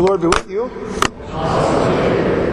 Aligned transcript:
The 0.00 0.06
Lord 0.06 0.22
be 0.22 0.28
with 0.28 0.50
you. 0.50 0.62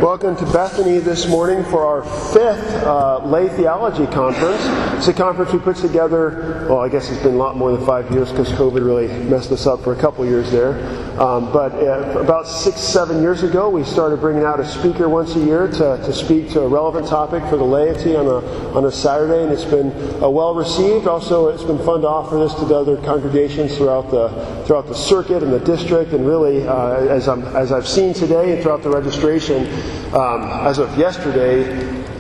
Welcome 0.01 0.36
to 0.36 0.44
Bethany 0.51 0.98
this 0.98 1.30
morning 1.30 1.64
for 1.64 1.85
our 1.85 2.04
fifth 2.04 2.83
uh, 2.83 3.25
Lay 3.25 3.48
Theology 3.48 4.06
Conference. 4.08 4.62
It's 4.98 5.08
a 5.08 5.14
conference 5.14 5.54
we 5.54 5.60
put 5.60 5.78
together, 5.78 6.68
well, 6.68 6.80
I 6.80 6.90
guess 6.90 7.10
it's 7.10 7.24
been 7.24 7.36
a 7.36 7.38
lot 7.38 7.56
more 7.56 7.72
than 7.72 7.86
five 7.86 8.12
years 8.12 8.32
because 8.32 8.50
COVID 8.50 8.86
really 8.86 9.07
messed 9.30 9.54
us 9.54 9.66
up 9.66 9.82
for 9.82 9.94
a 9.94 9.96
couple 9.96 10.25
years 10.25 10.52
there. 10.52 10.73
Um, 11.18 11.52
but 11.52 11.73
uh, 11.73 12.20
about 12.20 12.48
six, 12.48 12.80
seven 12.80 13.23
years 13.23 13.42
ago, 13.42 13.70
we 13.70 13.84
started 13.84 14.20
bringing 14.20 14.44
out 14.44 14.60
a 14.60 14.66
speaker 14.66 15.10
once 15.10 15.36
a 15.36 15.39
year 15.39 15.68
to, 15.68 15.98
to 15.98 16.14
speak 16.14 16.52
to 16.52 16.62
a 16.62 16.68
relevant 16.68 17.07
topic 17.07 17.42
for 17.50 17.57
the 17.57 17.64
laity 17.64 18.16
on 18.16 18.28
a, 18.28 18.46
on 18.78 18.86
a 18.86 18.92
Saturday, 18.92 19.43
and 19.43 19.52
it's 19.52 19.66
been 19.66 19.92
uh, 20.21 20.30
well 20.30 20.54
received. 20.54 21.07
Also, 21.07 21.48
it's 21.48 21.64
been 21.64 21.80
fun 21.80 22.02
to 22.02 22.07
offer 22.07 22.38
this 22.38 22.54
to 22.54 22.66
the 22.66 22.75
other 22.75 22.98
congregations 22.98 23.75
throughout 23.78 24.11
the, 24.11 24.30
throughout 24.68 24.86
the 24.86 24.93
circuit 24.93 25.42
and 25.42 25.52
the 25.52 25.60
district, 25.61 26.14
and 26.14 26.28
really, 26.28 26.68
uh, 26.68 26.98
as, 27.07 27.28
I'm, 27.28 27.42
as 27.56 27.71
I've 27.71 27.88
seen 27.88 28.14
today 28.14 28.54
and 28.54 28.61
throughout 28.61 28.84
the 28.84 28.92
registration, 28.92 29.65
um, 30.14 30.43
as 30.68 30.78
of 30.78 30.96
yesterday, 31.00 31.65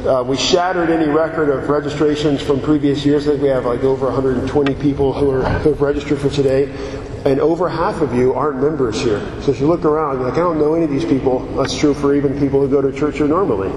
uh, 0.07 0.23
we 0.23 0.37
shattered 0.37 0.89
any 0.89 1.09
record 1.09 1.49
of 1.49 1.69
registrations 1.69 2.41
from 2.41 2.61
previous 2.61 3.05
years. 3.05 3.27
I 3.27 3.31
think 3.31 3.43
we 3.43 3.49
have 3.49 3.65
like 3.65 3.83
over 3.83 4.05
120 4.05 4.73
people 4.75 5.13
who, 5.13 5.29
are, 5.29 5.43
who 5.43 5.69
have 5.69 5.81
registered 5.81 6.17
for 6.19 6.29
today. 6.29 6.73
And 7.25 7.39
over 7.39 7.67
half 7.67 8.01
of 8.01 8.13
you 8.13 8.33
aren't 8.33 8.61
members 8.61 9.01
here. 9.01 9.19
So 9.41 9.51
if 9.51 9.59
you 9.59 9.67
look 9.67 9.85
around, 9.85 10.17
you're 10.17 10.29
like, 10.29 10.37
I 10.37 10.41
don't 10.41 10.59
know 10.59 10.75
any 10.75 10.85
of 10.85 10.89
these 10.89 11.05
people. 11.05 11.39
That's 11.55 11.77
true 11.77 11.93
for 11.93 12.15
even 12.15 12.39
people 12.39 12.61
who 12.61 12.69
go 12.69 12.81
to 12.81 12.91
church 12.97 13.17
here 13.17 13.27
normally. 13.27 13.71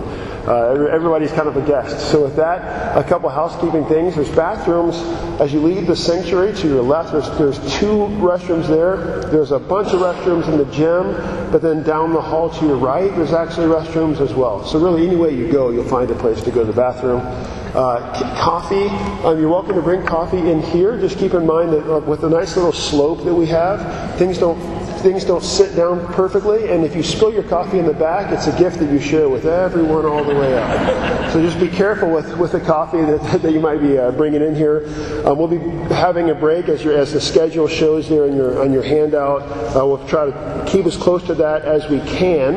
Uh, 0.46 0.86
everybody's 0.90 1.32
kind 1.32 1.48
of 1.48 1.56
a 1.56 1.66
guest. 1.66 2.10
So 2.10 2.22
with 2.22 2.36
that, 2.36 2.96
a 2.96 3.06
couple 3.06 3.28
housekeeping 3.28 3.84
things. 3.86 4.14
There's 4.14 4.30
bathrooms 4.30 4.96
as 5.40 5.52
you 5.52 5.60
leave 5.60 5.86
the 5.86 5.96
sanctuary 5.96 6.54
to 6.54 6.68
your 6.68 6.82
left. 6.82 7.12
There's, 7.12 7.30
there's 7.38 7.58
two 7.78 8.06
restrooms 8.20 8.66
there. 8.66 9.20
There's 9.30 9.52
a 9.52 9.58
bunch 9.58 9.88
of 9.92 10.00
restrooms 10.00 10.48
in 10.48 10.58
the 10.58 10.64
gym, 10.66 11.12
but 11.50 11.62
then 11.62 11.82
down 11.82 12.12
the 12.12 12.20
hall 12.20 12.50
to 12.50 12.66
your 12.66 12.76
right, 12.76 13.10
there's 13.16 13.32
actually 13.32 13.66
restrooms 13.66 14.20
as 14.20 14.34
well. 14.34 14.64
So 14.64 14.78
really, 14.78 15.06
any 15.06 15.16
way 15.16 15.34
you 15.34 15.50
go, 15.50 15.70
you'll 15.70 15.84
find 15.84 16.10
a 16.10 16.14
place 16.14 16.42
to 16.42 16.50
go 16.50 16.60
to 16.60 16.66
the 16.66 16.72
bathroom. 16.72 17.20
Uh, 17.74 18.34
coffee, 18.36 18.88
um, 19.24 19.38
you're 19.38 19.48
welcome 19.48 19.76
to 19.76 19.82
bring 19.82 20.04
coffee 20.04 20.50
in 20.50 20.60
here. 20.60 20.98
Just 20.98 21.18
keep 21.18 21.34
in 21.34 21.46
mind 21.46 21.72
that 21.72 21.88
uh, 21.88 22.00
with 22.00 22.20
the 22.22 22.28
nice 22.28 22.56
little 22.56 22.72
slope 22.72 23.24
that 23.24 23.32
we 23.32 23.46
have, 23.46 24.18
things 24.18 24.38
don't 24.38 24.58
things 25.00 25.24
don't 25.24 25.42
sit 25.42 25.74
down 25.76 26.04
perfectly, 26.12 26.68
and 26.68 26.84
if 26.84 26.94
you 26.94 27.02
spill 27.02 27.32
your 27.32 27.44
coffee 27.44 27.78
in 27.78 27.86
the 27.86 27.94
back, 27.94 28.32
it's 28.32 28.48
a 28.48 28.58
gift 28.58 28.80
that 28.80 28.90
you 28.90 29.00
share 29.00 29.28
with 29.28 29.46
everyone 29.46 30.04
all 30.04 30.22
the 30.22 30.34
way 30.34 30.58
up. 30.58 31.32
So 31.32 31.40
just 31.40 31.58
be 31.58 31.68
careful 31.68 32.10
with, 32.10 32.36
with 32.36 32.52
the 32.52 32.60
coffee 32.60 33.00
that, 33.00 33.42
that 33.42 33.52
you 33.52 33.60
might 33.60 33.80
be 33.80 33.96
uh, 33.96 34.10
bringing 34.10 34.42
in 34.42 34.54
here. 34.54 34.84
Um, 35.24 35.38
we'll 35.38 35.48
be 35.48 35.58
having 35.94 36.30
a 36.30 36.34
break 36.34 36.68
as, 36.68 36.84
your, 36.84 36.98
as 36.98 37.12
the 37.12 37.20
schedule 37.20 37.66
shows 37.66 38.08
there 38.08 38.24
on 38.24 38.34
your, 38.34 38.60
on 38.60 38.72
your 38.72 38.82
handout. 38.82 39.42
Uh, 39.74 39.86
we'll 39.86 40.06
try 40.06 40.26
to 40.26 40.64
keep 40.66 40.86
as 40.86 40.96
close 40.96 41.22
to 41.28 41.34
that 41.34 41.62
as 41.62 41.88
we 41.88 42.00
can. 42.00 42.56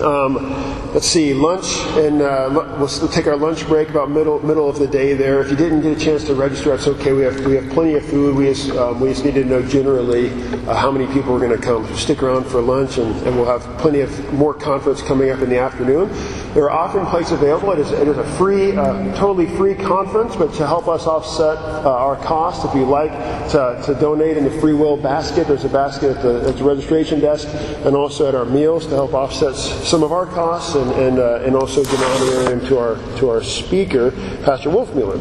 Um, 0.00 0.67
let's 0.94 1.06
see, 1.06 1.34
lunch, 1.34 1.66
and 1.96 2.22
uh, 2.22 2.48
we'll 2.78 2.88
take 3.08 3.26
our 3.26 3.36
lunch 3.36 3.66
break 3.66 3.90
about 3.90 4.10
middle 4.10 4.40
middle 4.40 4.68
of 4.68 4.78
the 4.78 4.86
day 4.86 5.14
there. 5.14 5.40
If 5.40 5.50
you 5.50 5.56
didn't 5.56 5.82
get 5.82 5.96
a 5.96 6.00
chance 6.00 6.24
to 6.24 6.34
register, 6.34 6.70
that's 6.70 6.86
okay. 6.88 7.12
We 7.12 7.22
have 7.22 7.44
we 7.44 7.54
have 7.56 7.68
plenty 7.70 7.94
of 7.94 8.04
food. 8.04 8.36
We 8.36 8.46
just 8.46 8.70
um, 8.70 9.00
we 9.00 9.10
just 9.10 9.24
need 9.24 9.34
to 9.34 9.44
know 9.44 9.62
generally 9.62 10.30
uh, 10.66 10.74
how 10.74 10.90
many 10.90 11.06
people 11.12 11.34
are 11.34 11.38
going 11.38 11.58
to 11.58 11.64
come. 11.64 11.86
So 11.88 11.96
stick 11.96 12.22
around 12.22 12.44
for 12.46 12.60
lunch, 12.60 12.98
and, 12.98 13.14
and 13.26 13.36
we'll 13.36 13.46
have 13.46 13.62
plenty 13.78 14.00
of 14.00 14.32
more 14.32 14.54
conference 14.54 15.02
coming 15.02 15.30
up 15.30 15.40
in 15.40 15.50
the 15.50 15.58
afternoon. 15.58 16.08
There 16.54 16.64
are 16.64 16.70
offering 16.70 17.06
plates 17.06 17.30
available. 17.30 17.72
It 17.72 17.80
is, 17.80 17.92
it 17.92 18.08
is 18.08 18.16
a 18.16 18.24
free, 18.36 18.74
uh, 18.74 19.14
totally 19.14 19.46
free 19.56 19.74
conference, 19.74 20.34
but 20.34 20.52
to 20.54 20.66
help 20.66 20.88
us 20.88 21.06
offset 21.06 21.58
uh, 21.58 21.90
our 21.90 22.16
cost, 22.16 22.64
if 22.64 22.74
you'd 22.74 22.88
like 22.88 23.12
to, 23.50 23.80
to 23.84 23.94
donate 24.00 24.36
in 24.36 24.44
the 24.44 24.50
free 24.60 24.72
will 24.72 24.96
basket, 24.96 25.46
there's 25.46 25.64
a 25.64 25.68
basket 25.68 26.16
at 26.16 26.22
the, 26.22 26.48
at 26.48 26.56
the 26.56 26.64
registration 26.64 27.20
desk, 27.20 27.48
and 27.84 27.94
also 27.94 28.26
at 28.28 28.34
our 28.34 28.46
meals 28.46 28.86
to 28.86 28.94
help 28.94 29.12
offset 29.12 29.54
some 29.54 30.02
of 30.02 30.10
our 30.10 30.26
costs 30.26 30.74
and 30.82 31.08
and, 31.08 31.18
uh, 31.18 31.44
and 31.44 31.56
also 31.56 31.82
give 31.84 32.00
honorarium 32.00 32.64
to 32.66 32.78
our 32.78 32.96
to 33.18 33.28
our 33.30 33.42
speaker, 33.42 34.10
Pastor 34.44 34.70
Wolfmueller. 34.70 35.18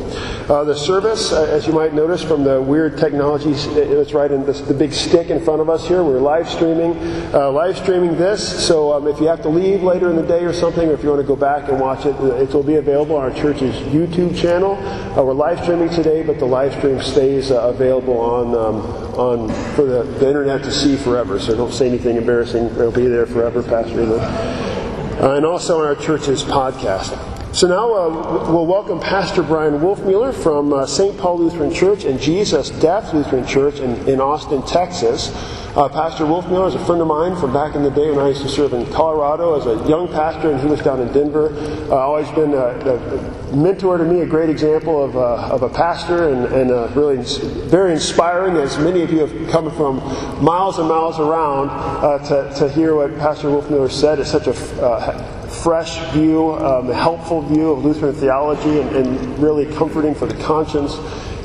Uh, 0.50 0.64
the 0.64 0.76
service, 0.76 1.32
uh, 1.32 1.44
as 1.46 1.68
you 1.68 1.74
might 1.74 1.94
notice 1.94 2.24
from 2.24 2.44
the 2.44 2.62
weird 2.62 2.98
technology, 2.98 3.52
it's 3.52 4.14
right 4.14 4.32
in 4.32 4.46
this, 4.46 4.62
the 4.62 4.74
big 4.74 4.94
stick 4.94 5.30
in 5.30 5.44
front 5.44 5.62
of 5.62 5.70
us 5.70 5.88
here. 5.88 6.04
We're 6.04 6.20
live 6.20 6.50
streaming, 6.50 6.96
uh, 7.34 7.52
live 7.52 7.78
streaming 7.78 8.18
this. 8.18 8.66
So 8.66 8.94
um, 8.94 9.08
if 9.08 9.20
you 9.20 9.28
have 9.28 9.42
to 9.44 9.50
leave 9.50 9.84
later 9.84 10.10
in 10.10 10.16
the 10.16 10.26
day 10.26 10.44
or 10.44 10.54
something, 10.54 10.88
or 10.88 10.94
if 10.94 11.04
you 11.04 11.10
want 11.10 11.22
to 11.22 11.28
go 11.28 11.36
back 11.36 11.70
and 11.70 11.80
watch 11.80 12.06
it, 12.06 12.16
it 12.16 12.54
will 12.54 12.64
be 12.64 12.76
available 12.76 13.16
on 13.16 13.24
our 13.24 13.38
church's 13.38 13.76
YouTube 13.94 14.38
channel. 14.40 14.76
Uh, 15.18 15.24
we're 15.24 15.34
live 15.34 15.62
streaming 15.64 15.90
today, 15.90 16.24
but 16.24 16.40
the 16.40 16.46
live 16.46 16.74
stream 16.74 17.02
stays 17.02 17.52
uh, 17.52 17.62
available 17.68 18.18
on 18.18 18.56
um, 18.56 19.08
on 19.18 19.50
for 19.76 19.84
the, 19.84 20.04
the, 20.04 20.28
internet 20.28 20.64
to 20.64 20.72
see 20.72 20.96
forever. 20.96 21.40
So 21.40 21.56
don't 21.56 21.74
say 21.74 21.88
anything 21.88 22.18
embarrassing. 22.18 22.66
It'll 22.66 22.92
be 22.92 23.08
there 23.08 23.26
forever, 23.26 23.64
Pastor. 23.64 24.77
And 25.20 25.48
also 25.48 25.80
our 25.80 25.96
church's 25.96 26.44
podcast. 26.44 27.37
So 27.54 27.66
now 27.66 27.92
uh, 27.94 28.52
we'll 28.52 28.68
welcome 28.68 29.00
Pastor 29.00 29.42
Bryan 29.42 29.80
Wolfmueller 29.80 30.34
from 30.34 30.74
uh, 30.74 30.86
St. 30.86 31.18
Paul 31.18 31.40
Lutheran 31.40 31.74
Church 31.74 32.04
and 32.04 32.20
Jesus 32.20 32.70
Death 32.70 33.14
Lutheran 33.14 33.48
Church 33.48 33.80
in, 33.80 33.96
in 34.08 34.20
Austin, 34.20 34.62
Texas. 34.64 35.32
Uh, 35.76 35.88
pastor 35.88 36.26
Wolfmueller 36.26 36.68
is 36.68 36.76
a 36.76 36.86
friend 36.86 37.02
of 37.02 37.08
mine 37.08 37.36
from 37.36 37.54
back 37.54 37.76
in 37.76 37.84
the 37.84 37.92
day 37.92 38.12
when 38.12 38.26
I 38.26 38.30
used 38.30 38.42
to 38.42 38.50
serve 38.50 38.74
in 38.74 38.86
Colorado 38.92 39.58
as 39.58 39.66
a 39.66 39.88
young 39.88 40.08
pastor, 40.08 40.52
and 40.52 40.60
he 40.60 40.68
was 40.68 40.82
down 40.82 41.00
in 41.00 41.12
Denver. 41.14 41.54
Uh, 41.90 41.96
always 41.96 42.30
been 42.32 42.54
a, 42.54 42.58
a, 42.58 43.56
mentor 43.56 43.98
to 43.98 44.04
me, 44.04 44.22
a 44.22 44.26
great 44.26 44.50
example 44.50 45.04
of, 45.04 45.16
uh, 45.16 45.50
of 45.50 45.64
a 45.64 45.70
pastor, 45.70 46.30
and, 46.30 46.54
and 46.54 46.72
uh, 46.72 46.90
really 46.96 47.24
very 47.70 47.94
inspiring. 47.94 48.58
As 48.58 48.78
many 48.78 49.04
of 49.04 49.12
you 49.12 49.26
have 49.26 49.50
come 49.50 49.72
from 49.72 49.98
miles 50.44 50.80
and 50.80 50.90
miles 50.90 51.20
around 51.20 51.70
uh, 51.70 52.20
to, 52.28 52.60
to 52.60 52.70
hear 52.70 52.96
what 52.96 53.18
Pastor 53.20 53.48
Wolfmueller 53.48 53.92
said. 53.92 54.20
It's 54.20 54.32
such 54.32 54.48
a 54.48 54.84
uh, 54.84 55.37
fresh 55.64 56.00
view, 56.14 56.54
um, 56.54 56.90
a 56.90 56.94
helpful 56.94 57.42
view 57.42 57.72
of 57.72 57.84
Lutheran 57.84 58.14
theology, 58.14 58.80
and, 58.80 58.96
and 58.96 59.40
really 59.40 59.66
comforting 59.76 60.14
for 60.16 60.26
the 60.26 60.42
conscience 60.44 60.96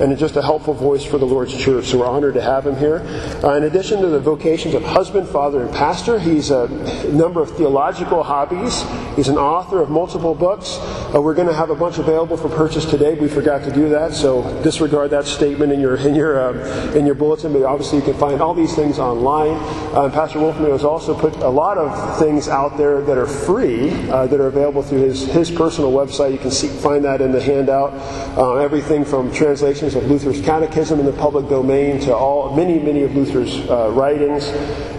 and 0.03 0.19
just 0.19 0.37
a 0.37 0.43
helpful 0.43 0.75
voice 0.75 1.05
for 1.05 1.19
the 1.19 1.25
Lord's 1.25 1.57
church. 1.57 1.87
So 1.87 2.01
we're 2.01 2.07
honored 2.07 2.35
to 2.35 2.43
have 2.43 2.67
him 2.67 2.77
here. 2.77 2.99
Uh, 3.45 3.55
in 3.55 3.65
addition 3.65 4.01
to 4.01 4.09
the 4.09 4.19
vocations 4.19 4.75
of 4.75 4.83
husband, 4.83 5.29
father, 5.29 5.63
and 5.63 5.73
pastor, 5.73 6.19
he's 6.19 6.51
a 6.51 6.67
number 7.13 7.41
of 7.41 7.57
theological 7.57 8.25
hobbies. 8.25 8.83
He's 9.15 9.29
an 9.29 9.39
author 9.39 9.81
of 9.81 9.91
multiple 9.91 10.35
books. 10.35 10.79
Uh, 11.15 11.21
we're 11.23 11.35
going 11.35 11.47
to 11.47 11.55
have 11.55 11.71
a 11.71 11.75
bunch 11.75 11.99
available 11.99 12.37
for 12.37 12.49
purchase 12.49 12.85
today. 12.85 13.15
We 13.15 13.29
forgot 13.29 13.63
to 13.65 13.73
do 13.73 13.89
that, 13.91 14.13
so 14.13 14.43
disregard 14.63 15.11
that 15.11 15.27
statement 15.27 15.73
in 15.73 15.81
your 15.81 15.97
in 15.97 16.15
your 16.15 16.41
uh, 16.41 16.93
in 16.95 17.07
your 17.07 17.15
bulletin. 17.15 17.53
But 17.53 17.63
obviously, 17.63 17.99
you 17.99 18.05
can 18.05 18.15
find 18.15 18.41
all 18.41 18.55
these 18.55 18.75
things 18.75 18.99
online. 18.99 19.57
Uh, 19.95 20.11
Pastor 20.11 20.41
Wolfman 20.41 20.71
has 20.71 20.85
also 20.85 21.17
put 21.17 21.37
a 21.37 21.49
lot 21.49 21.79
of 21.79 22.19
things 22.19 22.49
out 22.49 22.77
there 22.77 23.03
that 23.03 23.19
are 23.19 23.27
free 23.27 23.91
uh, 24.11 24.27
that 24.27 24.41
are 24.41 24.49
available 24.49 24.83
through 24.83 25.03
his 25.03 25.27
his 25.27 25.51
personal 25.51 25.93
website. 25.93 26.33
You 26.33 26.39
can 26.39 26.51
see, 26.51 26.69
find 26.69 27.05
that 27.05 27.21
in 27.21 27.31
the 27.31 27.43
handout. 27.43 27.93
Uh, 28.37 28.57
everything 28.57 29.05
from 29.05 29.31
translations 29.33 29.92
of 29.95 30.11
Luther's 30.11 30.41
catechism 30.41 31.01
in 31.01 31.07
the 31.07 31.13
public 31.13 31.49
domain 31.49 32.01
to 32.01 32.15
all 32.15 32.55
many, 32.55 32.79
many 32.79 33.03
of 33.03 33.15
Luther's 33.15 33.55
uh, 33.69 33.91
writings. 33.91 34.47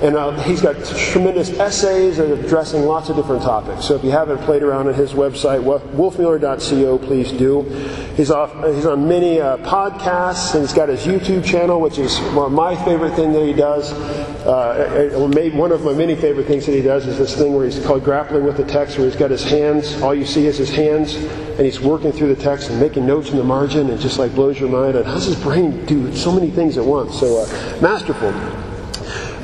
And 0.03 0.15
uh, 0.15 0.31
he's 0.43 0.61
got 0.61 0.83
tremendous 0.85 1.49
essays 1.51 2.19
addressing 2.19 2.83
lots 2.83 3.09
of 3.09 3.15
different 3.15 3.41
topics. 3.41 3.85
So 3.85 3.95
if 3.95 4.03
you 4.03 4.11
haven't 4.11 4.39
played 4.39 4.63
around 4.63 4.87
on 4.87 4.93
his 4.93 5.13
website, 5.13 5.63
wolfmueller.co, 5.63 6.97
please 6.99 7.31
do. 7.31 7.61
He's, 8.15 8.31
off, 8.31 8.53
he's 8.73 8.85
on 8.85 9.07
many 9.07 9.39
uh, 9.39 9.57
podcasts, 9.57 10.53
and 10.53 10.63
he's 10.63 10.73
got 10.73 10.89
his 10.89 11.01
YouTube 11.01 11.43
channel, 11.43 11.79
which 11.81 11.97
is 11.97 12.19
one 12.35 12.47
of 12.47 12.51
my 12.51 12.75
favorite 12.85 13.15
thing 13.15 13.33
that 13.33 13.45
he 13.45 13.53
does. 13.53 13.91
Uh, 14.45 15.09
one 15.53 15.71
of 15.71 15.85
my 15.85 15.93
many 15.93 16.15
favorite 16.15 16.45
things 16.47 16.65
that 16.65 16.73
he 16.73 16.81
does 16.81 17.07
is 17.07 17.17
this 17.17 17.33
thing 17.37 17.53
where 17.53 17.65
he's 17.65 17.83
called 17.85 18.03
Grappling 18.03 18.43
with 18.43 18.57
the 18.57 18.65
Text, 18.65 18.97
where 18.97 19.07
he's 19.07 19.15
got 19.15 19.31
his 19.31 19.43
hands, 19.43 20.01
all 20.01 20.13
you 20.13 20.25
see 20.25 20.47
is 20.47 20.57
his 20.57 20.69
hands, 20.69 21.15
and 21.15 21.61
he's 21.61 21.79
working 21.79 22.11
through 22.11 22.35
the 22.35 22.41
text 22.41 22.69
and 22.69 22.77
making 22.77 23.05
notes 23.05 23.29
in 23.29 23.37
the 23.37 23.43
margin, 23.43 23.89
and 23.89 24.01
just 24.01 24.19
like 24.19 24.35
blows 24.35 24.59
your 24.59 24.69
mind. 24.69 24.97
And 24.97 25.05
how 25.05 25.13
does 25.13 25.25
his 25.25 25.41
brain 25.41 25.85
do 25.85 26.13
so 26.13 26.29
many 26.29 26.51
things 26.51 26.77
at 26.77 26.83
once? 26.83 27.17
So 27.17 27.37
uh, 27.37 27.81
masterful. 27.81 28.33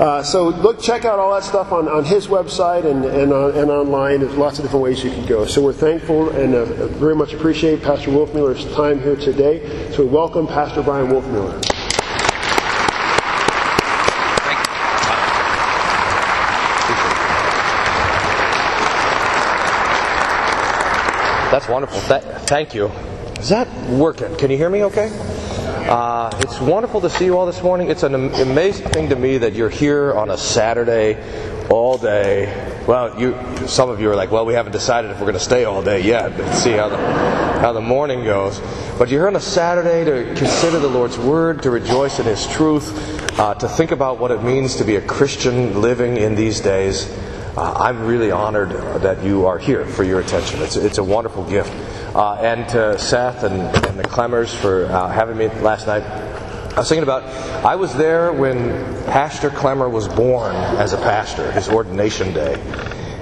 Uh, 0.03 0.21
so 0.21 0.49
look, 0.49 0.81
check 0.81 1.05
out 1.05 1.17
all 1.17 1.33
that 1.33 1.43
stuff 1.43 1.71
on, 1.71 1.87
on 1.87 2.03
his 2.03 2.27
website 2.27 2.85
and, 2.85 3.05
and, 3.05 3.31
uh, 3.31 3.49
and 3.49 3.69
online. 3.69 4.19
There's 4.19 4.35
lots 4.35 4.59
of 4.59 4.65
different 4.65 4.83
ways 4.83 5.03
you 5.03 5.11
can 5.11 5.25
go. 5.25 5.45
So 5.45 5.61
we're 5.61 5.73
thankful 5.73 6.29
and 6.29 6.55
uh, 6.55 6.87
very 6.87 7.15
much 7.15 7.33
appreciate 7.33 7.81
Pastor 7.81 8.11
Wolfmueller's 8.11 8.65
time 8.75 9.01
here 9.01 9.15
today. 9.15 9.91
So 9.91 10.03
we 10.03 10.09
welcome 10.09 10.47
Pastor 10.47 10.83
Bryan 10.83 11.07
Wolfmueller. 11.07 11.78
That's 21.51 21.67
wonderful. 21.67 21.99
Th- 22.01 22.23
thank 22.47 22.73
you. 22.73 22.91
Is 23.39 23.49
that 23.49 23.67
working? 23.89 24.35
Can 24.35 24.51
you 24.51 24.57
hear 24.57 24.69
me 24.69 24.83
okay? 24.83 25.09
Uh, 25.89 26.29
it's 26.41 26.59
wonderful 26.59 27.01
to 27.01 27.09
see 27.09 27.25
you 27.25 27.37
all 27.37 27.45
this 27.45 27.63
morning. 27.63 27.89
It's 27.89 28.03
an 28.03 28.13
amazing 28.15 28.87
thing 28.89 29.09
to 29.09 29.15
me 29.15 29.37
that 29.39 29.53
you're 29.53 29.69
here 29.69 30.13
on 30.13 30.29
a 30.29 30.37
Saturday 30.37 31.17
all 31.69 31.97
day 31.97 32.69
Well, 32.89 33.19
you, 33.19 33.37
some 33.67 33.91
of 33.91 34.01
you 34.01 34.09
are 34.09 34.15
like, 34.15 34.31
well, 34.31 34.47
we 34.47 34.55
haven't 34.55 34.71
decided 34.71 35.11
if 35.11 35.17
we're 35.17 35.27
going 35.27 35.33
to 35.35 35.39
stay 35.39 35.63
all 35.63 35.83
day 35.83 36.01
yet. 36.01 36.35
Let's 36.39 36.57
see 36.57 36.71
how 36.71 36.89
the, 36.89 36.97
how 36.97 37.71
the 37.71 37.81
morning 37.81 38.23
goes. 38.23 38.59
But 38.97 39.09
you're 39.09 39.21
here 39.21 39.27
on 39.27 39.35
a 39.35 39.39
Saturday 39.39 40.03
to 40.05 40.33
consider 40.33 40.79
the 40.79 40.87
Lord's 40.87 41.15
Word, 41.19 41.61
to 41.61 41.69
rejoice 41.69 42.17
in 42.17 42.25
His 42.25 42.47
truth, 42.47 43.39
uh, 43.39 43.53
to 43.53 43.69
think 43.69 43.91
about 43.91 44.17
what 44.17 44.31
it 44.31 44.41
means 44.41 44.75
to 44.77 44.83
be 44.83 44.95
a 44.95 45.01
Christian 45.01 45.81
living 45.81 46.17
in 46.17 46.33
these 46.33 46.61
days. 46.61 47.15
Uh, 47.59 47.73
I'm 47.73 48.05
really 48.05 48.31
honored 48.31 48.69
that 49.01 49.21
you 49.21 49.45
are 49.45 49.57
here 49.57 49.85
for 49.85 50.05
your 50.05 50.21
attention. 50.21 50.61
It's, 50.61 50.77
it's 50.77 50.97
a 50.97 51.03
wonderful 51.03 51.43
gift. 51.43 51.69
Uh, 52.15 52.35
and 52.35 52.69
to 52.69 52.97
Seth 52.97 53.43
and, 53.43 53.59
and 53.85 53.99
the 53.99 54.03
Clemmers 54.03 54.55
for 54.55 54.85
uh, 54.85 55.09
having 55.09 55.35
me 55.35 55.49
last 55.59 55.85
night. 55.85 56.03
I 56.03 56.79
was 56.79 56.87
thinking 56.87 57.03
about, 57.03 57.23
I 57.65 57.75
was 57.75 57.93
there 57.95 58.31
when 58.31 58.69
Pastor 59.07 59.49
Clemmer 59.49 59.89
was 59.89 60.07
born 60.07 60.55
as 60.55 60.93
a 60.93 60.97
pastor, 60.99 61.51
his 61.51 61.67
ordination 61.67 62.33
day, 62.33 62.53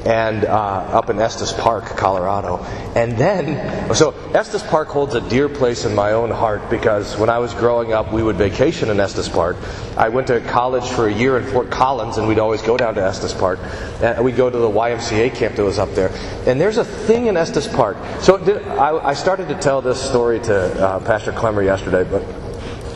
and 0.06 0.46
uh, 0.46 0.50
up 0.50 1.10
in 1.10 1.20
Estes 1.20 1.52
Park, 1.54 1.86
Colorado. 1.98 2.58
And 2.96 3.18
then, 3.18 3.94
so 3.94 4.12
Estes 4.34 4.64
Park 4.64 4.88
holds 4.88 5.16
a 5.16 5.22
dear 5.22 5.50
place 5.50 5.86
in 5.86 5.96
my 5.96 6.14
own 6.14 6.32
heart 6.32 6.70
because 6.70 7.18
when 7.18 7.30
I 7.30 7.40
was 7.40 7.54
growing 7.54 7.94
up, 7.94 8.12
we 8.12 8.24
would 8.24 8.36
vacation 8.36 8.90
in 8.90 9.00
Estes 9.00 9.30
Park. 9.30 9.58
I 9.98 10.10
went 10.10 10.28
to 10.28 10.40
college 10.42 10.88
for 10.88 11.08
a 11.08 11.14
year 11.14 11.38
in 11.38 11.46
Fort 11.46 11.70
Collins, 11.70 12.18
and 12.18 12.28
we'd 12.28 12.40
always 12.40 12.62
go 12.62 12.78
down 12.78 12.96
to 12.96 13.04
Estes 13.04 13.34
Park. 13.34 13.60
And 14.02 14.24
we'd 14.24 14.38
go 14.38 14.50
to 14.50 14.58
the 14.58 14.70
YMCA 14.70 15.36
camp 15.36 15.56
that 15.56 15.64
was 15.64 15.80
up 15.80 15.90
there. 15.92 16.12
And 16.46 16.60
there's 16.60 16.78
a 16.78 16.86
thing 16.86 17.28
in 17.28 17.38
Estes 17.38 17.68
Park. 17.68 17.98
So 18.22 18.38
did, 18.38 18.68
I, 18.68 19.10
I, 19.10 19.14
started 19.14 19.48
to 19.50 19.56
tell 19.56 19.82
this 19.82 20.02
story 20.02 20.40
to 20.42 20.86
uh, 20.86 21.00
Pastor 21.00 21.32
Clemmer 21.32 21.64
yesterday, 21.64 22.04
but 22.04 22.24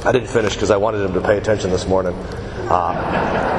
I 0.06 0.12
didn't 0.12 0.30
finish 0.30 0.54
because 0.54 0.72
I 0.72 0.78
wanted 0.78 1.06
him 1.06 1.14
to 1.14 1.22
pay 1.22 1.38
attention 1.38 1.72
this 1.72 1.88
morning. 1.88 2.14
Uh, 2.70 3.51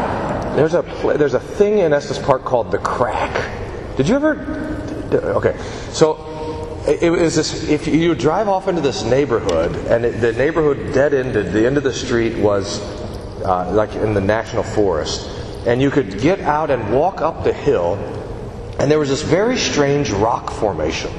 there's 0.57 0.75
a 0.75 0.83
there's 1.17 1.35
a 1.35 1.41
thing 1.41 1.79
in 1.79 1.93
Estes 1.93 2.19
Park 2.19 2.45
called 2.45 2.71
the 2.71 2.79
crack. 2.79 3.97
Did 3.97 4.09
you 4.09 4.17
ever? 4.17 4.35
Okay, 5.13 5.57
so 5.91 6.85
it 6.87 7.11
was 7.11 7.37
this. 7.37 7.69
If 7.69 7.87
you 7.87 8.15
drive 8.15 8.49
off 8.49 8.69
into 8.69 8.81
this 8.81 9.05
neighborhood, 9.05 9.75
and 9.87 10.05
it, 10.05 10.21
the 10.21 10.33
neighborhood 10.33 10.93
dead 10.93 11.15
ended, 11.15 11.53
the 11.53 11.67
end 11.67 11.77
of 11.77 11.83
the 11.83 11.93
street 11.93 12.37
was 12.37 12.81
uh, 13.45 13.71
like 13.73 13.95
in 13.95 14.15
the 14.15 14.21
national 14.21 14.63
forest, 14.63 15.29
and 15.67 15.81
you 15.81 15.91
could 15.91 16.21
get 16.21 16.41
out 16.41 16.71
and 16.71 16.93
walk 16.93 17.21
up 17.21 17.45
the 17.45 17.53
hill, 17.53 17.95
and 18.79 18.91
there 18.91 18.99
was 18.99 19.09
this 19.09 19.23
very 19.23 19.57
strange 19.57 20.11
rock 20.11 20.51
formation. 20.51 21.11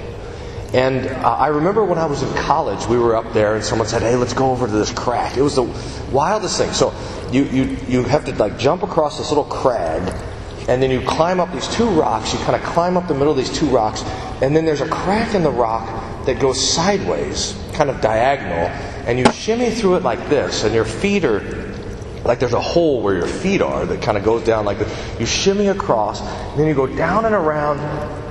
And 0.74 1.06
uh, 1.06 1.36
I 1.36 1.48
remember 1.50 1.86
when 1.86 2.00
I 2.00 2.08
was 2.08 2.24
in 2.24 2.34
college, 2.34 2.88
we 2.88 2.98
were 2.98 3.16
up 3.16 3.32
there, 3.32 3.54
and 3.54 3.64
someone 3.64 3.88
said, 3.88 4.02
"Hey, 4.02 4.16
let's 4.16 4.34
go 4.34 4.50
over 4.52 4.66
to 4.66 4.72
this 4.72 4.92
crack." 4.92 5.38
It 5.38 5.44
was 5.44 5.56
the 5.56 5.70
wildest 6.12 6.58
thing. 6.58 6.74
So 6.74 6.94
you 7.32 7.44
you 7.44 7.78
you 7.88 8.04
have 8.04 8.26
to 8.26 8.34
like 8.36 8.58
jump 8.58 8.82
across 8.82 9.20
this 9.20 9.30
little 9.30 9.44
crag, 9.44 10.02
and 10.68 10.82
then 10.82 10.90
you 10.90 11.02
climb 11.02 11.40
up 11.40 11.52
these 11.54 11.68
two 11.68 11.88
rocks. 11.90 12.34
You 12.34 12.40
kind 12.40 12.56
of 12.56 12.64
climb 12.64 12.98
up 12.98 13.08
the 13.08 13.14
middle 13.14 13.30
of 13.30 13.38
these 13.38 13.56
two 13.56 13.68
rocks, 13.68 14.02
and 14.42 14.56
then 14.56 14.66
there's 14.66 14.82
a 14.82 14.90
crack 14.90 15.36
in 15.36 15.44
the 15.44 15.52
rock 15.52 15.88
that 16.26 16.40
goes 16.40 16.74
sideways, 16.74 17.56
kind 17.74 17.92
of 17.92 18.02
diagonal, 18.02 18.68
and 19.06 19.20
you 19.20 19.32
shimmy 19.32 19.70
through 19.70 19.98
it 19.98 20.04
like 20.04 20.28
this, 20.28 20.64
and 20.64 20.74
your 20.74 20.86
feet 20.86 21.24
are 21.24 21.42
like 22.26 22.40
there's 22.40 22.54
a 22.54 22.62
hole 22.62 23.04
where 23.04 23.16
your 23.16 23.28
feet 23.28 23.62
are 23.62 23.86
that 23.86 24.02
kind 24.02 24.18
of 24.18 24.24
goes 24.24 24.44
down 24.44 24.66
like 24.66 24.80
this. 24.80 25.20
You 25.20 25.28
shimmy 25.28 25.68
across, 25.68 26.22
and 26.22 26.60
then 26.60 26.68
you 26.68 26.74
go 26.74 26.88
down 26.88 27.26
and 27.26 27.36
around 27.36 27.78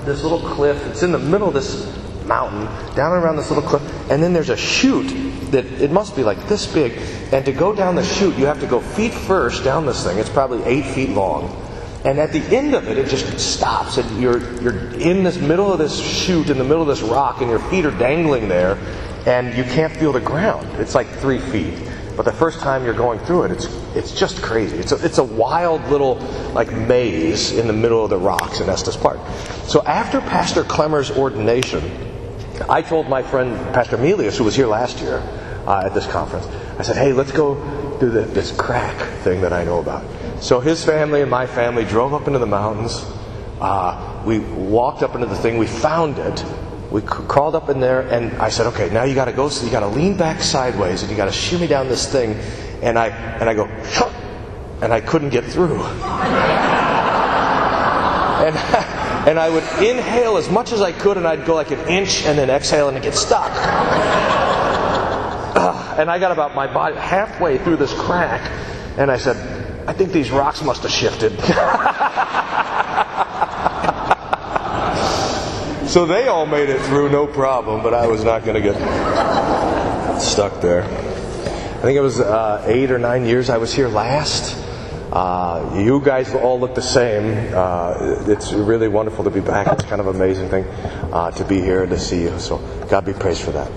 this 0.04 0.24
little 0.24 0.40
cliff. 0.40 0.84
It's 0.86 1.04
in 1.04 1.12
the 1.12 1.20
middle 1.20 1.46
of 1.46 1.54
this 1.54 2.01
mountain, 2.26 2.64
down 2.94 3.12
around 3.12 3.36
this 3.36 3.50
little 3.50 3.68
cliff, 3.68 3.82
and 4.10 4.22
then 4.22 4.32
there's 4.32 4.50
a 4.50 4.56
chute 4.56 5.50
that 5.52 5.64
it 5.64 5.90
must 5.90 6.16
be 6.16 6.22
like 6.22 6.48
this 6.48 6.66
big. 6.66 6.92
And 7.32 7.44
to 7.44 7.52
go 7.52 7.74
down 7.74 7.94
the 7.94 8.04
chute, 8.04 8.36
you 8.36 8.46
have 8.46 8.60
to 8.60 8.66
go 8.66 8.80
feet 8.80 9.12
first 9.12 9.64
down 9.64 9.86
this 9.86 10.04
thing. 10.04 10.18
It's 10.18 10.30
probably 10.30 10.62
eight 10.64 10.86
feet 10.86 11.10
long. 11.10 11.58
And 12.04 12.18
at 12.18 12.32
the 12.32 12.40
end 12.56 12.74
of 12.74 12.88
it, 12.88 12.98
it 12.98 13.08
just 13.08 13.38
stops, 13.38 13.96
and 13.96 14.20
you're 14.20 14.40
you're 14.60 14.92
in 14.94 15.22
this 15.22 15.38
middle 15.38 15.72
of 15.72 15.78
this 15.78 16.00
chute, 16.00 16.50
in 16.50 16.58
the 16.58 16.64
middle 16.64 16.82
of 16.82 16.88
this 16.88 17.02
rock, 17.02 17.40
and 17.40 17.48
your 17.48 17.60
feet 17.60 17.84
are 17.84 17.96
dangling 17.96 18.48
there, 18.48 18.76
and 19.24 19.56
you 19.56 19.62
can't 19.62 19.96
feel 19.96 20.12
the 20.12 20.20
ground. 20.20 20.66
It's 20.80 20.96
like 20.96 21.06
three 21.06 21.38
feet. 21.38 21.74
But 22.16 22.24
the 22.24 22.32
first 22.32 22.60
time 22.60 22.84
you're 22.84 22.92
going 22.92 23.20
through 23.20 23.44
it, 23.44 23.52
it's 23.52 23.66
it's 23.94 24.18
just 24.18 24.42
crazy. 24.42 24.76
It's 24.76 24.92
a, 24.92 25.04
it's 25.04 25.18
a 25.18 25.24
wild 25.24 25.82
little 25.88 26.16
like 26.52 26.72
maze 26.72 27.52
in 27.52 27.68
the 27.68 27.72
middle 27.72 28.02
of 28.02 28.10
the 28.10 28.18
rocks 28.18 28.60
in 28.60 28.68
Estes 28.68 28.96
Park. 28.96 29.20
So 29.64 29.82
after 29.84 30.20
Pastor 30.20 30.64
Clemmer's 30.64 31.10
ordination, 31.10 32.11
I 32.68 32.82
told 32.82 33.08
my 33.08 33.22
friend 33.22 33.56
Pastor 33.74 33.96
Emilius, 33.96 34.38
who 34.38 34.44
was 34.44 34.54
here 34.54 34.66
last 34.66 35.00
year 35.00 35.18
uh, 35.66 35.84
at 35.86 35.94
this 35.94 36.06
conference, 36.06 36.46
I 36.78 36.82
said, 36.82 36.96
"Hey, 36.96 37.12
let's 37.12 37.32
go 37.32 37.54
do 37.98 38.10
the, 38.10 38.22
this 38.22 38.52
crack 38.52 38.96
thing 39.22 39.40
that 39.42 39.52
I 39.52 39.64
know 39.64 39.78
about." 39.80 40.04
So 40.42 40.60
his 40.60 40.84
family 40.84 41.22
and 41.22 41.30
my 41.30 41.46
family 41.46 41.84
drove 41.84 42.14
up 42.14 42.26
into 42.26 42.38
the 42.38 42.46
mountains. 42.46 43.04
Uh, 43.60 44.22
we 44.26 44.40
walked 44.40 45.02
up 45.02 45.14
into 45.14 45.26
the 45.26 45.36
thing. 45.36 45.58
We 45.58 45.66
found 45.66 46.18
it. 46.18 46.44
We 46.90 47.00
crawled 47.02 47.54
up 47.54 47.68
in 47.68 47.80
there, 47.80 48.00
and 48.02 48.32
I 48.40 48.48
said, 48.48 48.66
"Okay, 48.68 48.90
now 48.90 49.04
you 49.04 49.14
got 49.14 49.26
to 49.26 49.32
go. 49.32 49.48
So 49.48 49.64
you 49.64 49.70
got 49.72 49.80
to 49.80 49.88
lean 49.88 50.16
back 50.16 50.42
sideways, 50.42 51.02
and 51.02 51.10
you 51.10 51.16
got 51.16 51.26
to 51.26 51.32
shimmy 51.32 51.66
down 51.66 51.88
this 51.88 52.10
thing." 52.10 52.34
And 52.82 52.98
I 52.98 53.08
and 53.08 53.48
I 53.48 53.54
go, 53.54 53.66
and 54.82 54.92
I 54.92 55.00
couldn't 55.00 55.30
get 55.30 55.44
through. 55.44 55.80
and 58.42 58.91
and 59.26 59.38
I 59.38 59.48
would 59.48 59.64
inhale 59.82 60.36
as 60.36 60.50
much 60.50 60.72
as 60.72 60.80
I 60.80 60.92
could, 60.92 61.16
and 61.16 61.26
I'd 61.26 61.46
go 61.46 61.54
like 61.54 61.70
an 61.70 61.88
inch, 61.88 62.24
and 62.24 62.38
then 62.38 62.50
exhale, 62.50 62.88
and 62.88 62.96
it 62.96 63.02
get 63.02 63.14
stuck. 63.14 63.50
and 65.98 66.10
I 66.10 66.18
got 66.18 66.32
about 66.32 66.54
my 66.54 66.72
body 66.72 66.96
halfway 66.96 67.58
through 67.58 67.76
this 67.76 67.94
crack, 67.94 68.50
and 68.98 69.10
I 69.10 69.18
said, 69.18 69.36
"I 69.86 69.92
think 69.92 70.12
these 70.12 70.30
rocks 70.30 70.62
must 70.62 70.82
have 70.82 70.90
shifted." 70.90 71.32
so 75.88 76.06
they 76.06 76.26
all 76.26 76.46
made 76.46 76.68
it 76.68 76.80
through, 76.82 77.10
no 77.10 77.28
problem, 77.28 77.82
but 77.82 77.94
I 77.94 78.08
was 78.08 78.24
not 78.24 78.44
going 78.44 78.60
to 78.60 78.72
get 78.72 80.20
stuck 80.20 80.60
there. 80.60 80.82
I 80.82 81.84
think 81.84 81.96
it 81.96 82.00
was 82.00 82.20
uh, 82.20 82.64
eight 82.66 82.90
or 82.90 82.98
nine 82.98 83.24
years 83.24 83.50
I 83.50 83.58
was 83.58 83.72
here 83.72 83.88
last. 83.88 84.61
Uh, 85.12 85.74
you 85.76 86.00
guys 86.00 86.34
all 86.34 86.58
look 86.58 86.74
the 86.74 86.80
same. 86.80 87.52
Uh, 87.54 88.24
it's 88.26 88.54
really 88.54 88.88
wonderful 88.88 89.24
to 89.24 89.30
be 89.30 89.40
back. 89.40 89.66
It's 89.70 89.84
kind 89.84 90.00
of 90.00 90.06
an 90.06 90.16
amazing 90.16 90.48
thing 90.48 90.64
uh, 91.12 91.30
to 91.32 91.44
be 91.44 91.60
here 91.60 91.82
and 91.82 91.90
to 91.90 91.98
see 91.98 92.22
you. 92.22 92.38
So 92.38 92.56
God 92.88 93.04
be 93.04 93.12
praised 93.12 93.42
for 93.42 93.50
that. 93.50 93.70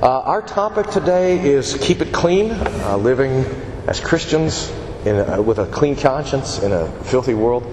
Uh, 0.00 0.20
our 0.20 0.42
topic 0.42 0.86
today 0.90 1.44
is 1.44 1.76
keep 1.80 2.02
it 2.02 2.12
clean, 2.12 2.52
uh, 2.52 2.96
living 2.98 3.44
as 3.88 3.98
Christians 3.98 4.70
a, 5.04 5.42
with 5.42 5.58
a 5.58 5.66
clean 5.66 5.96
conscience 5.96 6.62
in 6.62 6.70
a 6.70 6.86
filthy 7.02 7.34
world. 7.34 7.64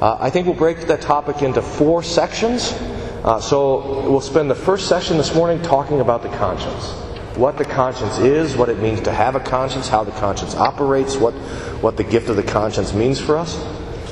Uh, 0.00 0.16
I 0.18 0.30
think 0.30 0.46
we'll 0.46 0.56
break 0.56 0.86
that 0.86 1.02
topic 1.02 1.42
into 1.42 1.60
four 1.60 2.02
sections. 2.02 2.74
so 3.42 4.08
we'll 4.08 4.22
spend 4.22 4.50
the 4.50 4.54
first 4.54 4.88
session 4.88 5.18
this 5.18 5.34
morning 5.34 5.60
talking 5.60 6.00
about 6.00 6.22
the 6.22 6.30
conscience 6.30 7.03
what 7.36 7.58
the 7.58 7.64
conscience 7.64 8.18
is, 8.18 8.56
what 8.56 8.68
it 8.68 8.78
means 8.78 9.00
to 9.02 9.12
have 9.12 9.34
a 9.34 9.40
conscience, 9.40 9.88
how 9.88 10.04
the 10.04 10.12
conscience 10.12 10.54
operates, 10.54 11.16
what, 11.16 11.32
what 11.82 11.96
the 11.96 12.04
gift 12.04 12.28
of 12.28 12.36
the 12.36 12.42
conscience 12.42 12.92
means 12.92 13.20
for 13.20 13.36
us. 13.36 13.56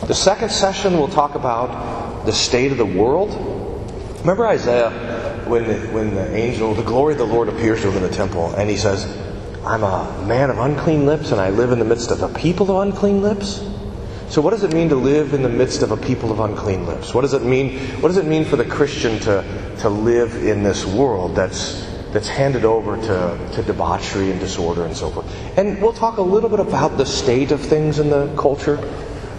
The 0.07 0.15
second 0.15 0.51
session 0.51 0.95
we'll 0.95 1.09
talk 1.09 1.37
about 1.37 2.27
the 2.27 2.33
state 2.33 2.73
of 2.73 2.79
the 2.79 2.87
world. 2.87 3.31
Remember 4.21 4.47
Isaiah 4.47 4.91
when 5.47 5.67
the, 5.67 5.79
when 5.93 6.15
the 6.15 6.35
angel, 6.35 6.75
the 6.75 6.83
glory 6.83 7.13
of 7.13 7.19
the 7.19 7.27
Lord 7.27 7.49
appears 7.49 7.83
to 7.83 7.91
him 7.91 7.97
in 7.97 8.03
the 8.03 8.15
temple, 8.15 8.53
and 8.55 8.69
he 8.69 8.77
says, 8.77 9.05
I'm 9.65 9.85
a 9.85 10.25
man 10.27 10.51
of 10.51 10.59
unclean 10.59 11.07
lips, 11.07 11.31
and 11.31 11.41
I 11.41 11.51
live 11.51 11.71
in 11.71 11.79
the 11.79 11.85
midst 11.85 12.11
of 12.11 12.23
a 12.23 12.29
people 12.29 12.71
of 12.71 12.89
unclean 12.89 13.23
lips? 13.23 13.65
So, 14.29 14.41
what 14.41 14.51
does 14.51 14.65
it 14.65 14.73
mean 14.73 14.89
to 14.89 14.97
live 14.97 15.35
in 15.35 15.43
the 15.43 15.49
midst 15.49 15.83
of 15.83 15.93
a 15.93 15.97
people 15.97 16.33
of 16.33 16.41
unclean 16.41 16.87
lips? 16.87 17.13
What 17.13 17.21
does 17.21 17.35
it 17.35 17.43
mean? 17.43 17.79
What 18.01 18.09
does 18.09 18.17
it 18.17 18.25
mean 18.25 18.45
for 18.45 18.57
the 18.57 18.65
Christian 18.65 19.21
to, 19.21 19.77
to 19.81 19.89
live 19.89 20.35
in 20.43 20.63
this 20.63 20.87
world 20.87 21.37
that's 21.37 21.92
that's 22.13 22.29
handed 22.29 22.65
over 22.65 22.97
to, 22.97 23.51
to 23.55 23.63
debauchery 23.63 24.31
and 24.31 24.39
disorder 24.39 24.85
and 24.85 24.97
so 24.97 25.11
forth. 25.11 25.27
And 25.57 25.81
we'll 25.81 25.95
talk 25.95 26.19
a 26.19 26.23
little 26.23 26.51
bit 26.51 26.61
about 26.61 26.97
the 26.99 27.07
state 27.07 27.53
of 27.53 27.61
things 27.61 27.99
in 27.99 28.11
the 28.11 28.35
culture. 28.37 28.79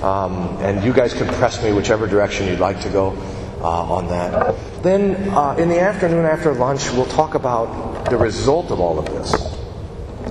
Um, 0.01 0.57
and 0.59 0.83
you 0.83 0.91
guys 0.91 1.13
can 1.13 1.27
press 1.27 1.63
me 1.63 1.71
whichever 1.71 2.07
direction 2.07 2.47
you'd 2.47 2.59
like 2.59 2.81
to 2.81 2.89
go 2.89 3.15
uh, 3.61 3.93
on 3.93 4.07
that. 4.09 4.55
Then 4.83 5.29
uh, 5.29 5.55
in 5.57 5.69
the 5.69 5.79
afternoon 5.79 6.25
after 6.25 6.53
lunch, 6.53 6.91
we'll 6.91 7.05
talk 7.05 7.35
about 7.35 8.09
the 8.09 8.17
result 8.17 8.71
of 8.71 8.81
all 8.81 8.99
of 8.99 9.05
this. 9.05 9.31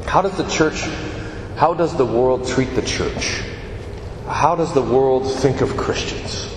How 0.07 0.21
does 0.21 0.37
the 0.37 0.47
church, 0.49 0.83
how 1.57 1.73
does 1.73 1.97
the 1.97 2.05
world 2.05 2.47
treat 2.47 2.75
the 2.75 2.83
church? 2.83 3.43
How 4.27 4.57
does 4.57 4.75
the 4.75 4.83
world 4.83 5.31
think 5.33 5.63
of 5.63 5.77
Christians? 5.77 6.52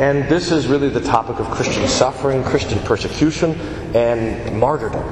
And 0.00 0.24
this 0.30 0.50
is 0.50 0.66
really 0.66 0.88
the 0.88 1.02
topic 1.02 1.40
of 1.40 1.50
Christian 1.50 1.86
suffering, 1.86 2.42
Christian 2.42 2.78
persecution, 2.78 3.52
and 3.94 4.58
martyrdom. 4.58 5.04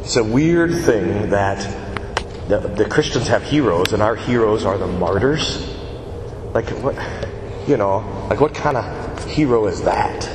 It's 0.00 0.16
a 0.16 0.24
weird 0.24 0.72
thing 0.72 1.28
that 1.28 1.58
the, 2.48 2.60
the 2.60 2.86
Christians 2.86 3.28
have 3.28 3.42
heroes, 3.42 3.92
and 3.92 4.02
our 4.02 4.16
heroes 4.16 4.64
are 4.64 4.78
the 4.78 4.86
martyrs. 4.86 5.76
Like, 6.54 6.66
what, 6.82 6.96
you 7.68 7.76
know, 7.76 7.98
like 8.30 8.40
what 8.40 8.54
kind 8.54 8.78
of 8.78 9.30
hero 9.30 9.66
is 9.66 9.82
that? 9.82 10.26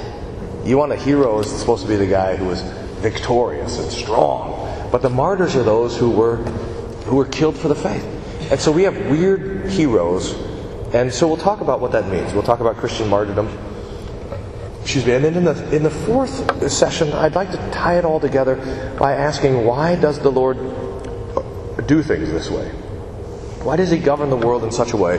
You 0.63 0.77
want 0.77 0.92
a 0.92 0.96
hero 0.96 1.39
is 1.39 1.50
supposed 1.50 1.82
to 1.82 1.89
be 1.89 1.96
the 1.96 2.06
guy 2.06 2.36
who 2.36 2.51
is 2.51 2.62
victorious 3.01 3.80
and 3.80 3.92
strong. 3.92 4.89
But 4.92 5.01
the 5.01 5.10
martyrs 5.10 5.56
are 5.56 5.63
those 5.63 5.98
who 5.98 6.12
were 6.12 6.36
who 7.08 7.16
were 7.16 7.25
killed 7.25 7.58
for 7.58 7.68
the 7.68 7.74
faith. 7.74 8.06
And 8.51 8.60
so 8.60 8.72
we 8.72 8.84
have 8.84 8.96
weird 9.08 9.72
heroes. 9.72 10.36
And 10.94 11.12
so 11.12 11.27
we'll 11.27 11.38
talk 11.38 11.62
about 11.62 11.80
what 11.80 11.94
that 11.94 12.08
means. 12.10 12.32
We'll 12.36 12.44
talk 12.44 12.60
about 12.60 12.77
Christian 12.77 13.08
martyrdom. 13.08 13.48
Excuse 14.88 15.06
me. 15.06 15.15
And 15.15 15.25
then 15.25 15.36
in 15.36 15.44
the 15.44 15.75
in 15.75 15.84
the 15.84 15.89
fourth 15.89 16.72
session, 16.72 17.12
I'd 17.12 17.36
like 17.36 17.51
to 17.51 17.58
tie 17.72 17.98
it 17.98 18.06
all 18.06 18.22
together 18.22 18.56
by 18.98 19.15
asking 19.15 19.65
why 19.65 19.98
does 19.98 20.17
the 20.17 20.32
Lord 20.32 20.56
do 21.88 22.01
things 22.01 22.32
this 22.32 22.50
way? 22.50 22.70
Why 23.63 23.75
does 23.75 23.91
He 23.91 23.98
govern 23.98 24.29
the 24.29 24.38
world 24.38 24.63
in 24.63 24.72
such 24.72 24.94
a 24.94 24.96
way 24.96 25.17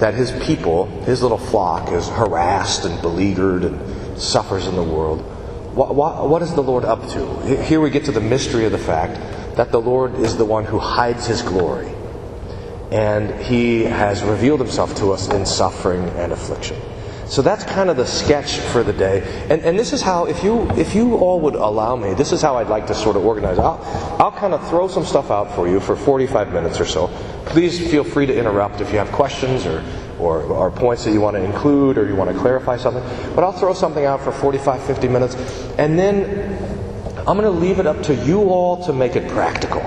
that 0.00 0.14
His 0.14 0.32
people, 0.44 0.86
His 1.02 1.22
little 1.22 1.38
flock, 1.38 1.92
is 1.92 2.08
harassed 2.08 2.84
and 2.84 3.00
beleaguered 3.00 3.62
and 3.62 4.20
suffers 4.20 4.66
in 4.66 4.74
the 4.74 4.82
world? 4.82 5.20
What, 5.72 5.94
what, 5.94 6.28
what 6.28 6.42
is 6.42 6.52
the 6.52 6.62
Lord 6.64 6.84
up 6.84 7.08
to? 7.10 7.62
Here 7.62 7.80
we 7.80 7.90
get 7.90 8.06
to 8.06 8.12
the 8.12 8.20
mystery 8.20 8.64
of 8.64 8.72
the 8.72 8.78
fact 8.78 9.14
that 9.54 9.70
the 9.70 9.80
Lord 9.80 10.16
is 10.16 10.36
the 10.36 10.44
one 10.44 10.64
who 10.64 10.80
hides 10.80 11.28
His 11.28 11.42
glory, 11.42 11.94
and 12.90 13.40
He 13.40 13.84
has 13.84 14.24
revealed 14.24 14.58
Himself 14.58 14.96
to 14.96 15.12
us 15.12 15.28
in 15.28 15.46
suffering 15.46 16.08
and 16.18 16.32
affliction. 16.32 16.76
So 17.30 17.42
that's 17.42 17.62
kind 17.62 17.90
of 17.90 17.96
the 17.96 18.06
sketch 18.06 18.58
for 18.58 18.82
the 18.82 18.92
day. 18.92 19.22
And, 19.48 19.62
and 19.62 19.78
this 19.78 19.92
is 19.92 20.02
how, 20.02 20.24
if 20.24 20.42
you, 20.42 20.68
if 20.72 20.96
you 20.96 21.14
all 21.14 21.38
would 21.40 21.54
allow 21.54 21.94
me, 21.94 22.12
this 22.14 22.32
is 22.32 22.42
how 22.42 22.56
I'd 22.56 22.66
like 22.66 22.88
to 22.88 22.94
sort 22.94 23.14
of 23.14 23.24
organize. 23.24 23.56
I'll, 23.56 23.78
I'll 24.18 24.32
kind 24.32 24.52
of 24.52 24.68
throw 24.68 24.88
some 24.88 25.04
stuff 25.04 25.30
out 25.30 25.54
for 25.54 25.68
you 25.68 25.78
for 25.78 25.94
45 25.94 26.52
minutes 26.52 26.80
or 26.80 26.84
so. 26.84 27.06
Please 27.46 27.78
feel 27.88 28.02
free 28.02 28.26
to 28.26 28.36
interrupt 28.36 28.80
if 28.80 28.90
you 28.90 28.98
have 28.98 29.12
questions 29.12 29.64
or, 29.64 29.84
or, 30.18 30.42
or 30.42 30.72
points 30.72 31.04
that 31.04 31.12
you 31.12 31.20
want 31.20 31.36
to 31.36 31.44
include 31.44 31.98
or 31.98 32.08
you 32.08 32.16
want 32.16 32.32
to 32.32 32.36
clarify 32.36 32.76
something. 32.76 33.02
But 33.36 33.44
I'll 33.44 33.52
throw 33.52 33.74
something 33.74 34.04
out 34.04 34.20
for 34.22 34.32
45, 34.32 34.82
50 34.82 35.06
minutes. 35.06 35.36
And 35.78 35.96
then 35.96 36.58
I'm 37.18 37.36
going 37.36 37.42
to 37.42 37.50
leave 37.50 37.78
it 37.78 37.86
up 37.86 38.02
to 38.04 38.14
you 38.16 38.50
all 38.50 38.84
to 38.86 38.92
make 38.92 39.14
it 39.14 39.28
practical. 39.28 39.79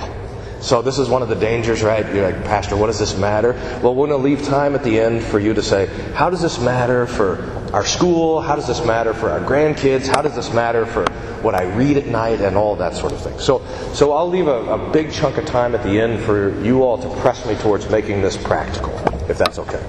So 0.63 0.81
this 0.81 0.97
is 0.97 1.09
one 1.09 1.21
of 1.21 1.27
the 1.27 1.35
dangers, 1.35 1.83
right? 1.83 2.05
You're 2.15 2.31
like, 2.31 2.45
Pastor, 2.45 2.77
what 2.77 2.87
does 2.87 2.97
this 2.97 3.17
matter? 3.17 3.51
Well, 3.83 3.93
we're 3.93 4.07
going 4.07 4.21
to 4.21 4.25
leave 4.25 4.43
time 4.43 4.75
at 4.75 4.83
the 4.85 4.97
end 4.97 5.21
for 5.21 5.37
you 5.37 5.53
to 5.53 5.61
say, 5.61 5.87
how 6.13 6.29
does 6.29 6.41
this 6.41 6.57
matter 6.57 7.05
for 7.05 7.43
our 7.73 7.83
school? 7.83 8.39
How 8.39 8.55
does 8.55 8.65
this 8.65 8.85
matter 8.85 9.13
for 9.13 9.29
our 9.29 9.41
grandkids? 9.41 10.07
How 10.07 10.21
does 10.21 10.37
this 10.37 10.53
matter 10.53 10.85
for 10.85 11.03
what 11.41 11.53
I 11.53 11.63
read 11.63 11.97
at 11.97 12.05
night 12.07 12.39
and 12.39 12.55
all 12.55 12.77
that 12.77 12.95
sort 12.95 13.11
of 13.11 13.21
thing? 13.21 13.37
So, 13.39 13.61
so 13.93 14.13
I'll 14.13 14.29
leave 14.29 14.47
a, 14.47 14.63
a 14.71 14.91
big 14.93 15.11
chunk 15.11 15.35
of 15.35 15.45
time 15.45 15.75
at 15.75 15.83
the 15.83 15.99
end 15.99 16.23
for 16.23 16.57
you 16.63 16.83
all 16.83 16.97
to 16.97 17.21
press 17.21 17.45
me 17.45 17.55
towards 17.55 17.89
making 17.89 18.21
this 18.21 18.37
practical, 18.37 18.97
if 19.29 19.37
that's 19.37 19.59
okay. 19.59 19.85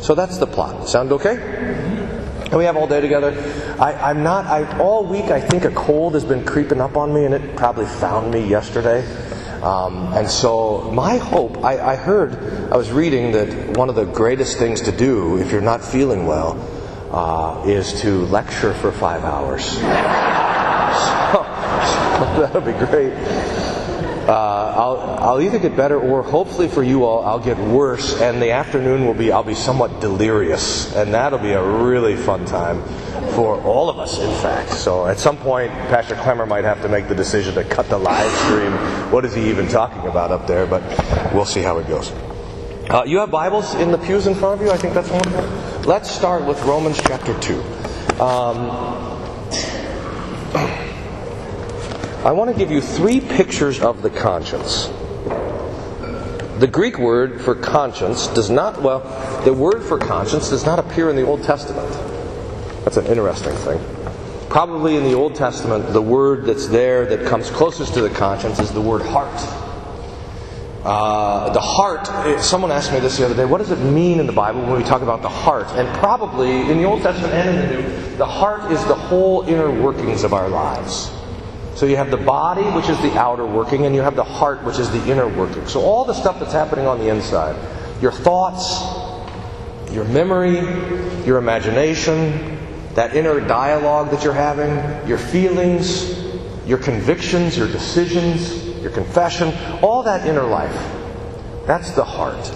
So 0.00 0.16
that's 0.16 0.38
the 0.38 0.46
plot. 0.48 0.88
Sound 0.88 1.12
okay? 1.12 1.36
And 1.36 2.56
we 2.56 2.64
have 2.64 2.76
all 2.76 2.88
day 2.88 3.00
together. 3.00 3.30
I, 3.78 4.10
am 4.10 4.24
not. 4.24 4.46
I, 4.46 4.76
all 4.80 5.04
week, 5.06 5.26
I 5.26 5.40
think 5.40 5.64
a 5.64 5.70
cold 5.70 6.14
has 6.14 6.24
been 6.24 6.44
creeping 6.44 6.80
up 6.80 6.96
on 6.96 7.14
me, 7.14 7.26
and 7.26 7.32
it 7.32 7.54
probably 7.54 7.86
found 7.86 8.32
me 8.32 8.44
yesterday. 8.44 9.04
Um, 9.66 10.12
and 10.12 10.30
so, 10.30 10.92
my 10.92 11.16
hope, 11.16 11.64
I, 11.64 11.94
I, 11.94 11.96
heard, 11.96 12.34
I 12.70 12.76
was 12.76 12.92
reading 12.92 13.32
that 13.32 13.76
one 13.76 13.88
of 13.88 13.96
the 13.96 14.04
greatest 14.04 14.58
things 14.58 14.80
to 14.82 14.92
do 14.92 15.38
if 15.38 15.50
you're 15.50 15.60
not 15.60 15.84
feeling 15.84 16.24
well 16.24 16.54
uh, 17.10 17.64
is 17.66 18.00
to 18.02 18.26
lecture 18.26 18.74
for 18.74 18.92
five 18.92 19.24
hours. 19.24 19.64
so, 19.70 19.80
that'll 22.40 22.60
be 22.60 22.78
great. 22.86 23.12
Uh, 24.28 24.74
I'll, 24.76 25.00
I'll 25.18 25.40
either 25.40 25.58
get 25.58 25.76
better 25.76 25.98
or 25.98 26.22
hopefully 26.22 26.68
for 26.68 26.84
you 26.84 27.04
all, 27.04 27.24
I'll 27.24 27.40
get 27.40 27.58
worse, 27.58 28.20
and 28.20 28.40
the 28.40 28.52
afternoon 28.52 29.04
will 29.04 29.14
be, 29.14 29.32
I'll 29.32 29.42
be 29.42 29.56
somewhat 29.56 30.00
delirious, 30.00 30.94
and 30.94 31.12
that'll 31.12 31.40
be 31.40 31.52
a 31.52 31.64
really 31.64 32.14
fun 32.14 32.44
time 32.44 32.84
for 33.36 33.60
all 33.64 33.90
of 33.90 33.98
us, 33.98 34.18
in 34.18 34.30
fact. 34.40 34.70
So 34.70 35.06
at 35.06 35.18
some 35.18 35.36
point, 35.36 35.70
Pastor 35.90 36.14
Clemmer 36.14 36.46
might 36.46 36.64
have 36.64 36.80
to 36.80 36.88
make 36.88 37.06
the 37.06 37.14
decision 37.14 37.54
to 37.56 37.64
cut 37.64 37.86
the 37.90 37.98
live 37.98 38.32
stream. 38.46 38.72
What 39.12 39.26
is 39.26 39.34
he 39.34 39.50
even 39.50 39.68
talking 39.68 40.08
about 40.08 40.32
up 40.32 40.46
there? 40.46 40.66
But 40.66 40.82
we'll 41.34 41.44
see 41.44 41.60
how 41.60 41.78
it 41.78 41.86
goes. 41.86 42.10
Uh, 42.88 43.04
you 43.06 43.18
have 43.18 43.30
Bibles 43.30 43.74
in 43.74 43.92
the 43.92 43.98
pews 43.98 44.26
in 44.26 44.34
front 44.34 44.58
of 44.58 44.66
you? 44.66 44.72
I 44.72 44.78
think 44.78 44.94
that's 44.94 45.10
one. 45.10 45.82
Let's 45.82 46.10
start 46.10 46.46
with 46.46 46.60
Romans 46.62 46.98
chapter 46.98 47.38
2. 47.38 47.60
Um, 48.22 48.70
I 52.24 52.32
want 52.32 52.50
to 52.50 52.56
give 52.56 52.70
you 52.70 52.80
three 52.80 53.20
pictures 53.20 53.80
of 53.80 54.00
the 54.00 54.08
conscience. 54.08 54.86
The 56.58 56.68
Greek 56.70 56.98
word 56.98 57.42
for 57.42 57.54
conscience 57.54 58.28
does 58.28 58.48
not, 58.48 58.80
well, 58.80 59.00
the 59.44 59.52
word 59.52 59.82
for 59.82 59.98
conscience 59.98 60.48
does 60.48 60.64
not 60.64 60.78
appear 60.78 61.10
in 61.10 61.16
the 61.16 61.26
Old 61.26 61.42
Testament. 61.42 62.15
That's 62.86 62.98
an 62.98 63.06
interesting 63.06 63.52
thing. 63.56 63.80
Probably 64.48 64.94
in 64.94 65.02
the 65.02 65.14
Old 65.14 65.34
Testament, 65.34 65.92
the 65.92 66.00
word 66.00 66.44
that's 66.44 66.68
there 66.68 67.04
that 67.06 67.26
comes 67.26 67.50
closest 67.50 67.94
to 67.94 68.00
the 68.00 68.10
conscience 68.10 68.60
is 68.60 68.70
the 68.70 68.80
word 68.80 69.02
heart. 69.02 69.34
Uh, 70.84 71.52
the 71.52 71.60
heart, 71.60 72.40
someone 72.40 72.70
asked 72.70 72.92
me 72.92 73.00
this 73.00 73.16
the 73.16 73.24
other 73.24 73.34
day, 73.34 73.44
what 73.44 73.58
does 73.58 73.72
it 73.72 73.80
mean 73.80 74.20
in 74.20 74.28
the 74.28 74.32
Bible 74.32 74.60
when 74.60 74.76
we 74.80 74.84
talk 74.84 75.02
about 75.02 75.20
the 75.20 75.28
heart? 75.28 75.66
And 75.70 75.92
probably 75.98 76.60
in 76.70 76.78
the 76.78 76.84
Old 76.84 77.02
Testament 77.02 77.34
and 77.34 77.48
in 77.48 77.56
the 77.56 77.82
New, 77.82 78.16
the 78.18 78.24
heart 78.24 78.70
is 78.70 78.84
the 78.84 78.94
whole 78.94 79.42
inner 79.48 79.82
workings 79.82 80.22
of 80.22 80.32
our 80.32 80.48
lives. 80.48 81.10
So 81.74 81.86
you 81.86 81.96
have 81.96 82.12
the 82.12 82.16
body, 82.16 82.62
which 82.62 82.88
is 82.88 82.96
the 83.02 83.18
outer 83.18 83.44
working, 83.44 83.84
and 83.86 83.96
you 83.96 84.02
have 84.02 84.14
the 84.14 84.22
heart, 84.22 84.62
which 84.62 84.78
is 84.78 84.88
the 84.92 85.10
inner 85.10 85.26
working. 85.26 85.66
So 85.66 85.80
all 85.80 86.04
the 86.04 86.14
stuff 86.14 86.38
that's 86.38 86.52
happening 86.52 86.86
on 86.86 87.00
the 87.00 87.08
inside 87.08 87.56
your 88.00 88.12
thoughts, 88.12 88.80
your 89.92 90.04
memory, 90.04 90.60
your 91.26 91.38
imagination, 91.38 92.55
that 92.96 93.14
inner 93.14 93.40
dialogue 93.40 94.10
that 94.10 94.24
you're 94.24 94.32
having, 94.32 95.06
your 95.06 95.18
feelings, 95.18 96.18
your 96.66 96.78
convictions, 96.78 97.56
your 97.56 97.68
decisions, 97.68 98.64
your 98.80 98.90
confession, 98.90 99.54
all 99.82 100.02
that 100.02 100.26
inner 100.26 100.42
life. 100.42 100.74
That's 101.66 101.90
the 101.92 102.04
heart. 102.04 102.52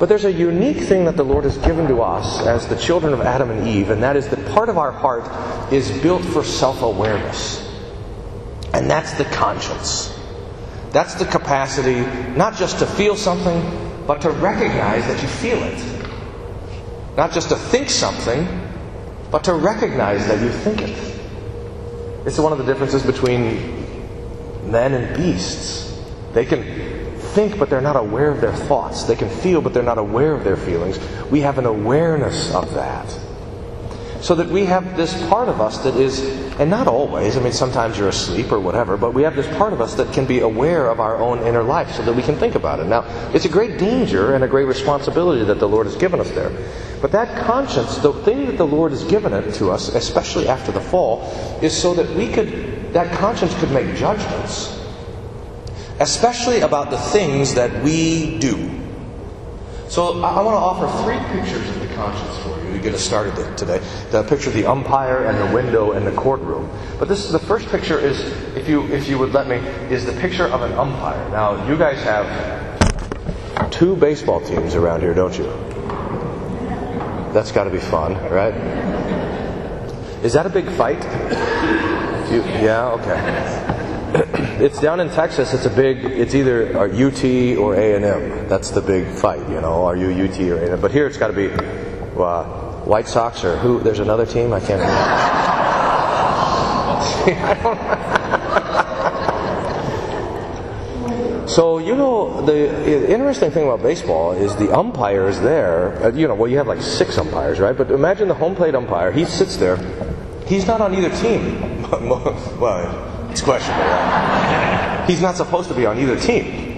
But 0.00 0.08
there's 0.08 0.24
a 0.24 0.32
unique 0.32 0.78
thing 0.78 1.04
that 1.04 1.16
the 1.16 1.24
Lord 1.24 1.44
has 1.44 1.56
given 1.58 1.86
to 1.88 2.02
us 2.02 2.44
as 2.44 2.66
the 2.66 2.76
children 2.76 3.12
of 3.12 3.20
Adam 3.20 3.50
and 3.50 3.68
Eve, 3.68 3.90
and 3.90 4.02
that 4.02 4.16
is 4.16 4.28
that 4.28 4.44
part 4.52 4.68
of 4.68 4.78
our 4.78 4.90
heart 4.90 5.72
is 5.72 5.90
built 6.02 6.24
for 6.24 6.42
self 6.42 6.82
awareness. 6.82 7.64
And 8.74 8.90
that's 8.90 9.12
the 9.12 9.24
conscience. 9.26 10.14
That's 10.90 11.14
the 11.14 11.24
capacity 11.24 12.00
not 12.36 12.56
just 12.56 12.80
to 12.80 12.86
feel 12.86 13.16
something, 13.16 14.04
but 14.06 14.20
to 14.22 14.30
recognize 14.30 15.06
that 15.06 15.22
you 15.22 15.28
feel 15.28 15.62
it. 15.62 15.84
Not 17.16 17.32
just 17.32 17.50
to 17.50 17.56
think 17.56 17.90
something, 17.90 18.67
but 19.30 19.44
to 19.44 19.54
recognize 19.54 20.26
that 20.26 20.40
you 20.40 20.50
think 20.50 20.82
it. 20.82 21.20
It's 22.26 22.38
one 22.38 22.52
of 22.52 22.58
the 22.58 22.64
differences 22.64 23.04
between 23.04 23.86
men 24.70 24.94
and 24.94 25.16
beasts. 25.16 26.02
They 26.32 26.44
can 26.44 26.62
think, 27.34 27.58
but 27.58 27.70
they're 27.70 27.80
not 27.80 27.96
aware 27.96 28.30
of 28.30 28.40
their 28.40 28.54
thoughts. 28.54 29.04
They 29.04 29.16
can 29.16 29.28
feel, 29.28 29.60
but 29.60 29.74
they're 29.74 29.82
not 29.82 29.98
aware 29.98 30.34
of 30.34 30.44
their 30.44 30.56
feelings. 30.56 30.98
We 31.30 31.40
have 31.40 31.58
an 31.58 31.66
awareness 31.66 32.54
of 32.54 32.74
that 32.74 33.18
so 34.20 34.34
that 34.34 34.48
we 34.48 34.64
have 34.64 34.96
this 34.96 35.14
part 35.28 35.48
of 35.48 35.60
us 35.60 35.78
that 35.78 35.94
is, 35.94 36.20
and 36.58 36.68
not 36.68 36.88
always, 36.88 37.36
I 37.36 37.40
mean, 37.40 37.52
sometimes 37.52 37.96
you're 37.96 38.08
asleep 38.08 38.50
or 38.50 38.58
whatever, 38.58 38.96
but 38.96 39.14
we 39.14 39.22
have 39.22 39.36
this 39.36 39.46
part 39.56 39.72
of 39.72 39.80
us 39.80 39.94
that 39.94 40.12
can 40.12 40.26
be 40.26 40.40
aware 40.40 40.88
of 40.88 40.98
our 40.98 41.16
own 41.16 41.38
inner 41.46 41.62
life 41.62 41.92
so 41.92 42.02
that 42.02 42.12
we 42.12 42.22
can 42.22 42.34
think 42.34 42.56
about 42.56 42.80
it. 42.80 42.86
Now, 42.86 43.04
it's 43.32 43.44
a 43.44 43.48
great 43.48 43.78
danger 43.78 44.34
and 44.34 44.42
a 44.42 44.48
great 44.48 44.66
responsibility 44.66 45.44
that 45.44 45.60
the 45.60 45.68
Lord 45.68 45.86
has 45.86 45.96
given 45.96 46.18
us 46.18 46.30
there. 46.32 46.50
But 47.00 47.12
that 47.12 47.46
conscience, 47.46 47.98
the 47.98 48.12
thing 48.12 48.46
that 48.46 48.56
the 48.56 48.66
Lord 48.66 48.90
has 48.90 49.04
given 49.04 49.32
it 49.32 49.54
to 49.54 49.70
us, 49.70 49.88
especially 49.88 50.48
after 50.48 50.72
the 50.72 50.80
fall, 50.80 51.22
is 51.62 51.76
so 51.76 51.94
that 51.94 52.10
we 52.16 52.28
could, 52.32 52.92
that 52.92 53.16
conscience 53.18 53.54
could 53.60 53.70
make 53.70 53.94
judgments, 53.94 54.76
especially 56.00 56.60
about 56.60 56.90
the 56.90 56.98
things 56.98 57.54
that 57.54 57.84
we 57.84 58.38
do. 58.38 58.78
So 59.88 60.22
I, 60.22 60.42
want 60.42 60.54
to 60.54 60.60
offer 60.60 61.04
three 61.04 61.18
pictures 61.40 61.66
of 61.70 61.80
the 61.80 61.94
conscience 61.94 62.36
to 62.72 62.78
get 62.78 62.94
us 62.94 63.02
started 63.02 63.34
today. 63.56 63.80
The 64.10 64.22
picture 64.22 64.50
of 64.50 64.54
the 64.54 64.66
umpire 64.66 65.24
and 65.24 65.38
the 65.38 65.54
window 65.54 65.92
and 65.92 66.06
the 66.06 66.12
courtroom. 66.12 66.70
But 66.98 67.08
this 67.08 67.24
is 67.24 67.32
the 67.32 67.38
first 67.38 67.68
picture 67.68 67.98
is, 67.98 68.20
if 68.56 68.68
you 68.68 68.86
if 68.92 69.08
you 69.08 69.18
would 69.18 69.32
let 69.32 69.48
me, 69.48 69.56
is 69.90 70.04
the 70.04 70.12
picture 70.20 70.46
of 70.46 70.62
an 70.62 70.72
umpire. 70.72 71.28
Now 71.30 71.66
you 71.68 71.76
guys 71.76 72.02
have 72.02 72.26
two 73.70 73.96
baseball 73.96 74.40
teams 74.40 74.74
around 74.74 75.00
here, 75.00 75.14
don't 75.14 75.36
you? 75.36 75.44
That's 77.32 77.52
got 77.52 77.64
to 77.64 77.70
be 77.70 77.78
fun, 77.78 78.14
right? 78.30 78.54
Is 80.22 80.32
that 80.32 80.46
a 80.46 80.50
big 80.50 80.68
fight? 80.70 81.02
You, 82.30 82.42
yeah, 82.60 82.88
okay. 82.98 83.78
it's 84.64 84.80
down 84.80 85.00
in 85.00 85.10
Texas. 85.10 85.52
It's 85.54 85.66
a 85.66 85.70
big. 85.70 86.04
It's 86.04 86.34
either 86.34 86.76
UT 86.76 87.24
or 87.58 87.74
A 87.74 87.94
and 87.94 88.04
M. 88.04 88.48
That's 88.48 88.70
the 88.70 88.80
big 88.80 89.06
fight. 89.06 89.40
You 89.48 89.60
know, 89.60 89.84
are 89.84 89.96
you 89.96 90.08
UT 90.24 90.40
or 90.40 90.56
A 90.56 90.62
and 90.62 90.72
M? 90.72 90.80
But 90.80 90.92
here 90.92 91.06
it's 91.06 91.18
got 91.18 91.28
to 91.28 91.32
be 91.34 91.48
uh, 92.20 92.44
White 92.84 93.08
Sox 93.08 93.44
or 93.44 93.56
who? 93.56 93.80
There's 93.80 94.00
another 94.00 94.26
team. 94.26 94.52
I 94.52 94.60
can't 94.60 94.80
remember. 94.80 95.38
so 101.48 101.78
you 101.78 101.94
know 101.94 102.44
the 102.46 103.12
interesting 103.12 103.50
thing 103.50 103.64
about 103.64 103.82
baseball 103.82 104.32
is 104.32 104.56
the 104.56 104.74
umpire 104.74 105.28
is 105.28 105.40
there. 105.40 106.02
Uh, 106.02 106.12
you 106.12 106.28
know, 106.28 106.34
well 106.34 106.50
you 106.50 106.56
have 106.56 106.66
like 106.66 106.80
six 106.80 107.18
umpires, 107.18 107.60
right? 107.60 107.76
But 107.76 107.90
imagine 107.90 108.28
the 108.28 108.34
home 108.34 108.54
plate 108.54 108.74
umpire. 108.74 109.12
He 109.12 109.24
sits 109.24 109.56
there. 109.56 109.76
He's 110.46 110.66
not 110.66 110.80
on 110.80 110.94
either 110.94 111.10
team. 111.16 111.82
well 112.58 113.30
it's 113.30 113.42
questionable. 113.42 113.84
Right? 113.84 115.04
He's 115.06 115.20
not 115.20 115.36
supposed 115.36 115.68
to 115.68 115.74
be 115.74 115.86
on 115.86 115.98
either 115.98 116.18
team. 116.18 116.68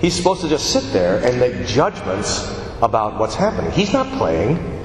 He's 0.00 0.14
supposed 0.14 0.42
to 0.42 0.48
just 0.48 0.72
sit 0.72 0.92
there 0.92 1.24
and 1.24 1.40
make 1.40 1.66
judgments 1.66 2.46
about 2.82 3.18
what's 3.18 3.34
happening. 3.34 3.72
He's 3.72 3.92
not 3.92 4.06
playing. 4.16 4.77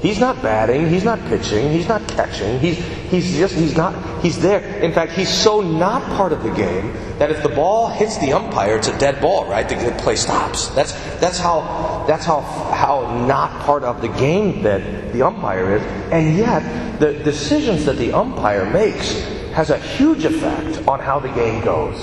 He's 0.00 0.20
not 0.20 0.42
batting, 0.42 0.88
he's 0.88 1.04
not 1.04 1.18
pitching, 1.26 1.70
he's 1.72 1.88
not 1.88 2.06
catching, 2.08 2.58
he's, 2.60 2.76
he's 3.10 3.36
just, 3.36 3.54
he's 3.54 3.76
not, 3.76 4.22
he's 4.22 4.38
there. 4.40 4.60
In 4.80 4.92
fact, 4.92 5.12
he's 5.12 5.30
so 5.30 5.62
not 5.62 6.02
part 6.16 6.32
of 6.32 6.42
the 6.42 6.50
game 6.50 6.92
that 7.18 7.30
if 7.30 7.42
the 7.42 7.48
ball 7.48 7.88
hits 7.88 8.18
the 8.18 8.34
umpire, 8.34 8.76
it's 8.76 8.88
a 8.88 8.98
dead 8.98 9.22
ball, 9.22 9.48
right? 9.48 9.66
The 9.66 9.94
play 9.98 10.16
stops. 10.16 10.68
That's, 10.68 10.92
that's 11.18 11.38
how, 11.38 12.04
that's 12.06 12.26
how, 12.26 12.42
how 12.42 13.26
not 13.26 13.62
part 13.62 13.84
of 13.84 14.02
the 14.02 14.08
game 14.08 14.62
that 14.64 15.14
the 15.14 15.22
umpire 15.22 15.76
is. 15.76 15.82
And 16.12 16.36
yet, 16.36 17.00
the 17.00 17.14
decisions 17.14 17.86
that 17.86 17.96
the 17.96 18.12
umpire 18.12 18.68
makes 18.70 19.12
has 19.54 19.70
a 19.70 19.78
huge 19.78 20.26
effect 20.26 20.86
on 20.86 21.00
how 21.00 21.18
the 21.20 21.28
game 21.28 21.64
goes. 21.64 21.96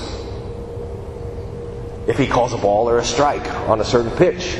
If 2.08 2.18
he 2.18 2.26
calls 2.26 2.52
a 2.52 2.58
ball 2.58 2.88
or 2.88 2.98
a 2.98 3.04
strike 3.04 3.48
on 3.68 3.80
a 3.80 3.84
certain 3.84 4.10
pitch, 4.10 4.58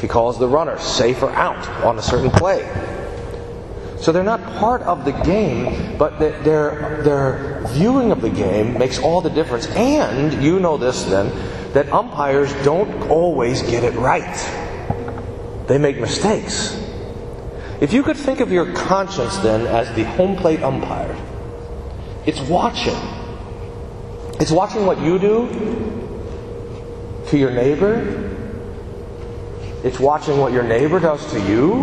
he 0.00 0.08
calls 0.08 0.38
the 0.38 0.48
runner 0.48 0.78
safe 0.78 1.22
or 1.22 1.30
out 1.30 1.68
on 1.84 1.98
a 1.98 2.02
certain 2.02 2.30
play. 2.30 2.62
So 3.98 4.12
they're 4.12 4.22
not 4.22 4.42
part 4.58 4.82
of 4.82 5.04
the 5.04 5.12
game, 5.12 5.98
but 5.98 6.18
their, 6.18 7.02
their 7.02 7.62
viewing 7.68 8.12
of 8.12 8.20
the 8.20 8.30
game 8.30 8.78
makes 8.78 8.98
all 8.98 9.20
the 9.20 9.30
difference. 9.30 9.66
And 9.66 10.42
you 10.42 10.60
know 10.60 10.76
this 10.76 11.04
then, 11.04 11.28
that 11.72 11.92
umpires 11.92 12.52
don't 12.64 13.10
always 13.10 13.62
get 13.62 13.82
it 13.82 13.94
right. 13.94 14.36
They 15.66 15.78
make 15.78 15.98
mistakes. 15.98 16.74
If 17.80 17.92
you 17.92 18.02
could 18.02 18.16
think 18.16 18.40
of 18.40 18.50
your 18.50 18.72
conscience 18.72 19.36
then 19.38 19.66
as 19.66 19.94
the 19.94 20.04
home 20.04 20.36
plate 20.36 20.62
umpire, 20.62 21.16
it's 22.24 22.40
watching. 22.40 22.96
It's 24.40 24.50
watching 24.50 24.86
what 24.86 25.00
you 25.00 25.18
do 25.18 25.48
to 27.28 27.38
your 27.38 27.50
neighbor, 27.50 28.27
it's 29.84 30.00
watching 30.00 30.38
what 30.38 30.52
your 30.52 30.64
neighbor 30.64 30.98
does 30.98 31.24
to 31.32 31.40
you. 31.40 31.82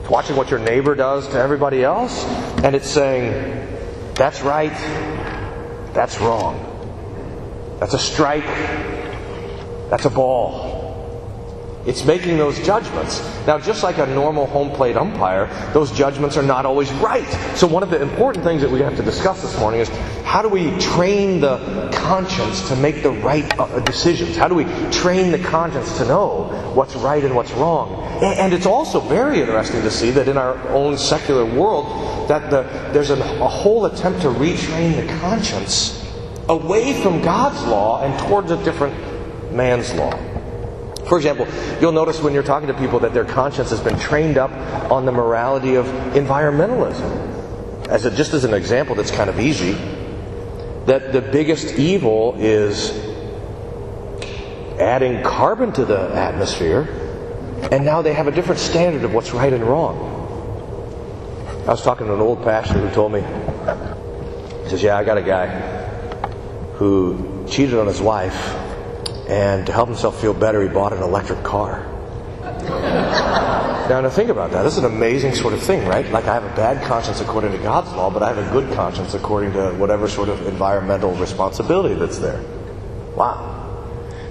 It's 0.00 0.10
watching 0.10 0.36
what 0.36 0.50
your 0.50 0.60
neighbor 0.60 0.94
does 0.94 1.26
to 1.28 1.38
everybody 1.38 1.82
else. 1.82 2.24
And 2.62 2.74
it's 2.76 2.88
saying, 2.88 4.12
that's 4.14 4.42
right, 4.42 4.72
that's 5.94 6.20
wrong. 6.20 6.64
That's 7.80 7.94
a 7.94 7.98
strike, 7.98 8.44
that's 9.88 10.04
a 10.04 10.10
ball. 10.10 10.77
It's 11.88 12.04
making 12.04 12.36
those 12.36 12.60
judgments. 12.66 13.22
Now, 13.46 13.58
just 13.58 13.82
like 13.82 13.96
a 13.96 14.04
normal 14.06 14.44
home 14.44 14.70
plate 14.70 14.94
umpire, 14.94 15.46
those 15.72 15.90
judgments 15.90 16.36
are 16.36 16.42
not 16.42 16.66
always 16.66 16.92
right. 16.92 17.26
So, 17.56 17.66
one 17.66 17.82
of 17.82 17.88
the 17.88 18.02
important 18.02 18.44
things 18.44 18.60
that 18.60 18.70
we 18.70 18.80
have 18.80 18.94
to 18.96 19.02
discuss 19.02 19.40
this 19.40 19.58
morning 19.58 19.80
is 19.80 19.88
how 20.22 20.42
do 20.42 20.50
we 20.50 20.78
train 20.78 21.40
the 21.40 21.90
conscience 21.94 22.68
to 22.68 22.76
make 22.76 23.02
the 23.02 23.12
right 23.12 23.58
uh, 23.58 23.80
decisions? 23.80 24.36
How 24.36 24.48
do 24.48 24.54
we 24.54 24.64
train 24.90 25.32
the 25.32 25.38
conscience 25.38 25.96
to 25.96 26.04
know 26.04 26.72
what's 26.74 26.94
right 26.94 27.24
and 27.24 27.34
what's 27.34 27.52
wrong? 27.52 28.04
And 28.22 28.52
it's 28.52 28.66
also 28.66 29.00
very 29.00 29.40
interesting 29.40 29.80
to 29.80 29.90
see 29.90 30.10
that 30.10 30.28
in 30.28 30.36
our 30.36 30.58
own 30.68 30.98
secular 30.98 31.46
world, 31.46 32.28
that 32.28 32.50
the, 32.50 32.64
there's 32.92 33.08
a, 33.08 33.14
a 33.14 33.48
whole 33.48 33.86
attempt 33.86 34.20
to 34.20 34.28
retrain 34.28 34.94
the 34.94 35.10
conscience 35.20 36.04
away 36.50 37.00
from 37.02 37.22
God's 37.22 37.64
law 37.66 38.02
and 38.02 38.18
towards 38.28 38.50
a 38.50 38.62
different 38.62 38.94
man's 39.54 39.94
law. 39.94 40.27
For 41.08 41.16
example, 41.16 41.48
you'll 41.80 41.92
notice 41.92 42.20
when 42.20 42.34
you're 42.34 42.42
talking 42.42 42.68
to 42.68 42.74
people 42.74 43.00
that 43.00 43.14
their 43.14 43.24
conscience 43.24 43.70
has 43.70 43.80
been 43.80 43.98
trained 43.98 44.36
up 44.36 44.50
on 44.90 45.06
the 45.06 45.12
morality 45.12 45.76
of 45.76 45.86
environmentalism. 46.12 47.88
As 47.88 48.04
a, 48.04 48.10
just 48.10 48.34
as 48.34 48.44
an 48.44 48.52
example 48.52 48.94
that's 48.94 49.10
kind 49.10 49.30
of 49.30 49.40
easy, 49.40 49.72
that 50.84 51.12
the 51.12 51.22
biggest 51.22 51.78
evil 51.78 52.34
is 52.38 52.90
adding 54.78 55.22
carbon 55.22 55.72
to 55.72 55.86
the 55.86 56.14
atmosphere, 56.14 56.82
and 57.72 57.86
now 57.86 58.02
they 58.02 58.12
have 58.12 58.26
a 58.26 58.30
different 58.30 58.60
standard 58.60 59.02
of 59.04 59.14
what's 59.14 59.32
right 59.32 59.52
and 59.52 59.64
wrong. 59.64 59.96
I 61.66 61.70
was 61.70 61.82
talking 61.82 62.06
to 62.06 62.14
an 62.14 62.20
old 62.20 62.44
pastor 62.44 62.74
who 62.74 62.94
told 62.94 63.12
me, 63.12 63.20
he 63.20 64.70
says, 64.70 64.82
Yeah, 64.82 64.98
I 64.98 65.04
got 65.04 65.16
a 65.16 65.22
guy 65.22 65.48
who 66.74 67.46
cheated 67.48 67.78
on 67.78 67.86
his 67.86 68.00
wife 68.00 68.67
and 69.28 69.66
to 69.66 69.72
help 69.72 69.88
himself 69.88 70.20
feel 70.20 70.32
better, 70.32 70.62
he 70.62 70.68
bought 70.68 70.92
an 70.92 71.02
electric 71.02 71.42
car. 71.44 71.84
now, 73.88 74.00
to 74.00 74.10
think 74.10 74.30
about 74.30 74.52
that, 74.52 74.62
this 74.62 74.78
is 74.78 74.84
an 74.84 74.90
amazing 74.90 75.34
sort 75.34 75.52
of 75.52 75.62
thing, 75.62 75.86
right? 75.86 76.10
Like, 76.10 76.24
I 76.24 76.34
have 76.34 76.44
a 76.44 76.56
bad 76.56 76.82
conscience 76.86 77.20
according 77.20 77.52
to 77.52 77.58
God's 77.58 77.92
law, 77.92 78.10
but 78.10 78.22
I 78.22 78.32
have 78.32 78.38
a 78.38 78.50
good 78.52 78.74
conscience 78.74 79.12
according 79.12 79.52
to 79.52 79.72
whatever 79.72 80.08
sort 80.08 80.30
of 80.30 80.46
environmental 80.46 81.12
responsibility 81.16 81.94
that's 81.94 82.18
there. 82.18 82.42
Wow. 83.14 83.54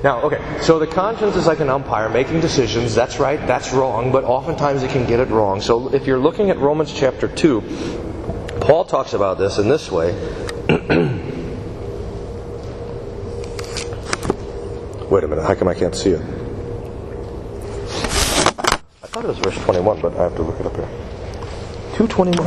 Now, 0.04 0.22
okay, 0.22 0.42
so 0.62 0.80
the 0.80 0.88
conscience 0.88 1.36
is 1.36 1.46
like 1.46 1.60
an 1.60 1.70
umpire 1.70 2.10
making 2.10 2.40
decisions. 2.40 2.96
That's 2.96 3.20
right, 3.20 3.40
that's 3.48 3.74
wrong, 3.74 4.12
but 4.12 4.24
oftentimes 4.24 4.82
it 4.82 4.92
can 4.92 5.08
get 5.08 5.20
it 5.20 5.30
wrong. 5.30 5.62
So 5.62 5.94
if 5.94 6.08
you're 6.08 6.20
looking 6.20 6.50
at 6.50 6.58
Romans 6.58 6.92
chapter 6.92 7.28
2, 7.28 7.62
Paul 8.62 8.86
talks 8.86 9.14
about 9.14 9.38
this 9.38 9.60
in 9.60 9.68
this 9.68 9.92
way. 9.92 10.14
Wait 15.10 15.24
a 15.24 15.28
minute, 15.28 15.46
how 15.46 15.56
come 15.56 15.70
I 15.70 15.74
can't 15.74 15.96
see 15.96 16.10
it? 16.10 16.22
I 19.02 19.08
thought 19.08 19.24
it 19.24 19.28
was 19.30 19.38
verse 19.38 19.56
21, 19.64 20.02
but 20.02 20.14
I 20.18 20.24
have 20.24 20.36
to 20.36 20.42
look 20.42 20.60
it 20.60 20.66
up 20.66 20.76
here. 20.76 20.90
221. 21.96 22.46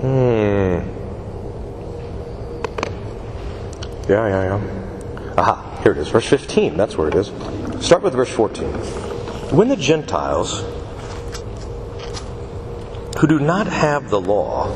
Hmm. 0.00 0.80
Yeah, 4.10 4.26
yeah, 4.26 4.42
yeah. 4.58 5.34
Aha, 5.36 5.80
here 5.84 5.92
it 5.92 5.98
is. 5.98 6.08
Verse 6.08 6.26
15, 6.26 6.76
that's 6.76 6.98
where 6.98 7.06
it 7.06 7.14
is. 7.14 7.28
Start 7.80 8.02
with 8.02 8.14
verse 8.14 8.30
14. 8.30 8.66
When 9.54 9.68
the 9.68 9.76
Gentiles, 9.76 10.64
who 13.20 13.28
do 13.28 13.38
not 13.38 13.68
have 13.68 14.10
the 14.10 14.20
law, 14.20 14.74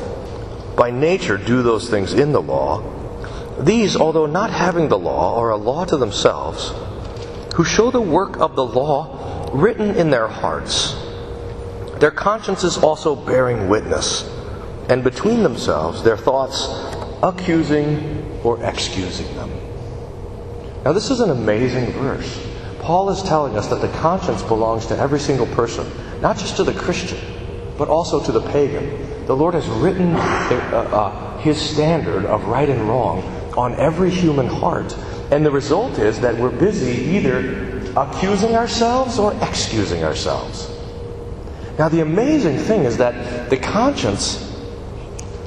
by 0.75 0.91
nature 0.91 1.37
do 1.37 1.61
those 1.61 1.89
things 1.89 2.13
in 2.13 2.31
the 2.31 2.41
law, 2.41 2.83
these, 3.59 3.95
although 3.95 4.25
not 4.25 4.49
having 4.49 4.89
the 4.89 4.97
law, 4.97 5.37
are 5.39 5.51
a 5.51 5.57
law 5.57 5.85
to 5.85 5.97
themselves, 5.97 6.73
who 7.55 7.63
show 7.63 7.91
the 7.91 8.01
work 8.01 8.39
of 8.39 8.55
the 8.55 8.65
law 8.65 9.49
written 9.53 9.95
in 9.95 10.09
their 10.09 10.27
hearts, 10.27 10.95
their 11.99 12.11
consciences 12.11 12.77
also 12.77 13.15
bearing 13.15 13.69
witness, 13.69 14.27
and 14.89 15.03
between 15.03 15.43
themselves 15.43 16.03
their 16.03 16.17
thoughts 16.17 16.67
accusing 17.21 18.41
or 18.43 18.61
excusing 18.63 19.33
them. 19.35 19.51
Now, 20.83 20.91
this 20.91 21.11
is 21.11 21.21
an 21.21 21.29
amazing 21.29 21.93
verse. 21.93 22.45
Paul 22.81 23.09
is 23.11 23.23
telling 23.23 23.55
us 23.55 23.67
that 23.67 23.79
the 23.79 23.87
conscience 23.99 24.41
belongs 24.41 24.87
to 24.87 24.97
every 24.97 25.19
single 25.19 25.47
person, 25.47 25.89
not 26.21 26.37
just 26.37 26.57
to 26.57 26.63
the 26.65 26.73
Christian, 26.73 27.19
but 27.77 27.87
also 27.87 28.21
to 28.25 28.31
the 28.31 28.41
pagan. 28.41 29.12
The 29.25 29.35
Lord 29.35 29.53
has 29.53 29.67
written 29.67 30.15
uh, 30.15 30.19
uh, 30.19 31.37
His 31.39 31.59
standard 31.59 32.25
of 32.25 32.45
right 32.45 32.67
and 32.67 32.81
wrong 32.89 33.23
on 33.57 33.73
every 33.75 34.09
human 34.09 34.47
heart. 34.47 34.95
And 35.31 35.45
the 35.45 35.51
result 35.51 35.97
is 35.97 36.19
that 36.21 36.37
we're 36.37 36.49
busy 36.49 37.15
either 37.15 37.91
accusing 37.95 38.55
ourselves 38.55 39.19
or 39.19 39.33
excusing 39.41 40.03
ourselves. 40.03 40.69
Now, 41.79 41.89
the 41.89 42.01
amazing 42.01 42.57
thing 42.57 42.83
is 42.83 42.97
that 42.97 43.49
the 43.49 43.57
conscience, 43.57 44.51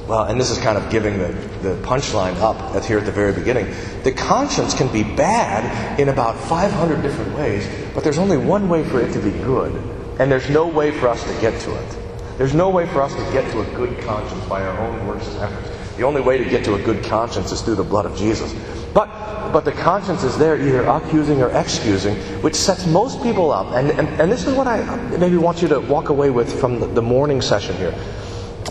well, 0.07 0.23
and 0.23 0.39
this 0.39 0.49
is 0.49 0.57
kind 0.57 0.77
of 0.77 0.89
giving 0.89 1.19
the, 1.19 1.27
the 1.61 1.75
punchline 1.83 2.35
up 2.41 2.83
here 2.83 2.97
at 2.97 3.05
the 3.05 3.11
very 3.11 3.31
beginning, 3.31 3.73
the 4.03 4.11
conscience 4.11 4.73
can 4.73 4.91
be 4.91 5.03
bad 5.03 5.99
in 5.99 6.09
about 6.09 6.35
500 6.35 7.01
different 7.01 7.33
ways, 7.35 7.69
but 7.93 8.03
there's 8.03 8.17
only 8.17 8.37
one 8.37 8.67
way 8.67 8.83
for 8.83 8.99
it 8.99 9.13
to 9.13 9.19
be 9.19 9.31
good, 9.31 9.73
and 10.19 10.31
there's 10.31 10.49
no 10.49 10.67
way 10.67 10.91
for 10.91 11.07
us 11.07 11.23
to 11.23 11.41
get 11.41 11.59
to 11.61 11.75
it. 11.75 11.96
There's 12.37 12.53
no 12.53 12.69
way 12.69 12.85
for 12.87 13.01
us 13.01 13.13
to 13.15 13.21
get 13.31 13.51
to 13.51 13.61
a 13.61 13.75
good 13.75 13.99
conscience 14.03 14.45
by 14.45 14.63
our 14.63 14.77
own 14.79 15.07
works 15.07 15.27
and 15.27 15.37
efforts. 15.37 15.95
The 15.97 16.03
only 16.03 16.21
way 16.21 16.37
to 16.37 16.45
get 16.45 16.63
to 16.65 16.75
a 16.75 16.81
good 16.81 17.03
conscience 17.03 17.51
is 17.51 17.61
through 17.61 17.75
the 17.75 17.83
blood 17.83 18.05
of 18.05 18.15
Jesus. 18.15 18.53
But 18.93 19.09
but 19.51 19.65
the 19.65 19.71
conscience 19.71 20.23
is 20.23 20.37
there 20.37 20.55
either 20.59 20.83
accusing 20.85 21.41
or 21.41 21.49
excusing, 21.49 22.15
which 22.41 22.55
sets 22.55 22.85
most 22.85 23.21
people 23.23 23.51
up. 23.51 23.67
And, 23.73 23.89
and, 23.91 24.07
and 24.21 24.31
this 24.31 24.45
is 24.45 24.53
what 24.53 24.67
I 24.67 24.83
maybe 25.17 25.37
want 25.37 25.61
you 25.61 25.67
to 25.69 25.79
walk 25.79 26.09
away 26.09 26.29
with 26.29 26.59
from 26.59 26.79
the, 26.79 26.87
the 26.87 27.01
morning 27.01 27.41
session 27.41 27.75
here. 27.77 27.91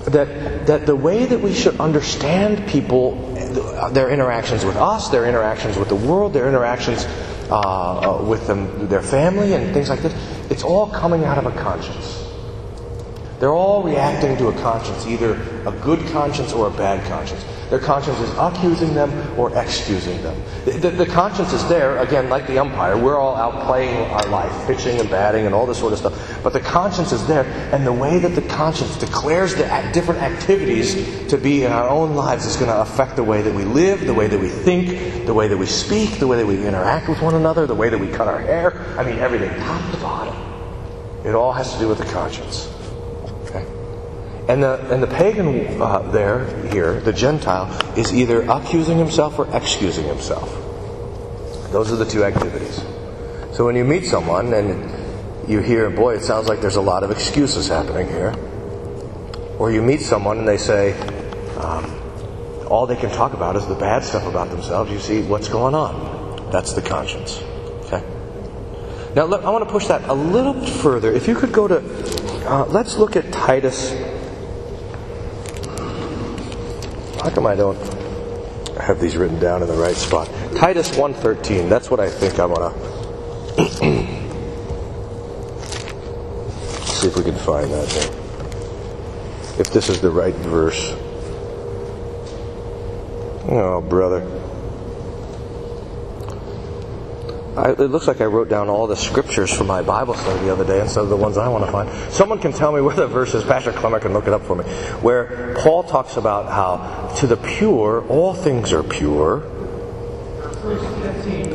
That, 0.07 0.67
that 0.67 0.87
the 0.87 0.95
way 0.95 1.25
that 1.27 1.41
we 1.41 1.55
should 1.55 1.81
understand 1.81 2.69
people, 2.69 3.17
their 3.91 4.11
interactions 4.11 4.65
with 4.65 4.77
us, 4.77 5.09
their 5.09 5.27
interactions 5.27 5.77
with 5.77 5.89
the 5.89 5.97
world, 5.97 6.33
their 6.33 6.47
interactions 6.47 7.05
uh, 7.51 8.21
uh 8.21 8.25
with 8.25 8.47
them, 8.47 8.89
their 8.89 9.03
family, 9.03 9.55
and 9.55 9.73
things 9.73 9.89
like 9.89 10.01
this, 10.01 10.15
it's 10.51 10.63
all 10.63 10.89
coming 10.91 11.25
out 11.25 11.39
of 11.39 11.47
a 11.47 11.53
conscience. 11.63 12.26
They're 13.39 13.55
all 13.55 13.83
reacting 13.83 14.37
to 14.39 14.49
a 14.49 14.53
conscience, 14.61 15.07
either 15.07 15.35
a 15.67 15.73
good 15.83 16.01
conscience 16.09 16.53
or 16.53 16.69
a 16.69 16.71
bad 16.71 17.07
conscience. 17.07 17.45
Their 17.69 17.81
conscience 17.81 18.19
is 18.21 18.31
accusing 18.39 18.95
them 18.95 19.11
or 19.39 19.55
excusing 19.59 20.23
them. 20.23 20.41
The, 20.65 20.71
the, 20.71 20.91
the, 20.91 21.07
conscience 21.07 21.53
is 21.53 21.69
there, 21.69 21.99
again, 21.99 22.29
like 22.29 22.47
the 22.47 22.59
umpire. 22.59 22.97
We're 22.97 23.19
all 23.19 23.35
out 23.35 23.67
playing 23.67 23.97
our 24.13 24.27
life, 24.29 24.67
pitching 24.69 25.01
and 25.01 25.11
batting 25.11 25.47
and 25.47 25.55
all 25.55 25.67
this 25.67 25.79
sort 25.79 25.93
of 25.93 25.99
stuff. 25.99 26.43
But 26.45 26.53
the 26.53 26.61
conscience 26.61 27.11
is 27.11 27.27
there, 27.27 27.45
and 27.75 27.85
the 27.85 27.93
way 27.93 28.21
that 28.21 28.37
the 28.37 28.43
conscience 28.43 28.97
declares 28.97 29.57
the 29.57 29.65
different 29.93 30.23
activities 30.23 31.27
to 31.29 31.37
be 31.37 31.65
in 31.65 31.73
our 31.73 31.89
own 31.89 32.15
lives 32.15 32.47
is 32.47 32.55
going 32.55 32.71
to 32.71 32.81
affect 32.81 33.17
the 33.17 33.25
way 33.25 33.43
that 33.43 33.55
we 33.55 33.65
live, 33.65 34.07
the 34.07 34.15
way 34.15 34.29
that 34.29 34.39
we 34.39 34.49
think, 34.49 35.27
the 35.27 35.35
way 35.35 35.49
that 35.49 35.59
we 35.59 35.67
speak, 35.67 36.21
the 36.21 36.27
way 36.27 36.37
that 36.37 36.47
we 36.47 36.65
interact 36.65 37.09
with 37.09 37.21
one 37.21 37.35
another, 37.35 37.67
the 37.67 37.75
way 37.75 37.89
that 37.89 37.99
we 37.99 38.07
cut 38.07 38.29
our 38.29 38.41
hair. 38.41 38.79
I 38.97 39.03
mean, 39.03 39.19
everything, 39.19 39.51
top 39.61 39.91
to 39.91 39.97
bottom. 39.99 40.37
It 41.27 41.35
all 41.35 41.53
has 41.53 41.73
to 41.73 41.79
do 41.81 41.89
with 41.89 41.99
the 41.99 42.05
conscience. 42.05 42.73
And 44.49 44.63
the, 44.63 44.95
and 44.95 45.03
the 45.03 45.09
pagan 45.09 45.83
uh, 45.83 45.99
there, 46.13 46.47
here, 46.69 47.01
the 47.01 47.13
Gentile, 47.13 47.67
is 47.99 48.15
either 48.15 48.43
accusing 48.43 48.97
himself 48.97 49.39
or 49.39 49.49
excusing 49.57 50.05
himself. 50.05 50.49
Those 51.73 51.91
are 51.93 51.97
the 51.97 52.05
two 52.05 52.23
activities. 52.23 52.81
So 53.53 53.65
when 53.65 53.75
you 53.75 53.85
meet 53.85 54.05
someone 54.05 54.53
and 54.53 55.51
you 55.51 55.61
hear, 55.61 55.91
boy, 55.91 56.15
it 56.15 56.23
sounds 56.23 56.49
like 56.49 56.61
there's 56.61 56.77
a 56.77 56.81
lot 56.81 57.03
of 57.03 57.11
excuses 57.11 57.67
happening 57.67 58.07
here. 58.07 58.35
Or 59.59 59.73
you 59.73 59.83
meet 59.83 60.01
someone 60.01 60.39
and 60.39 60.47
they 60.47 60.59
say, 60.59 60.93
um, 61.57 61.85
all 62.69 62.87
they 62.87 62.97
can 62.97 63.11
talk 63.11 63.33
about 63.33 63.57
is 63.57 63.67
the 63.67 63.75
bad 63.75 64.05
stuff 64.05 64.27
about 64.27 64.51
themselves. 64.51 64.93
You 64.93 65.01
see 65.01 65.23
what's 65.23 65.49
going 65.49 65.75
on. 65.75 66.51
That's 66.53 66.73
the 66.73 66.83
conscience. 66.83 67.43
Okay? 67.87 68.05
Now, 69.17 69.25
look, 69.25 69.45
I 69.45 69.51
want 69.51 69.65
to 69.65 69.71
push 69.71 69.89
that 69.89 70.09
a 70.09 70.15
little 70.15 70.55
further. 70.65 71.13
If 71.13 71.27
you 71.27 71.35
could 71.35 71.53
go 71.53 71.67
to, 71.67 71.79
uh, 72.49 72.67
let's 72.67 72.97
look 72.97 73.17
at 73.17 73.33
Titus 73.33 73.93
how 77.27 77.35
come 77.35 77.47
I 77.49 77.57
don't 77.57 77.77
have 78.79 79.01
these 79.01 79.17
written 79.17 79.41
down 79.41 79.61
in 79.61 79.67
the 79.67 79.75
right 79.75 79.97
spot? 79.97 80.29
Titus 80.55 80.91
1.13. 80.91 81.69
That's 81.69 81.91
what 81.91 81.99
I 81.99 82.09
think 82.09 82.39
I 82.39 82.47
want 82.47 82.73
to... 82.73 82.97
see 86.87 87.09
if 87.09 87.17
we 87.17 87.25
can 87.25 87.35
find 87.35 87.69
that 87.73 87.89
there. 87.89 88.13
If 89.59 89.73
this 89.73 89.89
is 89.89 90.01
the 90.01 90.11
right 90.11 90.37
verse. 90.37 90.93
Oh, 93.49 93.85
brother. 93.89 94.21
I, 97.57 97.71
it 97.71 97.79
looks 97.79 98.07
like 98.07 98.21
I 98.21 98.27
wrote 98.27 98.51
down 98.51 98.69
all 98.69 98.87
the 98.87 98.97
scriptures 98.97 99.51
for 99.51 99.65
my 99.65 99.81
Bible 99.81 100.13
study 100.13 100.45
the 100.45 100.53
other 100.53 100.65
day 100.65 100.81
instead 100.81 101.05
of 101.05 101.09
the 101.09 101.17
ones 101.17 101.39
I 101.39 101.49
want 101.49 101.65
to 101.65 101.73
find. 101.73 101.89
Someone 102.13 102.39
can 102.39 102.53
tell 102.53 102.71
me 102.71 102.81
where 102.83 102.95
the 102.95 103.07
verse 103.07 103.35
is. 103.35 103.45
Pastor 103.45 103.73
Clemmer 103.73 103.99
can 103.99 104.13
look 104.13 104.27
it 104.27 104.35
up 104.35 104.43
for 104.43 104.57
me. 104.57 104.65
Where 105.01 105.55
Paul 105.59 105.83
talks 105.83 106.19
about 106.19 106.53
how 106.53 107.15
to 107.17 107.27
the 107.27 107.37
pure 107.37 108.07
all 108.09 108.35
things 108.35 108.75
are 108.75 108.83
pure. 108.83 109.43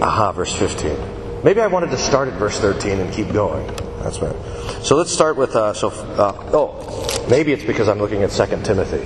Aha, 0.02 0.32
verse 0.32 0.56
15. 0.56 1.44
Maybe 1.44 1.62
I 1.62 1.68
wanted 1.68 1.92
to 1.92 1.98
start 1.98 2.30
at 2.30 2.34
verse 2.36 2.60
13 2.60 3.00
and 3.00 3.14
keep 3.14 3.32
going. 3.32 3.68
That's 4.00 4.20
right. 4.22 4.36
So 4.82 4.96
let's 4.96 5.12
start 5.12 5.38
with. 5.38 5.56
Uh, 5.56 5.74
so, 5.74 5.90
uh, 5.90 6.34
oh, 6.54 7.28
maybe 7.30 7.54
it's 7.54 7.64
because 7.64 7.88
I'm 7.88 8.00
looking 8.00 8.24
at 8.24 8.32
2 8.32 8.46
Timothy. 8.64 8.98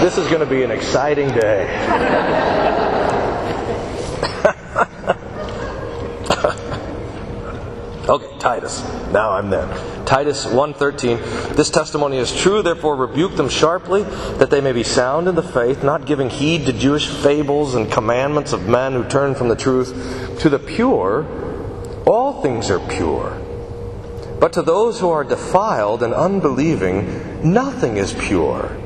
this 0.00 0.18
is 0.18 0.28
going 0.28 0.40
to 0.40 0.46
be 0.46 0.62
an 0.62 0.70
exciting 0.70 1.28
day. 1.28 2.70
Okay, 8.06 8.33
Titus. 8.44 8.84
Now 9.10 9.30
I'm 9.30 9.48
there. 9.48 9.66
Titus 10.04 10.44
1:13. 10.44 11.56
This 11.56 11.70
testimony 11.70 12.18
is 12.18 12.30
true, 12.30 12.60
therefore 12.60 12.94
rebuke 12.94 13.36
them 13.36 13.48
sharply, 13.48 14.02
that 14.36 14.50
they 14.50 14.60
may 14.60 14.72
be 14.72 14.82
sound 14.82 15.28
in 15.28 15.34
the 15.34 15.42
faith, 15.42 15.82
not 15.82 16.04
giving 16.04 16.28
heed 16.28 16.66
to 16.66 16.74
Jewish 16.74 17.08
fables 17.08 17.74
and 17.74 17.90
commandments 17.90 18.52
of 18.52 18.68
men 18.68 18.92
who 18.92 19.04
turn 19.04 19.34
from 19.34 19.48
the 19.48 19.56
truth. 19.56 19.94
To 20.40 20.50
the 20.50 20.58
pure, 20.58 21.24
all 22.06 22.42
things 22.42 22.70
are 22.70 22.80
pure. 22.80 23.32
But 24.40 24.52
to 24.52 24.62
those 24.62 25.00
who 25.00 25.08
are 25.08 25.24
defiled 25.24 26.02
and 26.02 26.12
unbelieving, 26.12 27.50
nothing 27.50 27.96
is 27.96 28.12
pure. 28.12 28.76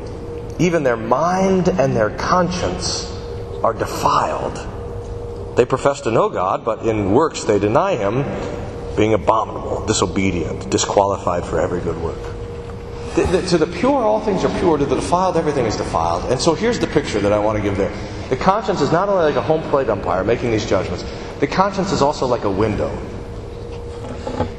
Even 0.61 0.85
their 0.85 0.97
mind 0.97 1.67
and 1.67 1.97
their 1.97 2.11
conscience 2.11 3.13
are 3.65 3.75
defiled. 3.75 4.57
They 5.57 5.65
profess 5.65 6.03
to 6.03 6.13
know 6.13 6.29
God, 6.29 6.65
but 6.65 6.87
in 6.87 7.11
works 7.11 7.43
they 7.43 7.59
deny 7.59 7.97
Him 7.97 8.23
being 8.99 9.15
abominable, 9.15 9.87
disobedient, 9.87 10.69
disqualified 10.71 11.45
for 11.45 11.61
every 11.61 11.81
good 11.81 11.97
work. 12.03 12.19
The, 13.15 13.23
the, 13.23 13.43
to 13.43 13.59
the 13.59 13.67
pure, 13.67 14.03
all 14.03 14.21
things 14.21 14.45
are 14.45 14.59
pure. 14.59 14.77
To 14.77 14.85
the 14.85 14.97
defiled, 14.97 15.37
everything 15.37 15.67
is 15.67 15.77
defiled. 15.77 16.31
And 16.31 16.41
so 16.41 16.53
here's 16.55 16.81
the 16.81 16.89
picture 16.89 17.21
that 17.21 17.33
I 17.33 17.39
want 17.39 17.57
to 17.57 17.63
give 17.63 17.77
there. 17.77 17.93
The 18.29 18.37
conscience 18.37 18.81
is 18.81 18.91
not 18.91 19.09
only 19.09 19.23
like 19.23 19.37
a 19.37 19.43
home 19.43 19.63
plate 19.71 19.89
umpire 19.89 20.25
making 20.25 20.51
these 20.51 20.67
judgments, 20.67 21.05
the 21.39 21.47
conscience 21.47 21.93
is 21.93 22.03
also 22.03 22.27
like 22.27 22.43
a 22.43 22.51
window. 22.51 22.91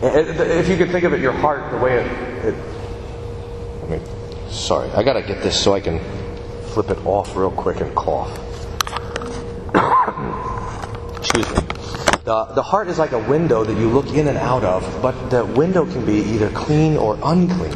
If 0.01 0.69
you 0.69 0.77
could 0.77 0.89
think 0.89 1.03
of 1.03 1.11
it, 1.11 1.19
your 1.19 1.33
heart, 1.33 1.69
the 1.71 1.77
way 1.77 1.97
it. 1.97 2.45
it 2.45 2.55
I 3.83 3.87
mean, 3.87 4.01
sorry, 4.49 4.89
I 4.91 5.03
got 5.03 5.13
to 5.13 5.21
get 5.21 5.43
this 5.43 5.61
so 5.61 5.73
I 5.73 5.81
can 5.81 5.99
flip 6.69 6.89
it 6.89 7.05
off 7.05 7.35
real 7.35 7.51
quick 7.51 7.81
and 7.81 7.93
cough. 7.93 8.31
Excuse 11.19 11.51
me. 11.51 11.68
The, 12.29 12.45
the 12.45 12.61
heart 12.61 12.89
is 12.89 12.99
like 12.99 13.13
a 13.13 13.17
window 13.17 13.63
that 13.63 13.75
you 13.75 13.89
look 13.89 14.13
in 14.13 14.27
and 14.27 14.37
out 14.37 14.63
of, 14.63 15.01
but 15.01 15.31
the 15.31 15.43
window 15.43 15.83
can 15.91 16.05
be 16.05 16.17
either 16.17 16.51
clean 16.51 16.95
or 16.95 17.17
unclean. 17.23 17.73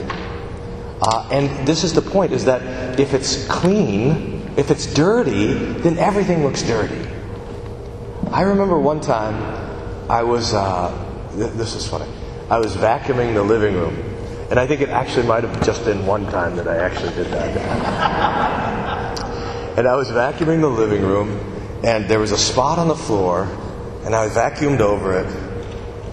Uh, 1.01 1.27
and 1.31 1.67
this 1.67 1.83
is 1.83 1.91
the 1.91 2.03
point: 2.03 2.31
is 2.31 2.45
that 2.45 2.99
if 2.99 3.15
it's 3.15 3.47
clean, 3.47 4.47
if 4.55 4.69
it's 4.69 4.85
dirty, 4.93 5.53
then 5.55 5.97
everything 5.97 6.43
looks 6.43 6.61
dirty. 6.61 7.03
I 8.29 8.43
remember 8.43 8.77
one 8.77 9.01
time 9.01 9.33
I 10.07 10.21
was. 10.21 10.53
Uh, 10.53 10.93
th- 11.35 11.53
this 11.53 11.73
is 11.73 11.87
funny. 11.87 12.05
I 12.51 12.59
was 12.59 12.75
vacuuming 12.75 13.33
the 13.33 13.41
living 13.41 13.73
room, 13.73 13.97
and 14.51 14.59
I 14.59 14.67
think 14.67 14.81
it 14.81 14.89
actually 14.89 15.25
might 15.25 15.43
have 15.43 15.65
just 15.65 15.83
been 15.83 16.05
one 16.05 16.27
time 16.27 16.55
that 16.57 16.67
I 16.67 16.77
actually 16.77 17.15
did 17.15 17.25
that. 17.31 17.57
and 19.79 19.87
I 19.87 19.95
was 19.95 20.09
vacuuming 20.09 20.61
the 20.61 20.67
living 20.69 21.01
room, 21.01 21.39
and 21.83 22.07
there 22.07 22.19
was 22.19 22.31
a 22.31 22.37
spot 22.37 22.77
on 22.77 22.87
the 22.87 22.95
floor 22.95 23.49
and 24.05 24.13
I 24.13 24.27
vacuumed 24.27 24.81
over 24.81 25.19
it, 25.19 25.27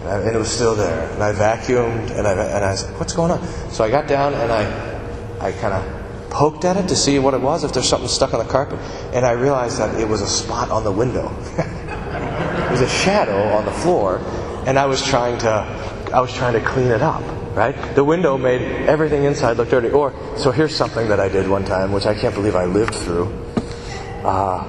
and 0.04 0.34
it 0.34 0.38
was 0.38 0.50
still 0.50 0.74
there. 0.74 1.10
And 1.12 1.22
I 1.22 1.32
vacuumed, 1.32 2.10
and 2.10 2.26
I, 2.26 2.32
and 2.32 2.64
I 2.64 2.74
said, 2.74 2.98
What's 2.98 3.12
going 3.12 3.30
on? 3.32 3.46
So 3.70 3.84
I 3.84 3.90
got 3.90 4.06
down 4.06 4.34
and 4.34 4.52
I, 4.52 5.48
I 5.48 5.52
kind 5.52 5.74
of 5.74 6.30
poked 6.30 6.64
at 6.64 6.76
it 6.76 6.88
to 6.88 6.96
see 6.96 7.18
what 7.18 7.34
it 7.34 7.40
was, 7.40 7.64
if 7.64 7.72
there's 7.72 7.88
something 7.88 8.08
stuck 8.08 8.32
on 8.32 8.44
the 8.44 8.50
carpet. 8.50 8.78
And 9.12 9.26
I 9.26 9.32
realized 9.32 9.78
that 9.78 10.00
it 10.00 10.08
was 10.08 10.22
a 10.22 10.28
spot 10.28 10.70
on 10.70 10.84
the 10.84 10.92
window. 10.92 11.26
it 11.58 12.70
was 12.70 12.80
a 12.80 12.88
shadow 12.88 13.42
on 13.48 13.64
the 13.64 13.72
floor, 13.72 14.18
and 14.66 14.78
I 14.78 14.86
was 14.86 15.04
trying 15.04 15.38
to, 15.38 15.50
I 16.12 16.20
was 16.20 16.32
trying 16.32 16.54
to 16.54 16.60
clean 16.60 16.88
it 16.88 17.02
up. 17.02 17.22
Right? 17.50 17.74
The 17.96 18.04
window 18.04 18.38
made 18.38 18.62
everything 18.86 19.24
inside 19.24 19.56
look 19.56 19.70
dirty. 19.70 19.90
Or, 19.90 20.14
so 20.36 20.52
here's 20.52 20.74
something 20.74 21.08
that 21.08 21.18
I 21.18 21.28
did 21.28 21.48
one 21.48 21.64
time, 21.64 21.90
which 21.90 22.06
I 22.06 22.14
can't 22.14 22.32
believe 22.32 22.54
I 22.54 22.64
lived 22.64 22.94
through. 22.94 23.26
Uh, 24.22 24.62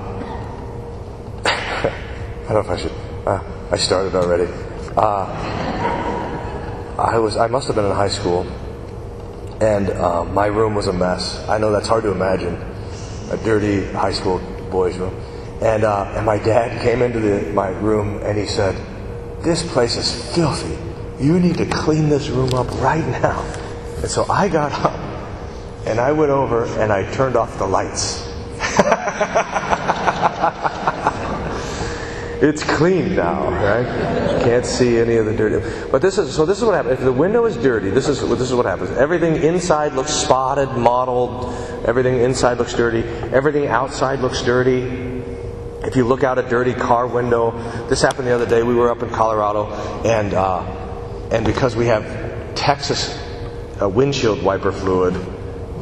I 1.45 2.47
don't 2.49 2.53
know 2.53 2.59
if 2.59 2.69
I 2.69 2.77
should 2.77 3.10
uh, 3.25 3.39
I 3.71 3.77
started 3.77 4.15
already. 4.15 4.51
Uh, 4.97 5.25
I 6.97 7.17
was 7.17 7.37
I 7.37 7.47
must 7.47 7.67
have 7.67 7.75
been 7.75 7.85
in 7.85 7.91
high 7.91 8.09
school, 8.09 8.47
and 9.61 9.89
uh, 9.89 10.25
my 10.25 10.47
room 10.47 10.75
was 10.75 10.87
a 10.87 10.93
mess. 10.93 11.37
I 11.47 11.57
know 11.57 11.71
that's 11.71 11.87
hard 11.87 12.03
to 12.03 12.11
imagine, 12.11 12.55
a 13.31 13.37
dirty 13.43 13.85
high 13.93 14.11
school 14.11 14.39
boys' 14.69 14.97
room. 14.97 15.15
And 15.61 15.83
uh, 15.83 16.13
and 16.15 16.25
my 16.25 16.37
dad 16.39 16.81
came 16.81 17.01
into 17.01 17.19
the, 17.19 17.51
my 17.53 17.69
room 17.69 18.21
and 18.23 18.37
he 18.37 18.47
said, 18.47 18.75
"This 19.43 19.61
place 19.71 19.95
is 19.95 20.33
filthy. 20.35 20.77
You 21.23 21.39
need 21.39 21.57
to 21.57 21.65
clean 21.67 22.09
this 22.09 22.29
room 22.29 22.53
up 22.53 22.69
right 22.81 23.05
now." 23.21 23.41
And 24.01 24.09
so 24.09 24.25
I 24.29 24.49
got 24.49 24.71
up 24.73 24.97
and 25.85 25.99
I 25.99 26.11
went 26.11 26.31
over 26.31 26.65
and 26.81 26.91
I 26.91 27.09
turned 27.11 27.35
off 27.35 27.57
the 27.59 27.67
lights. 27.67 28.27
It's 32.41 32.63
clean 32.63 33.15
now, 33.15 33.51
right? 33.51 34.41
Can't 34.41 34.65
see 34.65 34.97
any 34.97 35.17
of 35.17 35.27
the 35.27 35.35
dirt. 35.35 35.91
But 35.91 36.01
this 36.01 36.17
is 36.17 36.33
so. 36.35 36.43
This 36.43 36.57
is 36.57 36.63
what 36.63 36.73
happens. 36.73 36.97
If 36.97 37.05
the 37.05 37.13
window 37.13 37.45
is 37.45 37.55
dirty, 37.55 37.91
this 37.91 38.07
is 38.07 38.27
this 38.27 38.41
is 38.41 38.53
what 38.55 38.65
happens. 38.65 38.89
Everything 38.97 39.35
inside 39.35 39.93
looks 39.93 40.11
spotted, 40.11 40.71
mottled. 40.71 41.53
Everything 41.85 42.19
inside 42.19 42.57
looks 42.57 42.73
dirty. 42.73 43.03
Everything 43.31 43.67
outside 43.67 44.21
looks 44.21 44.41
dirty. 44.41 44.81
If 45.83 45.95
you 45.95 46.03
look 46.03 46.23
out 46.23 46.39
a 46.39 46.49
dirty 46.49 46.73
car 46.73 47.05
window, 47.05 47.51
this 47.89 48.01
happened 48.01 48.27
the 48.27 48.33
other 48.33 48.47
day. 48.47 48.63
We 48.63 48.73
were 48.73 48.89
up 48.89 49.03
in 49.03 49.09
Colorado, 49.09 49.71
and 50.03 50.33
uh, 50.33 50.61
and 51.29 51.45
because 51.45 51.75
we 51.75 51.85
have 51.85 52.55
Texas 52.55 53.15
uh, 53.79 53.87
windshield 53.87 54.41
wiper 54.41 54.71
fluid, 54.71 55.15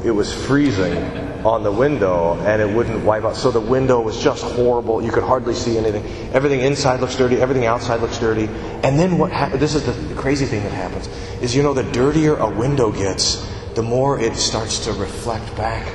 it 0.03 0.11
was 0.11 0.33
freezing 0.33 1.28
on 1.45 1.63
the 1.63 1.71
window 1.71 2.33
and 2.41 2.61
it 2.61 2.69
wouldn't 2.69 3.03
wipe 3.03 3.23
out. 3.23 3.35
So 3.35 3.51
the 3.51 3.59
window 3.61 4.01
was 4.01 4.21
just 4.21 4.43
horrible. 4.43 5.01
You 5.01 5.11
could 5.11 5.23
hardly 5.23 5.53
see 5.53 5.77
anything. 5.77 6.05
Everything 6.33 6.61
inside 6.61 6.99
looks 6.99 7.15
dirty. 7.15 7.37
Everything 7.37 7.65
outside 7.65 8.01
looks 8.01 8.17
dirty. 8.19 8.47
And 8.83 8.99
then 8.99 9.17
what 9.17 9.31
happens, 9.31 9.59
this 9.59 9.75
is 9.75 9.85
the 9.85 10.15
crazy 10.15 10.45
thing 10.45 10.63
that 10.63 10.71
happens, 10.71 11.07
is 11.41 11.55
you 11.55 11.63
know, 11.63 11.73
the 11.73 11.83
dirtier 11.91 12.35
a 12.37 12.49
window 12.49 12.91
gets, 12.91 13.47
the 13.75 13.83
more 13.83 14.19
it 14.19 14.35
starts 14.35 14.85
to 14.85 14.93
reflect 14.93 15.55
back 15.55 15.87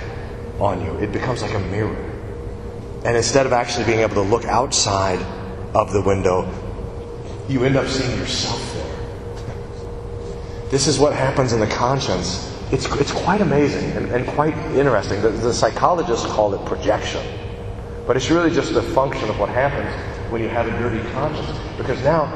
on 0.60 0.80
you. 0.84 0.94
It 0.98 1.12
becomes 1.12 1.42
like 1.42 1.54
a 1.54 1.60
mirror. 1.60 2.10
And 3.04 3.16
instead 3.16 3.44
of 3.46 3.52
actually 3.52 3.84
being 3.84 4.00
able 4.00 4.14
to 4.14 4.22
look 4.22 4.44
outside 4.46 5.20
of 5.74 5.92
the 5.92 6.00
window, 6.00 6.48
you 7.48 7.64
end 7.64 7.76
up 7.76 7.86
seeing 7.86 8.18
yourself 8.18 8.72
there. 8.74 8.84
This 10.70 10.86
is 10.86 10.98
what 10.98 11.12
happens 11.12 11.52
in 11.52 11.60
the 11.60 11.66
conscience. 11.66 12.50
It's, 12.74 12.86
it's 12.96 13.12
quite 13.12 13.40
amazing 13.40 13.92
and, 13.92 14.10
and 14.10 14.26
quite 14.26 14.56
interesting. 14.74 15.22
The, 15.22 15.28
the 15.28 15.54
psychologists 15.54 16.26
call 16.26 16.54
it 16.54 16.66
projection. 16.66 17.24
But 18.04 18.16
it's 18.16 18.30
really 18.30 18.50
just 18.50 18.72
a 18.72 18.82
function 18.82 19.30
of 19.30 19.38
what 19.38 19.48
happens 19.48 19.94
when 20.32 20.42
you 20.42 20.48
have 20.48 20.66
a 20.66 20.72
dirty 20.72 21.08
conscience. 21.12 21.56
Because 21.78 22.02
now, 22.02 22.26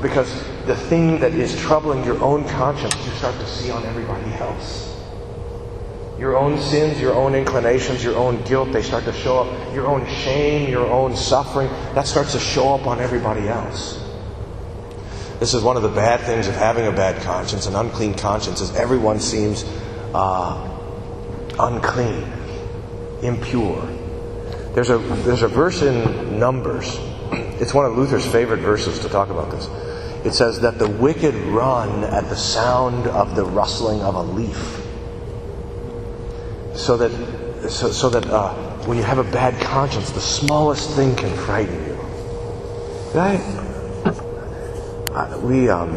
because 0.00 0.32
the 0.64 0.74
thing 0.74 1.20
that 1.20 1.34
is 1.34 1.54
troubling 1.60 2.02
your 2.02 2.18
own 2.24 2.48
conscience, 2.48 2.96
you 3.04 3.12
start 3.12 3.34
to 3.34 3.46
see 3.46 3.70
on 3.70 3.84
everybody 3.84 4.32
else. 4.36 4.90
Your 6.18 6.38
own 6.38 6.58
sins, 6.58 6.98
your 6.98 7.12
own 7.12 7.34
inclinations, 7.34 8.02
your 8.02 8.16
own 8.16 8.42
guilt, 8.44 8.72
they 8.72 8.80
start 8.80 9.04
to 9.04 9.12
show 9.12 9.40
up. 9.40 9.74
Your 9.74 9.86
own 9.86 10.06
shame, 10.06 10.70
your 10.70 10.86
own 10.86 11.14
suffering, 11.14 11.68
that 11.94 12.06
starts 12.06 12.32
to 12.32 12.38
show 12.40 12.74
up 12.74 12.86
on 12.86 13.00
everybody 13.00 13.48
else. 13.48 14.03
This 15.44 15.52
is 15.52 15.62
one 15.62 15.76
of 15.76 15.82
the 15.82 15.90
bad 15.90 16.20
things 16.20 16.48
of 16.48 16.54
having 16.54 16.86
a 16.86 16.90
bad 16.90 17.20
conscience, 17.20 17.66
an 17.66 17.74
unclean 17.74 18.14
conscience, 18.14 18.62
is 18.62 18.74
everyone 18.76 19.20
seems 19.20 19.62
uh, 20.14 20.56
unclean, 21.58 22.32
impure. 23.20 23.82
There's 24.72 24.88
a, 24.88 24.96
there's 24.96 25.42
a 25.42 25.48
verse 25.48 25.82
in 25.82 26.38
Numbers. 26.38 26.96
It's 27.60 27.74
one 27.74 27.84
of 27.84 27.94
Luther's 27.94 28.24
favorite 28.24 28.60
verses 28.60 29.00
to 29.00 29.10
talk 29.10 29.28
about 29.28 29.50
this. 29.50 29.66
It 30.24 30.32
says 30.32 30.60
that 30.62 30.78
the 30.78 30.88
wicked 30.88 31.34
run 31.34 32.04
at 32.04 32.30
the 32.30 32.36
sound 32.36 33.06
of 33.08 33.36
the 33.36 33.44
rustling 33.44 34.00
of 34.00 34.14
a 34.14 34.22
leaf 34.22 34.80
so 36.74 36.96
that 36.96 37.70
so, 37.70 37.90
so 37.90 38.08
that 38.08 38.24
uh, 38.30 38.54
when 38.86 38.96
you 38.96 39.04
have 39.04 39.18
a 39.18 39.24
bad 39.24 39.60
conscience, 39.60 40.10
the 40.10 40.22
smallest 40.22 40.88
thing 40.92 41.14
can 41.14 41.36
frighten 41.36 41.84
you. 41.84 42.00
I, 43.20 43.63
I, 45.14 45.36
we 45.36 45.68
um, 45.68 45.92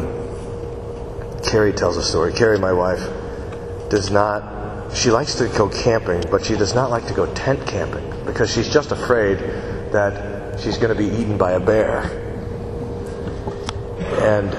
Carrie 1.42 1.72
tells 1.72 1.96
a 1.96 2.02
story. 2.02 2.32
Carrie, 2.32 2.58
my 2.58 2.72
wife, 2.72 3.00
does 3.88 4.10
not. 4.10 4.94
She 4.94 5.10
likes 5.10 5.34
to 5.36 5.48
go 5.48 5.68
camping, 5.68 6.22
but 6.30 6.44
she 6.44 6.56
does 6.56 6.74
not 6.74 6.90
like 6.90 7.06
to 7.06 7.14
go 7.14 7.32
tent 7.34 7.66
camping 7.66 8.08
because 8.24 8.50
she's 8.50 8.72
just 8.72 8.92
afraid 8.92 9.38
that 9.92 10.60
she's 10.60 10.78
going 10.78 10.94
to 10.94 10.94
be 10.94 11.06
eaten 11.06 11.36
by 11.36 11.52
a 11.52 11.60
bear. 11.60 12.02
And 14.20 14.54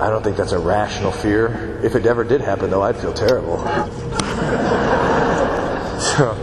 I 0.00 0.10
don't 0.10 0.22
think 0.22 0.36
that's 0.36 0.52
a 0.52 0.58
rational 0.58 1.12
fear. 1.12 1.80
If 1.82 1.94
it 1.94 2.06
ever 2.06 2.24
did 2.24 2.40
happen, 2.40 2.70
though, 2.70 2.82
I'd 2.82 2.96
feel 2.96 3.12
terrible. 3.12 3.62
So, 6.04 6.36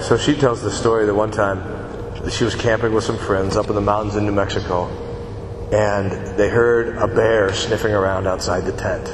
so 0.00 0.16
she 0.16 0.36
tells 0.36 0.62
the 0.62 0.70
story 0.70 1.04
that 1.06 1.14
one 1.14 1.30
time 1.30 2.30
she 2.30 2.44
was 2.44 2.54
camping 2.54 2.94
with 2.94 3.02
some 3.02 3.18
friends 3.18 3.56
up 3.56 3.68
in 3.68 3.74
the 3.74 3.80
mountains 3.80 4.14
in 4.14 4.24
New 4.24 4.32
Mexico, 4.32 4.86
and 5.72 6.36
they 6.36 6.50
heard 6.50 6.98
a 6.98 7.08
bear 7.08 7.52
sniffing 7.54 7.94
around 7.94 8.26
outside 8.26 8.66
the 8.66 8.72
tent. 8.72 9.08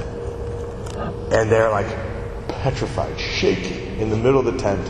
And 1.33 1.51
they're 1.51 1.71
like 1.71 1.87
petrified, 2.49 3.19
shaking 3.21 4.01
in 4.01 4.11
the 4.11 4.17
middle 4.17 4.41
of 4.41 4.47
the 4.47 4.59
tent. 4.59 4.87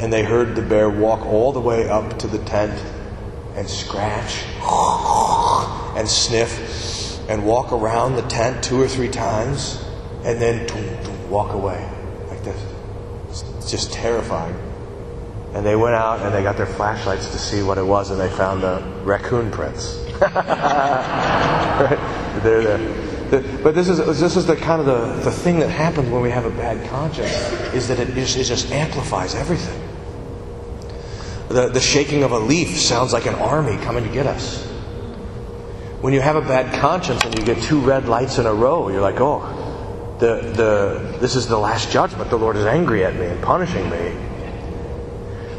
And 0.00 0.10
they 0.10 0.24
heard 0.24 0.56
the 0.56 0.62
bear 0.62 0.88
walk 0.88 1.26
all 1.26 1.52
the 1.52 1.60
way 1.60 1.88
up 1.88 2.18
to 2.20 2.26
the 2.26 2.38
tent 2.44 2.72
and 3.54 3.68
scratch 3.68 4.44
and 5.96 6.08
sniff 6.08 7.20
and 7.28 7.44
walk 7.44 7.72
around 7.72 8.16
the 8.16 8.22
tent 8.22 8.64
two 8.64 8.80
or 8.80 8.88
three 8.88 9.08
times 9.08 9.84
and 10.24 10.40
then 10.40 10.66
walk 11.28 11.52
away 11.52 11.86
like 12.28 12.42
this. 12.44 12.74
It's 13.58 13.70
just 13.70 13.92
terrifying. 13.92 14.56
And 15.52 15.66
they 15.66 15.76
went 15.76 15.94
out 15.94 16.20
and 16.20 16.34
they 16.34 16.42
got 16.42 16.56
their 16.56 16.66
flashlights 16.66 17.30
to 17.30 17.38
see 17.38 17.62
what 17.62 17.78
it 17.78 17.86
was, 17.86 18.10
and 18.10 18.18
they 18.18 18.30
found 18.30 18.62
the 18.62 18.82
raccoon 19.04 19.50
prints. 19.52 20.03
Right? 20.20 21.98
They're 22.42 22.62
there. 22.62 23.42
but 23.62 23.74
this 23.74 23.88
is 23.88 23.98
this 24.20 24.36
is 24.36 24.46
the 24.46 24.56
kind 24.56 24.80
of 24.80 24.86
the, 24.86 25.14
the 25.24 25.30
thing 25.30 25.58
that 25.60 25.70
happens 25.70 26.08
when 26.10 26.22
we 26.22 26.30
have 26.30 26.44
a 26.44 26.50
bad 26.50 26.88
conscience 26.88 27.32
is 27.74 27.88
that 27.88 27.98
it 27.98 28.14
just, 28.14 28.36
it 28.36 28.44
just 28.44 28.70
amplifies 28.70 29.34
everything. 29.34 29.80
The, 31.48 31.68
the 31.68 31.80
shaking 31.80 32.22
of 32.22 32.32
a 32.32 32.38
leaf 32.38 32.78
sounds 32.78 33.12
like 33.12 33.26
an 33.26 33.34
army 33.34 33.76
coming 33.84 34.04
to 34.04 34.10
get 34.10 34.26
us. 34.26 34.64
When 36.00 36.12
you 36.12 36.20
have 36.20 36.36
a 36.36 36.42
bad 36.42 36.80
conscience 36.80 37.22
and 37.24 37.38
you 37.38 37.44
get 37.44 37.62
two 37.62 37.80
red 37.80 38.08
lights 38.08 38.38
in 38.38 38.46
a 38.46 38.52
row, 38.52 38.88
you're 38.88 39.00
like, 39.00 39.20
oh, 39.20 39.40
the, 40.18 40.52
the, 40.52 41.18
this 41.18 41.34
is 41.36 41.46
the 41.46 41.58
last 41.58 41.90
judgment. 41.90 42.30
The 42.30 42.36
Lord 42.36 42.56
is 42.56 42.66
angry 42.66 43.04
at 43.04 43.14
me 43.16 43.26
and 43.26 43.42
punishing 43.42 43.88
me. 43.90 44.14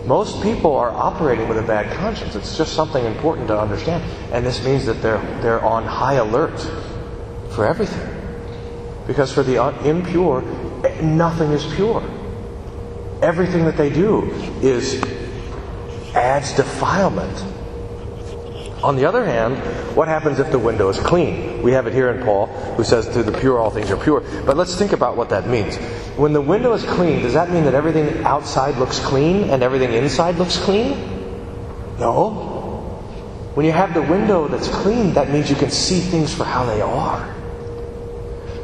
Most 0.05 0.43
people 0.43 0.75
are 0.75 0.91
operating 0.91 1.47
with 1.47 1.57
a 1.57 1.63
bad 1.63 1.91
conscience. 1.97 2.35
It's 2.35 2.57
just 2.57 2.73
something 2.73 3.03
important 3.05 3.47
to 3.47 3.59
understand. 3.59 4.03
And 4.31 4.45
this 4.45 4.63
means 4.63 4.85
that 4.85 5.01
they're, 5.01 5.21
they're 5.41 5.63
on 5.63 5.83
high 5.83 6.15
alert 6.15 6.59
for 7.51 7.65
everything. 7.65 8.07
Because 9.07 9.33
for 9.33 9.41
the 9.41 9.57
impure, 9.83 10.43
eh, 10.83 11.01
nothing 11.01 11.51
is 11.51 11.65
pure. 11.73 12.03
Everything 13.21 13.65
that 13.65 13.77
they 13.77 13.89
do 13.89 14.31
is 14.61 15.01
adds 16.13 16.53
defilement 16.53 17.54
on 18.85 18.95
the 18.95 19.05
other 19.05 19.25
hand, 19.25 19.57
what 19.95 20.07
happens 20.07 20.39
if 20.39 20.51
the 20.51 20.59
window 20.59 20.89
is 20.89 20.99
clean? 20.99 21.63
We 21.63 21.71
have 21.71 21.87
it 21.87 21.93
here 21.93 22.11
in 22.11 22.23
Paul, 22.23 22.45
who 22.77 22.83
says, 22.83 23.07
To 23.09 23.23
the 23.23 23.31
pure, 23.31 23.57
all 23.57 23.71
things 23.71 23.89
are 23.89 23.97
pure. 23.97 24.21
But 24.45 24.57
let's 24.57 24.75
think 24.75 24.91
about 24.91 25.17
what 25.17 25.29
that 25.29 25.47
means. 25.47 25.77
When 26.17 26.33
the 26.33 26.41
window 26.41 26.71
is 26.73 26.83
clean, 26.83 27.23
does 27.23 27.33
that 27.33 27.49
mean 27.49 27.63
that 27.63 27.73
everything 27.73 28.23
outside 28.23 28.77
looks 28.77 28.99
clean 28.99 29.49
and 29.49 29.63
everything 29.63 29.91
inside 29.91 30.35
looks 30.35 30.59
clean? 30.59 30.91
No. 31.99 32.51
When 33.55 33.65
you 33.65 33.71
have 33.71 33.95
the 33.95 34.03
window 34.03 34.47
that's 34.47 34.67
clean, 34.67 35.15
that 35.15 35.31
means 35.31 35.49
you 35.49 35.55
can 35.55 35.71
see 35.71 35.99
things 35.99 36.31
for 36.31 36.43
how 36.43 36.65
they 36.65 36.81
are. 36.81 37.33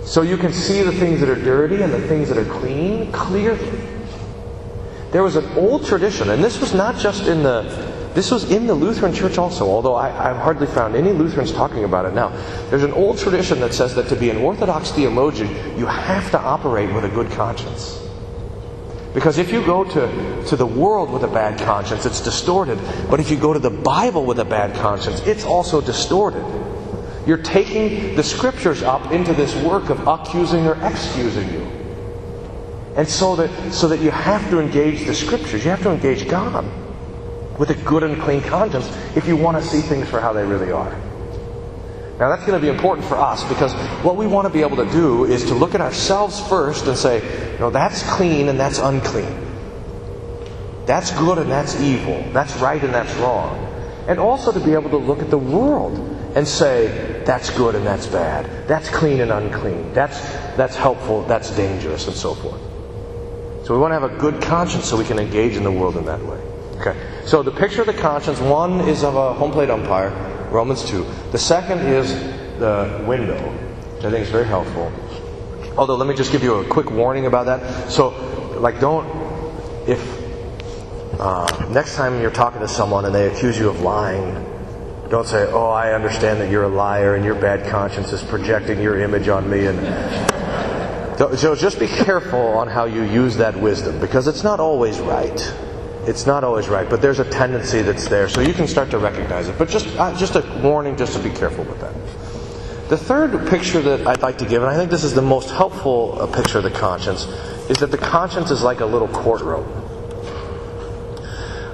So 0.03 0.21
you 0.21 0.38
can 0.38 0.53
see 0.53 0.84
the 0.84 0.91
things 0.91 1.19
that 1.21 1.29
are 1.29 1.41
dirty 1.41 1.81
and 1.81 1.91
the 1.91 2.07
things 2.07 2.29
that 2.29 2.38
are 2.38 2.45
clean 2.60 3.12
clearly. 3.12 3.71
There 5.12 5.23
was 5.23 5.36
an 5.36 5.45
old 5.57 5.86
tradition, 5.88 6.29
and 6.29 6.43
this 6.43 6.62
was 6.62 6.75
not 6.75 6.97
just 6.97 7.25
in 7.25 7.41
the 7.41 7.90
this 8.13 8.30
was 8.30 8.52
in 8.52 8.67
the 8.67 8.74
Lutheran 8.74 9.13
Church 9.13 9.38
also, 9.38 9.69
although 9.69 9.95
I, 9.95 10.10
have 10.10 10.38
hardly 10.38 10.67
found 10.67 10.95
any 10.95 11.13
Lutherans 11.13 11.54
talking 11.54 11.86
about 11.86 12.06
it 12.06 12.13
now. 12.13 12.30
There's 12.69 12.84
an 12.84 12.91
old 12.91 13.17
tradition 13.17 13.62
that 13.62 13.74
says 13.74 13.95
that 13.95 14.10
to 14.10 14.15
be 14.17 14.30
an 14.30 14.38
Orthodox 14.38 14.91
theologian, 14.91 15.47
you 15.78 15.86
have 15.86 16.30
to 16.32 16.39
operate 16.39 16.93
with 16.93 17.06
a 17.06 17.10
good 17.10 17.32
conscience. 17.32 18.00
Because 19.13 19.38
if 19.38 19.52
you 19.52 19.65
go 19.65 19.84
to, 19.84 20.45
to 20.45 20.56
the 20.56 20.65
world 20.65 21.10
with 21.10 21.24
a 21.24 21.28
bad 21.28 21.60
conscience, 21.60 22.06
it's 22.06 22.21
distorted. 22.21 22.80
But 23.10 23.19
if 23.19 23.32
you 23.32 23.38
go 23.38 23.54
to 23.54 23.60
the 23.60 23.69
Bible 23.69 24.26
with 24.26 24.39
a 24.39 24.45
bad 24.45 24.76
conscience, 24.76 25.21
it's 25.21 25.45
also 25.45 25.80
distorted. 25.80 26.45
You're 27.26 27.38
taking 27.38 28.15
the 28.15 28.24
scriptures 28.24 28.84
up 28.84 29.12
into 29.12 29.34
this 29.34 29.56
work 29.63 29.89
of 29.89 30.08
accusing 30.08 30.67
or 30.67 30.78
excusing 30.86 31.50
you. 31.50 31.62
And 32.95 33.08
so 33.08 33.38
that, 33.38 33.74
so 33.74 33.88
that 33.88 34.00
you 34.00 34.12
have 34.12 34.50
to 34.50 34.60
engage 34.60 35.06
the 35.06 35.13
scriptures, 35.13 35.63
you 35.63 35.69
have 35.69 35.84
to 35.84 35.91
engage 35.91 36.28
God 36.28 36.65
with 37.57 37.69
a 37.69 37.75
good 37.83 38.03
and 38.03 38.21
clean 38.21 38.41
conscience 38.41 38.87
if 39.15 39.27
you 39.27 39.35
want 39.35 39.57
to 39.57 39.63
see 39.63 39.81
things 39.81 40.07
for 40.09 40.19
how 40.19 40.33
they 40.33 40.45
really 40.45 40.71
are. 40.71 40.91
Now, 42.19 42.29
that's 42.29 42.45
going 42.45 42.59
to 42.59 42.61
be 42.61 42.71
important 42.71 43.07
for 43.07 43.15
us 43.17 43.43
because 43.45 43.73
what 44.03 44.15
we 44.15 44.27
want 44.27 44.45
to 44.45 44.53
be 44.53 44.61
able 44.61 44.77
to 44.77 44.91
do 44.91 45.25
is 45.25 45.43
to 45.45 45.55
look 45.55 45.73
at 45.73 45.81
ourselves 45.81 46.39
first 46.47 46.85
and 46.85 46.95
say, 46.95 47.57
no, 47.59 47.71
that's 47.71 48.03
clean 48.11 48.47
and 48.47 48.59
that's 48.59 48.77
unclean. 48.77 49.47
That's 50.85 51.09
good 51.11 51.39
and 51.39 51.49
that's 51.49 51.81
evil. 51.81 52.23
That's 52.31 52.55
right 52.57 52.83
and 52.83 52.93
that's 52.93 53.11
wrong. 53.15 53.57
And 54.07 54.19
also 54.19 54.51
to 54.51 54.59
be 54.59 54.73
able 54.73 54.91
to 54.91 54.97
look 54.97 55.19
at 55.19 55.31
the 55.31 55.37
world 55.39 55.97
and 56.35 56.47
say, 56.47 57.23
that's 57.25 57.49
good 57.49 57.73
and 57.73 57.85
that's 57.85 58.05
bad. 58.05 58.67
That's 58.67 58.89
clean 58.89 59.21
and 59.21 59.31
unclean. 59.31 59.93
That's, 59.93 60.19
that's 60.55 60.75
helpful, 60.75 61.23
that's 61.23 61.49
dangerous, 61.55 62.05
and 62.07 62.15
so 62.15 62.35
forth. 62.35 62.61
So 63.65 63.73
we 63.73 63.79
want 63.79 63.93
to 63.93 63.99
have 63.99 64.11
a 64.11 64.17
good 64.17 64.41
conscience 64.41 64.85
so 64.85 64.95
we 64.95 65.05
can 65.05 65.17
engage 65.17 65.55
in 65.55 65.63
the 65.63 65.71
world 65.71 65.97
in 65.97 66.05
that 66.05 66.21
way. 66.23 66.39
Okay. 66.82 66.98
So 67.26 67.44
the 67.44 67.52
picture 67.52 67.82
of 67.82 67.88
the 67.88 67.94
conscience, 67.94 68.39
one 68.39 68.80
is 68.89 69.04
of 69.04 69.15
a 69.15 69.34
home 69.36 69.52
plate 69.52 69.70
umpire, 69.70 70.10
Romans 70.50 70.84
2. 70.89 71.06
The 71.32 71.38
second 71.38 71.78
is 71.80 72.12
the 72.58 73.06
window, 73.08 73.38
which 73.38 74.04
I 74.04 74.10
think 74.10 74.24
is 74.24 74.32
very 74.32 74.48
helpful. 74.48 74.91
Although, 75.78 75.96
let 75.96 76.08
me 76.08 76.15
just 76.15 76.32
give 76.32 76.41
you 76.41 76.56
a 76.56 76.65
quick 76.65 76.89
warning 76.89 77.28
about 77.28 77.46
that. 77.46 77.91
So, 77.91 78.10
like, 78.60 78.80
don't, 78.80 79.06
if 79.88 80.02
uh, 81.20 81.67
next 81.70 81.96
time 81.96 82.20
you're 82.20 82.32
talking 82.32 82.62
to 82.62 82.67
someone 82.67 83.06
and 83.06 83.13
they 83.13 83.28
accuse 83.28 83.60
you 83.60 83.70
of 83.70 83.82
lying, 83.82 84.34
don't 85.08 85.28
say, 85.28 85.46
"Oh, 85.52 85.70
I 85.70 85.94
understand 85.94 86.41
that 86.41 86.50
you're 86.50 86.63
a 86.63 86.67
liar 86.67 87.13
and 87.13 87.24
your 87.24 87.36
bad 87.36 87.70
conscience 87.70 88.12
is 88.12 88.24
projecting 88.24 88.82
your 88.82 89.00
image 89.00 89.28
on 89.28 89.48
me." 89.48 89.67
And 89.67 89.80
so, 91.38 91.54
just 91.54 91.80
be 91.80 91.88
careful 91.88 92.39
on 92.39 92.67
how 92.67 92.86
you 92.86 93.04
use 93.04 93.38
that 93.38 93.56
wisdom 93.56 94.00
because 94.00 94.28
it's 94.28 94.44
not 94.44 94.60
always 94.60 95.00
right 95.00 95.39
it's 96.07 96.25
not 96.25 96.43
always 96.43 96.67
right, 96.67 96.89
but 96.89 97.01
there's 97.01 97.19
a 97.19 97.29
tendency 97.29 97.81
that's 97.81 98.07
there, 98.07 98.27
so 98.27 98.41
you 98.41 98.53
can 98.53 98.67
start 98.67 98.89
to 98.91 98.97
recognize 98.97 99.47
it. 99.47 99.57
But 99.57 99.69
just 99.69 99.87
uh, 99.97 100.17
just 100.17 100.35
a 100.35 100.41
warning, 100.63 100.97
just 100.97 101.13
to 101.13 101.19
be 101.19 101.29
careful 101.29 101.63
with 101.63 101.79
that. 101.81 101.93
The 102.89 102.97
third 102.97 103.47
picture 103.47 103.81
that 103.81 104.05
I'd 104.05 104.21
like 104.21 104.37
to 104.39 104.45
give, 104.45 104.63
and 104.63 104.71
I 104.71 104.75
think 104.75 104.91
this 104.91 105.03
is 105.03 105.13
the 105.13 105.21
most 105.21 105.49
helpful 105.49 106.17
uh, 106.19 106.27
picture 106.27 106.57
of 106.57 106.63
the 106.63 106.71
conscience, 106.71 107.25
is 107.69 107.77
that 107.77 107.91
the 107.91 107.97
conscience 107.97 108.51
is 108.51 108.63
like 108.63 108.81
a 108.81 108.85
little 108.85 109.07
courtroom. 109.07 109.65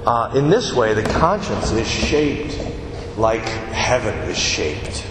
Uh, 0.06 0.32
in 0.34 0.48
this 0.48 0.72
way, 0.72 0.94
the 0.94 1.02
conscience 1.02 1.72
is 1.72 1.88
shaped 1.88 2.56
like 3.16 3.42
heaven 3.42 4.14
is 4.28 4.38
shaped. 4.38 5.06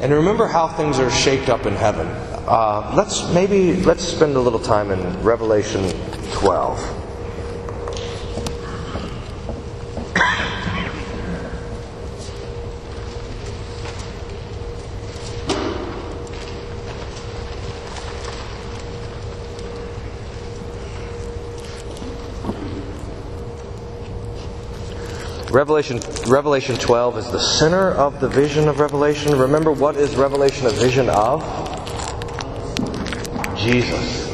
And 0.00 0.12
remember 0.12 0.46
how 0.46 0.68
things 0.68 0.98
are 0.98 1.10
shaped 1.10 1.48
up 1.48 1.66
in 1.66 1.74
heaven. 1.74 2.06
Uh, 2.46 2.92
let's 2.94 3.28
maybe 3.32 3.74
let's 3.82 4.04
spend 4.04 4.36
a 4.36 4.40
little 4.40 4.60
time 4.60 4.90
in 4.90 5.22
Revelation 5.22 5.90
12. 6.32 7.05
Revelation, 25.56 26.00
Revelation 26.26 26.76
12 26.76 27.16
is 27.16 27.30
the 27.32 27.40
center 27.40 27.90
of 27.92 28.20
the 28.20 28.28
vision 28.28 28.68
of 28.68 28.78
Revelation. 28.78 29.38
Remember, 29.38 29.72
what 29.72 29.96
is 29.96 30.14
Revelation 30.14 30.66
a 30.66 30.70
vision 30.70 31.08
of? 31.08 31.40
Jesus. 33.56 34.26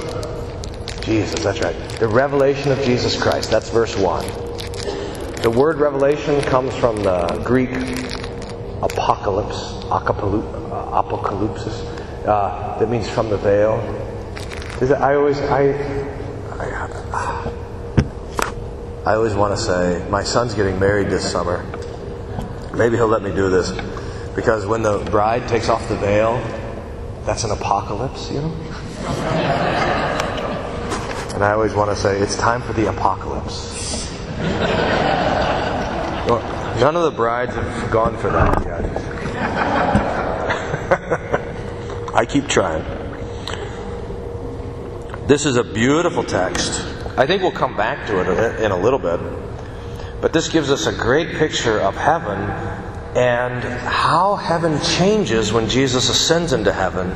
Jesus, 1.05 1.45
that's 1.45 1.61
right. 1.61 1.77
The 2.01 2.09
revelation 2.09 2.73
of 2.73 2.83
Jesus 2.83 3.17
Christ. 3.23 3.53
That's 3.53 3.71
verse 3.71 3.97
1. 3.97 4.27
The 5.43 5.51
word 5.57 5.79
revelation 5.79 6.41
comes 6.41 6.75
from 6.75 6.97
the 6.97 7.41
Greek 7.45 7.71
apocalypse, 8.83 9.85
apocalypsis, 9.93 11.85
uh, 12.27 12.81
that 12.81 12.91
means 12.91 13.09
from 13.09 13.31
the 13.31 13.37
veil. 13.37 13.79
I 15.01 15.15
always, 15.15 15.39
I 15.39 16.02
I 19.05 19.15
always 19.15 19.35
want 19.35 19.57
to 19.57 19.62
say, 19.62 20.07
my 20.09 20.23
son's 20.23 20.55
getting 20.55 20.79
married 20.79 21.09
this 21.09 21.29
summer. 21.31 21.65
Maybe 22.73 22.97
he'll 22.97 23.09
let 23.09 23.23
me 23.23 23.35
do 23.35 23.51
this. 23.51 23.73
Because 24.37 24.65
when 24.65 24.83
the 24.83 24.99
bride 25.11 25.49
takes 25.49 25.69
off 25.69 25.88
the 25.88 25.97
veil, 25.97 26.38
that's 27.25 27.43
an 27.43 27.51
apocalypse, 27.51 28.31
you 28.31 28.41
know? 28.41 30.09
And 31.35 31.43
I 31.43 31.53
always 31.53 31.73
want 31.73 31.91
to 31.91 31.97
say, 31.97 32.21
it's 32.21 32.37
time 32.37 32.61
for 32.61 32.75
the 32.75 32.91
apocalypse. 32.91 34.09
None 36.79 36.95
of 36.95 37.03
the 37.05 37.11
brides 37.11 37.55
have 37.55 37.91
gone 37.91 38.19
for 38.19 38.31
that 38.31 38.65
yet. 38.65 38.85
I 42.15 42.27
keep 42.27 42.49
trying. 42.49 42.85
This 45.27 45.47
is 45.47 45.57
a 45.57 45.65
beautiful 45.65 46.23
text. 46.23 46.92
I 47.16 47.27
think 47.27 47.42
we'll 47.42 47.53
come 47.53 47.77
back 47.77 48.07
to 48.09 48.20
it 48.20 48.61
in 48.61 48.70
a 48.70 48.77
little 48.77 48.98
bit. 48.98 49.20
But 50.20 50.33
this 50.33 50.48
gives 50.48 50.70
us 50.70 50.87
a 50.87 50.92
great 50.92 51.37
picture 51.37 51.81
of 51.81 51.96
heaven 51.96 52.38
and 53.16 53.62
how 53.62 54.37
heaven 54.37 54.81
changes 54.81 55.53
when 55.53 55.68
Jesus 55.68 56.09
ascends 56.09 56.53
into 56.53 56.72
heaven. 56.72 57.11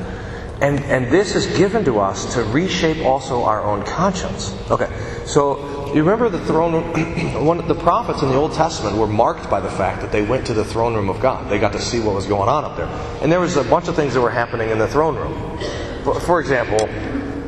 And, 0.61 0.81
and 0.81 1.07
this 1.13 1.35
is 1.35 1.47
given 1.59 1.85
to 1.85 2.01
us 2.01 2.35
to 2.35 2.43
reshape 2.45 3.05
also 3.05 3.45
our 3.45 3.63
own 3.63 3.85
conscience. 3.85 4.55
Okay, 4.71 4.91
so 5.25 5.95
you 5.95 6.03
remember 6.03 6.29
the 6.29 6.45
throne? 6.45 6.73
One, 7.47 7.67
the 7.69 7.75
prophets 7.75 8.23
in 8.23 8.29
the 8.29 8.37
Old 8.37 8.55
Testament 8.55 8.97
were 8.97 9.07
marked 9.07 9.49
by 9.49 9.61
the 9.61 9.71
fact 9.71 10.03
that 10.03 10.13
they 10.13 10.23
went 10.23 10.47
to 10.49 10.55
the 10.55 10.65
throne 10.65 10.95
room 10.95 11.09
of 11.09 11.21
God. 11.21 11.51
They 11.51 11.59
got 11.59 11.73
to 11.73 11.81
see 11.81 12.01
what 12.01 12.15
was 12.15 12.27
going 12.27 12.49
on 12.49 12.65
up 12.65 12.77
there. 12.77 12.89
And 13.23 13.31
there 13.31 13.41
was 13.41 13.57
a 13.57 13.65
bunch 13.65 13.89
of 13.89 13.97
things 13.97 14.15
that 14.15 14.21
were 14.21 14.31
happening 14.31 14.71
in 14.71 14.79
the 14.79 14.89
throne 14.89 15.15
room. 15.15 15.59
For, 16.05 16.21
for 16.21 16.41
example, 16.41 16.87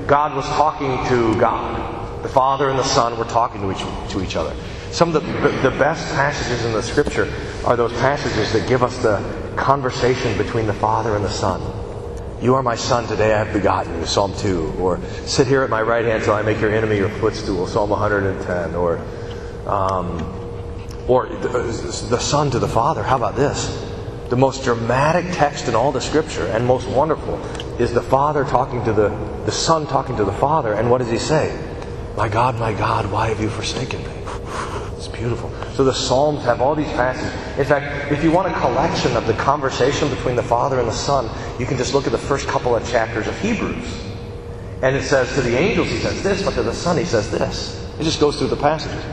God 0.07 0.37
was 0.37 0.47
talking 0.47 1.05
to 1.09 1.39
God. 1.41 1.98
The 2.23 2.29
Father 2.29 2.69
and 2.69 2.79
the 2.79 2.85
Son 2.85 3.19
were 3.19 3.25
talking 3.25 3.61
to 3.61 3.71
each, 3.71 4.13
to 4.13 4.23
each 4.23 4.37
other. 4.37 4.55
Some 4.91 5.15
of 5.15 5.23
the, 5.23 5.49
the 5.69 5.77
best 5.77 6.05
passages 6.15 6.65
in 6.65 6.73
the 6.73 6.83
Scripture 6.83 7.33
are 7.65 7.77
those 7.77 7.93
passages 7.95 8.53
that 8.53 8.69
give 8.69 8.83
us 8.83 8.97
the 9.03 9.23
conversation 9.57 10.37
between 10.39 10.67
the 10.67 10.75
Father 10.75 11.15
and 11.15 11.25
the 11.25 11.31
Son. 11.31 11.61
You 12.41 12.55
are 12.55 12.63
my 12.63 12.77
Son, 12.77 13.07
today 13.07 13.35
I 13.35 13.45
have 13.45 13.53
begotten 13.53 13.99
you, 13.99 14.07
Psalm 14.07 14.33
2. 14.37 14.77
Or 14.79 15.01
sit 15.27 15.47
here 15.47 15.63
at 15.63 15.71
my 15.71 15.83
right 15.83 16.05
hand 16.05 16.25
till 16.25 16.35
I 16.35 16.43
make 16.43 16.61
your 16.61 16.73
enemy 16.73 16.97
your 16.97 17.09
footstool, 17.09 17.67
Psalm 17.67 17.91
110. 17.91 18.75
Or, 18.75 18.99
um, 19.67 20.23
or 21.09 21.29
the, 21.29 21.49
the 22.11 22.19
Son 22.19 22.51
to 22.53 22.59
the 22.59 22.69
Father. 22.69 23.03
How 23.03 23.17
about 23.17 23.37
this? 23.37 23.87
The 24.29 24.37
most 24.37 24.65
dramatic 24.65 25.27
text 25.33 25.69
in 25.69 25.75
all 25.75 25.93
the 25.93 26.01
Scripture 26.01 26.47
and 26.47 26.67
most 26.67 26.89
wonderful 26.89 27.45
is 27.81 27.93
the 27.93 28.03
Father 28.03 28.45
talking 28.45 28.85
to 28.85 28.93
the, 28.93 29.09
the 29.45 29.53
Son 29.53 29.87
talking 29.87 30.17
to 30.17 30.25
the 30.25 30.33
Father. 30.33 30.75
And 30.75 30.91
what 30.91 30.99
does 30.99 31.11
he 31.11 31.19
say? 31.19 31.68
My 32.19 32.29
God, 32.29 32.59
my 32.59 32.73
God, 32.73 33.13
why 33.13 33.29
have 33.29 33.41
you 33.41 33.49
forsaken 33.49 34.03
me? 34.03 34.11
It's 34.97 35.07
beautiful. 35.07 35.53
So 35.75 35.85
the 35.85 35.95
Psalms 35.95 36.43
have 36.43 36.61
all 36.61 36.75
these 36.75 36.89
passages. 36.89 37.33
In 37.57 37.65
fact, 37.65 38.11
if 38.11 38.25
you 38.25 38.33
want 38.33 38.49
a 38.49 38.59
collection 38.59 39.17
of 39.17 39.29
the 39.29 39.35
conversation 39.35 40.09
between 40.11 40.35
the 40.35 40.43
Father 40.43 40.81
and 40.81 40.89
the 40.89 40.93
Son, 40.93 41.31
you 41.61 41.65
can 41.65 41.77
just 41.77 41.95
look 41.95 42.07
at 42.07 42.11
the 42.11 42.19
first 42.19 42.49
couple 42.49 42.75
of 42.75 42.85
chapters 42.91 43.29
of 43.29 43.39
Hebrews. 43.39 44.05
And 44.83 44.97
it 44.97 45.05
says 45.05 45.33
to 45.37 45.43
the 45.43 45.57
angels, 45.57 45.91
he 45.91 45.99
says 45.99 46.21
this, 46.25 46.43
but 46.43 46.55
to 46.55 46.65
the 46.65 46.75
Son, 46.75 46.97
he 46.97 47.05
says 47.05 47.31
this. 47.31 47.89
It 48.01 48.03
just 48.03 48.19
goes 48.19 48.37
through 48.37 48.49
the 48.49 48.57
passages. 48.57 49.05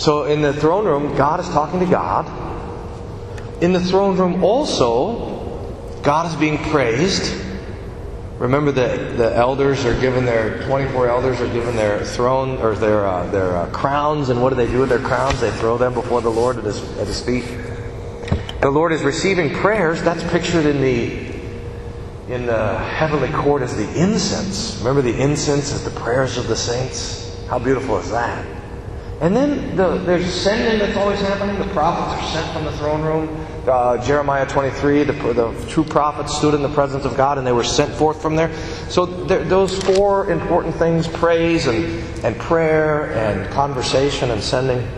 So 0.00 0.26
in 0.26 0.42
the 0.42 0.52
throne 0.52 0.84
room, 0.84 1.16
God 1.16 1.40
is 1.40 1.48
talking 1.48 1.80
to 1.80 1.86
God. 1.86 2.28
In 3.60 3.72
the 3.72 3.80
throne 3.80 4.16
room 4.16 4.44
also, 4.44 5.98
God 6.04 6.26
is 6.30 6.36
being 6.36 6.58
praised. 6.70 7.49
Remember 8.40 8.72
that 8.72 9.18
the 9.18 9.36
elders 9.36 9.84
are 9.84 9.92
given 10.00 10.24
their 10.24 10.62
24 10.64 11.10
elders 11.10 11.42
are 11.42 11.52
given 11.52 11.76
their 11.76 12.02
throne 12.02 12.56
or 12.56 12.74
their 12.74 13.06
uh, 13.06 13.26
their 13.26 13.54
uh, 13.54 13.68
crowns, 13.68 14.30
and 14.30 14.40
what 14.40 14.48
do 14.48 14.56
they 14.56 14.66
do 14.66 14.80
with 14.80 14.88
their 14.88 14.98
crowns? 14.98 15.38
They 15.42 15.50
throw 15.50 15.76
them 15.76 15.92
before 15.92 16.22
the 16.22 16.30
Lord 16.30 16.56
at 16.56 16.64
his 16.64 16.82
at 16.96 17.06
his 17.06 17.20
feet. 17.20 17.44
The 18.62 18.70
Lord 18.70 18.92
is 18.92 19.02
receiving 19.02 19.52
prayers. 19.52 20.02
That's 20.02 20.24
pictured 20.30 20.64
in 20.64 20.80
the 20.80 22.32
in 22.32 22.46
the 22.46 22.78
heavenly 22.78 23.28
court 23.28 23.60
as 23.60 23.76
the 23.76 23.86
incense. 24.02 24.78
Remember 24.78 25.02
the 25.02 25.20
incense 25.20 25.70
is 25.72 25.84
the 25.84 25.90
prayers 26.00 26.38
of 26.38 26.48
the 26.48 26.56
saints. 26.56 27.44
How 27.46 27.58
beautiful 27.58 27.98
is 27.98 28.10
that? 28.10 28.59
And 29.20 29.36
then 29.36 29.76
the, 29.76 29.98
there's 29.98 30.32
sending 30.32 30.78
that's 30.78 30.96
always 30.96 31.20
happening. 31.20 31.58
The 31.58 31.72
prophets 31.74 32.22
are 32.22 32.32
sent 32.32 32.52
from 32.54 32.64
the 32.64 32.72
throne 32.78 33.02
room. 33.02 33.46
Uh, 33.68 34.02
Jeremiah 34.02 34.46
23, 34.46 35.04
the, 35.04 35.12
the, 35.12 35.66
true 35.68 35.84
prophets 35.84 36.34
stood 36.34 36.54
in 36.54 36.62
the 36.62 36.70
presence 36.70 37.04
of 37.04 37.18
God 37.18 37.36
and 37.36 37.46
they 37.46 37.52
were 37.52 37.62
sent 37.62 37.92
forth 37.92 38.22
from 38.22 38.34
there. 38.34 38.50
So 38.88 39.04
there, 39.04 39.44
those 39.44 39.78
four 39.82 40.30
important 40.30 40.74
things 40.76 41.06
praise 41.06 41.66
and, 41.66 41.84
and 42.24 42.34
prayer 42.38 43.12
and 43.12 43.50
conversation 43.52 44.30
and 44.30 44.42
sending. 44.42 44.88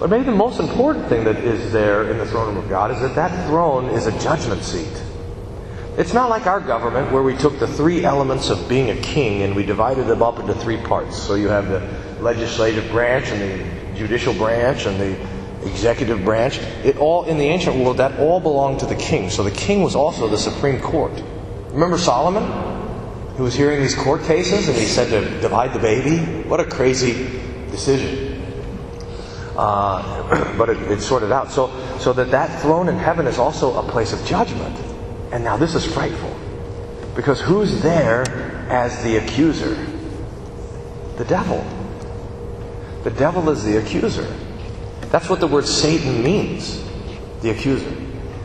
But 0.00 0.10
maybe 0.10 0.24
the 0.24 0.32
most 0.32 0.58
important 0.58 1.08
thing 1.08 1.22
that 1.24 1.36
is 1.36 1.72
there 1.72 2.10
in 2.10 2.18
the 2.18 2.26
throne 2.26 2.54
room 2.54 2.64
of 2.64 2.68
God 2.68 2.90
is 2.90 3.00
that 3.00 3.14
that 3.14 3.46
throne 3.46 3.86
is 3.90 4.06
a 4.06 4.18
judgment 4.20 4.64
seat. 4.64 5.02
It's 5.98 6.14
not 6.14 6.30
like 6.30 6.46
our 6.46 6.60
government 6.60 7.10
where 7.10 7.24
we 7.24 7.36
took 7.36 7.58
the 7.58 7.66
three 7.66 8.04
elements 8.04 8.50
of 8.50 8.68
being 8.68 8.90
a 8.90 8.96
king 9.00 9.42
and 9.42 9.56
we 9.56 9.64
divided 9.64 10.06
them 10.06 10.22
up 10.22 10.38
into 10.38 10.54
three 10.54 10.76
parts. 10.76 11.20
So 11.20 11.34
you 11.34 11.48
have 11.48 11.66
the 11.66 11.80
legislative 12.22 12.88
branch 12.92 13.26
and 13.30 13.42
the 13.42 13.98
judicial 13.98 14.32
branch 14.32 14.86
and 14.86 15.00
the 15.00 15.18
executive 15.66 16.24
branch. 16.24 16.60
It 16.84 16.98
all 16.98 17.24
in 17.24 17.36
the 17.36 17.46
ancient 17.46 17.74
world 17.74 17.96
that 17.96 18.20
all 18.20 18.38
belonged 18.38 18.78
to 18.78 18.86
the 18.86 18.94
king. 18.94 19.28
So 19.28 19.42
the 19.42 19.50
king 19.50 19.82
was 19.82 19.96
also 19.96 20.28
the 20.28 20.38
supreme 20.38 20.80
court. 20.80 21.20
Remember 21.72 21.98
Solomon, 21.98 22.44
who 23.36 23.42
was 23.42 23.56
hearing 23.56 23.80
these 23.80 23.96
court 23.96 24.22
cases 24.22 24.68
and 24.68 24.78
he 24.78 24.84
said 24.84 25.08
to 25.10 25.40
divide 25.40 25.72
the 25.72 25.80
baby. 25.80 26.48
What 26.48 26.60
a 26.60 26.64
crazy 26.64 27.40
decision. 27.72 28.40
Uh, 29.56 30.54
but 30.56 30.68
it, 30.68 30.78
it 30.92 31.00
sorted 31.00 31.32
out. 31.32 31.50
So, 31.50 31.72
so 31.98 32.12
that 32.12 32.30
that 32.30 32.62
throne 32.62 32.88
in 32.88 32.96
heaven 32.96 33.26
is 33.26 33.40
also 33.40 33.84
a 33.84 33.90
place 33.90 34.12
of 34.12 34.24
judgment. 34.24 34.87
And 35.32 35.44
now 35.44 35.56
this 35.56 35.74
is 35.74 35.84
frightful. 35.84 36.34
Because 37.14 37.40
who's 37.40 37.82
there 37.82 38.22
as 38.70 39.02
the 39.02 39.16
accuser? 39.16 39.74
The 41.16 41.24
devil. 41.24 41.64
The 43.04 43.10
devil 43.10 43.50
is 43.50 43.64
the 43.64 43.78
accuser. 43.78 44.26
That's 45.10 45.28
what 45.28 45.40
the 45.40 45.46
word 45.46 45.66
Satan 45.66 46.22
means, 46.22 46.82
the 47.42 47.50
accuser. 47.50 47.88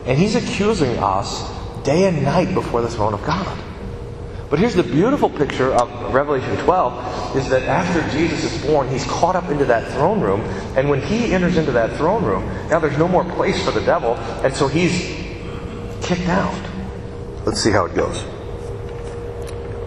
And 0.06 0.18
he's 0.18 0.34
accusing 0.34 0.98
us 0.98 1.48
day 1.84 2.08
and 2.08 2.22
night 2.22 2.52
before 2.54 2.82
the 2.82 2.88
throne 2.88 3.14
of 3.14 3.24
God. 3.24 3.58
But 4.50 4.58
here's 4.58 4.74
the 4.74 4.82
beautiful 4.82 5.30
picture 5.30 5.72
of 5.72 6.14
Revelation 6.14 6.56
12 6.58 7.36
is 7.36 7.48
that 7.48 7.62
after 7.62 8.00
Jesus 8.16 8.44
is 8.44 8.66
born, 8.66 8.88
he's 8.88 9.04
caught 9.04 9.36
up 9.36 9.50
into 9.50 9.64
that 9.64 9.90
throne 9.92 10.20
room. 10.20 10.40
And 10.76 10.88
when 10.88 11.00
he 11.00 11.32
enters 11.32 11.56
into 11.56 11.72
that 11.72 11.96
throne 11.96 12.24
room, 12.24 12.44
now 12.68 12.78
there's 12.78 12.98
no 12.98 13.08
more 13.08 13.24
place 13.24 13.64
for 13.64 13.70
the 13.70 13.80
devil. 13.80 14.14
And 14.44 14.54
so 14.54 14.68
he's 14.68 14.92
kicked 16.02 16.28
out. 16.28 16.54
Let's 17.44 17.60
see 17.62 17.70
how 17.70 17.84
it 17.84 17.94
goes. 17.94 18.24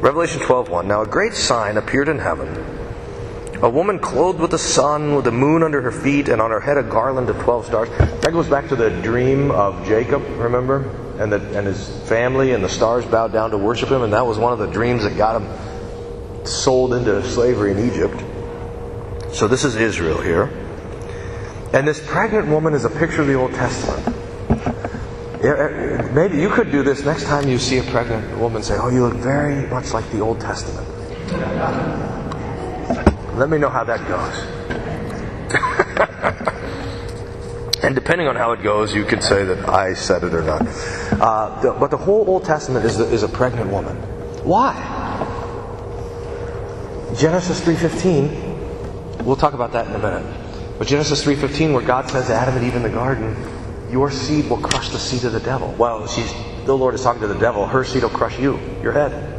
Revelation 0.01 0.41
12:1. 0.41 0.85
Now 0.87 1.01
a 1.01 1.07
great 1.07 1.33
sign 1.33 1.77
appeared 1.77 2.07
in 2.07 2.19
heaven 2.19 2.65
A 3.63 3.69
woman 3.69 3.97
clothed 3.97 4.39
with 4.39 4.51
the 4.51 4.59
sun, 4.59 5.15
with 5.15 5.25
the 5.25 5.31
moon 5.31 5.63
under 5.63 5.81
her 5.81 5.91
feet, 5.91 6.29
and 6.29 6.39
on 6.39 6.51
her 6.51 6.59
head 6.59 6.77
a 6.77 6.83
garland 6.83 7.27
of 7.29 7.39
12 7.39 7.65
stars. 7.65 7.89
That 8.21 8.31
goes 8.31 8.47
back 8.47 8.67
to 8.69 8.75
the 8.75 8.91
dream 9.01 9.49
of 9.49 9.83
Jacob, 9.87 10.21
remember? 10.37 10.83
And, 11.19 11.31
the, 11.31 11.37
and 11.57 11.65
his 11.65 11.89
family, 12.07 12.51
and 12.53 12.63
the 12.63 12.69
stars 12.69 13.03
bowed 13.05 13.33
down 13.33 13.49
to 13.51 13.57
worship 13.57 13.89
him, 13.89 14.03
and 14.03 14.13
that 14.13 14.27
was 14.27 14.37
one 14.37 14.53
of 14.53 14.59
the 14.59 14.67
dreams 14.67 15.03
that 15.03 15.17
got 15.17 15.41
him 15.41 16.45
sold 16.45 16.93
into 16.93 17.23
slavery 17.23 17.71
in 17.71 17.79
Egypt. 17.79 18.23
So 19.33 19.47
this 19.47 19.63
is 19.63 19.75
Israel 19.75 20.21
here. 20.21 20.51
And 21.73 21.87
this 21.87 21.99
pregnant 22.05 22.47
woman 22.49 22.75
is 22.75 22.85
a 22.85 22.89
picture 22.91 23.21
of 23.21 23.27
the 23.27 23.33
Old 23.33 23.53
Testament. 23.53 24.16
Maybe 25.41 26.37
you 26.37 26.49
could 26.49 26.71
do 26.71 26.81
this 26.81 27.05
next 27.05 27.25
time 27.25 27.47
you 27.47 27.59
see 27.59 27.77
a 27.77 27.83
pregnant 27.83 28.37
woman 28.39 28.63
say, 28.63 28.75
Oh, 28.79 28.89
you 28.89 29.05
look 29.05 29.17
very 29.17 29.67
much 29.67 29.93
like 29.93 30.09
the 30.11 30.19
Old 30.19 30.41
Testament. 30.41 30.87
Let 33.37 33.49
me 33.49 33.59
know 33.59 33.69
how 33.69 33.83
that 33.83 33.99
goes. 34.07 34.57
and 37.83 37.93
depending 37.93 38.27
on 38.27 38.35
how 38.35 38.53
it 38.53 38.63
goes, 38.63 38.95
you 38.95 39.05
could 39.05 39.21
say 39.21 39.43
that 39.43 39.69
I 39.69 39.93
said 39.93 40.23
it 40.23 40.33
or 40.33 40.41
not. 40.41 40.63
Uh, 41.11 41.61
the, 41.61 41.71
but 41.73 41.91
the 41.91 41.97
whole 41.97 42.27
Old 42.27 42.43
Testament 42.43 42.83
is, 42.85 42.97
the, 42.97 43.05
is 43.05 43.21
a 43.21 43.29
pregnant 43.29 43.69
woman. 43.69 43.95
Why? 44.43 44.73
Genesis 47.15 47.61
3.15, 47.61 49.23
we'll 49.23 49.35
talk 49.35 49.53
about 49.53 49.71
that 49.73 49.87
in 49.87 49.93
a 49.93 49.99
minute. 49.99 50.25
But 50.79 50.87
Genesis 50.87 51.23
3.15, 51.23 51.73
where 51.73 51.83
God 51.83 52.09
says 52.09 52.27
to 52.27 52.33
Adam 52.33 52.55
and 52.55 52.65
Eve 52.65 52.75
in 52.75 52.83
the 52.83 52.89
garden, 52.89 53.35
your 53.89 54.11
seed 54.11 54.49
will 54.49 54.57
crush 54.57 54.89
the 54.89 54.99
seed 54.99 55.23
of 55.23 55.33
the 55.33 55.39
devil. 55.39 55.73
Well, 55.77 56.07
she's, 56.07 56.33
the 56.65 56.77
Lord 56.77 56.95
is 56.95 57.03
talking 57.03 57.21
to 57.21 57.27
the 57.27 57.39
devil. 57.39 57.65
Her 57.65 57.83
seed 57.83 58.03
will 58.03 58.09
crush 58.09 58.37
you, 58.39 58.59
your 58.81 58.91
head. 58.91 59.33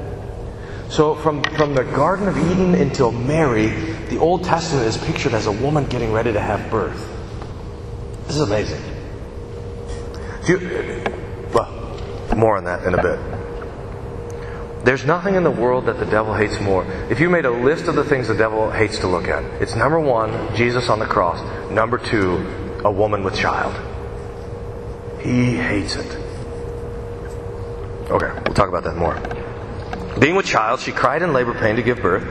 So, 0.90 1.14
from, 1.14 1.42
from 1.42 1.74
the 1.74 1.84
Garden 1.84 2.28
of 2.28 2.38
Eden 2.38 2.74
until 2.74 3.12
Mary, 3.12 3.66
the 4.08 4.18
Old 4.18 4.44
Testament 4.44 4.86
is 4.86 4.96
pictured 4.96 5.34
as 5.34 5.46
a 5.46 5.52
woman 5.52 5.84
getting 5.86 6.12
ready 6.12 6.32
to 6.32 6.40
have 6.40 6.70
birth. 6.70 7.06
This 8.26 8.36
is 8.36 8.42
amazing. 8.42 8.82
You, 10.46 11.04
well, 11.52 12.34
more 12.34 12.56
on 12.56 12.64
that 12.64 12.84
in 12.84 12.94
a 12.94 13.02
bit. 13.02 14.84
There's 14.84 15.04
nothing 15.04 15.34
in 15.34 15.42
the 15.44 15.50
world 15.50 15.84
that 15.86 15.98
the 15.98 16.06
devil 16.06 16.32
hates 16.32 16.58
more. 16.60 16.86
If 17.10 17.20
you 17.20 17.28
made 17.28 17.44
a 17.44 17.50
list 17.50 17.88
of 17.88 17.94
the 17.94 18.04
things 18.04 18.28
the 18.28 18.34
devil 18.34 18.70
hates 18.70 18.98
to 19.00 19.06
look 19.06 19.28
at, 19.28 19.44
it's 19.60 19.76
number 19.76 20.00
one, 20.00 20.54
Jesus 20.56 20.88
on 20.88 20.98
the 20.98 21.06
cross. 21.06 21.42
Number 21.70 21.98
two, 21.98 22.80
a 22.82 22.90
woman 22.90 23.22
with 23.22 23.36
child. 23.36 23.74
He 25.20 25.56
hates 25.56 25.96
it. 25.96 26.16
Okay, 28.10 28.30
we'll 28.46 28.54
talk 28.54 28.68
about 28.68 28.84
that 28.84 28.96
more. 28.96 29.20
Being 30.18 30.34
with 30.34 30.46
child, 30.46 30.80
she 30.80 30.92
cried 30.92 31.22
in 31.22 31.32
labor 31.32 31.54
pain 31.54 31.76
to 31.76 31.82
give 31.82 32.00
birth. 32.00 32.24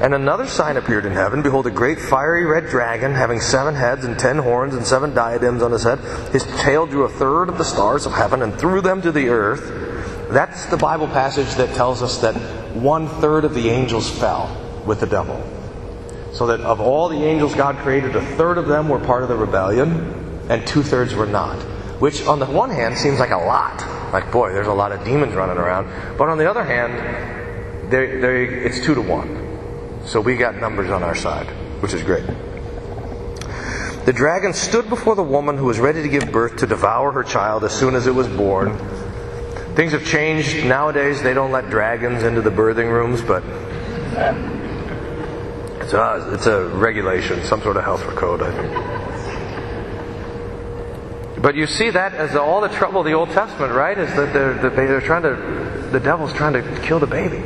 And 0.00 0.14
another 0.14 0.46
sign 0.46 0.78
appeared 0.78 1.04
in 1.04 1.12
heaven. 1.12 1.42
Behold, 1.42 1.66
a 1.66 1.70
great 1.70 2.00
fiery 2.00 2.46
red 2.46 2.68
dragon, 2.68 3.12
having 3.12 3.38
seven 3.38 3.74
heads 3.74 4.06
and 4.06 4.18
ten 4.18 4.38
horns 4.38 4.74
and 4.74 4.86
seven 4.86 5.12
diadems 5.12 5.62
on 5.62 5.72
his 5.72 5.82
head. 5.82 5.98
His 6.32 6.44
tail 6.62 6.86
drew 6.86 7.04
a 7.04 7.08
third 7.08 7.50
of 7.50 7.58
the 7.58 7.64
stars 7.64 8.06
of 8.06 8.12
heaven 8.12 8.40
and 8.40 8.58
threw 8.58 8.80
them 8.80 9.02
to 9.02 9.12
the 9.12 9.28
earth. 9.28 10.30
That's 10.30 10.64
the 10.66 10.78
Bible 10.78 11.06
passage 11.08 11.54
that 11.56 11.74
tells 11.74 12.02
us 12.02 12.18
that 12.18 12.34
one 12.74 13.08
third 13.08 13.44
of 13.44 13.52
the 13.52 13.68
angels 13.68 14.08
fell 14.08 14.48
with 14.86 15.00
the 15.00 15.06
devil. 15.06 15.44
So 16.32 16.46
that 16.46 16.60
of 16.60 16.80
all 16.80 17.10
the 17.10 17.22
angels 17.22 17.54
God 17.54 17.76
created, 17.78 18.16
a 18.16 18.24
third 18.36 18.56
of 18.56 18.68
them 18.68 18.88
were 18.88 19.00
part 19.00 19.22
of 19.22 19.28
the 19.28 19.36
rebellion, 19.36 20.46
and 20.48 20.66
two 20.66 20.82
thirds 20.82 21.14
were 21.14 21.26
not. 21.26 21.58
Which, 22.00 22.26
on 22.26 22.38
the 22.38 22.46
one 22.46 22.70
hand, 22.70 22.98
seems 22.98 23.20
like 23.20 23.30
a 23.30 23.36
lot. 23.36 23.80
Like, 24.12 24.32
boy, 24.32 24.52
there's 24.52 24.66
a 24.66 24.72
lot 24.72 24.90
of 24.90 25.04
demons 25.04 25.34
running 25.34 25.58
around. 25.58 26.16
But 26.18 26.28
on 26.28 26.38
the 26.38 26.50
other 26.50 26.64
hand, 26.64 27.92
they're, 27.92 28.20
they're, 28.20 28.42
it's 28.42 28.84
two 28.84 28.94
to 28.94 29.02
one. 29.02 30.00
So 30.06 30.20
we 30.20 30.36
got 30.36 30.56
numbers 30.56 30.90
on 30.90 31.02
our 31.02 31.14
side, 31.14 31.46
which 31.82 31.92
is 31.92 32.02
great. 32.02 32.24
The 34.06 34.14
dragon 34.14 34.54
stood 34.54 34.88
before 34.88 35.14
the 35.14 35.22
woman 35.22 35.58
who 35.58 35.66
was 35.66 35.78
ready 35.78 36.02
to 36.02 36.08
give 36.08 36.32
birth 36.32 36.56
to 36.56 36.66
devour 36.66 37.12
her 37.12 37.22
child 37.22 37.64
as 37.64 37.72
soon 37.72 37.94
as 37.94 38.06
it 38.06 38.14
was 38.14 38.28
born. 38.28 38.78
Things 39.76 39.92
have 39.92 40.06
changed. 40.06 40.64
Nowadays, 40.64 41.22
they 41.22 41.34
don't 41.34 41.52
let 41.52 41.68
dragons 41.68 42.22
into 42.22 42.40
the 42.40 42.50
birthing 42.50 42.90
rooms, 42.90 43.20
but 43.20 43.44
it's 45.82 45.92
a, 45.92 46.30
it's 46.32 46.46
a 46.46 46.64
regulation, 46.68 47.42
some 47.44 47.60
sort 47.60 47.76
of 47.76 47.84
health 47.84 48.02
code, 48.16 48.42
I 48.42 48.50
think. 48.52 48.89
But 51.40 51.54
you 51.54 51.66
see 51.66 51.90
that 51.90 52.12
as 52.12 52.36
all 52.36 52.60
the 52.60 52.68
trouble 52.68 53.00
of 53.00 53.06
the 53.06 53.14
Old 53.14 53.30
Testament, 53.30 53.72
right? 53.72 53.96
Is 53.96 54.14
that 54.14 54.32
they're, 54.32 54.70
they're 54.70 55.00
trying 55.00 55.22
to, 55.22 55.88
the 55.90 56.00
devil's 56.00 56.34
trying 56.34 56.52
to 56.52 56.80
kill 56.82 56.98
the 56.98 57.06
baby. 57.06 57.42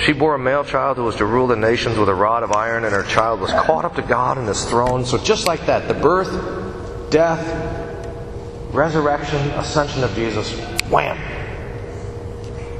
She 0.00 0.12
bore 0.12 0.34
a 0.34 0.38
male 0.38 0.64
child 0.64 0.96
who 0.96 1.04
was 1.04 1.16
to 1.16 1.26
rule 1.26 1.46
the 1.46 1.56
nations 1.56 1.96
with 1.96 2.08
a 2.08 2.14
rod 2.14 2.42
of 2.42 2.52
iron, 2.52 2.84
and 2.84 2.92
her 2.92 3.04
child 3.04 3.40
was 3.40 3.50
caught 3.50 3.84
up 3.84 3.94
to 3.96 4.02
God 4.02 4.38
and 4.38 4.48
his 4.48 4.64
throne. 4.64 5.04
So 5.04 5.18
just 5.18 5.46
like 5.46 5.66
that, 5.66 5.86
the 5.86 5.94
birth, 5.94 7.10
death, 7.10 7.44
resurrection, 8.72 9.38
ascension 9.52 10.02
of 10.02 10.14
Jesus, 10.14 10.52
wham! 10.88 11.16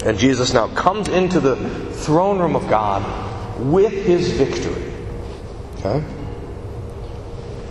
And 0.04 0.18
Jesus 0.18 0.52
now 0.54 0.68
comes 0.68 1.08
into 1.08 1.40
the 1.40 1.56
throne 1.92 2.38
room 2.38 2.56
of 2.56 2.68
God 2.68 3.60
with 3.60 3.92
his 3.92 4.32
victory. 4.32 4.92
Okay? 5.78 6.04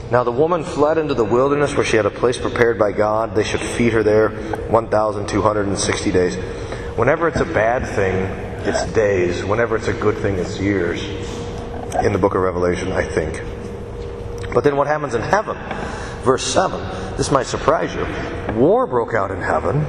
Now 0.10 0.24
the 0.24 0.32
woman 0.32 0.64
fled 0.64 0.98
into 0.98 1.14
the 1.14 1.26
wilderness 1.26 1.76
where 1.76 1.86
she 1.86 1.98
had 1.98 2.06
a 2.06 2.10
place 2.10 2.38
prepared 2.38 2.80
by 2.80 2.94
God. 2.94 3.36
They 3.36 3.44
should 3.44 3.60
feed 3.60 3.92
her 3.92 4.04
there 4.04 4.30
1,260 4.70 6.12
days. 6.12 6.36
Whenever 6.96 7.28
it's 7.28 7.42
a 7.42 7.46
bad 7.46 7.86
thing, 7.86 8.16
it's 8.66 8.90
days. 8.94 9.44
Whenever 9.44 9.76
it's 9.76 9.90
a 9.90 9.94
good 9.94 10.18
thing, 10.18 10.36
it's 10.36 10.60
years. 10.60 11.04
In 12.04 12.14
the 12.14 12.20
book 12.20 12.36
of 12.36 12.42
Revelation, 12.42 12.94
I 12.94 13.04
think. 13.04 13.42
But 14.54 14.64
then 14.64 14.78
what 14.78 14.88
happens 14.88 15.14
in 15.14 15.22
heaven? 15.22 15.58
Verse 16.24 16.44
7. 16.44 16.80
This 17.18 17.30
might 17.30 17.46
surprise 17.46 17.94
you. 17.94 18.06
War 18.56 18.88
broke 18.88 19.14
out 19.14 19.30
in 19.30 19.42
heaven. 19.42 19.86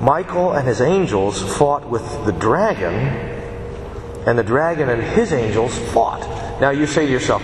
Michael 0.00 0.52
and 0.52 0.66
his 0.66 0.80
angels 0.80 1.42
fought 1.56 1.88
with 1.88 2.02
the 2.24 2.32
dragon, 2.32 2.94
and 4.26 4.38
the 4.38 4.44
dragon 4.44 4.88
and 4.88 5.02
his 5.02 5.32
angels 5.32 5.78
fought. 5.92 6.20
Now 6.60 6.70
you 6.70 6.86
say 6.86 7.06
to 7.06 7.12
yourself, 7.12 7.42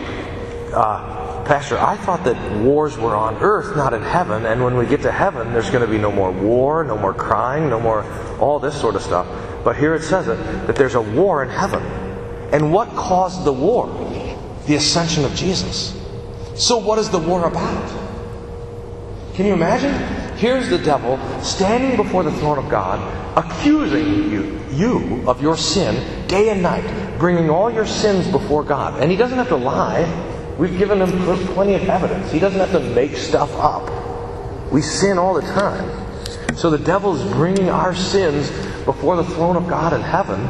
uh, 0.74 1.44
Pastor, 1.44 1.78
I 1.78 1.96
thought 1.96 2.24
that 2.24 2.36
wars 2.58 2.96
were 2.96 3.16
on 3.16 3.36
earth, 3.36 3.76
not 3.76 3.94
in 3.94 4.02
heaven, 4.02 4.46
and 4.46 4.62
when 4.62 4.76
we 4.76 4.86
get 4.86 5.02
to 5.02 5.12
heaven, 5.12 5.52
there's 5.52 5.70
going 5.70 5.84
to 5.84 5.90
be 5.90 5.98
no 5.98 6.12
more 6.12 6.30
war, 6.30 6.84
no 6.84 6.96
more 6.96 7.12
crying, 7.12 7.68
no 7.68 7.80
more 7.80 8.04
all 8.38 8.58
this 8.58 8.80
sort 8.80 8.94
of 8.94 9.02
stuff. 9.02 9.26
But 9.64 9.76
here 9.76 9.94
it 9.94 10.02
says 10.02 10.28
it 10.28 10.36
that 10.66 10.76
there's 10.76 10.94
a 10.94 11.00
war 11.00 11.42
in 11.42 11.48
heaven. 11.48 11.82
And 12.52 12.72
what 12.72 12.88
caused 12.90 13.44
the 13.44 13.52
war? 13.52 13.86
The 14.66 14.76
ascension 14.76 15.24
of 15.24 15.34
Jesus. 15.34 15.98
So, 16.54 16.78
what 16.78 16.98
is 16.98 17.10
the 17.10 17.18
war 17.18 17.46
about? 17.46 17.90
Can 19.34 19.46
you 19.46 19.54
imagine? 19.54 19.94
Here's 20.36 20.68
the 20.68 20.78
devil 20.78 21.18
standing 21.42 21.96
before 21.96 22.22
the 22.22 22.32
throne 22.32 22.58
of 22.58 22.68
God, 22.68 22.98
accusing 23.36 24.30
you, 24.30 24.60
you 24.72 25.28
of 25.28 25.40
your 25.40 25.56
sin 25.56 26.26
day 26.26 26.50
and 26.50 26.62
night, 26.62 27.18
bringing 27.18 27.48
all 27.48 27.70
your 27.70 27.86
sins 27.86 28.26
before 28.28 28.64
God. 28.64 29.02
And 29.02 29.10
he 29.10 29.16
doesn't 29.16 29.38
have 29.38 29.48
to 29.48 29.56
lie. 29.56 30.02
We've 30.58 30.76
given 30.76 31.00
him 31.00 31.10
plenty 31.54 31.74
of 31.74 31.88
evidence. 31.88 32.30
He 32.30 32.38
doesn't 32.38 32.60
have 32.60 32.72
to 32.72 32.80
make 32.80 33.16
stuff 33.16 33.50
up. 33.54 33.90
We 34.70 34.82
sin 34.82 35.18
all 35.18 35.34
the 35.34 35.42
time. 35.42 36.56
So 36.56 36.70
the 36.70 36.78
devil 36.78 37.16
is 37.16 37.32
bringing 37.32 37.70
our 37.70 37.94
sins 37.94 38.50
before 38.84 39.16
the 39.16 39.24
throne 39.24 39.56
of 39.56 39.68
God 39.68 39.92
in 39.92 40.00
heaven. 40.00 40.48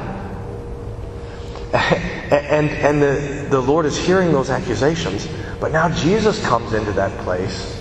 And, 2.32 2.70
and 2.70 3.02
the, 3.02 3.46
the 3.50 3.60
Lord 3.60 3.84
is 3.84 3.98
hearing 3.98 4.32
those 4.32 4.48
accusations. 4.48 5.28
But 5.60 5.70
now 5.70 5.90
Jesus 5.90 6.42
comes 6.46 6.72
into 6.72 6.90
that 6.92 7.14
place 7.24 7.78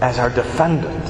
as 0.00 0.18
our 0.18 0.30
defendant. 0.30 1.04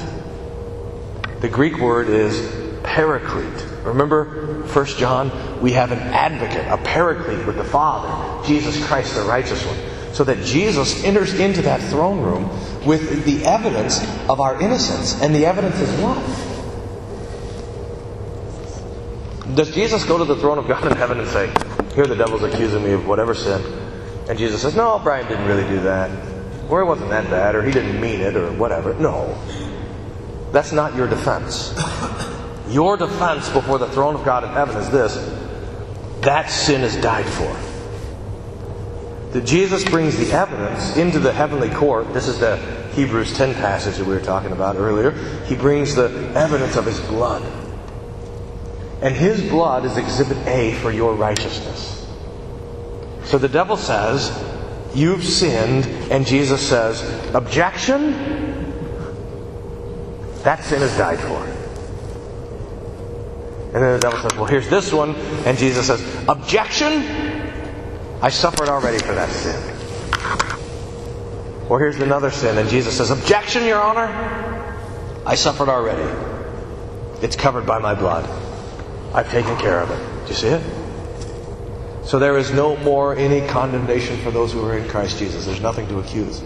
The 1.39 1.47
Greek 1.47 1.77
word 1.77 2.09
is 2.09 2.81
paraclete. 2.83 3.65
Remember 3.85 4.65
1 4.67 4.85
John? 4.87 5.61
We 5.61 5.71
have 5.71 5.93
an 5.93 5.99
advocate, 5.99 6.67
a 6.67 6.75
paraclete 6.75 7.47
with 7.47 7.55
the 7.55 7.63
Father, 7.63 8.45
Jesus 8.45 8.85
Christ, 8.85 9.15
the 9.15 9.21
righteous 9.21 9.65
one 9.65 9.94
so 10.15 10.23
that 10.23 10.41
Jesus 10.45 11.03
enters 11.03 11.37
into 11.37 11.61
that 11.63 11.81
throne 11.89 12.21
room 12.21 12.47
with 12.85 13.25
the 13.25 13.43
evidence 13.45 14.01
of 14.29 14.39
our 14.39 14.61
innocence. 14.61 15.21
And 15.21 15.35
the 15.35 15.45
evidence 15.45 15.77
is 15.81 15.89
what? 15.99 16.15
Does 19.57 19.75
Jesus 19.75 20.05
go 20.05 20.17
to 20.17 20.23
the 20.23 20.37
throne 20.37 20.57
of 20.57 20.69
God 20.69 20.89
in 20.89 20.95
heaven 20.95 21.19
and 21.19 21.27
say, 21.27 21.47
Here 21.95 22.07
the 22.07 22.15
devil's 22.15 22.43
accusing 22.43 22.81
me 22.81 22.93
of 22.93 23.05
whatever 23.05 23.35
sin? 23.35 23.61
And 24.29 24.39
Jesus 24.39 24.61
says, 24.61 24.73
No, 24.73 24.99
Bryan 24.99 25.27
didn't 25.27 25.47
really 25.47 25.67
do 25.67 25.81
that. 25.81 26.09
Or 26.69 26.79
it 26.79 26.85
wasn't 26.85 27.09
that 27.09 27.29
bad, 27.29 27.53
or 27.53 27.61
he 27.61 27.73
didn't 27.73 27.99
mean 27.99 28.21
it, 28.21 28.37
or 28.37 28.53
whatever. 28.53 28.93
No. 28.93 29.37
That's 30.53 30.71
not 30.71 30.95
your 30.95 31.09
defense. 31.09 31.73
Your 32.69 32.95
defense 32.95 33.49
before 33.49 33.79
the 33.79 33.89
throne 33.89 34.15
of 34.15 34.23
God 34.23 34.45
in 34.45 34.51
heaven 34.51 34.77
is 34.77 34.89
this 34.89 35.13
that 36.21 36.49
sin 36.49 36.81
is 36.81 36.95
died 36.95 37.25
for 37.25 37.64
that 39.35 39.45
Jesus 39.45 39.83
brings 39.83 40.15
the 40.15 40.31
evidence 40.31 40.95
into 40.95 41.19
the 41.19 41.33
heavenly 41.33 41.69
court. 41.69 42.13
This 42.13 42.29
is 42.29 42.39
the 42.39 42.55
Hebrews 42.93 43.35
10 43.35 43.53
passage 43.55 43.97
that 43.97 44.07
we 44.07 44.13
were 44.13 44.21
talking 44.21 44.53
about 44.53 44.77
earlier. 44.77 45.11
He 45.43 45.57
brings 45.57 45.93
the 45.93 46.05
evidence 46.33 46.77
of 46.77 46.85
his 46.85 47.01
blood. 47.01 47.43
And 49.01 49.13
his 49.13 49.41
blood 49.41 49.83
is 49.83 49.97
exhibit 49.97 50.37
A 50.47 50.75
for 50.75 50.89
your 50.89 51.15
righteousness. 51.15 52.07
So 53.25 53.37
the 53.37 53.49
devil 53.49 53.75
says, 53.75 54.31
You've 54.95 55.25
sinned, 55.25 55.85
and 56.09 56.25
Jesus 56.25 56.65
says, 56.65 57.03
Objection? 57.35 58.13
That 60.43 60.63
sin 60.63 60.81
is 60.81 60.97
died 60.97 61.19
for. 61.19 61.43
And 63.73 63.83
then 63.83 63.95
the 63.95 63.99
devil 63.99 64.17
says, 64.21 64.37
Well, 64.37 64.45
here's 64.45 64.69
this 64.69 64.93
one. 64.93 65.13
And 65.45 65.57
Jesus 65.57 65.87
says, 65.87 66.01
Objection? 66.29 67.44
I 68.21 68.29
suffered 68.29 68.69
already 68.69 68.99
for 68.99 69.13
that 69.13 69.29
sin. 69.29 69.75
Or 71.69 71.79
here's 71.79 71.99
another 71.99 72.31
sin. 72.31 72.57
And 72.57 72.69
Jesus 72.69 72.97
says, 72.97 73.11
Objection, 73.11 73.65
Your 73.65 73.81
Honor? 73.81 74.07
I 75.25 75.35
suffered 75.35 75.69
already. 75.69 76.03
It's 77.21 77.35
covered 77.35 77.65
by 77.65 77.79
my 77.79 77.95
blood. 77.95 78.29
I've 79.13 79.29
taken 79.31 79.57
care 79.57 79.79
of 79.79 79.89
it. 79.89 80.25
Do 80.25 80.29
you 80.29 80.35
see 80.35 80.47
it? 80.47 80.61
So 82.05 82.19
there 82.19 82.37
is 82.37 82.51
no 82.51 82.77
more 82.77 83.15
any 83.15 83.47
condemnation 83.47 84.17
for 84.19 84.29
those 84.29 84.53
who 84.53 84.63
are 84.63 84.77
in 84.77 84.87
Christ 84.87 85.17
Jesus. 85.17 85.45
There's 85.45 85.61
nothing 85.61 85.87
to 85.87 85.99
accuse. 85.99 86.43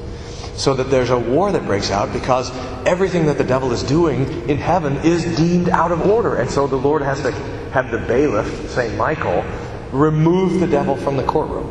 So 0.56 0.74
that 0.76 0.86
there's 0.86 1.10
a 1.10 1.20
war 1.20 1.52
that 1.52 1.66
breaks 1.66 1.92
out 1.92 2.14
because 2.14 2.52
everything 2.86 3.26
that 3.26 3.38
the 3.38 3.44
devil 3.44 3.74
is 3.74 3.84
doing 3.84 4.50
in 4.50 4.58
heaven 4.58 4.96
is 4.98 5.26
deemed 5.36 5.68
out 5.68 5.92
of 5.92 6.06
order. 6.06 6.36
And 6.36 6.50
so 6.50 6.68
the 6.68 6.78
Lord 6.78 7.02
has 7.02 7.22
to 7.24 7.32
have 7.72 7.92
the 7.92 7.98
bailiff, 7.98 8.70
St. 8.70 8.96
Michael, 8.96 9.44
remove 9.92 10.60
the 10.60 10.68
devil 10.68 10.96
from 10.96 11.18
the 11.18 11.24
courtroom. 11.24 11.70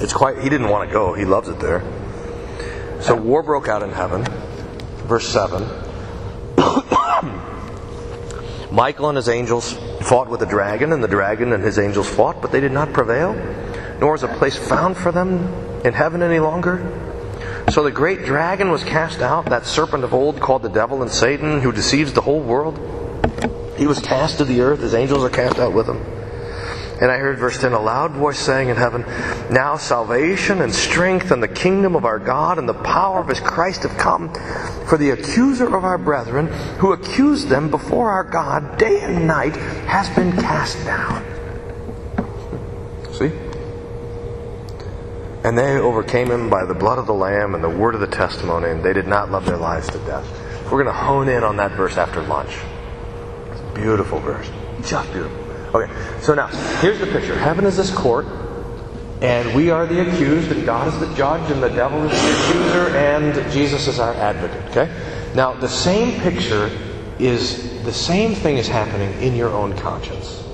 It's 0.00 0.12
quite, 0.12 0.38
he 0.38 0.48
didn't 0.48 0.68
want 0.68 0.88
to 0.88 0.92
go. 0.92 1.14
He 1.14 1.24
loves 1.24 1.48
it 1.48 1.60
there. 1.60 1.82
So 3.00 3.14
war 3.14 3.42
broke 3.42 3.68
out 3.68 3.82
in 3.82 3.90
heaven. 3.90 4.24
Verse 5.06 5.28
7. 5.28 5.62
Michael 8.72 9.08
and 9.08 9.16
his 9.16 9.28
angels 9.28 9.72
fought 10.00 10.28
with 10.28 10.40
the 10.40 10.46
dragon, 10.46 10.92
and 10.92 11.02
the 11.02 11.08
dragon 11.08 11.52
and 11.52 11.62
his 11.62 11.78
angels 11.78 12.08
fought, 12.08 12.42
but 12.42 12.50
they 12.50 12.60
did 12.60 12.72
not 12.72 12.92
prevail, 12.92 13.34
nor 14.00 14.12
was 14.12 14.22
a 14.22 14.28
place 14.28 14.56
found 14.56 14.96
for 14.96 15.12
them 15.12 15.38
in 15.84 15.92
heaven 15.92 16.22
any 16.22 16.40
longer. 16.40 17.00
So 17.70 17.82
the 17.82 17.90
great 17.90 18.24
dragon 18.24 18.70
was 18.70 18.84
cast 18.84 19.20
out, 19.20 19.46
that 19.46 19.66
serpent 19.66 20.04
of 20.04 20.12
old 20.12 20.40
called 20.40 20.62
the 20.62 20.68
devil 20.68 21.02
and 21.02 21.10
Satan, 21.10 21.60
who 21.60 21.72
deceives 21.72 22.12
the 22.12 22.20
whole 22.20 22.40
world. 22.40 22.78
He 23.76 23.86
was 23.86 24.00
cast 24.00 24.38
to 24.38 24.44
the 24.44 24.60
earth, 24.60 24.80
his 24.80 24.94
angels 24.94 25.24
are 25.24 25.30
cast 25.30 25.58
out 25.58 25.72
with 25.72 25.88
him. 25.88 26.04
And 27.04 27.12
I 27.12 27.18
heard 27.18 27.36
verse 27.36 27.60
10 27.60 27.74
a 27.74 27.78
loud 27.78 28.12
voice 28.12 28.38
saying 28.38 28.70
in 28.70 28.78
heaven, 28.78 29.02
Now 29.50 29.76
salvation 29.76 30.62
and 30.62 30.74
strength 30.74 31.32
and 31.32 31.42
the 31.42 31.48
kingdom 31.48 31.96
of 31.96 32.06
our 32.06 32.18
God 32.18 32.58
and 32.58 32.66
the 32.66 32.72
power 32.72 33.20
of 33.20 33.28
his 33.28 33.40
Christ 33.40 33.82
have 33.82 33.98
come. 33.98 34.32
For 34.86 34.96
the 34.96 35.10
accuser 35.10 35.66
of 35.76 35.84
our 35.84 35.98
brethren, 35.98 36.46
who 36.78 36.94
accused 36.94 37.50
them 37.50 37.68
before 37.68 38.08
our 38.08 38.24
God 38.24 38.78
day 38.78 39.02
and 39.02 39.26
night, 39.26 39.54
has 39.54 40.08
been 40.16 40.32
cast 40.32 40.82
down. 40.86 41.22
See? 43.12 43.32
And 45.46 45.58
they 45.58 45.76
overcame 45.76 46.30
him 46.30 46.48
by 46.48 46.64
the 46.64 46.72
blood 46.72 46.98
of 46.98 47.06
the 47.06 47.12
Lamb 47.12 47.54
and 47.54 47.62
the 47.62 47.68
word 47.68 47.94
of 47.94 48.00
the 48.00 48.06
testimony, 48.06 48.70
and 48.70 48.82
they 48.82 48.94
did 48.94 49.06
not 49.06 49.30
love 49.30 49.44
their 49.44 49.58
lives 49.58 49.90
to 49.90 49.98
death. 50.06 50.26
We're 50.64 50.82
going 50.82 50.86
to 50.86 50.92
hone 50.92 51.28
in 51.28 51.44
on 51.44 51.58
that 51.58 51.72
verse 51.72 51.98
after 51.98 52.22
lunch. 52.22 52.56
It's 53.50 53.60
a 53.60 53.72
beautiful 53.74 54.20
verse. 54.20 54.50
Just 54.80 55.12
beautiful. 55.12 55.43
Okay, 55.74 55.92
so 56.20 56.34
now, 56.34 56.46
here's 56.78 57.00
the 57.00 57.06
picture. 57.06 57.36
Heaven 57.36 57.64
is 57.64 57.76
this 57.76 57.92
court, 57.92 58.26
and 59.20 59.56
we 59.56 59.70
are 59.70 59.86
the 59.86 60.08
accused, 60.08 60.52
and 60.52 60.64
God 60.64 60.86
is 60.86 61.00
the 61.00 61.12
judge, 61.16 61.50
and 61.50 61.60
the 61.60 61.68
devil 61.68 62.00
is 62.04 62.12
the 62.12 62.30
accuser, 62.30 62.96
and 62.96 63.52
Jesus 63.52 63.88
is 63.88 63.98
our 63.98 64.14
advocate. 64.14 64.64
Okay? 64.70 64.88
Now, 65.34 65.52
the 65.54 65.68
same 65.68 66.20
picture 66.20 66.70
is 67.18 67.82
the 67.82 67.92
same 67.92 68.36
thing 68.36 68.56
is 68.56 68.68
happening 68.68 69.20
in 69.20 69.34
your 69.34 69.50
own 69.50 69.76
conscience. 69.76 70.44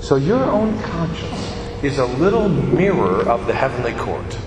So, 0.00 0.16
your 0.16 0.44
own 0.44 0.80
conscience 0.80 1.52
is 1.82 1.98
a 1.98 2.06
little 2.06 2.48
mirror 2.48 3.28
of 3.28 3.46
the 3.46 3.52
heavenly 3.52 3.92
court. 3.92 4.38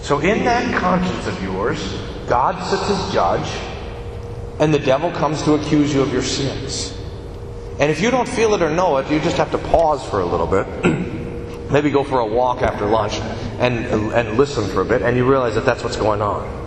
So, 0.00 0.18
in 0.18 0.44
that 0.46 0.74
conscience 0.80 1.28
of 1.28 1.40
yours, 1.44 1.96
God 2.26 2.60
sits 2.64 2.90
as 2.90 3.12
judge, 3.12 3.48
and 4.58 4.74
the 4.74 4.80
devil 4.80 5.12
comes 5.12 5.42
to 5.42 5.54
accuse 5.54 5.94
you 5.94 6.02
of 6.02 6.12
your 6.12 6.22
sins. 6.22 6.98
And 7.78 7.90
if 7.90 8.00
you 8.00 8.10
don't 8.10 8.28
feel 8.28 8.54
it 8.54 8.62
or 8.62 8.70
know 8.70 8.98
it, 8.98 9.10
you 9.10 9.20
just 9.20 9.36
have 9.38 9.50
to 9.52 9.58
pause 9.58 10.06
for 10.08 10.20
a 10.20 10.26
little 10.26 10.46
bit. 10.46 10.66
Maybe 11.70 11.90
go 11.90 12.04
for 12.04 12.20
a 12.20 12.26
walk 12.26 12.62
after 12.62 12.86
lunch 12.86 13.14
and, 13.58 14.12
and 14.12 14.36
listen 14.36 14.68
for 14.68 14.82
a 14.82 14.84
bit, 14.84 15.02
and 15.02 15.16
you 15.16 15.28
realize 15.28 15.54
that 15.54 15.64
that's 15.64 15.82
what's 15.82 15.96
going 15.96 16.20
on. 16.20 16.62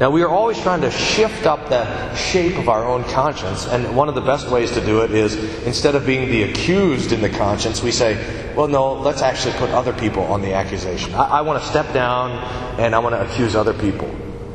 Now, 0.00 0.10
we 0.10 0.22
are 0.22 0.28
always 0.28 0.60
trying 0.60 0.82
to 0.82 0.92
shift 0.92 1.44
up 1.44 1.68
the 1.68 2.14
shape 2.14 2.56
of 2.56 2.68
our 2.68 2.84
own 2.84 3.02
conscience, 3.04 3.66
and 3.66 3.96
one 3.96 4.08
of 4.08 4.14
the 4.14 4.20
best 4.20 4.48
ways 4.48 4.70
to 4.72 4.84
do 4.84 5.00
it 5.00 5.10
is 5.10 5.34
instead 5.64 5.96
of 5.96 6.06
being 6.06 6.30
the 6.30 6.44
accused 6.44 7.10
in 7.10 7.20
the 7.20 7.28
conscience, 7.28 7.82
we 7.82 7.90
say, 7.90 8.54
well, 8.54 8.68
no, 8.68 8.92
let's 8.92 9.22
actually 9.22 9.54
put 9.54 9.70
other 9.70 9.92
people 9.92 10.22
on 10.24 10.40
the 10.40 10.54
accusation. 10.54 11.14
I, 11.14 11.38
I 11.38 11.40
want 11.40 11.60
to 11.60 11.68
step 11.68 11.92
down 11.92 12.30
and 12.78 12.94
I 12.94 13.00
want 13.00 13.16
to 13.16 13.28
accuse 13.28 13.56
other 13.56 13.74
people. 13.74 14.08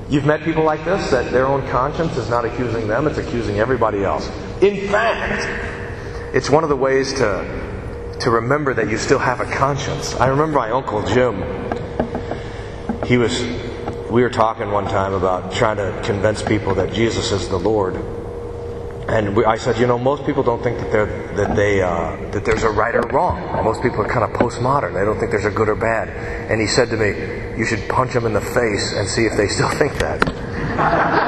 You've 0.08 0.26
met 0.26 0.44
people 0.44 0.64
like 0.64 0.86
this 0.86 1.12
that 1.12 1.32
their 1.32 1.48
own 1.48 1.68
conscience 1.70 2.16
is 2.16 2.30
not 2.30 2.46
accusing 2.46 2.88
them, 2.88 3.08
it's 3.08 3.18
accusing 3.18 3.60
everybody 3.60 4.06
else. 4.06 4.30
In 4.64 4.88
fact, 4.88 6.34
it's 6.34 6.50
one 6.50 6.64
of 6.64 6.70
the 6.70 6.78
ways 6.78 7.12
to, 7.16 8.16
to 8.22 8.32
remember 8.32 8.74
that 8.74 8.90
you 8.90 8.98
still 8.98 9.20
have 9.20 9.42
a 9.42 9.46
conscience. 9.46 10.16
I 10.16 10.28
remember 10.28 10.58
my 10.58 10.72
Uncle 10.72 11.06
Jim. 11.06 11.44
He 13.06 13.18
was, 13.18 13.42
we 14.10 14.22
were 14.22 14.30
talking 14.30 14.72
one 14.72 14.86
time 14.86 15.12
about 15.12 15.52
trying 15.52 15.76
to 15.76 16.02
convince 16.06 16.42
people 16.42 16.76
that 16.76 16.94
Jesus 16.94 17.34
is 17.34 17.50
the 17.50 17.60
Lord. 17.60 17.96
And 19.10 19.36
we, 19.36 19.44
I 19.44 19.58
said, 19.58 19.78
you 19.78 19.86
know, 19.86 20.00
most 20.00 20.26
people 20.26 20.44
don't 20.44 20.64
think 20.64 20.80
that 20.80 20.94
they're 20.94 21.36
that 21.36 21.58
they 21.58 21.82
uh, 21.82 22.16
that 22.32 22.46
there's 22.46 22.64
a 22.64 22.70
right 22.70 22.96
or 22.96 23.02
wrong. 23.10 23.66
Most 23.66 23.82
people 23.82 24.00
are 24.00 24.08
kind 24.08 24.24
of 24.24 24.40
postmodern. 24.40 24.94
They 24.94 25.04
don't 25.04 25.20
think 25.20 25.32
there's 25.32 25.44
a 25.44 25.52
good 25.52 25.68
or 25.68 25.76
bad. 25.76 26.08
And 26.50 26.62
he 26.62 26.68
said 26.68 26.90
to 26.92 26.96
me, 26.96 27.58
you 27.60 27.66
should 27.66 27.90
punch 27.90 28.14
them 28.14 28.26
in 28.26 28.32
the 28.32 28.40
face 28.40 28.94
and 28.94 29.10
see 29.10 29.26
if 29.26 29.36
they 29.36 29.50
still 29.50 29.70
think 29.72 29.96
that. 29.96 31.22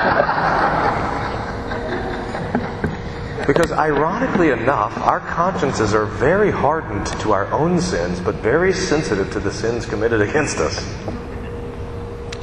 Because 3.47 3.71
ironically 3.71 4.49
enough, 4.49 4.97
our 4.97 5.19
consciences 5.19 5.93
are 5.93 6.07
very 6.07 6.49
hardened 6.49 7.05
to 7.21 7.31
our 7.31 7.45
own 7.51 7.79
sins, 7.79 8.19
but 8.19 8.35
very 8.35 8.73
sensitive 8.73 9.31
to 9.33 9.39
the 9.39 9.51
sins 9.51 9.85
committed 9.85 10.19
against 10.19 10.57
us. 10.57 10.83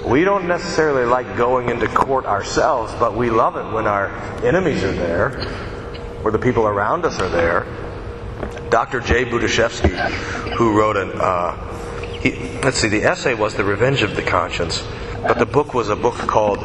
We 0.07 0.23
don't 0.23 0.47
necessarily 0.47 1.05
like 1.05 1.37
going 1.37 1.71
into 1.71 1.89
court 1.89 2.25
ourselves, 2.25 2.93
but 3.01 3.17
we 3.17 3.31
love 3.31 3.57
it 3.57 3.75
when 3.75 3.89
our 3.89 4.09
enemies 4.45 4.85
are 4.85 4.93
there, 4.93 5.49
or 6.23 6.31
the 6.31 6.39
people 6.39 6.69
around 6.69 7.05
us 7.05 7.19
are 7.19 7.29
there. 7.29 7.67
Dr. 8.71 9.01
Jay 9.01 9.25
Budziszewski, 9.25 9.91
who 10.55 10.79
wrote 10.79 10.97
an, 10.97 11.11
uh, 11.15 11.57
he, 12.21 12.61
let's 12.61 12.79
see, 12.79 12.89
the 12.89 13.03
essay 13.03 13.35
was 13.35 13.55
The 13.57 13.65
Revenge 13.65 14.03
of 14.03 14.15
the 14.15 14.23
Conscience, 14.23 14.85
but 15.23 15.41
the 15.41 15.47
book 15.47 15.75
was 15.75 15.89
a 15.89 15.97
book 15.97 16.15
called 16.15 16.59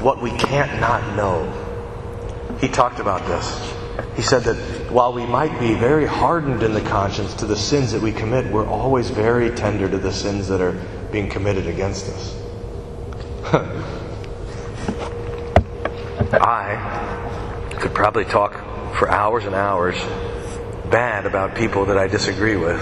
What 0.00 0.22
We 0.22 0.30
Can't 0.30 0.80
Not 0.80 1.14
Know. 1.14 1.50
He 2.58 2.68
talked 2.68 2.98
about 2.98 3.26
this. 3.26 3.81
He 4.16 4.22
said 4.22 4.44
that 4.44 4.56
while 4.90 5.12
we 5.12 5.24
might 5.24 5.58
be 5.58 5.74
very 5.74 6.06
hardened 6.06 6.62
in 6.62 6.74
the 6.74 6.82
conscience 6.82 7.32
to 7.34 7.46
the 7.46 7.56
sins 7.56 7.92
that 7.92 8.02
we 8.02 8.12
commit, 8.12 8.52
we're 8.52 8.66
always 8.66 9.08
very 9.08 9.50
tender 9.50 9.88
to 9.88 9.98
the 9.98 10.12
sins 10.12 10.48
that 10.48 10.60
are 10.60 10.72
being 11.10 11.30
committed 11.30 11.66
against 11.66 12.08
us. 12.08 12.38
I 16.34 17.76
could 17.80 17.94
probably 17.94 18.24
talk 18.24 18.52
for 18.96 19.10
hours 19.10 19.44
and 19.46 19.54
hours 19.54 19.96
bad 20.90 21.24
about 21.24 21.54
people 21.54 21.86
that 21.86 21.96
I 21.96 22.06
disagree 22.06 22.56
with. 22.56 22.80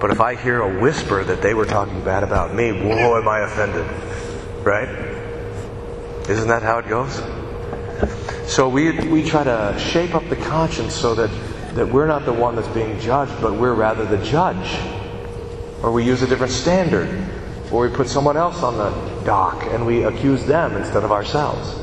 But 0.00 0.10
if 0.10 0.20
I 0.20 0.36
hear 0.36 0.60
a 0.60 0.80
whisper 0.80 1.24
that 1.24 1.42
they 1.42 1.54
were 1.54 1.66
talking 1.66 2.02
bad 2.04 2.22
about 2.22 2.54
me, 2.54 2.70
whoa, 2.72 3.18
am 3.18 3.28
I 3.28 3.40
offended? 3.40 3.84
Right? 4.64 4.88
Isn't 6.30 6.48
that 6.48 6.62
how 6.62 6.78
it 6.78 6.88
goes? 6.88 7.20
So 8.46 8.68
we, 8.68 8.98
we 9.08 9.22
try 9.22 9.44
to 9.44 9.78
shape 9.78 10.14
up 10.14 10.28
the 10.28 10.36
conscience 10.36 10.94
so 10.94 11.14
that, 11.14 11.30
that 11.74 11.88
we're 11.88 12.06
not 12.06 12.24
the 12.24 12.32
one 12.32 12.56
that's 12.56 12.68
being 12.68 12.98
judged, 12.98 13.32
but 13.40 13.54
we're 13.54 13.74
rather 13.74 14.04
the 14.04 14.22
judge. 14.24 14.78
Or 15.82 15.92
we 15.92 16.04
use 16.04 16.22
a 16.22 16.26
different 16.26 16.52
standard. 16.52 17.28
Or 17.70 17.88
we 17.88 17.94
put 17.94 18.08
someone 18.08 18.36
else 18.36 18.62
on 18.62 18.76
the 18.76 18.90
dock 19.24 19.64
and 19.70 19.86
we 19.86 20.02
accuse 20.02 20.44
them 20.44 20.76
instead 20.76 21.04
of 21.04 21.12
ourselves. 21.12 21.76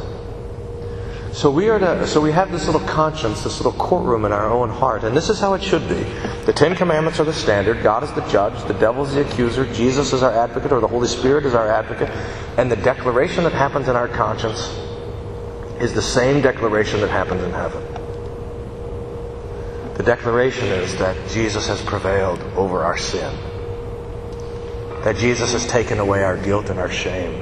So 1.38 1.52
we 1.52 1.70
are 1.70 1.78
to, 1.78 2.08
so 2.08 2.20
we 2.20 2.32
have 2.32 2.52
this 2.52 2.66
little 2.66 2.82
conscience, 2.82 3.44
this 3.44 3.60
little 3.64 3.80
courtroom 3.80 4.26
in 4.26 4.32
our 4.32 4.50
own 4.50 4.70
heart, 4.70 5.04
and 5.04 5.16
this 5.16 5.30
is 5.30 5.40
how 5.40 5.54
it 5.54 5.62
should 5.62 5.88
be. 5.88 6.04
The 6.46 6.54
Ten 6.54 6.76
Commandments 6.76 7.20
are 7.20 7.26
the 7.26 7.34
standard. 7.34 7.84
God 7.84 8.04
is 8.04 8.12
the 8.14 8.28
judge. 8.28 8.62
The 8.68 8.74
devil 8.74 9.06
is 9.06 9.14
the 9.14 9.22
accuser. 9.22 9.72
Jesus 9.72 10.14
is 10.14 10.24
our 10.24 10.34
advocate, 10.34 10.72
or 10.72 10.80
the 10.80 10.88
Holy 10.88 11.08
Spirit 11.08 11.46
is 11.46 11.54
our 11.54 11.72
advocate. 11.72 12.10
And 12.58 12.72
the 12.72 12.76
declaration 12.76 13.44
that 13.44 13.54
happens 13.54 13.88
in 13.88 13.96
our 13.96 14.08
conscience 14.08 14.68
is 15.82 15.94
the 15.94 16.02
same 16.02 16.42
declaration 16.42 17.02
that 17.02 17.10
happens 17.10 17.44
in 17.44 17.52
heaven. 17.52 17.84
The 19.96 20.04
declaration 20.04 20.68
is 20.68 20.96
that 20.98 21.16
Jesus 21.30 21.68
has 21.68 21.82
prevailed 21.82 22.40
over 22.56 22.84
our 22.84 22.98
sin. 22.98 23.34
That 25.04 25.16
Jesus 25.18 25.54
has 25.54 25.66
taken 25.66 26.00
away 26.00 26.24
our 26.24 26.38
guilt 26.38 26.70
and 26.70 26.80
our 26.80 26.90
shame. 26.90 27.42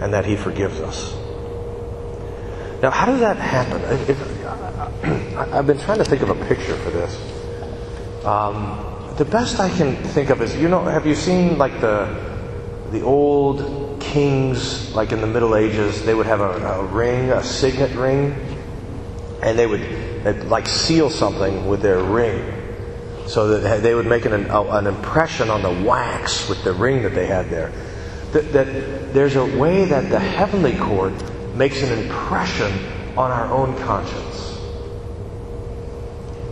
And 0.00 0.12
that 0.12 0.24
He 0.26 0.36
forgives 0.36 0.80
us. 0.80 1.14
Now, 2.82 2.90
how 2.90 3.06
does 3.06 3.20
that 3.20 3.36
happen? 3.36 3.80
I've 5.52 5.66
been 5.66 5.78
trying 5.78 5.98
to 5.98 6.04
think 6.04 6.22
of 6.22 6.30
a 6.30 6.34
picture 6.46 6.76
for 6.76 6.90
this. 6.90 7.16
Um, 8.24 9.14
the 9.16 9.24
best 9.24 9.60
I 9.60 9.70
can 9.70 9.96
think 9.96 10.28
of 10.30 10.42
is, 10.42 10.54
you 10.56 10.68
know, 10.68 10.84
have 10.84 11.06
you 11.06 11.14
seen 11.14 11.56
like 11.56 11.80
the 11.80 12.34
the 12.90 13.02
old 13.02 13.85
kings, 14.12 14.94
like 14.94 15.12
in 15.12 15.20
the 15.20 15.26
Middle 15.26 15.56
Ages, 15.56 16.04
they 16.04 16.14
would 16.14 16.26
have 16.26 16.40
a, 16.40 16.50
a 16.66 16.84
ring, 16.86 17.30
a 17.30 17.42
signet 17.42 17.94
ring, 17.96 18.34
and 19.42 19.58
they 19.58 19.66
would 19.66 20.46
like 20.46 20.66
seal 20.66 21.10
something 21.10 21.66
with 21.66 21.82
their 21.82 22.02
ring, 22.02 22.52
so 23.26 23.58
that 23.58 23.82
they 23.82 23.94
would 23.94 24.06
make 24.06 24.24
an, 24.24 24.32
an 24.50 24.86
impression 24.86 25.50
on 25.50 25.62
the 25.62 25.84
wax 25.84 26.48
with 26.48 26.62
the 26.64 26.72
ring 26.72 27.02
that 27.02 27.14
they 27.14 27.26
had 27.26 27.50
there. 27.50 27.72
That, 28.32 28.52
that 28.52 29.12
there's 29.12 29.36
a 29.36 29.44
way 29.44 29.84
that 29.86 30.10
the 30.10 30.18
heavenly 30.18 30.76
court 30.76 31.14
makes 31.54 31.82
an 31.82 31.98
impression 31.98 32.72
on 33.16 33.30
our 33.30 33.50
own 33.52 33.76
conscience. 33.78 34.58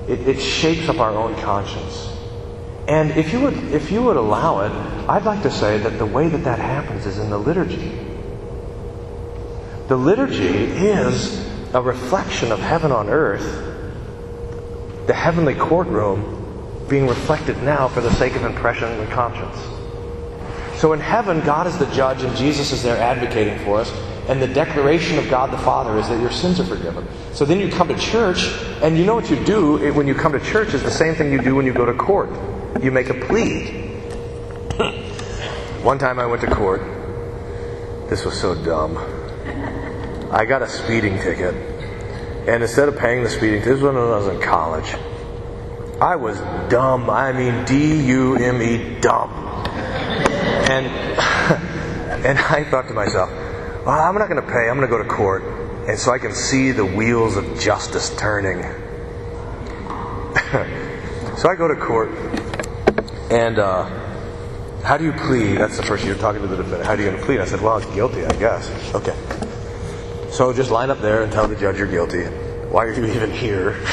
It, 0.09 0.29
it 0.29 0.41
shapes 0.41 0.89
up 0.89 0.99
our 0.99 1.13
own 1.13 1.35
conscience. 1.41 2.14
And 2.87 3.13
if 3.13 3.33
you 3.33 3.41
would, 3.41 3.57
if 3.73 3.91
you 3.91 4.03
would 4.03 4.17
allow 4.17 4.61
it, 4.61 4.73
I'd 5.09 5.25
like 5.25 5.43
to 5.43 5.51
say 5.51 5.79
that 5.79 5.99
the 5.99 6.07
way 6.07 6.29
that 6.29 6.45
that 6.45 6.59
happens 6.59 7.07
is 7.07 7.19
in 7.19 7.31
the 7.31 7.39
liturgy. 7.39 7.99
The 9.89 9.97
liturgy 9.97 10.47
is 10.47 11.47
a 11.75 11.81
reflection 11.81 12.53
of 12.53 12.61
heaven 12.61 12.93
on 12.93 13.09
earth, 13.09 13.45
the 15.07 15.15
heavenly 15.15 15.55
courtroom 15.55 16.87
being 16.89 17.07
reflected 17.07 17.63
now 17.63 17.89
for 17.89 18.01
the 18.01 18.13
sake 18.13 18.37
of 18.37 18.45
impression 18.45 18.89
and 18.89 19.11
conscience. 19.11 19.59
So 20.79 20.93
in 20.93 21.01
heaven, 21.01 21.41
God 21.41 21.67
is 21.67 21.79
the 21.79 21.87
judge 21.87 22.23
and 22.23 22.37
Jesus 22.37 22.73
is 22.73 22.83
there 22.83 22.99
advocating 22.99 23.59
for 23.65 23.81
us. 23.81 23.91
And 24.29 24.41
the 24.41 24.49
declaration 24.49 25.19
of 25.19 25.29
God 25.29 25.51
the 25.51 25.59
Father 25.59 25.99
is 25.99 26.09
that 26.09 26.21
your 26.21 26.31
sins 26.31 26.61
are 26.61 26.65
forgiven. 26.65 27.07
So 27.33 27.45
then 27.45 27.61
you 27.61 27.71
come 27.71 27.89
to 27.89 27.99
church, 27.99 28.49
and 28.83 28.97
you 28.97 29.05
know 29.05 29.15
what 29.15 29.31
you 29.31 29.43
do 29.45 29.93
when 29.93 30.07
you 30.07 30.15
come 30.15 30.33
to 30.33 30.41
church 30.41 30.73
is 30.73 30.83
the 30.83 30.91
same 30.91 31.15
thing 31.15 31.31
you 31.31 31.43
do 31.43 31.55
when 31.55 31.67
you 31.67 31.75
go 31.75 31.85
to 31.85 31.93
court. 31.93 32.31
You 32.83 32.91
make 32.91 33.09
a 33.09 33.15
plea. 33.15 33.83
One 35.83 35.99
time 35.99 36.19
I 36.19 36.27
went 36.27 36.41
to 36.43 36.49
court. 36.49 36.83
This 38.09 38.25
was 38.25 38.41
so 38.41 38.55
dumb. 38.55 38.97
I 40.31 40.45
got 40.45 40.63
a 40.63 40.69
speeding 40.69 41.19
ticket. 41.19 41.55
And 42.49 42.63
instead 42.63 42.89
of 42.89 42.99
paying 42.99 43.23
the 43.23 43.31
speeding 43.31 43.61
ticket, 43.61 43.75
this 43.75 43.83
was 43.83 43.95
when 43.95 43.97
I 43.97 44.17
was 44.17 44.29
in 44.29 44.41
college. 44.41 44.95
I 46.01 46.17
was 46.17 46.39
dumb. 46.69 47.09
I 47.09 47.33
mean, 47.33 47.65
D 47.65 48.05
U 48.07 48.37
M 48.37 48.61
E, 48.61 49.01
dumb. 49.01 49.31
And, 50.71 50.87
and 52.27 52.39
I 52.39 52.65
thought 52.65 52.89
to 52.89 52.95
myself, 52.95 53.31
well, 53.87 54.01
I'm 54.01 54.17
not 54.17 54.29
going 54.29 54.43
to 54.43 54.51
pay. 54.51 54.69
I'm 54.69 54.77
going 54.77 54.89
to 54.89 54.89
go 54.89 55.03
to 55.03 55.09
court. 55.09 55.43
And 55.89 55.99
so 55.99 56.13
I 56.13 56.19
can 56.19 56.35
see 56.35 56.73
the 56.73 56.85
wheels 56.85 57.37
of 57.37 57.61
justice 57.61 58.15
turning. 58.17 58.63
so 61.37 61.49
I 61.49 61.55
go 61.57 61.69
to 61.69 61.77
court. 61.77 62.11
And 63.35 63.59
uh, 63.59 63.85
how 64.85 64.97
do 64.97 65.03
you 65.03 65.13
plead? 65.13 65.57
That's 65.57 65.77
the 65.77 65.83
first 65.83 66.05
you're 66.05 66.15
talking 66.15 66.41
to 66.43 66.47
the 66.47 66.57
defendant. 66.57 66.87
How 66.87 66.95
do 66.95 67.03
you 67.03 67.09
going 67.09 67.21
to 67.21 67.27
plead? 67.27 67.41
I 67.41 67.47
said, 67.47 67.61
well, 67.61 67.81
guilty, 67.93 68.25
I 68.25 68.33
guess. 68.37 68.95
Okay. 68.95 69.17
So 70.31 70.53
just 70.53 70.71
line 70.71 70.89
up 70.89 71.01
there 71.01 71.25
and 71.25 71.33
tell 71.33 71.49
the 71.49 71.57
judge 71.57 71.77
you're 71.77 71.89
guilty. 71.89 72.27
Why 72.71 72.85
are 72.85 72.93
you 72.93 73.05
even 73.13 73.33
here? 73.33 73.73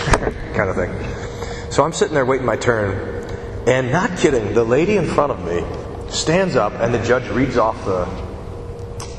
kind 0.54 0.70
of 0.70 0.76
thing. 0.76 1.72
So 1.72 1.84
I'm 1.84 1.92
sitting 1.92 2.14
there 2.14 2.24
waiting 2.24 2.46
my 2.46 2.56
turn. 2.56 3.26
And 3.68 3.92
not 3.92 4.16
kidding, 4.16 4.54
the 4.54 4.64
lady 4.64 4.98
in 4.98 5.08
front 5.08 5.32
of 5.32 5.44
me 5.44 5.64
stands 6.12 6.56
up 6.56 6.74
and 6.74 6.94
the 6.94 7.04
judge 7.04 7.28
reads 7.30 7.58
off 7.58 7.84
the 7.84 8.06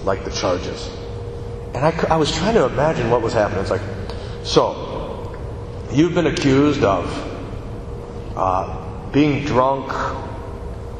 like 0.04 0.24
the 0.24 0.30
charges. 0.30 0.88
And 1.74 1.78
I, 1.78 1.90
I 2.10 2.16
was 2.16 2.30
trying 2.30 2.54
to 2.54 2.66
imagine 2.66 3.10
what 3.10 3.22
was 3.22 3.32
happening. 3.32 3.60
It's 3.62 3.70
like, 3.70 3.82
so, 4.44 5.36
you've 5.90 6.14
been 6.14 6.26
accused 6.26 6.84
of 6.84 7.06
uh, 8.36 8.81
being 9.12 9.44
drunk 9.44 9.90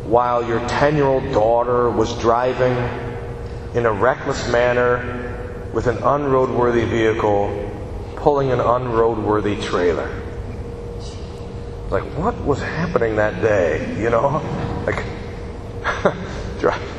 while 0.05 0.47
your 0.47 0.61
10 0.69 0.97
year 0.97 1.07
old 1.07 1.25
daughter 1.33 1.91
was 1.91 2.17
driving 2.19 2.77
in 3.75 3.87
a 3.87 3.93
reckless 3.93 4.49
manner 4.49 5.71
with 5.73 5.87
an 5.87 5.97
unroadworthy 5.97 6.85
vehicle 6.85 7.71
pulling 8.17 8.53
an 8.53 8.61
unroadworthy 8.61 9.57
trailer. 9.57 10.09
Like, 11.91 12.05
what 12.17 12.39
was 12.45 12.61
happening 12.61 13.17
that 13.17 13.43
day? 13.43 14.01
You 14.01 14.11
know? 14.11 14.41
Like, 14.87 15.05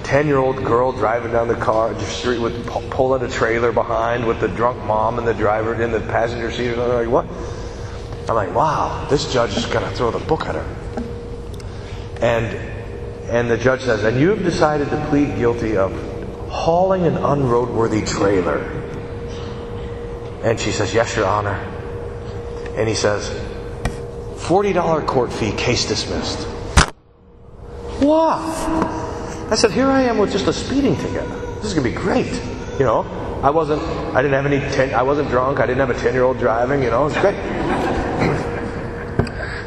10 0.03 0.27
year 0.27 0.37
old 0.37 0.57
girl 0.63 0.91
driving 0.91 1.31
down 1.31 1.47
the 1.47 1.55
car 1.55 1.91
the 1.91 2.05
street 2.05 2.37
with 2.37 2.67
pulling 2.91 3.23
a 3.23 3.27
trailer 3.27 3.71
behind 3.71 4.27
with 4.27 4.39
the 4.39 4.47
drunk 4.49 4.83
mom 4.85 5.17
and 5.17 5.27
the 5.27 5.33
driver 5.33 5.81
in 5.81 5.91
the 5.91 5.99
passenger 6.01 6.51
seat. 6.51 6.73
And 6.73 6.81
I'm 6.81 6.89
like, 6.89 7.07
what? 7.07 7.25
I'm 8.29 8.35
like, 8.35 8.53
wow, 8.53 9.07
this 9.09 9.33
judge 9.33 9.57
is 9.57 9.65
going 9.65 9.89
to 9.89 9.95
throw 9.95 10.11
the 10.11 10.19
book 10.19 10.45
at 10.45 10.53
her. 10.55 10.82
And, 12.23 12.55
and 13.29 13.51
the 13.51 13.57
judge 13.57 13.81
says, 13.81 14.05
and 14.05 14.17
you've 14.17 14.43
decided 14.43 14.89
to 14.91 15.05
plead 15.09 15.35
guilty 15.35 15.75
of 15.75 15.91
hauling 16.49 17.05
an 17.05 17.15
unroadworthy 17.15 18.01
trailer. 18.07 18.59
And 20.41 20.57
she 20.57 20.71
says, 20.71 20.93
yes, 20.93 21.17
your 21.17 21.25
honor. 21.25 21.55
And 22.77 22.87
he 22.87 22.95
says, 22.95 23.29
$40 24.37 25.05
court 25.05 25.33
fee, 25.33 25.51
case 25.51 25.85
dismissed. 25.85 26.47
Wow. 28.01 28.39
I 29.51 29.55
said, 29.55 29.71
here 29.71 29.87
I 29.87 30.03
am 30.03 30.17
with 30.17 30.31
just 30.31 30.47
a 30.47 30.53
speeding 30.53 30.95
ticket. 30.95 31.27
This 31.57 31.65
is 31.65 31.73
going 31.73 31.83
to 31.83 31.89
be 31.89 31.95
great. 31.95 32.31
You 32.79 32.85
know, 32.85 33.01
I 33.43 33.49
wasn't, 33.49 33.81
I 34.15 34.21
didn't 34.21 34.41
have 34.41 34.45
any, 34.45 34.59
ten, 34.73 34.93
I 34.93 35.03
wasn't 35.03 35.27
drunk. 35.27 35.59
I 35.59 35.65
didn't 35.65 35.85
have 35.85 35.89
a 35.89 35.99
10 35.99 36.13
year 36.13 36.23
old 36.23 36.39
driving. 36.39 36.83
You 36.83 36.89
know, 36.89 37.05
it's 37.05 37.19
great. 37.19 37.35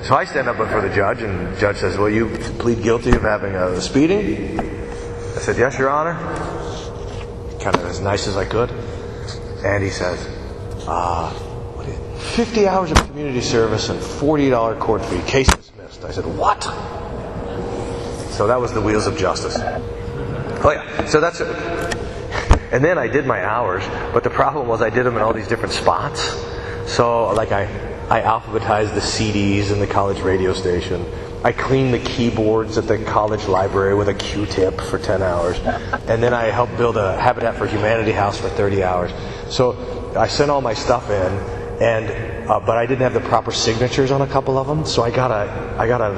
So 0.06 0.14
I 0.14 0.24
stand 0.24 0.48
up 0.48 0.56
before 0.56 0.80
the 0.80 0.94
judge, 0.94 1.22
and 1.22 1.54
the 1.54 1.60
judge 1.60 1.78
says, 1.78 1.98
Will 1.98 2.10
you 2.10 2.28
plead 2.58 2.82
guilty 2.82 3.10
of 3.10 3.22
having 3.22 3.54
a 3.56 3.80
speeding? 3.80 4.60
I 4.60 5.38
said, 5.40 5.58
Yes, 5.58 5.78
Your 5.78 5.90
Honor. 5.90 6.14
Kind 7.60 7.74
of 7.74 7.84
as 7.86 8.00
nice 8.00 8.28
as 8.28 8.36
I 8.36 8.44
could. 8.44 8.70
And 9.64 9.82
he 9.82 9.90
says, 9.90 10.24
uh, 10.86 11.30
50 12.18 12.68
hours 12.68 12.92
of 12.92 12.98
community 12.98 13.40
service 13.40 13.88
and 13.88 13.98
$40 13.98 14.78
court 14.78 15.04
fee. 15.04 15.20
Case 15.22 15.48
dismissed. 15.48 16.04
I 16.04 16.12
said, 16.12 16.24
What? 16.24 16.62
So 18.32 18.46
that 18.46 18.60
was 18.60 18.72
the 18.72 18.80
wheels 18.80 19.06
of 19.06 19.16
justice. 19.16 19.56
Oh 19.58 20.72
yeah. 20.72 21.06
So 21.06 21.20
that's. 21.20 21.40
It. 21.40 21.48
And 22.72 22.84
then 22.84 22.98
I 22.98 23.08
did 23.08 23.26
my 23.26 23.44
hours, 23.44 23.82
but 24.12 24.22
the 24.22 24.30
problem 24.30 24.68
was 24.68 24.82
I 24.82 24.90
did 24.90 25.04
them 25.04 25.16
in 25.16 25.22
all 25.22 25.32
these 25.32 25.48
different 25.48 25.72
spots. 25.72 26.20
So 26.86 27.32
like 27.32 27.50
I, 27.50 27.64
I 28.08 28.20
alphabetized 28.20 28.94
the 28.94 29.00
CDs 29.00 29.72
in 29.72 29.80
the 29.80 29.86
college 29.86 30.20
radio 30.20 30.52
station. 30.52 31.04
I 31.42 31.50
cleaned 31.50 31.92
the 31.92 31.98
keyboards 31.98 32.78
at 32.78 32.86
the 32.86 32.98
college 32.98 33.46
library 33.46 33.96
with 33.96 34.08
a 34.08 34.14
Q-tip 34.14 34.80
for 34.80 34.98
10 34.98 35.22
hours. 35.22 35.58
And 36.06 36.22
then 36.22 36.32
I 36.32 36.44
helped 36.44 36.76
build 36.76 36.96
a 36.96 37.20
Habitat 37.20 37.56
for 37.56 37.66
Humanity 37.66 38.12
house 38.12 38.40
for 38.40 38.48
30 38.48 38.84
hours. 38.84 39.10
So 39.50 40.14
I 40.16 40.28
sent 40.28 40.52
all 40.52 40.60
my 40.60 40.72
stuff 40.72 41.10
in, 41.10 41.32
and 41.82 42.48
uh, 42.48 42.60
but 42.60 42.76
I 42.76 42.86
didn't 42.86 43.02
have 43.02 43.12
the 43.12 43.28
proper 43.28 43.50
signatures 43.50 44.12
on 44.12 44.22
a 44.22 44.26
couple 44.28 44.56
of 44.56 44.68
them. 44.68 44.86
So 44.86 45.02
I 45.02 45.10
got 45.10 45.32
a, 45.32 45.76
I 45.76 45.88
got 45.88 46.00
a. 46.00 46.14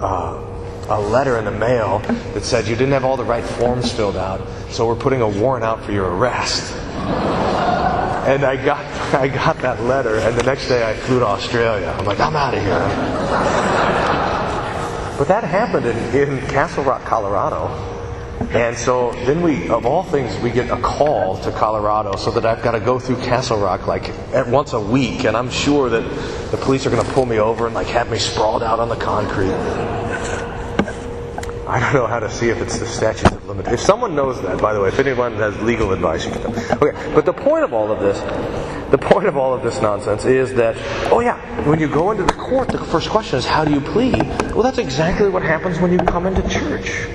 Uh, 0.00 0.50
a 0.90 1.00
letter 1.00 1.38
in 1.38 1.46
the 1.46 1.50
mail 1.50 2.00
that 2.34 2.44
said 2.44 2.68
you 2.68 2.76
didn't 2.76 2.92
have 2.92 3.06
all 3.06 3.16
the 3.16 3.24
right 3.24 3.42
forms 3.42 3.90
filled 3.90 4.18
out, 4.18 4.46
so 4.70 4.86
we're 4.86 4.94
putting 4.94 5.22
a 5.22 5.28
warrant 5.28 5.64
out 5.64 5.82
for 5.82 5.92
your 5.92 6.14
arrest. 6.14 6.74
And 8.24 8.42
I 8.42 8.56
got 8.56 8.82
I 9.18 9.28
got 9.28 9.58
that 9.58 9.80
letter, 9.80 10.18
and 10.18 10.36
the 10.36 10.42
next 10.42 10.66
day 10.66 10.88
I 10.88 10.94
flew 10.94 11.20
to 11.20 11.26
Australia. 11.26 11.94
I'm 11.98 12.04
like, 12.04 12.18
I'm 12.18 12.34
out 12.34 12.54
of 12.54 12.62
here. 12.62 12.78
But 15.16 15.28
that 15.28 15.44
happened 15.44 15.86
in, 15.86 15.96
in 16.16 16.40
Castle 16.48 16.82
Rock, 16.82 17.04
Colorado. 17.04 17.68
And 18.50 18.76
so 18.76 19.12
then 19.24 19.42
we, 19.42 19.68
of 19.68 19.86
all 19.86 20.02
things, 20.02 20.36
we 20.40 20.50
get 20.50 20.68
a 20.68 20.80
call 20.80 21.38
to 21.42 21.52
Colorado 21.52 22.16
so 22.16 22.32
that 22.32 22.44
I've 22.44 22.62
got 22.64 22.72
to 22.72 22.80
go 22.80 22.98
through 22.98 23.16
Castle 23.18 23.58
Rock 23.58 23.86
like 23.86 24.08
at 24.34 24.48
once 24.48 24.72
a 24.72 24.80
week. 24.80 25.24
And 25.24 25.36
I'm 25.36 25.50
sure 25.50 25.88
that 25.88 26.02
the 26.50 26.56
police 26.56 26.84
are 26.84 26.90
going 26.90 27.04
to 27.04 27.12
pull 27.12 27.26
me 27.26 27.38
over 27.38 27.66
and 27.66 27.74
like 27.74 27.86
have 27.86 28.10
me 28.10 28.18
sprawled 28.18 28.64
out 28.64 28.80
on 28.80 28.88
the 28.88 28.96
concrete. 28.96 29.54
I 31.66 31.80
don't 31.80 31.94
know 31.94 32.06
how 32.06 32.20
to 32.20 32.30
see 32.30 32.50
if 32.50 32.60
it's 32.60 32.78
the 32.78 32.86
statute 32.86 33.32
of 33.32 33.46
limitations. 33.46 33.80
If 33.80 33.86
someone 33.86 34.14
knows 34.14 34.42
that, 34.42 34.60
by 34.60 34.74
the 34.74 34.80
way, 34.80 34.88
if 34.88 34.98
anyone 34.98 35.34
has 35.34 35.58
legal 35.62 35.92
advice, 35.92 36.26
you 36.26 36.32
can. 36.32 36.46
Okay, 36.82 37.14
but 37.14 37.24
the 37.24 37.32
point 37.32 37.64
of 37.64 37.72
all 37.72 37.90
of 37.90 38.00
this, 38.00 38.18
the 38.94 38.98
point 38.98 39.26
of 39.26 39.36
all 39.36 39.52
of 39.52 39.64
this 39.64 39.82
nonsense 39.82 40.24
is 40.24 40.54
that, 40.54 40.76
oh 41.10 41.18
yeah, 41.18 41.36
when 41.68 41.80
you 41.80 41.88
go 41.88 42.12
into 42.12 42.22
the 42.22 42.32
court, 42.32 42.68
the 42.68 42.78
first 42.78 43.10
question 43.10 43.36
is, 43.36 43.44
how 43.44 43.64
do 43.64 43.72
you 43.72 43.80
plead? 43.80 44.22
Well, 44.52 44.62
that's 44.62 44.78
exactly 44.78 45.28
what 45.28 45.42
happens 45.42 45.80
when 45.80 45.90
you 45.90 45.98
come 45.98 46.26
into 46.26 46.48
church. 46.48 47.08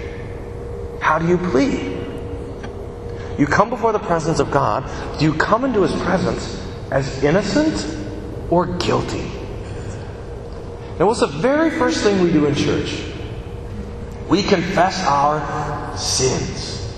How 1.00 1.20
do 1.20 1.26
you 1.26 1.38
plead? 1.38 1.98
You 3.40 3.48
come 3.48 3.70
before 3.70 3.94
the 3.94 4.00
presence 4.00 4.42
of 4.42 4.52
God. 4.52 4.92
Do 5.20 5.24
you 5.24 5.34
come 5.34 5.64
into 5.64 5.84
His 5.84 5.94
presence 6.02 6.62
as 6.92 7.24
innocent 7.24 7.88
or 8.50 8.66
guilty? 8.66 9.32
Now, 11.00 11.08
what's 11.08 11.22
the 11.22 11.28
very 11.28 11.70
first 11.70 12.04
thing 12.04 12.22
we 12.22 12.30
do 12.30 12.46
in 12.46 12.56
church? 12.56 13.06
We 14.28 14.44
confess 14.44 15.02
our 15.06 15.98
sins. 15.98 16.94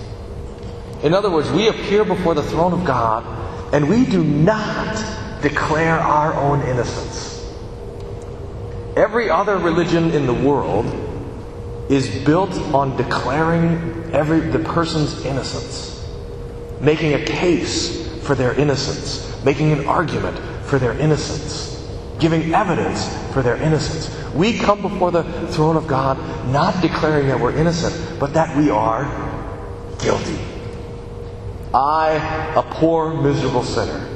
In 1.03 1.13
other 1.13 1.29
words, 1.29 1.51
we 1.51 1.67
appear 1.67 2.03
before 2.03 2.33
the 2.33 2.41
throne 2.41 2.73
of 2.73 2.83
God 2.83 3.41
and 3.71 3.87
we 3.89 4.05
do 4.05 4.23
not 4.23 5.41
declare 5.41 5.99
our 5.99 6.33
own 6.33 6.61
innocence. 6.61 7.29
Every 8.95 9.29
other 9.29 9.57
religion 9.57 10.11
in 10.11 10.25
the 10.25 10.33
world 10.33 10.85
is 11.89 12.09
built 12.23 12.51
on 12.73 12.97
declaring 12.97 14.11
every 14.13 14.41
the 14.41 14.59
person's 14.59 15.25
innocence, 15.25 16.05
making 16.79 17.13
a 17.13 17.25
case 17.25 18.07
for 18.19 18.35
their 18.35 18.53
innocence, 18.53 19.43
making 19.43 19.71
an 19.71 19.85
argument 19.87 20.37
for 20.65 20.77
their 20.77 20.93
innocence, 20.93 21.77
giving 22.19 22.53
evidence 22.53 23.07
for 23.33 23.41
their 23.41 23.55
innocence. 23.57 24.13
We 24.33 24.57
come 24.57 24.81
before 24.81 25.11
the 25.11 25.23
throne 25.47 25.75
of 25.75 25.87
God 25.87 26.17
not 26.47 26.81
declaring 26.81 27.27
that 27.27 27.39
we're 27.39 27.55
innocent, 27.55 28.19
but 28.19 28.33
that 28.33 28.55
we 28.55 28.69
are 28.69 29.03
guilty. 29.99 30.50
I, 31.73 32.53
a 32.55 32.63
poor, 32.63 33.13
miserable 33.13 33.63
sinner. 33.63 34.07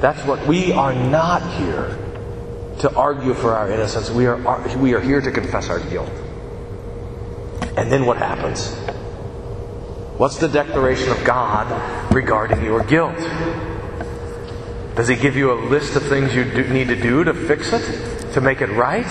That's 0.00 0.24
what 0.24 0.46
we 0.46 0.72
are 0.72 0.94
not 0.94 1.42
here 1.58 1.98
to 2.80 2.94
argue 2.94 3.34
for 3.34 3.54
our 3.54 3.70
innocence. 3.70 4.10
We 4.10 4.26
are, 4.26 4.78
we 4.78 4.94
are 4.94 5.00
here 5.00 5.20
to 5.20 5.30
confess 5.30 5.68
our 5.68 5.80
guilt. 5.80 6.10
And 7.76 7.92
then 7.92 8.06
what 8.06 8.16
happens? 8.16 8.74
What's 10.18 10.36
the 10.38 10.48
declaration 10.48 11.10
of 11.10 11.24
God 11.24 12.14
regarding 12.14 12.64
your 12.64 12.82
guilt? 12.84 13.18
Does 14.94 15.08
He 15.08 15.16
give 15.16 15.36
you 15.36 15.52
a 15.52 15.58
list 15.68 15.94
of 15.94 16.04
things 16.04 16.34
you 16.34 16.44
do, 16.44 16.68
need 16.68 16.88
to 16.88 16.96
do 17.00 17.24
to 17.24 17.34
fix 17.34 17.72
it? 17.72 18.32
To 18.34 18.40
make 18.40 18.60
it 18.60 18.70
right? 18.70 19.06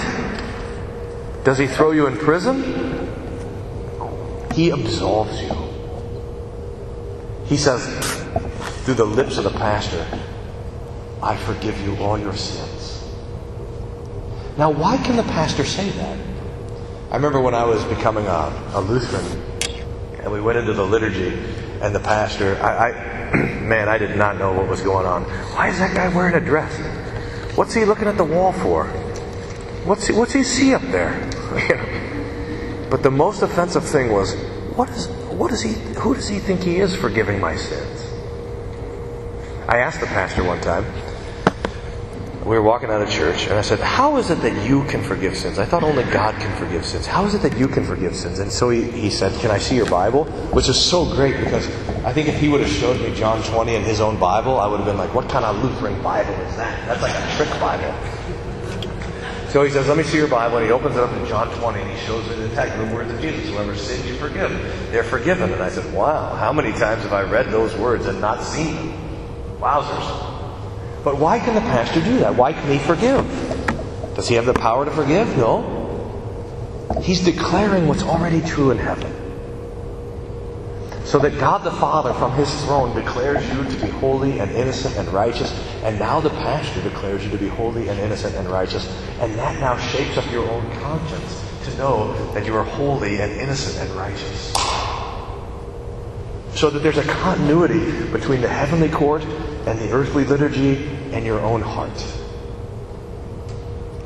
Does 1.43 1.57
He 1.57 1.67
throw 1.67 1.91
you 1.91 2.07
in 2.07 2.17
prison? 2.17 2.63
He 4.53 4.71
absolves 4.71 5.41
you. 5.41 5.66
He 7.47 7.57
says, 7.57 7.85
through 8.83 8.95
the 8.95 9.05
lips 9.05 9.37
of 9.37 9.45
the 9.45 9.51
pastor, 9.51 10.05
I 11.21 11.37
forgive 11.37 11.79
you 11.81 11.95
all 11.97 12.17
your 12.17 12.35
sins. 12.35 13.03
Now, 14.57 14.71
why 14.71 14.97
can 14.97 15.15
the 15.15 15.23
pastor 15.23 15.63
say 15.63 15.89
that? 15.89 16.19
I 17.11 17.15
remember 17.15 17.39
when 17.39 17.53
I 17.53 17.63
was 17.63 17.83
becoming 17.85 18.25
a, 18.27 18.71
a 18.73 18.81
Lutheran, 18.81 19.25
and 20.19 20.31
we 20.31 20.41
went 20.41 20.57
into 20.57 20.73
the 20.73 20.85
liturgy, 20.85 21.29
and 21.81 21.95
the 21.95 21.99
pastor, 21.99 22.57
I, 22.61 22.89
I, 22.89 23.35
man, 23.61 23.87
I 23.87 23.97
did 23.97 24.17
not 24.17 24.37
know 24.37 24.51
what 24.51 24.67
was 24.67 24.81
going 24.81 25.05
on. 25.05 25.23
Why 25.23 25.69
is 25.69 25.79
that 25.79 25.95
guy 25.95 26.09
wearing 26.09 26.35
a 26.35 26.45
dress? 26.45 26.75
What's 27.55 27.73
he 27.73 27.85
looking 27.85 28.07
at 28.07 28.17
the 28.17 28.25
wall 28.25 28.51
for? 28.51 28.87
What's 29.85 30.07
he, 30.07 30.13
what's 30.13 30.33
he 30.33 30.43
see 30.43 30.73
up 30.73 30.81
there? 30.81 31.13
but 32.89 33.03
the 33.03 33.11
most 33.11 33.41
offensive 33.41 33.85
thing 33.85 34.11
was, 34.11 34.35
what 34.75 34.89
is, 34.89 35.07
what 35.37 35.51
is 35.51 35.61
he, 35.61 35.73
who 35.99 36.15
does 36.15 36.27
he 36.27 36.39
think 36.39 36.61
he 36.61 36.77
is 36.77 36.95
forgiving 36.95 37.39
my 37.39 37.55
sins? 37.55 38.11
I 39.67 39.77
asked 39.77 39.99
the 39.99 40.07
pastor 40.07 40.43
one 40.43 40.59
time, 40.61 40.83
we 42.43 42.55
were 42.55 42.63
walking 42.63 42.89
out 42.89 43.01
of 43.01 43.09
church, 43.09 43.45
and 43.47 43.53
I 43.53 43.61
said, 43.61 43.79
How 43.79 44.17
is 44.17 44.31
it 44.31 44.41
that 44.41 44.67
you 44.67 44.83
can 44.85 45.03
forgive 45.03 45.35
sins? 45.37 45.59
I 45.59 45.65
thought 45.65 45.83
only 45.83 46.05
God 46.05 46.33
can 46.41 46.55
forgive 46.57 46.85
sins. 46.85 47.05
How 47.05 47.25
is 47.25 47.35
it 47.35 47.41
that 47.41 47.57
you 47.57 47.67
can 47.67 47.83
forgive 47.83 48.15
sins? 48.15 48.39
And 48.39 48.49
so 48.49 48.69
he, 48.69 48.89
he 48.89 49.09
said, 49.09 49.37
Can 49.41 49.51
I 49.51 49.57
see 49.57 49.75
your 49.75 49.89
Bible? 49.89 50.23
Which 50.53 50.69
is 50.69 50.79
so 50.79 51.05
great 51.13 51.37
because 51.43 51.67
I 52.05 52.13
think 52.13 52.29
if 52.29 52.39
he 52.39 52.47
would 52.47 52.61
have 52.61 52.69
showed 52.69 53.01
me 53.01 53.13
John 53.13 53.43
20 53.43 53.75
in 53.75 53.83
his 53.83 53.99
own 53.99 54.17
Bible, 54.17 54.59
I 54.59 54.67
would 54.67 54.77
have 54.77 54.87
been 54.87 54.97
like, 54.97 55.13
What 55.13 55.29
kind 55.29 55.43
of 55.43 55.61
Lutheran 55.61 56.01
Bible 56.01 56.33
is 56.33 56.55
that? 56.55 56.87
That's 56.87 57.01
like 57.01 57.13
a 57.13 57.35
trick 57.35 57.49
Bible. 57.59 57.93
So 59.49 59.63
he 59.63 59.71
says, 59.71 59.87
Let 59.87 59.97
me 59.97 60.03
see 60.03 60.17
your 60.17 60.27
Bible. 60.27 60.57
And 60.57 60.65
he 60.65 60.71
opens 60.71 60.95
it 60.97 61.03
up 61.03 61.11
in 61.13 61.25
John 61.25 61.47
20 61.59 61.79
and 61.79 61.89
he 61.89 62.05
shows 62.05 62.27
me 62.29 62.35
the 62.35 62.49
text, 62.49 62.77
the 62.77 62.93
words 62.93 63.11
of 63.11 63.21
Jesus. 63.21 63.49
Whoever 63.49 63.75
sins 63.75 64.05
you 64.05 64.15
forgive, 64.15 64.51
they're 64.91 65.03
forgiven. 65.03 65.53
And 65.53 65.63
I 65.63 65.69
said, 65.69 65.93
Wow, 65.93 66.35
how 66.35 66.51
many 66.51 66.71
times 66.71 67.03
have 67.03 67.13
I 67.13 67.23
read 67.23 67.49
those 67.49 67.75
words 67.75 68.05
and 68.05 68.19
not 68.19 68.43
seen 68.43 68.75
them? 68.75 68.93
Wowzers. 69.59 71.03
But 71.03 71.17
why 71.17 71.39
can 71.39 71.55
the 71.55 71.61
pastor 71.61 72.01
do 72.01 72.19
that? 72.19 72.35
Why 72.35 72.51
can 72.53 72.69
he 72.69 72.77
forgive? 72.79 73.25
Does 74.15 74.27
he 74.27 74.35
have 74.35 74.45
the 74.45 74.53
power 74.53 74.83
to 74.83 74.91
forgive? 74.91 75.37
No. 75.37 75.85
He's 77.01 77.23
declaring 77.23 77.87
what's 77.87 78.03
already 78.03 78.41
true 78.41 78.71
in 78.71 78.77
heaven. 78.77 79.26
So 81.07 81.19
that 81.19 81.39
God 81.39 81.63
the 81.63 81.71
Father 81.71 82.13
from 82.13 82.33
his 82.33 82.53
throne 82.65 82.93
declares 82.93 83.41
you 83.53 83.63
to 83.63 83.85
be 83.85 83.89
holy 83.89 84.39
and 84.39 84.51
innocent 84.51 84.97
and 84.97 85.07
righteous, 85.07 85.53
and 85.83 85.97
now 85.97 86.19
the 86.19 86.31
pastor 86.31 86.81
declares 86.81 87.23
you 87.23 87.31
to 87.31 87.37
be 87.37 87.47
holy 87.47 87.87
and 87.87 87.97
innocent 87.97 88.35
and 88.35 88.45
righteous, 88.49 88.85
and 89.21 89.33
that 89.35 89.57
now 89.61 89.77
shapes 89.77 90.17
up 90.17 90.29
your 90.33 90.45
own 90.49 90.69
conscience 90.81 91.49
to 91.63 91.77
know 91.77 92.13
that 92.33 92.45
you 92.45 92.53
are 92.57 92.65
holy 92.65 93.21
and 93.21 93.31
innocent 93.31 93.87
and 93.87 93.97
righteous. 93.97 94.51
So 96.59 96.69
that 96.69 96.79
there's 96.83 96.97
a 96.97 97.05
continuity 97.05 98.05
between 98.11 98.41
the 98.41 98.49
heavenly 98.49 98.89
court 98.89 99.23
and 99.23 99.79
the 99.79 99.93
earthly 99.93 100.25
liturgy 100.25 100.87
and 101.13 101.25
your 101.25 101.39
own 101.39 101.61
heart. 101.61 102.05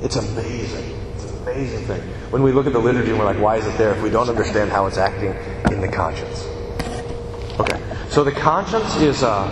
It's 0.04 0.18
amazing. 0.18 0.95
It's 1.16 1.26
an 1.26 1.41
amazing 1.41 1.88
thing. 1.88 2.02
When 2.30 2.43
we 2.43 2.52
look 2.52 2.68
at 2.68 2.74
the 2.74 2.80
liturgy 2.80 3.10
and 3.10 3.18
we're 3.18 3.26
like, 3.26 3.39
why 3.39 3.56
is 3.56 3.66
it 3.66 3.76
there 3.80 3.91
if 3.91 4.04
we 4.04 4.12
don't 4.12 4.30
understand 4.30 4.70
how 4.70 4.86
it's 4.86 4.99
acting 4.99 5.34
in 5.74 5.82
the 5.82 5.88
conscience? 5.88 6.47
So 8.12 8.26
the 8.26 8.32
conscience 8.34 8.97
is 8.97 9.24
a, 9.24 9.47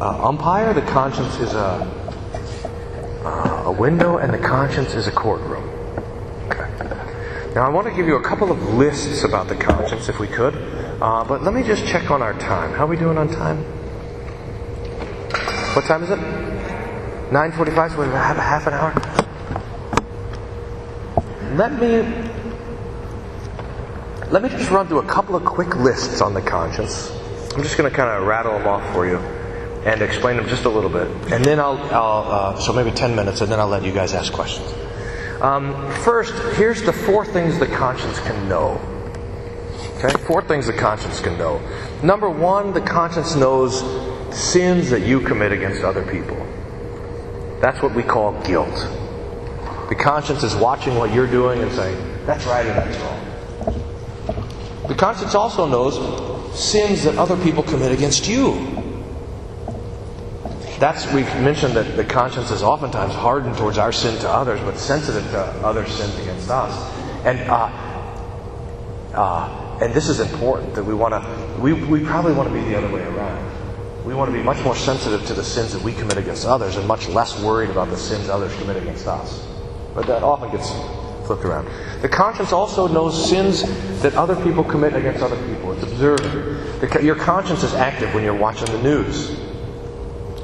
a 0.00 0.24
umpire, 0.24 0.72
the 0.72 0.80
conscience 0.80 1.38
is 1.40 1.52
a, 1.52 1.76
a 3.66 3.70
window, 3.70 4.16
and 4.16 4.32
the 4.32 4.38
conscience 4.38 4.94
is 4.94 5.08
a 5.08 5.12
courtroom. 5.12 5.68
Now 7.54 7.66
I 7.66 7.68
want 7.68 7.86
to 7.88 7.92
give 7.94 8.06
you 8.06 8.16
a 8.16 8.22
couple 8.22 8.50
of 8.50 8.62
lists 8.76 9.24
about 9.24 9.48
the 9.48 9.56
conscience, 9.56 10.08
if 10.08 10.18
we 10.18 10.26
could. 10.26 10.54
Uh, 11.02 11.22
but 11.24 11.42
let 11.42 11.52
me 11.52 11.62
just 11.62 11.84
check 11.84 12.10
on 12.10 12.22
our 12.22 12.32
time. 12.38 12.72
How 12.72 12.84
are 12.84 12.86
we 12.86 12.96
doing 12.96 13.18
on 13.18 13.28
time? 13.28 13.58
What 15.76 15.84
time 15.84 16.02
is 16.02 16.08
it? 16.08 16.18
9.45, 16.18 17.90
so 17.90 18.00
we 18.00 18.06
have 18.06 18.38
a 18.38 18.40
half 18.40 18.66
an 18.66 18.72
hour. 18.72 18.94
Let 21.56 21.72
me 21.78 22.30
let 24.30 24.42
me 24.42 24.48
just 24.48 24.70
run 24.70 24.88
through 24.88 25.00
a 25.00 25.06
couple 25.06 25.36
of 25.36 25.44
quick 25.44 25.76
lists 25.76 26.22
on 26.22 26.32
the 26.32 26.40
conscience. 26.40 27.12
I'm 27.54 27.62
just 27.62 27.76
going 27.76 27.90
to 27.90 27.94
kind 27.94 28.08
of 28.08 28.26
rattle 28.26 28.58
them 28.58 28.66
off 28.66 28.94
for 28.94 29.06
you 29.06 29.18
and 29.84 30.00
explain 30.00 30.36
them 30.36 30.48
just 30.48 30.64
a 30.64 30.68
little 30.68 30.88
bit, 30.88 31.08
and 31.32 31.44
then 31.44 31.58
I'll, 31.60 31.78
I'll 31.92 32.32
uh, 32.32 32.60
so 32.60 32.72
maybe 32.72 32.90
10 32.90 33.14
minutes, 33.14 33.40
and 33.40 33.50
then 33.50 33.60
I'll 33.60 33.68
let 33.68 33.84
you 33.84 33.92
guys 33.92 34.14
ask 34.14 34.32
questions. 34.32 34.72
Um, 35.42 35.74
first, 36.02 36.32
here's 36.56 36.82
the 36.82 36.92
four 36.92 37.26
things 37.26 37.58
the 37.58 37.66
conscience 37.66 38.20
can 38.20 38.48
know. 38.48 38.80
Okay, 39.98 40.16
four 40.24 40.40
things 40.42 40.66
the 40.66 40.72
conscience 40.72 41.20
can 41.20 41.36
know. 41.36 41.60
Number 42.02 42.30
one, 42.30 42.72
the 42.72 42.80
conscience 42.80 43.34
knows 43.34 43.80
sins 44.34 44.88
that 44.90 45.06
you 45.06 45.20
commit 45.20 45.52
against 45.52 45.82
other 45.82 46.04
people. 46.04 46.36
That's 47.60 47.82
what 47.82 47.94
we 47.94 48.02
call 48.02 48.32
guilt. 48.42 48.74
The 49.88 49.96
conscience 49.96 50.42
is 50.42 50.54
watching 50.56 50.94
what 50.94 51.12
you're 51.12 51.26
doing 51.26 51.60
and 51.60 51.70
saying, 51.72 52.24
that's 52.24 52.46
right 52.46 52.64
and 52.64 52.78
that's 52.78 52.98
wrong. 52.98 54.86
The 54.88 54.94
conscience 54.94 55.34
also 55.34 55.66
knows 55.66 56.31
sins 56.54 57.04
that 57.04 57.16
other 57.16 57.36
people 57.42 57.62
commit 57.62 57.92
against 57.92 58.28
you. 58.28 58.82
That's 60.78 61.10
we've 61.12 61.32
mentioned 61.40 61.74
that 61.74 61.96
the 61.96 62.04
conscience 62.04 62.50
is 62.50 62.62
oftentimes 62.62 63.14
hardened 63.14 63.56
towards 63.56 63.78
our 63.78 63.92
sin 63.92 64.18
to 64.20 64.28
others, 64.28 64.60
but 64.60 64.76
sensitive 64.76 65.22
to 65.30 65.40
other 65.64 65.86
sins 65.86 66.18
against 66.18 66.50
us. 66.50 66.74
And 67.24 67.38
uh, 67.48 67.70
uh, 69.14 69.78
and 69.80 69.92
this 69.94 70.08
is 70.08 70.20
important 70.20 70.74
that 70.74 70.84
we 70.84 70.94
want 70.94 71.12
to. 71.12 71.60
We, 71.60 71.72
we 71.72 72.04
probably 72.04 72.32
want 72.32 72.48
to 72.48 72.54
be 72.54 72.62
the 72.62 72.76
other 72.76 72.90
way 72.92 73.02
around. 73.02 74.04
We 74.04 74.14
want 74.14 74.30
to 74.30 74.36
be 74.36 74.42
much 74.42 74.62
more 74.64 74.74
sensitive 74.74 75.24
to 75.26 75.34
the 75.34 75.44
sins 75.44 75.72
that 75.72 75.82
we 75.82 75.92
commit 75.92 76.18
against 76.18 76.46
others, 76.46 76.76
and 76.76 76.86
much 76.88 77.08
less 77.08 77.40
worried 77.40 77.70
about 77.70 77.90
the 77.90 77.96
sins 77.96 78.28
others 78.28 78.54
commit 78.58 78.76
against 78.76 79.06
us. 79.06 79.46
But 79.94 80.06
that 80.06 80.22
often 80.22 80.50
gets 80.50 80.70
flipped 81.26 81.44
around. 81.44 81.68
The 82.02 82.08
conscience 82.08 82.52
also 82.52 82.88
knows 82.88 83.28
sins 83.28 83.62
that 84.02 84.14
other 84.14 84.36
people 84.42 84.64
commit 84.64 84.94
against 84.94 85.22
other 85.22 85.36
people. 85.46 85.72
It's 85.72 85.82
observing. 85.82 86.80
The, 86.80 87.00
your 87.02 87.16
conscience 87.16 87.62
is 87.62 87.74
active 87.74 88.12
when 88.14 88.24
you're 88.24 88.34
watching 88.34 88.66
the 88.66 88.82
news 88.82 89.30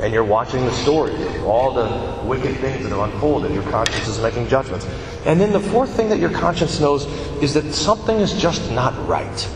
and 0.00 0.12
you're 0.12 0.24
watching 0.24 0.64
the 0.64 0.72
stories, 0.72 1.18
all 1.42 1.72
the 1.72 2.26
wicked 2.26 2.56
things 2.58 2.82
that 2.84 2.90
have 2.90 3.12
unfolded. 3.12 3.52
Your 3.52 3.64
conscience 3.64 4.06
is 4.06 4.20
making 4.20 4.48
judgments. 4.48 4.86
And 5.26 5.40
then 5.40 5.52
the 5.52 5.60
fourth 5.60 5.94
thing 5.96 6.08
that 6.10 6.20
your 6.20 6.30
conscience 6.30 6.78
knows 6.78 7.06
is 7.42 7.54
that 7.54 7.72
something 7.72 8.16
is 8.16 8.40
just 8.40 8.70
not 8.70 8.94
right. 9.08 9.48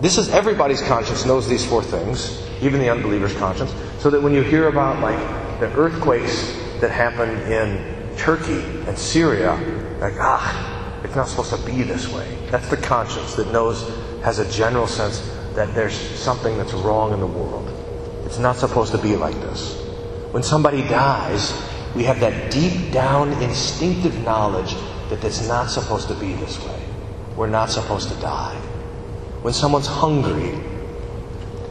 This 0.00 0.16
is 0.16 0.30
everybody's 0.30 0.80
conscience 0.80 1.26
knows 1.26 1.46
these 1.46 1.64
four 1.64 1.82
things, 1.82 2.42
even 2.62 2.80
the 2.80 2.88
unbeliever's 2.88 3.34
conscience, 3.34 3.74
so 3.98 4.08
that 4.08 4.22
when 4.22 4.32
you 4.32 4.42
hear 4.42 4.68
about 4.68 5.00
like 5.00 5.18
the 5.60 5.70
earthquakes 5.76 6.56
that 6.80 6.90
happen 6.90 7.28
in 7.52 7.99
Turkey 8.20 8.60
and 8.86 8.98
Syria, 8.98 9.54
like 9.98 10.12
ah, 10.20 11.00
it's 11.02 11.16
not 11.16 11.26
supposed 11.26 11.54
to 11.54 11.64
be 11.64 11.82
this 11.82 12.06
way. 12.12 12.36
That's 12.50 12.68
the 12.68 12.76
conscience 12.76 13.34
that 13.36 13.50
knows 13.50 13.88
has 14.22 14.38
a 14.38 14.52
general 14.52 14.86
sense 14.86 15.20
that 15.54 15.74
there's 15.74 15.94
something 15.94 16.58
that's 16.58 16.74
wrong 16.74 17.14
in 17.14 17.20
the 17.20 17.26
world. 17.26 17.66
It's 18.26 18.38
not 18.38 18.56
supposed 18.56 18.92
to 18.92 18.98
be 18.98 19.16
like 19.16 19.34
this. 19.36 19.74
When 20.32 20.42
somebody 20.42 20.82
dies, 20.82 21.54
we 21.96 22.04
have 22.04 22.20
that 22.20 22.50
deep 22.50 22.92
down 22.92 23.32
instinctive 23.42 24.22
knowledge 24.22 24.74
that 25.08 25.24
it's 25.24 25.48
not 25.48 25.70
supposed 25.70 26.08
to 26.08 26.14
be 26.14 26.34
this 26.34 26.62
way. 26.62 26.82
We're 27.36 27.48
not 27.48 27.70
supposed 27.70 28.10
to 28.10 28.14
die. 28.16 28.56
When 29.40 29.54
someone's 29.54 29.86
hungry, 29.86 30.60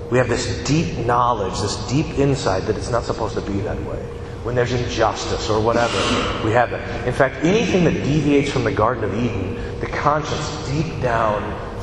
we 0.09 0.17
have 0.17 0.27
this 0.27 0.63
deep 0.63 1.05
knowledge, 1.05 1.61
this 1.61 1.77
deep 1.87 2.17
insight 2.17 2.63
that 2.63 2.75
it's 2.75 2.89
not 2.89 3.03
supposed 3.03 3.35
to 3.35 3.41
be 3.41 3.59
that 3.59 3.79
way. 3.83 4.03
When 4.49 4.55
there's 4.55 4.73
injustice 4.73 5.47
or 5.47 5.61
whatever, 5.61 5.95
we 6.43 6.51
have 6.51 6.71
that. 6.71 7.07
In 7.07 7.13
fact, 7.13 7.35
anything 7.45 7.83
that 7.83 7.93
deviates 7.93 8.49
from 8.49 8.63
the 8.63 8.71
Garden 8.71 9.03
of 9.03 9.13
Eden, 9.13 9.79
the 9.79 9.85
conscience 9.85 10.67
deep 10.67 10.99
down 11.03 11.39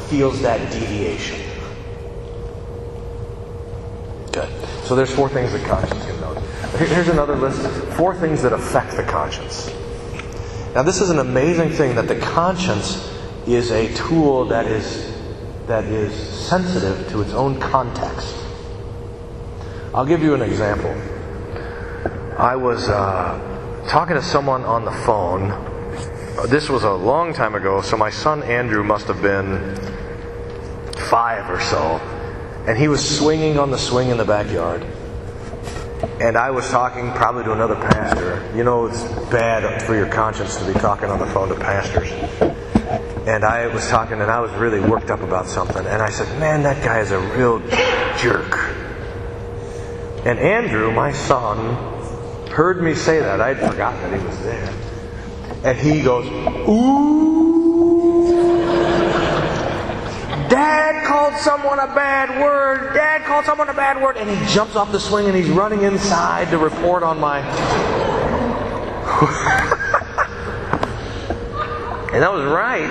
feels 0.09 0.43
that 0.43 0.59
deviation. 0.73 1.39
Good. 4.33 4.49
So 4.83 4.97
there's 4.97 5.15
four 5.15 5.29
things 5.29 5.53
that 5.53 5.65
conscience 5.65 6.05
can 6.07 6.21
know. 6.21 6.35
Here's 6.77 7.07
another 7.07 7.37
list. 7.37 7.65
Four 7.95 8.17
things 8.17 8.43
that 8.43 8.53
affect 8.53 8.97
the 8.97 9.05
conscience. 9.05 9.73
Now 10.75 10.83
this 10.83 11.01
is 11.01 11.11
an 11.11 11.21
amazing 11.21 11.71
thing 11.71 11.95
that 11.95 12.09
the 12.09 12.19
conscience 12.19 13.17
is 13.47 13.71
a 13.71 13.95
tool 13.95 14.47
that 14.47 14.67
is 14.67 15.15
that 15.69 15.85
is 15.85 16.13
sensitive 16.13 17.09
to 17.11 17.23
its 17.23 17.33
own 17.33 17.61
context. 17.61 18.35
I'll 19.95 20.05
give 20.05 20.25
you 20.25 20.35
an 20.35 20.43
example. 20.43 21.16
I 22.39 22.55
was 22.55 22.91
uh, 22.91 23.87
talking 23.89 24.15
to 24.15 24.23
someone 24.23 24.63
on 24.65 24.85
the 24.85 24.93
phone. 24.93 25.49
This 26.49 26.69
was 26.69 26.85
a 26.85 26.93
long 26.93 27.33
time 27.33 27.55
ago, 27.55 27.81
so 27.81 27.97
my 27.97 28.11
son 28.11 28.43
Andrew 28.43 28.85
must 28.85 29.07
have 29.07 29.23
been 29.23 29.75
five 31.09 31.49
or 31.49 31.59
so. 31.63 31.97
And 32.69 32.77
he 32.77 32.89
was 32.89 33.19
swinging 33.19 33.59
on 33.59 33.71
the 33.71 33.79
swing 33.79 34.11
in 34.11 34.19
the 34.19 34.25
backyard. 34.27 34.83
And 36.21 36.37
I 36.37 36.51
was 36.51 36.69
talking 36.69 37.11
probably 37.13 37.45
to 37.45 37.53
another 37.53 37.77
pastor. 37.77 38.47
You 38.55 38.65
know, 38.65 38.85
it's 38.85 39.03
bad 39.31 39.83
for 39.83 39.95
your 39.95 40.09
conscience 40.09 40.59
to 40.59 40.67
be 40.71 40.79
talking 40.79 41.09
on 41.09 41.19
the 41.19 41.27
phone 41.29 41.49
to 41.49 41.55
pastors. 41.55 42.11
And 43.27 43.45
I 43.45 43.69
was 43.69 43.89
talking, 43.89 44.21
and 44.21 44.31
I 44.31 44.41
was 44.41 44.53
really 44.53 44.81
worked 44.81 45.11
up 45.11 45.23
about 45.23 45.47
something. 45.47 45.87
And 45.87 46.03
I 46.03 46.11
said, 46.11 46.39
Man, 46.39 46.63
that 46.65 46.85
guy 46.85 47.01
is 47.01 47.13
a 47.13 47.19
real 47.19 47.61
jerk. 48.19 48.59
And 50.27 50.39
Andrew, 50.39 50.93
my 50.93 51.13
son, 51.13 51.96
heard 52.57 52.83
me 52.83 52.95
say 52.95 53.21
that. 53.21 53.39
I'd 53.39 53.59
forgotten 53.59 54.01
that 54.01 54.19
he 54.19 54.27
was 54.27 54.43
there. 54.43 54.73
And 55.63 55.79
he 55.79 56.03
goes, 56.03 56.27
Ooh. 56.67 57.37
Dad 60.49 61.05
called 61.07 61.37
someone 61.37 61.79
a 61.79 61.87
bad 61.89 62.41
word. 62.41 62.95
Dad 62.95 63.27
called 63.27 63.45
someone 63.45 63.69
a 63.69 63.75
bad 63.75 64.03
word. 64.03 64.17
And 64.17 64.31
he 64.31 64.55
jumps 64.55 64.75
off 64.75 64.91
the 64.91 64.99
swing 64.99 65.27
and 65.27 65.37
he's 65.37 65.51
running 65.51 65.83
inside 65.83 66.49
to 66.51 66.57
report 66.57 67.03
on 67.03 67.21
my. 67.21 67.41
and 72.11 72.23
that 72.23 72.33
was 72.33 72.47
right. 72.47 72.89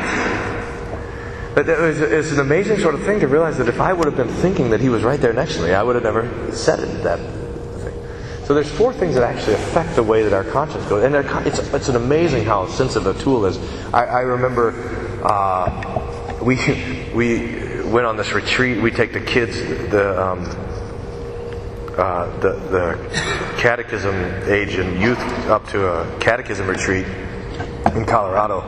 But 1.55 1.67
it 1.67 1.79
was, 1.79 2.01
it 2.01 2.11
was, 2.11 2.31
an 2.33 2.39
amazing 2.39 2.77
sort 2.77 2.93
of 2.93 3.01
thing 3.01 3.19
to 3.21 3.27
realize 3.27 3.57
that 3.57 3.67
if 3.67 3.79
I 3.79 3.93
would 3.93 4.05
have 4.05 4.17
been 4.17 4.27
thinking 4.27 4.69
that 4.69 4.81
he 4.81 4.89
was 4.89 5.01
right 5.01 5.19
there 5.19 5.33
next 5.33 5.55
to 5.55 5.63
me, 5.63 5.73
I 5.73 5.81
would 5.81 5.95
have 5.95 6.03
never 6.03 6.51
said 6.51 6.81
it 6.81 7.03
that 7.03 7.44
so 8.45 8.53
there's 8.53 8.71
four 8.71 8.93
things 8.93 9.15
that 9.15 9.23
actually 9.23 9.55
affect 9.55 9.95
the 9.95 10.03
way 10.03 10.21
that 10.21 10.31
our 10.31 10.43
conscience 10.43 10.85
goes, 10.85 11.03
and 11.03 11.15
it's, 11.47 11.59
it's 11.73 11.89
an 11.89 11.95
amazing 11.95 12.45
how 12.45 12.67
sensitive 12.67 13.15
a 13.15 13.19
tool 13.19 13.45
is. 13.45 13.57
I, 13.91 14.05
I 14.05 14.19
remember 14.21 14.71
uh, 15.23 16.39
we 16.43 16.55
we 17.15 17.81
went 17.83 18.05
on 18.05 18.17
this 18.17 18.33
retreat. 18.33 18.81
We 18.81 18.91
take 18.91 19.13
the 19.13 19.21
kids 19.21 19.57
the. 19.89 20.21
Um, 20.21 20.61
uh, 21.97 22.27
the, 22.41 22.51
the 22.51 23.55
catechism 23.57 24.13
age 24.51 24.75
and 24.75 25.01
youth 25.01 25.17
up 25.47 25.65
to 25.69 25.87
a 25.87 26.19
catechism 26.19 26.67
retreat 26.67 27.07
in 27.95 28.05
Colorado. 28.05 28.61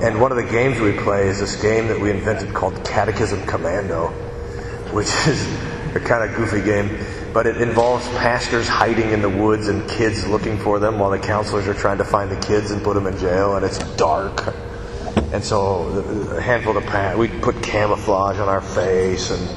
And 0.00 0.18
one 0.18 0.32
of 0.32 0.38
the 0.38 0.50
games 0.50 0.80
we 0.80 0.92
play 0.92 1.28
is 1.28 1.38
this 1.38 1.60
game 1.60 1.88
that 1.88 2.00
we 2.00 2.10
invented 2.10 2.54
called 2.54 2.82
Catechism 2.82 3.44
Commando, 3.44 4.08
which 4.90 5.06
is 5.26 5.46
a 5.94 6.00
kind 6.00 6.28
of 6.28 6.34
goofy 6.34 6.62
game 6.62 6.88
but 7.32 7.46
it 7.46 7.60
involves 7.60 8.06
pastors 8.10 8.68
hiding 8.68 9.10
in 9.10 9.22
the 9.22 9.28
woods 9.28 9.68
and 9.68 9.88
kids 9.88 10.26
looking 10.26 10.58
for 10.58 10.78
them 10.78 10.98
while 10.98 11.10
the 11.10 11.18
counselors 11.18 11.66
are 11.66 11.74
trying 11.74 11.98
to 11.98 12.04
find 12.04 12.30
the 12.30 12.40
kids 12.40 12.70
and 12.70 12.82
put 12.82 12.94
them 12.94 13.06
in 13.06 13.16
jail, 13.18 13.56
and 13.56 13.64
it's 13.64 13.78
dark. 13.96 14.54
And 15.32 15.42
so 15.42 15.88
a 16.36 16.40
handful 16.40 16.76
of 16.76 16.84
pastors, 16.84 17.18
we 17.18 17.40
put 17.40 17.62
camouflage 17.62 18.38
on 18.38 18.48
our 18.48 18.60
face 18.60 19.30
and 19.30 19.48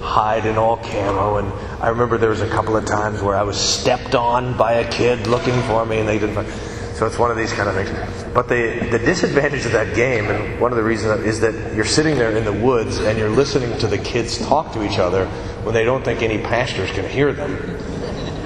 hide 0.00 0.46
in 0.46 0.56
all 0.58 0.76
camo. 0.76 1.38
And 1.38 1.52
I 1.82 1.88
remember 1.88 2.18
there 2.18 2.30
was 2.30 2.42
a 2.42 2.48
couple 2.48 2.76
of 2.76 2.84
times 2.84 3.20
where 3.20 3.34
I 3.34 3.42
was 3.42 3.58
stepped 3.58 4.14
on 4.14 4.56
by 4.56 4.74
a 4.74 4.90
kid 4.90 5.26
looking 5.26 5.60
for 5.62 5.84
me, 5.84 5.98
and 5.98 6.08
they 6.08 6.18
didn't. 6.18 6.34
Find, 6.34 6.73
so 6.94 7.06
it's 7.06 7.18
one 7.18 7.32
of 7.32 7.36
these 7.36 7.52
kind 7.52 7.68
of 7.68 7.74
things. 7.74 7.90
But 8.32 8.48
the, 8.48 8.88
the 8.92 9.00
disadvantage 9.00 9.66
of 9.66 9.72
that 9.72 9.96
game, 9.96 10.26
and 10.26 10.60
one 10.60 10.70
of 10.70 10.76
the 10.76 10.84
reasons 10.84 11.24
is 11.24 11.40
that 11.40 11.74
you're 11.74 11.84
sitting 11.84 12.14
there 12.14 12.36
in 12.36 12.44
the 12.44 12.52
woods 12.52 12.98
and 12.98 13.18
you're 13.18 13.30
listening 13.30 13.76
to 13.80 13.88
the 13.88 13.98
kids 13.98 14.38
talk 14.38 14.72
to 14.74 14.84
each 14.84 15.00
other 15.00 15.26
when 15.64 15.74
they 15.74 15.84
don't 15.84 16.04
think 16.04 16.22
any 16.22 16.38
pastors 16.38 16.90
can 16.92 17.08
hear 17.08 17.32
them. 17.32 17.56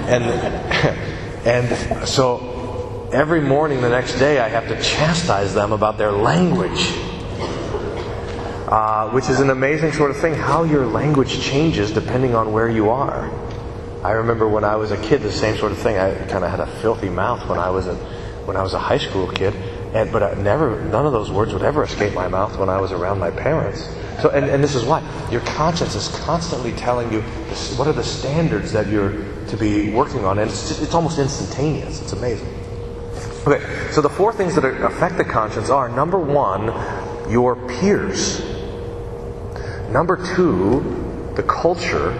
And, 0.09 0.23
and 1.45 2.07
so 2.07 3.09
every 3.13 3.41
morning 3.41 3.81
the 3.81 3.89
next 3.89 4.17
day 4.17 4.39
I 4.39 4.47
have 4.47 4.67
to 4.69 4.81
chastise 4.81 5.53
them 5.53 5.71
about 5.71 5.99
their 5.99 6.11
language. 6.11 6.91
Uh, 8.67 9.09
which 9.09 9.27
is 9.29 9.39
an 9.39 9.49
amazing 9.49 9.91
sort 9.91 10.11
of 10.11 10.17
thing, 10.17 10.35
how 10.35 10.63
your 10.63 10.85
language 10.85 11.41
changes 11.41 11.91
depending 11.91 12.35
on 12.35 12.53
where 12.53 12.69
you 12.69 12.91
are. 12.91 13.31
I 14.03 14.11
remember 14.11 14.47
when 14.47 14.63
I 14.63 14.75
was 14.75 14.91
a 14.91 14.97
kid, 15.01 15.23
the 15.23 15.31
same 15.31 15.57
sort 15.57 15.71
of 15.71 15.79
thing. 15.79 15.97
I 15.97 16.13
kind 16.27 16.43
of 16.43 16.51
had 16.51 16.59
a 16.59 16.67
filthy 16.79 17.09
mouth 17.09 17.49
when 17.49 17.57
I 17.57 17.71
was 17.71 17.87
a 17.87 18.18
when 18.49 18.57
I 18.57 18.63
was 18.63 18.73
a 18.73 18.79
high 18.79 18.97
school 18.97 19.27
kid, 19.27 19.53
and, 19.93 20.11
but 20.11 20.23
I 20.23 20.33
never, 20.33 20.81
none 20.85 21.05
of 21.05 21.11
those 21.11 21.29
words 21.29 21.53
would 21.53 21.61
ever 21.61 21.83
escape 21.83 22.15
my 22.15 22.27
mouth 22.27 22.57
when 22.57 22.67
I 22.67 22.81
was 22.81 22.91
around 22.91 23.19
my 23.19 23.29
parents. 23.29 23.87
So, 24.23 24.31
and, 24.31 24.43
and 24.49 24.63
this 24.63 24.73
is 24.73 24.83
why 24.83 25.03
your 25.29 25.41
conscience 25.41 25.93
is 25.93 26.07
constantly 26.25 26.71
telling 26.71 27.13
you 27.13 27.21
what 27.77 27.87
are 27.87 27.93
the 27.93 28.03
standards 28.03 28.71
that 28.71 28.87
you're 28.87 29.11
to 29.49 29.55
be 29.55 29.93
working 29.93 30.25
on, 30.25 30.39
and 30.39 30.49
it's, 30.49 30.67
just, 30.67 30.81
it's 30.81 30.95
almost 30.95 31.19
instantaneous. 31.19 32.01
It's 32.01 32.13
amazing. 32.13 32.47
Okay, 33.45 33.63
so 33.91 34.01
the 34.01 34.09
four 34.09 34.33
things 34.33 34.55
that 34.55 34.65
affect 34.65 35.17
the 35.17 35.23
conscience 35.23 35.69
are 35.69 35.87
number 35.87 36.17
one, 36.19 36.65
your 37.31 37.55
peers. 37.67 38.41
Number 39.91 40.17
two, 40.35 41.31
the 41.35 41.43
culture. 41.43 42.19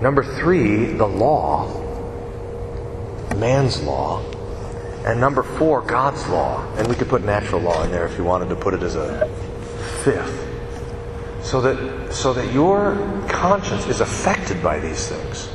Number 0.00 0.22
three, 0.22 0.92
the 0.92 1.06
law, 1.06 1.66
man's 3.34 3.82
law. 3.82 4.22
And 5.06 5.20
number 5.20 5.44
four, 5.44 5.82
God's 5.82 6.26
law. 6.28 6.66
And 6.74 6.88
we 6.88 6.96
could 6.96 7.08
put 7.08 7.22
natural 7.22 7.60
law 7.60 7.84
in 7.84 7.92
there 7.92 8.06
if 8.06 8.18
you 8.18 8.24
wanted 8.24 8.48
to 8.48 8.56
put 8.56 8.74
it 8.74 8.82
as 8.82 8.96
a 8.96 9.28
fifth. 10.02 10.42
So 11.44 11.60
that, 11.60 12.12
so 12.12 12.32
that 12.32 12.52
your 12.52 12.96
conscience 13.28 13.86
is 13.86 14.00
affected 14.00 14.60
by 14.64 14.80
these 14.80 15.08
things. 15.08 15.48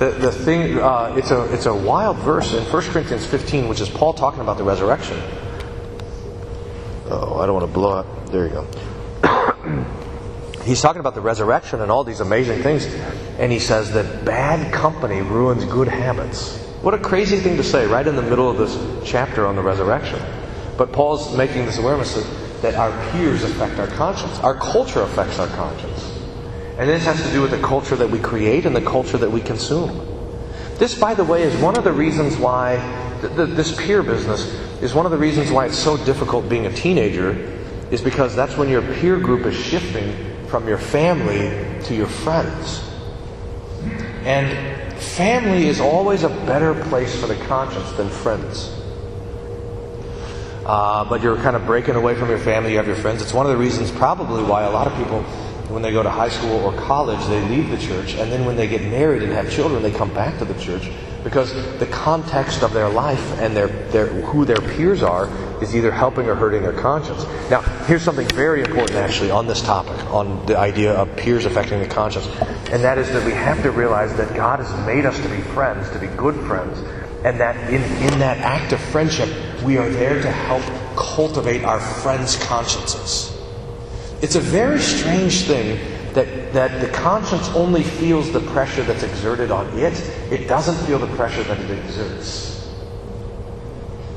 The, 0.00 0.10
the 0.10 0.32
thing, 0.32 0.78
uh, 0.78 1.14
it's, 1.16 1.30
a, 1.30 1.52
it's 1.54 1.66
a 1.66 1.74
wild 1.74 2.16
verse 2.18 2.52
in 2.52 2.64
1 2.64 2.82
Corinthians 2.90 3.24
15, 3.24 3.68
which 3.68 3.80
is 3.80 3.88
Paul 3.88 4.12
talking 4.12 4.40
about 4.40 4.58
the 4.58 4.64
resurrection. 4.64 5.16
Oh, 7.08 7.38
I 7.38 7.46
don't 7.46 7.54
want 7.54 7.68
to 7.68 7.72
blow 7.72 7.92
up. 7.92 8.30
There 8.32 8.48
you 8.48 8.66
go. 9.22 9.84
He's 10.64 10.82
talking 10.82 10.98
about 10.98 11.14
the 11.14 11.20
resurrection 11.20 11.80
and 11.80 11.90
all 11.92 12.02
these 12.02 12.18
amazing 12.18 12.64
things. 12.64 12.84
And 13.38 13.52
he 13.52 13.60
says 13.60 13.92
that 13.92 14.24
bad 14.24 14.72
company 14.72 15.22
ruins 15.22 15.64
good 15.66 15.86
habits. 15.86 16.65
What 16.82 16.94
a 16.94 16.98
crazy 16.98 17.38
thing 17.38 17.56
to 17.56 17.64
say 17.64 17.86
right 17.86 18.06
in 18.06 18.16
the 18.16 18.22
middle 18.22 18.48
of 18.48 18.58
this 18.58 18.76
chapter 19.08 19.46
on 19.46 19.56
the 19.56 19.62
resurrection. 19.62 20.20
But 20.76 20.92
Paul's 20.92 21.36
making 21.36 21.66
this 21.66 21.78
awareness 21.78 22.14
that, 22.14 22.62
that 22.62 22.74
our 22.74 22.92
peers 23.10 23.42
affect 23.42 23.78
our 23.78 23.86
conscience. 23.88 24.38
Our 24.40 24.54
culture 24.54 25.02
affects 25.02 25.38
our 25.38 25.48
conscience. 25.48 26.12
And 26.78 26.88
this 26.88 27.04
has 27.04 27.22
to 27.22 27.32
do 27.32 27.40
with 27.40 27.50
the 27.50 27.60
culture 27.60 27.96
that 27.96 28.10
we 28.10 28.18
create 28.18 28.66
and 28.66 28.76
the 28.76 28.82
culture 28.82 29.16
that 29.16 29.30
we 29.30 29.40
consume. 29.40 30.06
This, 30.76 30.98
by 30.98 31.14
the 31.14 31.24
way, 31.24 31.42
is 31.42 31.56
one 31.62 31.78
of 31.78 31.84
the 31.84 31.92
reasons 31.92 32.36
why 32.36 32.76
th- 33.22 33.34
th- 33.34 33.48
this 33.56 33.74
peer 33.74 34.02
business 34.02 34.44
is 34.82 34.92
one 34.92 35.06
of 35.06 35.12
the 35.12 35.18
reasons 35.18 35.50
why 35.50 35.66
it's 35.66 35.78
so 35.78 35.96
difficult 36.04 36.50
being 36.50 36.66
a 36.66 36.72
teenager, 36.72 37.30
is 37.90 38.02
because 38.02 38.36
that's 38.36 38.58
when 38.58 38.68
your 38.68 38.82
peer 38.82 39.18
group 39.18 39.46
is 39.46 39.56
shifting 39.56 40.14
from 40.48 40.68
your 40.68 40.76
family 40.76 41.82
to 41.84 41.94
your 41.94 42.06
friends. 42.06 42.82
And 44.24 44.85
family 44.96 45.66
is 45.66 45.80
always 45.80 46.22
a 46.22 46.28
better 46.28 46.74
place 46.84 47.18
for 47.20 47.26
the 47.26 47.36
conscience 47.46 47.90
than 47.92 48.08
friends. 48.08 48.72
Uh, 50.66 51.04
but 51.04 51.22
you're 51.22 51.36
kind 51.36 51.54
of 51.54 51.64
breaking 51.64 51.94
away 51.94 52.14
from 52.16 52.28
your 52.28 52.38
family, 52.38 52.72
you 52.72 52.76
have 52.76 52.88
your 52.88 52.96
friends. 52.96 53.22
It's 53.22 53.32
one 53.32 53.46
of 53.46 53.52
the 53.52 53.58
reasons, 53.58 53.92
probably, 53.92 54.42
why 54.42 54.64
a 54.64 54.70
lot 54.70 54.88
of 54.88 54.96
people, 54.96 55.24
when 55.76 55.82
they 55.82 55.92
go 55.92 56.02
to 56.02 56.08
high 56.08 56.30
school 56.30 56.64
or 56.64 56.72
college, 56.72 57.22
they 57.26 57.38
leave 57.50 57.68
the 57.68 57.76
church, 57.76 58.14
and 58.14 58.32
then 58.32 58.46
when 58.46 58.56
they 58.56 58.66
get 58.66 58.80
married 58.80 59.22
and 59.22 59.30
have 59.30 59.52
children, 59.52 59.82
they 59.82 59.90
come 59.90 60.08
back 60.14 60.38
to 60.38 60.46
the 60.46 60.58
church 60.58 60.90
because 61.22 61.52
the 61.78 61.86
context 61.88 62.62
of 62.62 62.72
their 62.72 62.88
life 62.88 63.20
and 63.40 63.54
their, 63.54 63.66
their, 63.90 64.06
who 64.06 64.46
their 64.46 64.56
peers 64.56 65.02
are 65.02 65.28
is 65.62 65.76
either 65.76 65.90
helping 65.90 66.30
or 66.30 66.34
hurting 66.34 66.62
their 66.62 66.72
conscience. 66.72 67.22
Now, 67.50 67.60
here's 67.84 68.02
something 68.02 68.26
very 68.28 68.62
important 68.62 68.96
actually 68.96 69.30
on 69.30 69.46
this 69.46 69.60
topic, 69.60 70.02
on 70.06 70.46
the 70.46 70.56
idea 70.56 70.94
of 70.94 71.14
peers 71.14 71.44
affecting 71.44 71.80
the 71.80 71.88
conscience, 71.88 72.26
and 72.72 72.82
that 72.82 72.96
is 72.96 73.12
that 73.12 73.26
we 73.26 73.32
have 73.32 73.62
to 73.62 73.70
realize 73.70 74.16
that 74.16 74.34
God 74.34 74.60
has 74.60 74.86
made 74.86 75.04
us 75.04 75.20
to 75.20 75.28
be 75.28 75.42
friends, 75.42 75.90
to 75.90 75.98
be 75.98 76.06
good 76.06 76.36
friends, 76.46 76.78
and 77.22 77.38
that 77.38 77.54
in, 77.70 77.82
in 78.02 78.18
that 78.20 78.38
act 78.38 78.72
of 78.72 78.80
friendship, 78.80 79.28
we 79.62 79.76
are 79.76 79.90
there 79.90 80.22
to 80.22 80.30
help 80.30 80.62
cultivate 80.96 81.64
our 81.64 81.80
friends' 81.80 82.34
consciences. 82.36 83.35
It's 84.22 84.34
a 84.34 84.40
very 84.40 84.80
strange 84.80 85.42
thing 85.42 85.78
that, 86.14 86.52
that 86.54 86.80
the 86.80 86.88
conscience 86.88 87.48
only 87.50 87.82
feels 87.82 88.32
the 88.32 88.40
pressure 88.40 88.82
that's 88.82 89.02
exerted 89.02 89.50
on 89.50 89.66
it, 89.78 89.92
it 90.30 90.48
doesn't 90.48 90.76
feel 90.86 90.98
the 90.98 91.14
pressure 91.14 91.44
that 91.44 91.60
it 91.60 91.70
exerts. 91.70 92.68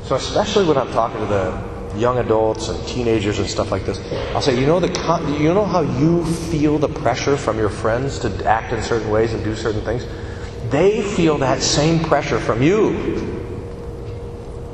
So, 0.04 0.16
especially 0.16 0.64
when 0.66 0.76
I'm 0.76 0.90
talking 0.92 1.20
to 1.20 1.26
the 1.26 1.96
young 1.96 2.18
adults 2.18 2.68
and 2.68 2.88
teenagers 2.88 3.38
and 3.38 3.48
stuff 3.48 3.70
like 3.70 3.84
this, 3.84 4.00
I'll 4.34 4.40
say, 4.40 4.58
you 4.58 4.66
know, 4.66 4.80
the 4.80 4.88
con- 4.88 5.40
you 5.40 5.52
know 5.52 5.66
how 5.66 5.82
you 5.82 6.24
feel 6.24 6.78
the 6.78 6.88
pressure 6.88 7.36
from 7.36 7.58
your 7.58 7.68
friends 7.68 8.18
to 8.20 8.44
act 8.46 8.72
in 8.72 8.82
certain 8.82 9.10
ways 9.10 9.34
and 9.34 9.44
do 9.44 9.54
certain 9.54 9.82
things? 9.82 10.06
They 10.70 11.02
feel 11.02 11.38
that 11.38 11.60
same 11.62 12.02
pressure 12.02 12.40
from 12.40 12.62
you. 12.62 12.90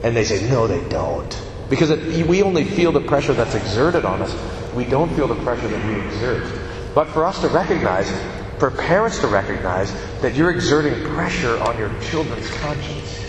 And 0.03 0.16
they 0.16 0.24
say, 0.24 0.49
no, 0.49 0.66
they 0.66 0.87
don't. 0.89 1.43
Because 1.68 1.91
it, 1.91 2.27
we 2.27 2.43
only 2.43 2.64
feel 2.64 2.93
the 2.93 3.01
pressure 3.01 3.35
that's 3.35 3.55
exerted 3.55 4.05
on 4.05 4.22
us. 4.22 4.33
We 4.77 4.85
don't 4.85 5.12
feel 5.16 5.27
the 5.27 5.43
pressure 5.43 5.68
that 5.68 5.87
we 5.87 6.01
exert. 6.07 6.95
But 6.95 7.09
for 7.09 7.24
us 7.24 7.41
to 7.41 7.49
recognize, 7.49 8.11
for 8.59 8.70
parents 8.70 9.18
to 9.20 9.27
recognize 9.27 9.93
that 10.20 10.35
you're 10.35 10.51
exerting 10.51 11.03
pressure 11.14 11.59
on 11.59 11.79
your 11.79 11.91
children's 12.03 12.49
conscience. 12.59 13.22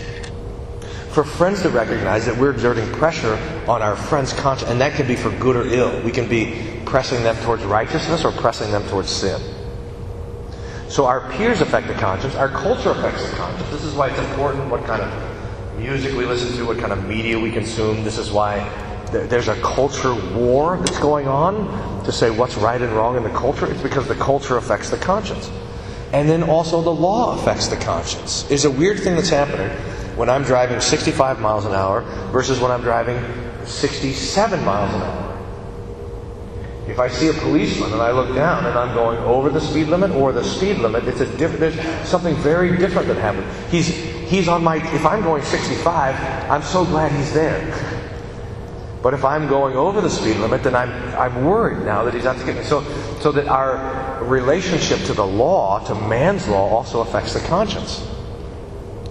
For 1.10 1.24
friends 1.24 1.62
to 1.62 1.70
recognize 1.70 2.26
that 2.26 2.36
we're 2.36 2.50
exerting 2.50 2.86
pressure 2.92 3.34
on 3.66 3.82
our 3.82 3.96
friend's 3.96 4.32
conscience, 4.34 4.70
and 4.70 4.80
that 4.80 4.92
can 4.92 5.06
be 5.06 5.16
for 5.16 5.30
good 5.30 5.56
or 5.56 5.66
ill. 5.66 6.02
We 6.02 6.12
can 6.12 6.28
be 6.28 6.80
pressing 6.84 7.22
them 7.22 7.36
towards 7.44 7.64
righteousness 7.64 8.24
or 8.24 8.32
pressing 8.32 8.70
them 8.70 8.86
towards 8.88 9.10
sin. 9.10 9.40
So 10.88 11.06
our 11.06 11.30
peers 11.32 11.60
affect 11.60 11.88
the 11.88 11.94
conscience, 11.94 12.34
our 12.34 12.48
culture 12.48 12.90
affects 12.90 13.28
the 13.28 13.36
conscience. 13.36 13.70
This 13.70 13.84
is 13.84 13.94
why 13.94 14.08
it's 14.08 14.18
important 14.30 14.70
what 14.70 14.84
kind 14.84 15.02
of 15.02 15.78
music 15.78 16.14
we 16.14 16.24
listen 16.24 16.56
to, 16.56 16.66
what 16.66 16.78
kind 16.78 16.92
of 16.92 17.06
media 17.06 17.38
we 17.38 17.52
consume. 17.52 18.04
This 18.04 18.18
is 18.18 18.30
why 18.30 18.60
there's 19.10 19.48
a 19.48 19.60
culture 19.60 20.14
war 20.36 20.78
that's 20.78 20.98
going 20.98 21.28
on 21.28 22.04
to 22.04 22.12
say 22.12 22.30
what's 22.30 22.56
right 22.56 22.80
and 22.80 22.92
wrong 22.92 23.16
in 23.16 23.22
the 23.22 23.30
culture. 23.30 23.70
It's 23.70 23.82
because 23.82 24.06
the 24.08 24.14
culture 24.14 24.56
affects 24.56 24.90
the 24.90 24.96
conscience. 24.96 25.50
And 26.12 26.28
then 26.28 26.42
also 26.42 26.80
the 26.80 26.94
law 26.94 27.38
affects 27.38 27.68
the 27.68 27.76
conscience. 27.76 28.44
There's 28.44 28.64
a 28.64 28.70
weird 28.70 28.98
thing 29.00 29.14
that's 29.14 29.28
happening 29.28 29.68
when 30.16 30.30
I'm 30.30 30.42
driving 30.42 30.80
65 30.80 31.40
miles 31.40 31.64
an 31.66 31.72
hour 31.72 32.02
versus 32.32 32.60
when 32.60 32.70
I'm 32.70 32.82
driving 32.82 33.22
67 33.66 34.64
miles 34.64 34.94
an 34.94 35.02
hour. 35.02 35.28
If 36.88 36.98
I 36.98 37.08
see 37.08 37.28
a 37.28 37.34
policeman 37.34 37.92
and 37.92 38.00
I 38.00 38.12
look 38.12 38.34
down 38.34 38.64
and 38.64 38.78
I'm 38.78 38.94
going 38.94 39.18
over 39.18 39.50
the 39.50 39.60
speed 39.60 39.88
limit 39.88 40.10
or 40.12 40.32
the 40.32 40.42
speed 40.42 40.78
limit, 40.78 41.04
it's 41.04 41.20
a 41.20 41.36
different. 41.36 41.60
There's 41.60 42.08
something 42.08 42.34
very 42.36 42.78
different 42.78 43.08
that 43.08 43.18
happened. 43.18 43.46
He's 43.70 43.88
he's 43.88 44.48
on 44.48 44.64
my. 44.64 44.76
If 44.94 45.04
I'm 45.04 45.22
going 45.22 45.42
65, 45.42 46.50
I'm 46.50 46.62
so 46.62 46.86
glad 46.86 47.12
he's 47.12 47.34
there. 47.34 47.97
But 49.02 49.14
if 49.14 49.24
I'm 49.24 49.46
going 49.46 49.76
over 49.76 50.00
the 50.00 50.10
speed 50.10 50.36
limit, 50.36 50.64
then 50.64 50.74
I'm, 50.74 50.90
I'm 51.16 51.44
worried 51.44 51.84
now 51.84 52.04
that 52.04 52.14
he's 52.14 52.26
out 52.26 52.38
to 52.38 52.44
get 52.44 52.56
me. 52.56 52.64
So, 52.64 52.82
so 53.20 53.30
that 53.32 53.46
our 53.46 54.24
relationship 54.24 55.00
to 55.06 55.14
the 55.14 55.26
law, 55.26 55.84
to 55.86 55.94
man's 55.94 56.48
law, 56.48 56.68
also 56.68 57.00
affects 57.00 57.32
the 57.32 57.40
conscience. 57.40 58.04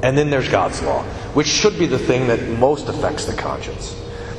And 0.04 0.18
then 0.18 0.30
there's 0.30 0.50
God's 0.50 0.82
law, 0.82 1.04
which 1.34 1.48
should 1.48 1.80
be 1.80 1.86
the 1.86 1.98
thing 1.98 2.28
that 2.28 2.48
most 2.60 2.88
affects 2.88 3.26
the 3.26 3.34
conscience. 3.34 3.96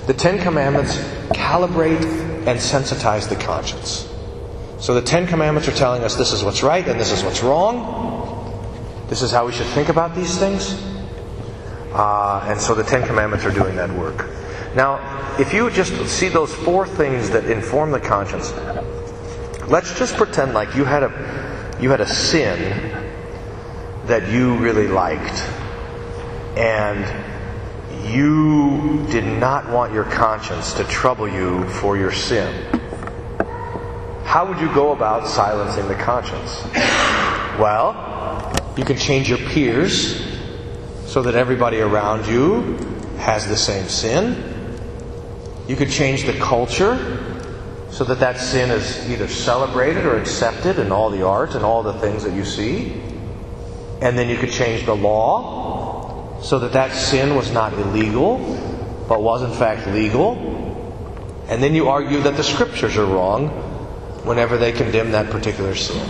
The 0.06 0.14
Ten 0.14 0.38
Commandments 0.38 0.96
calibrate 1.30 2.02
and 2.46 2.58
sensitize 2.58 3.28
the 3.28 3.36
conscience. 3.36 4.08
So 4.78 4.94
the 4.94 5.02
Ten 5.02 5.26
Commandments 5.26 5.68
are 5.68 5.74
telling 5.74 6.04
us 6.04 6.14
this 6.14 6.32
is 6.32 6.44
what's 6.44 6.62
right 6.62 6.86
and 6.86 7.00
this 7.00 7.10
is 7.10 7.24
what's 7.24 7.42
wrong. 7.42 9.06
This 9.08 9.22
is 9.22 9.32
how 9.32 9.46
we 9.46 9.52
should 9.52 9.66
think 9.68 9.88
about 9.88 10.14
these 10.14 10.38
things. 10.38 10.72
Uh, 11.92 12.44
and 12.46 12.60
so 12.60 12.74
the 12.74 12.84
Ten 12.84 13.06
Commandments 13.06 13.44
are 13.44 13.50
doing 13.50 13.76
that 13.76 13.90
work. 13.90 14.28
Now, 14.78 15.34
if 15.40 15.52
you 15.52 15.68
just 15.70 16.06
see 16.06 16.28
those 16.28 16.54
four 16.54 16.86
things 16.86 17.30
that 17.30 17.46
inform 17.46 17.90
the 17.90 17.98
conscience, 17.98 18.52
let's 19.66 19.98
just 19.98 20.14
pretend 20.14 20.54
like 20.54 20.76
you 20.76 20.84
had 20.84 21.02
a 21.02 21.76
you 21.80 21.90
had 21.90 22.00
a 22.00 22.06
sin 22.06 22.92
that 24.06 24.28
you 24.30 24.56
really 24.58 24.86
liked, 24.86 25.42
and 26.56 27.04
you 28.06 29.04
did 29.10 29.24
not 29.24 29.68
want 29.68 29.92
your 29.92 30.04
conscience 30.04 30.74
to 30.74 30.84
trouble 30.84 31.28
you 31.28 31.68
for 31.80 31.96
your 31.96 32.12
sin. 32.12 32.48
How 34.22 34.46
would 34.46 34.60
you 34.60 34.72
go 34.72 34.92
about 34.92 35.26
silencing 35.26 35.88
the 35.88 35.96
conscience? 35.96 36.62
Well, 37.58 38.54
you 38.76 38.84
can 38.84 38.96
change 38.96 39.28
your 39.28 39.38
peers 39.38 40.22
so 41.06 41.22
that 41.22 41.34
everybody 41.34 41.80
around 41.80 42.28
you 42.28 42.76
has 43.18 43.48
the 43.48 43.56
same 43.56 43.88
sin. 43.88 44.47
You 45.68 45.76
could 45.76 45.90
change 45.90 46.24
the 46.24 46.32
culture 46.32 46.96
so 47.90 48.04
that 48.04 48.20
that 48.20 48.38
sin 48.38 48.70
is 48.70 49.08
either 49.10 49.28
celebrated 49.28 50.06
or 50.06 50.16
accepted 50.16 50.78
in 50.78 50.90
all 50.90 51.10
the 51.10 51.26
art 51.26 51.54
and 51.54 51.64
all 51.64 51.82
the 51.82 51.92
things 51.92 52.24
that 52.24 52.32
you 52.32 52.44
see. 52.44 53.00
And 54.00 54.16
then 54.16 54.30
you 54.30 54.38
could 54.38 54.50
change 54.50 54.86
the 54.86 54.96
law 54.96 56.40
so 56.40 56.58
that 56.60 56.72
that 56.72 56.94
sin 56.94 57.34
was 57.34 57.52
not 57.52 57.74
illegal, 57.74 58.38
but 59.08 59.22
was 59.22 59.42
in 59.42 59.52
fact 59.52 59.86
legal. 59.88 60.36
And 61.48 61.62
then 61.62 61.74
you 61.74 61.88
argue 61.88 62.20
that 62.22 62.36
the 62.36 62.44
scriptures 62.44 62.96
are 62.96 63.06
wrong 63.06 63.48
whenever 64.24 64.56
they 64.56 64.72
condemn 64.72 65.10
that 65.12 65.30
particular 65.30 65.74
sin. 65.74 66.06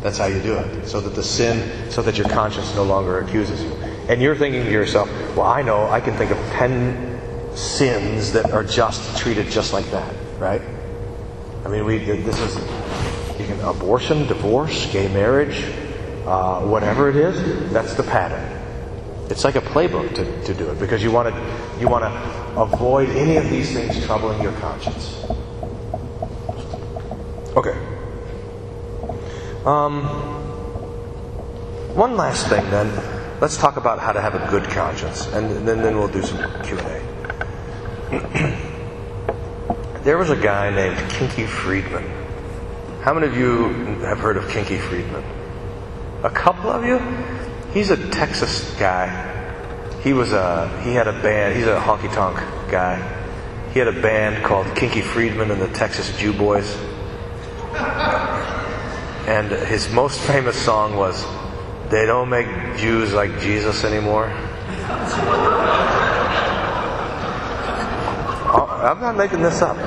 That's 0.00 0.18
how 0.18 0.26
you 0.26 0.40
do 0.40 0.58
it. 0.58 0.86
So 0.88 1.00
that 1.00 1.14
the 1.14 1.22
sin, 1.22 1.90
so 1.90 2.02
that 2.02 2.18
your 2.18 2.28
conscience 2.28 2.74
no 2.74 2.82
longer 2.82 3.20
accuses 3.20 3.62
you. 3.62 3.72
And 4.08 4.20
you're 4.20 4.36
thinking 4.36 4.64
to 4.64 4.70
yourself, 4.70 5.08
well, 5.36 5.46
I 5.46 5.62
know, 5.62 5.88
I 5.88 6.00
can 6.00 6.16
think 6.16 6.30
of 6.30 6.38
10 6.50 7.13
sins 7.54 8.32
that 8.32 8.50
are 8.50 8.64
just 8.64 9.16
treated 9.18 9.48
just 9.48 9.72
like 9.72 9.90
that, 9.90 10.14
right? 10.38 10.62
I 11.64 11.68
mean, 11.68 11.84
we 11.84 11.98
this 11.98 12.38
is 12.40 12.56
you 13.40 13.46
can 13.46 13.60
abortion, 13.60 14.26
divorce, 14.26 14.90
gay 14.92 15.08
marriage, 15.08 15.64
uh, 16.26 16.60
whatever 16.60 17.08
it 17.08 17.16
is. 17.16 17.72
That's 17.72 17.94
the 17.94 18.02
pattern. 18.02 18.50
It's 19.30 19.44
like 19.44 19.56
a 19.56 19.60
playbook 19.60 20.14
to, 20.16 20.44
to 20.44 20.54
do 20.54 20.68
it 20.70 20.78
because 20.78 21.02
you 21.02 21.10
want 21.10 21.34
to 21.34 21.80
you 21.80 21.88
want 21.88 22.04
to 22.04 22.60
avoid 22.60 23.08
any 23.10 23.36
of 23.36 23.48
these 23.48 23.72
things 23.72 24.04
troubling 24.04 24.42
your 24.42 24.52
conscience. 24.54 25.24
Okay. 27.56 27.78
Um, 29.64 30.02
one 31.94 32.16
last 32.16 32.48
thing, 32.48 32.68
then. 32.70 32.92
Let's 33.40 33.56
talk 33.56 33.76
about 33.76 33.98
how 33.98 34.12
to 34.12 34.20
have 34.20 34.34
a 34.34 34.50
good 34.50 34.64
conscience, 34.64 35.26
and 35.28 35.66
then, 35.66 35.82
then 35.82 35.96
we'll 35.98 36.08
do 36.08 36.22
some 36.22 36.38
Q 36.62 36.78
and 36.78 36.86
A. 36.86 37.13
there 40.04 40.18
was 40.18 40.30
a 40.30 40.36
guy 40.36 40.70
named 40.70 40.98
Kinky 41.10 41.46
Friedman. 41.46 42.04
How 43.02 43.14
many 43.14 43.26
of 43.26 43.36
you 43.36 43.68
have 44.00 44.18
heard 44.18 44.36
of 44.36 44.48
Kinky 44.48 44.78
Friedman? 44.78 45.24
A 46.22 46.30
couple 46.30 46.70
of 46.70 46.84
you? 46.84 46.98
He's 47.72 47.90
a 47.90 48.10
Texas 48.10 48.74
guy. 48.78 49.30
He 50.02 50.12
was 50.12 50.32
a 50.32 50.68
he 50.84 50.92
had 50.92 51.08
a 51.08 51.12
band. 51.12 51.56
He's 51.56 51.66
a 51.66 51.80
honky 51.80 52.12
tonk 52.12 52.36
guy. 52.70 52.96
He 53.72 53.78
had 53.78 53.88
a 53.88 54.02
band 54.02 54.44
called 54.44 54.76
Kinky 54.76 55.00
Friedman 55.00 55.50
and 55.50 55.60
the 55.60 55.68
Texas 55.68 56.16
Jew 56.18 56.32
Boys. 56.32 56.76
And 59.26 59.50
his 59.50 59.90
most 59.90 60.20
famous 60.20 60.56
song 60.56 60.96
was 60.96 61.24
"They 61.90 62.04
Don't 62.04 62.28
Make 62.28 62.46
Jews 62.76 63.14
Like 63.14 63.40
Jesus 63.40 63.84
Anymore." 63.84 64.30
I'm 68.84 69.00
not 69.00 69.16
making 69.16 69.40
this 69.40 69.62
up. 69.62 69.78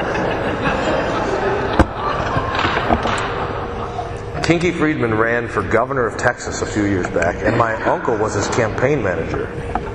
Kinky 4.43 4.71
Friedman 4.71 5.13
ran 5.13 5.47
for 5.47 5.61
governor 5.61 6.07
of 6.07 6.17
Texas 6.17 6.63
a 6.63 6.65
few 6.65 6.85
years 6.85 7.05
back, 7.09 7.35
and 7.43 7.55
my 7.59 7.75
uncle 7.83 8.17
was 8.17 8.33
his 8.33 8.47
campaign 8.47 9.03
manager, 9.03 9.45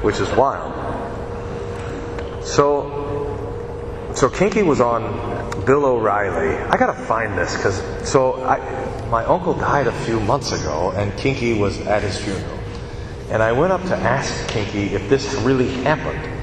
which 0.02 0.20
is 0.20 0.30
wild. 0.36 0.72
So, 2.44 4.12
so 4.14 4.28
Kinky 4.28 4.62
was 4.62 4.80
on 4.80 5.64
Bill 5.66 5.84
O'Reilly. 5.84 6.54
I 6.58 6.76
gotta 6.76 6.92
find 6.92 7.36
this 7.36 7.56
because 7.56 7.82
so 8.08 8.44
I, 8.44 8.58
my 9.08 9.24
uncle 9.24 9.54
died 9.54 9.88
a 9.88 10.04
few 10.04 10.20
months 10.20 10.52
ago, 10.52 10.92
and 10.94 11.12
Kinky 11.18 11.58
was 11.58 11.80
at 11.80 12.02
his 12.02 12.18
funeral, 12.18 12.58
and 13.30 13.42
I 13.42 13.50
went 13.50 13.72
up 13.72 13.82
to 13.82 13.96
ask 13.96 14.46
Kinky 14.46 14.94
if 14.94 15.08
this 15.08 15.34
really 15.42 15.70
happened 15.82 16.41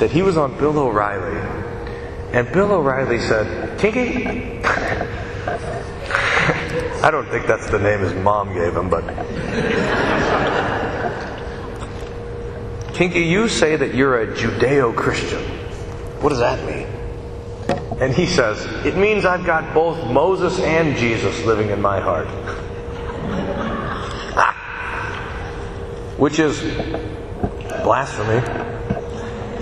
that 0.00 0.10
he 0.10 0.22
was 0.22 0.36
on 0.38 0.58
Bill 0.58 0.76
O'Reilly, 0.78 1.38
and 2.32 2.50
Bill 2.52 2.72
O'Reilly 2.72 3.20
said, 3.20 3.78
Kinky, 3.78 4.26
I 7.02 7.10
don't 7.10 7.28
think 7.28 7.46
that's 7.46 7.70
the 7.70 7.78
name 7.78 8.00
his 8.00 8.14
mom 8.14 8.54
gave 8.54 8.74
him, 8.74 8.88
but. 8.88 9.04
Kinky, 12.94 13.20
you 13.20 13.48
say 13.48 13.76
that 13.76 13.94
you're 13.94 14.22
a 14.22 14.26
Judeo 14.26 14.96
Christian. 14.96 15.42
What 16.20 16.30
does 16.30 16.40
that 16.40 16.66
mean? 16.66 16.86
And 18.00 18.14
he 18.14 18.24
says, 18.26 18.64
It 18.86 18.96
means 18.96 19.26
I've 19.26 19.44
got 19.44 19.74
both 19.74 20.10
Moses 20.10 20.58
and 20.60 20.96
Jesus 20.96 21.44
living 21.44 21.68
in 21.68 21.82
my 21.82 22.00
heart. 22.00 22.26
Which 26.18 26.38
is 26.38 26.58
blasphemy 27.82 28.69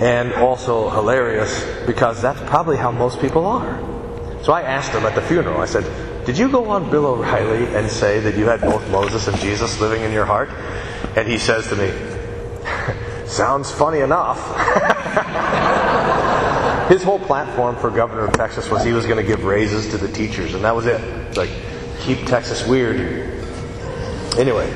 and 0.01 0.33
also 0.33 0.89
hilarious 0.89 1.65
because 1.85 2.21
that's 2.21 2.39
probably 2.49 2.77
how 2.77 2.91
most 2.91 3.19
people 3.19 3.45
are. 3.45 3.77
So 4.43 4.53
I 4.53 4.61
asked 4.61 4.91
him 4.91 5.05
at 5.05 5.15
the 5.15 5.21
funeral, 5.21 5.59
I 5.59 5.65
said, 5.65 6.25
Did 6.25 6.37
you 6.37 6.49
go 6.49 6.69
on 6.69 6.89
Bill 6.89 7.05
O'Reilly 7.05 7.75
and 7.75 7.89
say 7.89 8.19
that 8.21 8.37
you 8.37 8.45
had 8.45 8.61
both 8.61 8.89
Moses 8.89 9.27
and 9.27 9.37
Jesus 9.37 9.81
living 9.81 10.03
in 10.03 10.13
your 10.13 10.25
heart? 10.25 10.49
And 11.17 11.27
he 11.27 11.37
says 11.37 11.67
to 11.67 11.75
me, 11.75 11.91
Sounds 13.27 13.71
funny 13.71 13.99
enough. 13.99 14.39
His 16.89 17.03
whole 17.03 17.19
platform 17.19 17.75
for 17.75 17.91
governor 17.91 18.25
of 18.25 18.33
Texas 18.33 18.67
was 18.71 18.83
he 18.83 18.93
was 18.93 19.05
going 19.05 19.17
to 19.17 19.23
give 19.23 19.43
raises 19.43 19.91
to 19.91 19.97
the 19.97 20.11
teachers, 20.11 20.55
and 20.55 20.63
that 20.63 20.75
was 20.75 20.87
it. 20.87 20.99
It's 21.27 21.37
like, 21.37 21.51
keep 21.99 22.25
Texas 22.25 22.65
weird. 22.65 22.99
Anyway, 24.39 24.67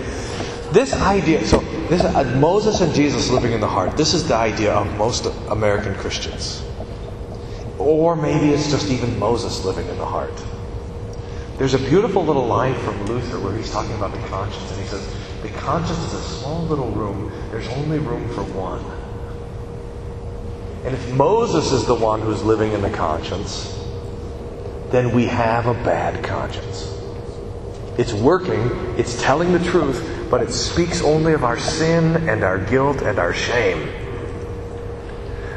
this 0.72 0.94
idea, 0.94 1.44
so 1.44 1.63
this 1.90 2.04
uh, 2.04 2.24
Moses 2.40 2.82
and 2.82 2.94
Jesus 2.94 3.30
living 3.30 3.52
in 3.52 3.60
the 3.60 3.68
heart, 3.68 3.98
this 3.98 4.14
is 4.14 4.28
the 4.28 4.36
idea 4.36 4.74
of 4.74 4.98
most 4.98 5.26
American 5.50 5.96
Christians. 5.96 6.64
Or 7.78 8.16
maybe 8.16 8.54
it's 8.54 8.70
just 8.70 8.90
even 8.90 9.18
Moses 9.20 9.66
living 9.66 9.88
in 9.88 9.98
the 9.98 10.06
heart. 10.06 10.34
There's 11.58 11.74
a 11.74 11.80
beautiful 11.80 12.26
little 12.26 12.46
line 12.46 12.76
from 12.80 13.06
Luther 13.06 13.40
where 13.40 13.56
he's 13.56 13.72
talking 13.72 13.94
about 13.94 14.12
the 14.12 14.28
conscience, 14.28 14.72
and 14.72 14.82
he 14.82 14.88
says, 14.88 15.08
The 15.42 15.50
conscience 15.60 16.00
is 16.00 16.14
a 16.14 16.22
small 16.22 16.64
little 16.64 16.90
room, 16.92 17.32
there's 17.52 17.68
only 17.70 18.00
room 18.00 18.28
for 18.30 18.44
one. 18.44 18.84
And 20.86 20.94
if 20.94 21.14
Moses 21.14 21.72
is 21.72 21.86
the 21.86 21.96
one 21.96 22.22
who's 22.22 22.44
living 22.44 22.74
in 22.74 22.82
the 22.82 22.90
conscience, 22.90 23.80
then 24.90 25.14
we 25.14 25.26
have 25.26 25.68
a 25.68 25.74
bad 25.74 26.24
conscience. 26.24 26.90
It's 27.98 28.14
working, 28.14 28.60
it's 28.98 29.22
telling 29.22 29.54
the 29.54 29.64
truth, 29.64 30.02
but 30.34 30.42
it 30.42 30.52
speaks 30.52 31.04
only 31.04 31.34
of 31.34 31.44
our 31.44 31.60
sin 31.60 32.28
and 32.28 32.44
our 32.44 32.58
guilt 32.58 33.04
and 33.04 33.20
our 33.20 33.36
shame. 33.36 33.88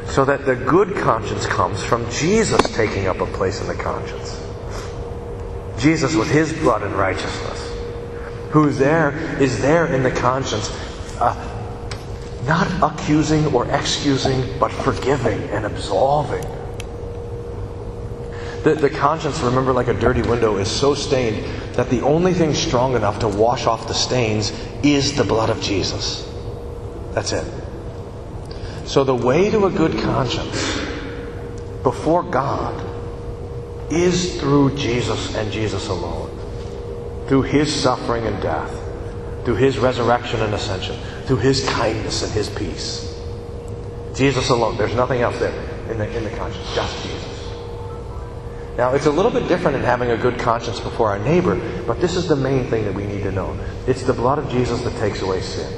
So 0.09 0.23
that 0.27 0.45
the 0.45 0.55
good 0.55 0.95
conscience 0.97 1.47
comes 1.47 1.83
from 1.83 2.07
Jesus 2.11 2.61
taking 2.77 3.07
up 3.07 3.21
a 3.21 3.25
place 3.25 3.63
in 3.63 3.69
the 3.69 3.75
conscience. 3.75 4.39
Jesus 5.79 6.15
with 6.15 6.31
his 6.31 6.53
blood 6.53 6.83
and 6.83 6.95
righteousness. 6.95 7.73
Who's 8.51 8.77
there 8.77 9.17
is 9.41 9.63
there 9.63 9.87
in 9.87 10.03
the 10.03 10.11
conscience. 10.11 10.69
Uh, 11.19 11.35
not 12.45 12.69
accusing 12.83 13.47
or 13.55 13.67
excusing, 13.71 14.59
but 14.59 14.71
forgiving 14.71 15.41
and 15.45 15.65
absolving. 15.65 16.45
The, 18.63 18.75
the 18.75 18.91
conscience, 18.91 19.41
remember, 19.41 19.73
like 19.73 19.89
a 19.89 19.95
dirty 19.95 20.21
window, 20.21 20.59
is 20.59 20.71
so 20.71 20.95
stained 20.95 21.47
that 21.77 21.91
the 21.91 22.01
only 22.01 22.33
thing 22.33 22.55
strong 22.55 22.97
enough 22.97 23.19
to 23.21 23.29
wash 23.29 23.67
off 23.67 23.87
the 23.87 23.95
stains 23.95 24.51
is 24.83 25.17
the 25.17 25.25
blood 25.25 25.51
of 25.51 25.61
Jesus. 25.61 26.27
That's 27.13 27.33
it. 27.33 27.47
So, 28.87 29.05
the 29.05 29.15
way 29.15 29.51
to 29.51 29.67
a 29.67 29.71
good 29.71 29.99
conscience 29.99 30.79
before 31.83 32.23
God 32.23 32.83
is 33.91 34.41
through 34.41 34.77
Jesus 34.77 35.35
and 35.37 35.53
Jesus 35.53 35.89
alone, 35.89 36.31
through 37.27 37.43
His 37.43 37.75
suffering 37.75 38.27
and 38.27 38.41
death, 38.43 38.73
through 39.45 39.57
His 39.57 39.79
resurrection 39.79 40.41
and 40.43 40.55
ascension, 40.55 40.97
through 41.25 41.39
His 41.39 41.69
kindness 41.69 42.23
and 42.23 42.33
His 42.33 42.49
peace. 42.49 43.21
Jesus 44.15 44.49
alone. 44.49 44.77
There's 44.79 44.95
nothing 44.95 45.21
else 45.21 45.39
there 45.39 45.53
in 45.91 45.99
the, 45.99 46.17
in 46.17 46.25
the 46.25 46.31
conscience, 46.31 46.75
just 46.75 47.03
Jesus. 47.03 47.26
Now, 48.77 48.93
it's 48.93 49.07
a 49.07 49.11
little 49.11 49.31
bit 49.31 49.49
different 49.49 49.77
in 49.77 49.83
having 49.83 50.11
a 50.11 50.17
good 50.17 50.39
conscience 50.39 50.81
before 50.81 51.09
our 51.11 51.19
neighbor, 51.19 51.55
but 51.87 51.99
this 51.99 52.15
is 52.15 52.29
the 52.29 52.37
main 52.37 52.69
thing 52.69 52.85
that 52.85 52.95
we 52.95 53.07
need 53.07 53.23
to 53.23 53.33
know. 53.33 53.59
It's 53.87 54.03
the 54.03 54.13
blood 54.13 54.39
of 54.39 54.51
Jesus 54.51 54.83
that 54.83 54.95
takes 54.99 55.23
away 55.23 55.41
sin. 55.41 55.73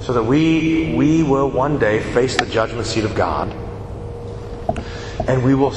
So 0.00 0.12
that 0.12 0.24
we, 0.24 0.92
we 0.96 1.22
will 1.22 1.48
one 1.48 1.78
day 1.78 2.00
face 2.00 2.36
the 2.36 2.46
judgment 2.46 2.86
seat 2.86 3.04
of 3.04 3.14
God, 3.14 3.52
and 5.28 5.44
we 5.44 5.54
will, 5.54 5.70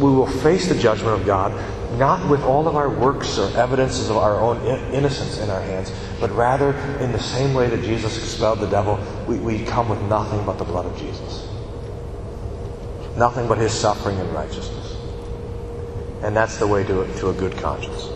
we 0.00 0.10
will 0.10 0.26
face 0.26 0.68
the 0.68 0.76
judgment 0.76 1.20
of 1.20 1.24
God 1.24 1.52
not 1.96 2.28
with 2.28 2.42
all 2.42 2.68
of 2.68 2.76
our 2.76 2.90
works 2.90 3.38
or 3.38 3.48
evidences 3.56 4.10
of 4.10 4.16
our 4.16 4.38
own 4.38 4.60
innocence 4.92 5.38
in 5.38 5.48
our 5.48 5.62
hands, 5.62 5.92
but 6.20 6.30
rather 6.32 6.74
in 7.00 7.12
the 7.12 7.18
same 7.18 7.54
way 7.54 7.68
that 7.68 7.82
Jesus 7.82 8.18
expelled 8.18 8.60
the 8.60 8.66
devil, 8.66 8.98
we, 9.26 9.38
we 9.38 9.64
come 9.64 9.88
with 9.88 10.00
nothing 10.02 10.44
but 10.44 10.58
the 10.58 10.64
blood 10.64 10.84
of 10.84 10.96
Jesus. 10.98 11.48
Nothing 13.16 13.48
but 13.48 13.58
his 13.58 13.72
suffering 13.72 14.18
and 14.18 14.30
righteousness. 14.32 14.87
And 16.22 16.36
that's 16.36 16.58
the 16.58 16.66
way 16.66 16.84
to, 16.84 17.06
to 17.18 17.30
a 17.30 17.32
good 17.32 17.56
conscience. 17.56 18.10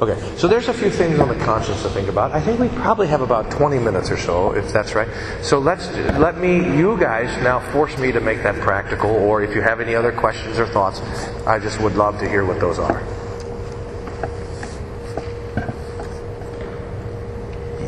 Okay, 0.00 0.18
so 0.38 0.48
there's 0.48 0.68
a 0.68 0.72
few 0.72 0.88
things 0.88 1.20
on 1.20 1.28
the 1.28 1.34
conscience 1.44 1.82
to 1.82 1.90
think 1.90 2.08
about. 2.08 2.32
I 2.32 2.40
think 2.40 2.58
we 2.58 2.68
probably 2.68 3.06
have 3.08 3.20
about 3.20 3.50
20 3.50 3.78
minutes 3.78 4.10
or 4.10 4.16
so, 4.16 4.52
if 4.52 4.72
that's 4.72 4.94
right. 4.94 5.08
So 5.42 5.58
let's 5.58 5.90
let 6.18 6.38
me, 6.38 6.56
you 6.56 6.96
guys, 6.98 7.28
now 7.42 7.60
force 7.70 7.98
me 7.98 8.10
to 8.10 8.20
make 8.20 8.42
that 8.42 8.54
practical. 8.60 9.10
Or 9.10 9.42
if 9.42 9.54
you 9.54 9.60
have 9.60 9.78
any 9.78 9.94
other 9.94 10.10
questions 10.10 10.58
or 10.58 10.66
thoughts, 10.66 11.00
I 11.46 11.58
just 11.58 11.80
would 11.80 11.96
love 11.96 12.18
to 12.20 12.28
hear 12.28 12.46
what 12.46 12.60
those 12.60 12.78
are. 12.78 13.02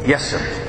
Yes, 0.04 0.30
sir. 0.30 0.61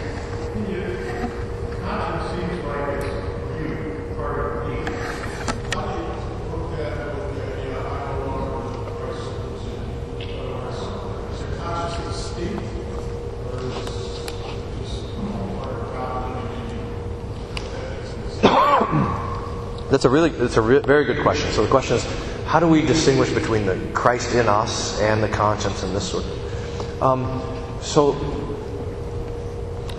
That's 19.93 20.05
a 20.05 20.09
really, 20.09 20.29
that's 20.29 20.57
a 20.57 20.61
re- 20.61 20.79
very 20.79 21.05
good 21.05 21.21
question. 21.21 21.51
So 21.51 21.61
the 21.61 21.69
question 21.69 21.97
is, 21.97 22.03
how 22.45 22.59
do 22.59 22.67
we 22.67 22.81
distinguish 22.81 23.29
between 23.29 23.67
the 23.67 23.79
Christ 23.93 24.33
in 24.33 24.47
us 24.47 24.99
and 24.99 25.21
the 25.21 25.27
conscience 25.27 25.83
and 25.83 25.95
this 25.95 26.09
sort 26.09 26.23
of? 26.23 27.03
Um, 27.03 27.79
so 27.79 28.13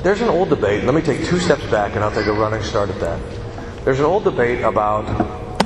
there's 0.03 0.21
an 0.21 0.31
old 0.31 0.49
debate. 0.49 0.83
Let 0.83 0.97
me 0.97 1.01
take 1.01 1.25
two 1.25 1.39
steps 1.39 1.63
back, 1.67 1.95
and 1.95 2.03
I'll 2.03 2.11
take 2.11 2.27
a 2.27 2.33
running 2.33 2.61
start 2.65 2.91
at 2.91 2.99
that. 2.99 3.85
There's 3.85 4.01
an 4.01 4.07
old 4.07 4.25
debate 4.25 4.65
about 4.65 5.05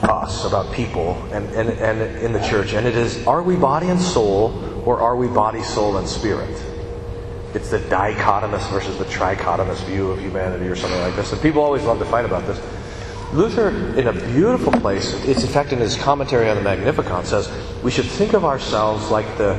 us, 0.04 0.44
about 0.44 0.74
people, 0.74 1.14
and, 1.32 1.46
and, 1.54 1.70
and 1.70 2.18
in 2.18 2.34
the 2.34 2.46
church, 2.46 2.74
and 2.74 2.86
it 2.86 2.96
is: 2.96 3.26
Are 3.26 3.42
we 3.42 3.56
body 3.56 3.88
and 3.88 3.98
soul, 3.98 4.82
or 4.84 5.00
are 5.00 5.16
we 5.16 5.28
body, 5.28 5.62
soul, 5.62 5.96
and 5.96 6.06
spirit? 6.06 6.54
It's 7.54 7.70
the 7.70 7.78
dichotomous 7.78 8.68
versus 8.70 8.98
the 8.98 9.06
trichotomous 9.06 9.82
view 9.86 10.10
of 10.10 10.20
humanity, 10.20 10.66
or 10.66 10.76
something 10.76 11.00
like 11.00 11.16
this. 11.16 11.32
And 11.32 11.40
people 11.40 11.62
always 11.62 11.84
love 11.84 11.98
to 12.00 12.04
fight 12.04 12.26
about 12.26 12.46
this. 12.46 12.60
Luther, 13.32 13.68
in 13.98 14.08
a 14.08 14.12
beautiful 14.12 14.72
place, 14.72 15.12
it's 15.26 15.42
in 15.42 15.50
fact 15.50 15.72
in 15.72 15.78
his 15.78 15.96
commentary 15.96 16.48
on 16.48 16.56
the 16.56 16.62
Magnificat, 16.62 17.26
says 17.26 17.50
we 17.82 17.90
should 17.90 18.06
think 18.06 18.32
of 18.32 18.44
ourselves 18.44 19.10
like 19.10 19.36
the, 19.36 19.54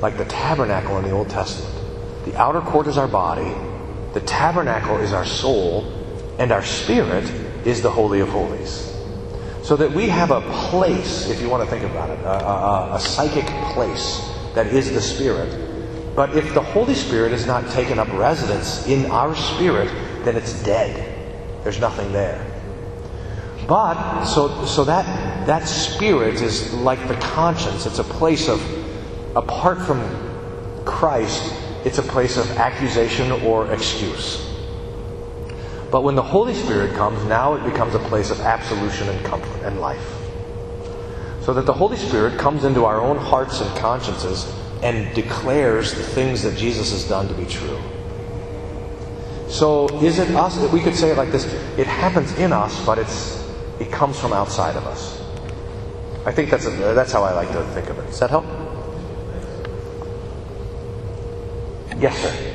like 0.00 0.16
the 0.16 0.24
tabernacle 0.26 0.98
in 0.98 1.04
the 1.04 1.10
Old 1.10 1.28
Testament. 1.28 1.74
The 2.26 2.36
outer 2.36 2.60
court 2.60 2.86
is 2.86 2.96
our 2.96 3.08
body, 3.08 3.52
the 4.14 4.20
tabernacle 4.20 4.98
is 4.98 5.12
our 5.12 5.24
soul, 5.24 5.84
and 6.38 6.52
our 6.52 6.62
spirit 6.62 7.24
is 7.66 7.82
the 7.82 7.90
Holy 7.90 8.20
of 8.20 8.28
Holies. 8.28 8.94
So 9.64 9.74
that 9.76 9.90
we 9.90 10.08
have 10.08 10.30
a 10.30 10.40
place, 10.70 11.28
if 11.28 11.40
you 11.40 11.48
want 11.48 11.64
to 11.64 11.68
think 11.68 11.84
about 11.90 12.10
it, 12.10 12.20
a, 12.20 12.46
a, 12.46 12.94
a 12.94 13.00
psychic 13.00 13.46
place 13.74 14.30
that 14.54 14.68
is 14.68 14.92
the 14.92 15.00
spirit. 15.00 16.14
But 16.14 16.36
if 16.36 16.54
the 16.54 16.62
Holy 16.62 16.94
Spirit 16.94 17.32
is 17.32 17.46
not 17.46 17.68
taken 17.70 17.98
up 17.98 18.12
residence 18.12 18.86
in 18.86 19.10
our 19.10 19.34
spirit, 19.34 19.88
then 20.24 20.36
it's 20.36 20.62
dead. 20.62 21.64
There's 21.64 21.80
nothing 21.80 22.12
there. 22.12 22.57
But 23.68 24.24
so 24.24 24.64
so 24.64 24.82
that 24.84 25.04
that 25.46 25.68
spirit 25.68 26.40
is 26.40 26.72
like 26.72 27.06
the 27.06 27.16
conscience. 27.16 27.84
It's 27.84 27.98
a 27.98 28.04
place 28.04 28.48
of 28.48 28.58
apart 29.36 29.78
from 29.82 30.00
Christ, 30.86 31.52
it's 31.84 31.98
a 31.98 32.02
place 32.02 32.38
of 32.38 32.50
accusation 32.56 33.30
or 33.30 33.70
excuse. 33.70 34.44
But 35.90 36.02
when 36.02 36.14
the 36.14 36.22
Holy 36.22 36.54
Spirit 36.54 36.94
comes, 36.94 37.22
now 37.26 37.54
it 37.54 37.64
becomes 37.64 37.94
a 37.94 37.98
place 37.98 38.30
of 38.30 38.40
absolution 38.40 39.08
and 39.10 39.24
comfort 39.24 39.62
and 39.62 39.80
life. 39.80 40.16
So 41.42 41.52
that 41.52 41.66
the 41.66 41.72
Holy 41.74 41.98
Spirit 41.98 42.38
comes 42.38 42.64
into 42.64 42.86
our 42.86 43.00
own 43.00 43.18
hearts 43.18 43.60
and 43.60 43.76
consciences 43.76 44.50
and 44.82 45.14
declares 45.14 45.92
the 45.92 46.02
things 46.02 46.42
that 46.42 46.56
Jesus 46.56 46.90
has 46.92 47.04
done 47.06 47.28
to 47.28 47.34
be 47.34 47.44
true. 47.44 47.78
So 49.48 49.88
is 50.02 50.18
it 50.18 50.30
us? 50.34 50.56
that 50.56 50.72
We 50.72 50.80
could 50.80 50.94
say 50.94 51.10
it 51.10 51.18
like 51.18 51.32
this 51.32 51.44
it 51.76 51.86
happens 51.86 52.32
in 52.38 52.52
us, 52.52 52.84
but 52.86 52.98
it's 52.98 53.37
it 53.80 53.90
comes 53.92 54.18
from 54.18 54.32
outside 54.32 54.76
of 54.76 54.86
us. 54.86 55.20
I 56.26 56.32
think 56.32 56.50
that's, 56.50 56.66
a, 56.66 56.70
that's 56.70 57.12
how 57.12 57.22
I 57.22 57.32
like 57.32 57.50
to 57.52 57.62
think 57.74 57.88
of 57.88 57.98
it. 57.98 58.06
Does 58.06 58.20
that 58.20 58.30
help? 58.30 58.44
Yes, 62.00 62.16
sir. 62.20 62.54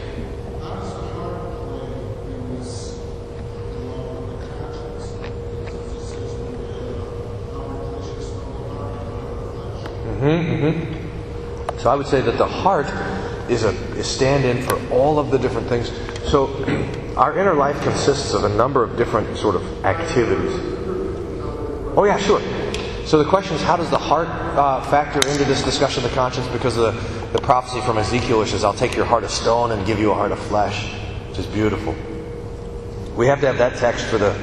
Mm-hmm, 10.23 10.65
mm-hmm. 10.65 11.79
So 11.79 11.89
I 11.89 11.95
would 11.95 12.07
say 12.07 12.21
that 12.21 12.37
the 12.37 12.47
heart 12.47 12.87
is 13.49 13.65
a 13.65 13.71
is 13.97 14.07
stand-in 14.07 14.63
for 14.63 14.79
all 14.89 15.19
of 15.19 15.31
the 15.31 15.37
different 15.37 15.67
things. 15.67 15.91
So 16.29 16.47
our 17.17 17.37
inner 17.37 17.53
life 17.53 17.81
consists 17.81 18.33
of 18.33 18.45
a 18.45 18.49
number 18.49 18.83
of 18.83 18.95
different 18.95 19.35
sort 19.35 19.55
of 19.55 19.85
activities. 19.85 20.72
Oh, 21.95 22.05
yeah, 22.05 22.17
sure. 22.17 22.41
So 23.05 23.21
the 23.21 23.29
question 23.29 23.55
is, 23.55 23.61
how 23.61 23.77
does 23.77 23.89
the 23.89 23.97
heart 23.97 24.27
uh, 24.27 24.81
factor 24.89 25.19
into 25.29 25.43
this 25.43 25.61
discussion 25.61 26.03
of 26.03 26.09
the 26.09 26.15
conscience? 26.15 26.47
Because 26.47 26.77
of 26.77 26.95
the, 26.95 27.37
the 27.37 27.41
prophecy 27.41 27.81
from 27.81 27.97
Ezekiel, 27.97 28.39
which 28.39 28.49
says, 28.49 28.63
I'll 28.63 28.73
take 28.73 28.95
your 28.95 29.05
heart 29.05 29.23
of 29.23 29.29
stone 29.29 29.71
and 29.71 29.85
give 29.85 29.99
you 29.99 30.11
a 30.11 30.13
heart 30.13 30.31
of 30.31 30.39
flesh, 30.39 30.91
which 31.29 31.39
is 31.39 31.45
beautiful. 31.45 31.93
We 33.15 33.27
have 33.27 33.41
to 33.41 33.47
have 33.47 33.59
that 33.59 33.77
text 33.77 34.05
for 34.05 34.17
the, 34.17 34.33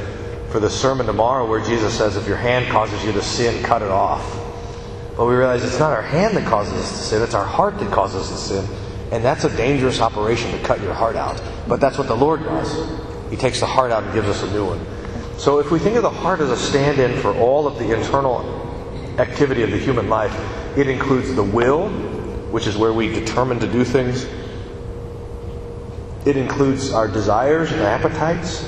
for 0.51 0.61
the 0.61 0.71
sermon 0.71 1.07
tomorrow 1.07 1.49
where 1.49 1.65
Jesus 1.65 1.97
says, 1.97 2.17
if 2.17 2.29
your 2.29 2.37
hand 2.37 2.71
causes 2.71 3.03
you 3.05 3.13
to 3.13 3.23
sin, 3.23 3.65
cut 3.65 3.83
it 3.83 3.91
off. 3.91 4.23
But 5.17 5.27
we 5.27 5.35
realize 5.35 5.65
it's 5.65 5.81
not 5.81 5.91
our 5.93 6.03
hand 6.03 6.37
that 6.37 6.47
causes 6.47 6.75
us 6.75 6.91
to 6.91 6.97
sin, 6.99 7.23
it's 7.23 7.35
our 7.35 7.45
heart 7.45 7.79
that 7.79 7.91
causes 7.93 8.31
us 8.31 8.31
to 8.31 8.37
sin. 8.37 8.77
And 9.11 9.25
that's 9.25 9.43
a 9.43 9.57
dangerous 9.57 10.01
operation 10.01 10.53
to 10.53 10.59
cut 10.63 10.81
your 10.81 10.95
heart 10.95 11.17
out. 11.17 11.43
But 11.67 11.81
that's 11.81 11.99
what 11.99 12.07
the 12.07 12.17
Lord 12.17 12.45
does. 12.45 12.89
He 13.31 13.37
takes 13.37 13.59
the 13.59 13.67
heart 13.67 13.91
out 13.91 14.05
and 14.05 14.15
gives 14.15 14.29
us 14.29 14.43
a 14.45 14.51
new 14.53 14.67
one. 14.67 15.00
So 15.41 15.59
if 15.59 15.71
we 15.71 15.79
think 15.79 15.97
of 15.97 16.03
the 16.03 16.11
heart 16.11 16.41
as 16.41 16.51
a 16.51 16.57
stand 16.59 16.99
in 16.99 17.19
for 17.23 17.35
all 17.35 17.67
of 17.67 17.79
the 17.79 17.97
internal 17.97 18.41
activity 19.19 19.63
of 19.63 19.71
the 19.71 19.79
human 19.79 20.07
life, 20.11 20.37
it 20.77 20.87
includes 20.87 21.35
the 21.35 21.43
will, 21.43 21.89
which 22.51 22.67
is 22.67 22.77
where 22.77 22.93
we 22.93 23.09
determine 23.09 23.59
to 23.61 23.67
do 23.67 23.83
things. 23.83 24.27
It 26.27 26.37
includes 26.37 26.93
our 26.93 27.09
desires 27.09 27.73
and 27.73 27.81
appetites, 27.81 28.61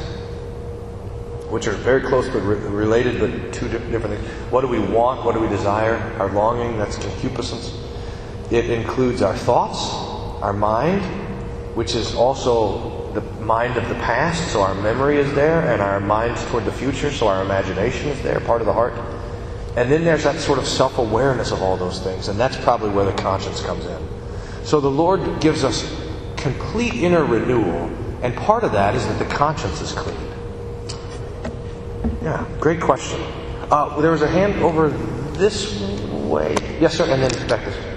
which 1.50 1.66
are 1.66 1.72
very 1.72 2.00
close 2.00 2.30
but 2.30 2.40
re- 2.40 2.56
related, 2.56 3.20
but 3.20 3.52
two 3.52 3.68
different 3.68 4.18
things. 4.18 4.26
What 4.50 4.62
do 4.62 4.68
we 4.68 4.78
want? 4.78 5.26
What 5.26 5.34
do 5.34 5.40
we 5.40 5.48
desire? 5.48 5.96
Our 6.18 6.32
longing, 6.32 6.78
that's 6.78 6.96
concupiscence. 6.96 7.78
It 8.50 8.70
includes 8.70 9.20
our 9.20 9.36
thoughts, 9.36 9.92
our 10.42 10.54
mind, 10.54 11.02
which 11.76 11.94
is 11.94 12.14
also 12.14 13.01
the 13.14 13.20
mind 13.42 13.76
of 13.76 13.88
the 13.88 13.94
past, 13.96 14.52
so 14.52 14.62
our 14.62 14.74
memory 14.74 15.18
is 15.18 15.32
there, 15.34 15.72
and 15.72 15.82
our 15.82 16.00
minds 16.00 16.44
toward 16.46 16.64
the 16.64 16.72
future, 16.72 17.10
so 17.10 17.28
our 17.28 17.42
imagination 17.42 18.08
is 18.08 18.22
there, 18.22 18.40
part 18.40 18.60
of 18.60 18.66
the 18.66 18.72
heart. 18.72 18.94
And 19.76 19.90
then 19.90 20.04
there's 20.04 20.24
that 20.24 20.38
sort 20.38 20.58
of 20.58 20.66
self 20.66 20.98
awareness 20.98 21.50
of 21.50 21.62
all 21.62 21.76
those 21.76 22.00
things, 22.00 22.28
and 22.28 22.38
that's 22.38 22.56
probably 22.58 22.90
where 22.90 23.04
the 23.04 23.12
conscience 23.12 23.62
comes 23.62 23.86
in. 23.86 24.08
So 24.64 24.80
the 24.80 24.90
Lord 24.90 25.40
gives 25.40 25.64
us 25.64 25.90
complete 26.36 26.94
inner 26.94 27.24
renewal, 27.24 27.90
and 28.22 28.34
part 28.36 28.64
of 28.64 28.72
that 28.72 28.94
is 28.94 29.06
that 29.06 29.18
the 29.18 29.26
conscience 29.26 29.80
is 29.80 29.92
clean. 29.92 30.16
Yeah, 32.22 32.46
great 32.60 32.80
question. 32.80 33.20
Uh, 33.70 34.00
there 34.00 34.12
was 34.12 34.22
a 34.22 34.28
hand 34.28 34.62
over 34.62 34.90
this 35.32 35.80
way. 36.10 36.54
Yes, 36.80 36.96
sir, 36.96 37.04
and 37.04 37.22
then 37.22 37.48
back 37.48 37.64
this 37.64 37.76
way. 37.76 37.92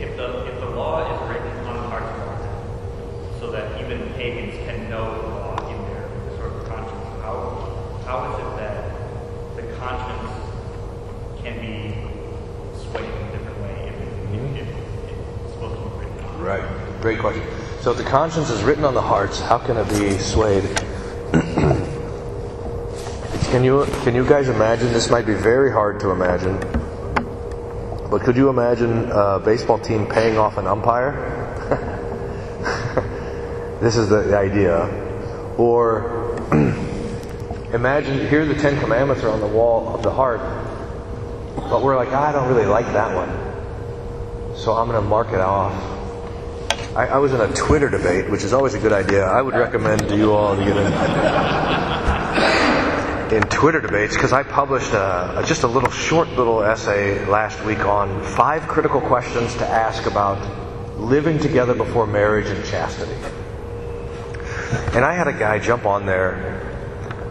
If 0.00 0.16
the, 0.16 0.46
if 0.46 0.60
the 0.60 0.70
law 0.70 1.04
is 1.04 1.30
written 1.30 1.50
on 1.66 1.76
hearts 1.90 2.06
of 2.06 2.24
hearts, 2.24 3.40
so 3.40 3.50
that 3.50 3.70
even 3.90 4.08
pagans 4.14 4.54
can 4.66 4.88
know 4.88 5.20
the 5.20 5.28
law 5.28 5.56
in 5.68 5.76
their 5.90 6.08
sort 6.36 6.52
of 6.52 6.68
conscience, 6.68 7.04
how, 7.22 7.34
how 8.06 8.32
is 8.32 8.38
it 8.38 8.50
that 8.56 8.76
the 9.56 9.64
conscience 9.78 10.30
can 11.42 11.58
be 11.58 11.94
swayed 12.78 13.04
in 13.04 13.10
a 13.10 13.30
different 13.32 13.58
way 13.60 13.74
if, 13.88 13.94
it, 14.00 14.08
if, 14.34 14.42
if 14.58 14.68
it's 14.68 15.52
supposed 15.54 15.74
to 15.74 15.80
be 15.82 15.86
written 16.04 16.24
on? 16.24 16.40
Right. 16.40 17.00
Great 17.00 17.18
question. 17.18 17.42
So 17.80 17.90
if 17.90 17.96
the 17.96 18.04
conscience 18.04 18.50
is 18.50 18.62
written 18.62 18.84
on 18.84 18.94
the 18.94 19.02
hearts, 19.02 19.40
how 19.40 19.58
can 19.58 19.76
it 19.76 19.88
be 19.88 20.16
swayed? 20.18 20.62
can 23.50 23.64
you 23.64 23.86
can 24.04 24.14
you 24.14 24.24
guys 24.24 24.48
imagine? 24.48 24.92
This 24.92 25.10
might 25.10 25.26
be 25.26 25.34
very 25.34 25.72
hard 25.72 25.98
to 26.00 26.10
imagine, 26.10 26.58
but 28.08 28.20
could 28.20 28.36
you 28.36 28.50
imagine 28.50 29.10
a 29.10 29.40
baseball 29.40 29.78
team 29.78 30.06
paying 30.06 30.36
off 30.36 30.58
an 30.58 30.66
umpire? 30.68 31.40
This 33.80 33.96
is 33.96 34.08
the, 34.10 34.36
idea. 34.36 34.84
Or 35.56 36.36
imagine 37.72 38.28
here 38.28 38.44
the 38.44 38.54
Ten 38.54 38.78
Commandments 38.78 39.22
are 39.24 39.30
on 39.30 39.40
the 39.40 39.46
wall 39.46 39.94
of 39.94 40.02
the 40.02 40.10
heart, 40.10 40.40
but 41.56 41.82
we're 41.82 41.96
like, 41.96 42.10
ah, 42.12 42.28
I 42.28 42.32
don't 42.32 42.48
really 42.48 42.66
like 42.66 42.86
that 42.86 43.14
one, 43.14 43.30
so 44.56 44.72
I'm 44.74 44.88
going 44.88 45.02
to 45.02 45.08
mark 45.08 45.28
it 45.28 45.40
off. 45.40 45.72
I, 46.94 47.06
I, 47.06 47.18
was 47.18 47.32
in 47.32 47.40
a 47.40 47.50
Twitter 47.54 47.88
debate, 47.88 48.28
which 48.30 48.42
is 48.42 48.52
always 48.52 48.74
a 48.74 48.78
good 48.78 48.92
idea. 48.92 49.24
I 49.24 49.40
would 49.40 49.54
recommend 49.54 50.08
to 50.08 50.16
you 50.16 50.32
all 50.32 50.56
to 50.56 50.64
get 50.64 50.76
in, 50.76 50.92
in 53.42 53.48
Twitter 53.48 53.80
debates 53.80 54.14
because 54.14 54.32
I 54.32 54.42
published 54.42 54.92
a, 54.92 55.38
a, 55.38 55.44
just 55.46 55.62
a 55.62 55.68
little 55.68 55.90
short 55.90 56.28
little 56.30 56.62
essay 56.64 57.24
last 57.26 57.64
week 57.64 57.84
on 57.86 58.24
five 58.24 58.66
critical 58.66 59.00
questions 59.00 59.54
to 59.56 59.66
ask 59.66 60.06
about 60.06 60.38
living 60.98 61.38
together 61.38 61.74
before 61.74 62.08
marriage 62.08 62.48
and 62.48 62.64
chastity. 62.64 63.14
And 64.94 65.04
I 65.04 65.14
had 65.14 65.28
a 65.28 65.32
guy 65.32 65.58
jump 65.58 65.86
on 65.86 66.06
there 66.06 66.34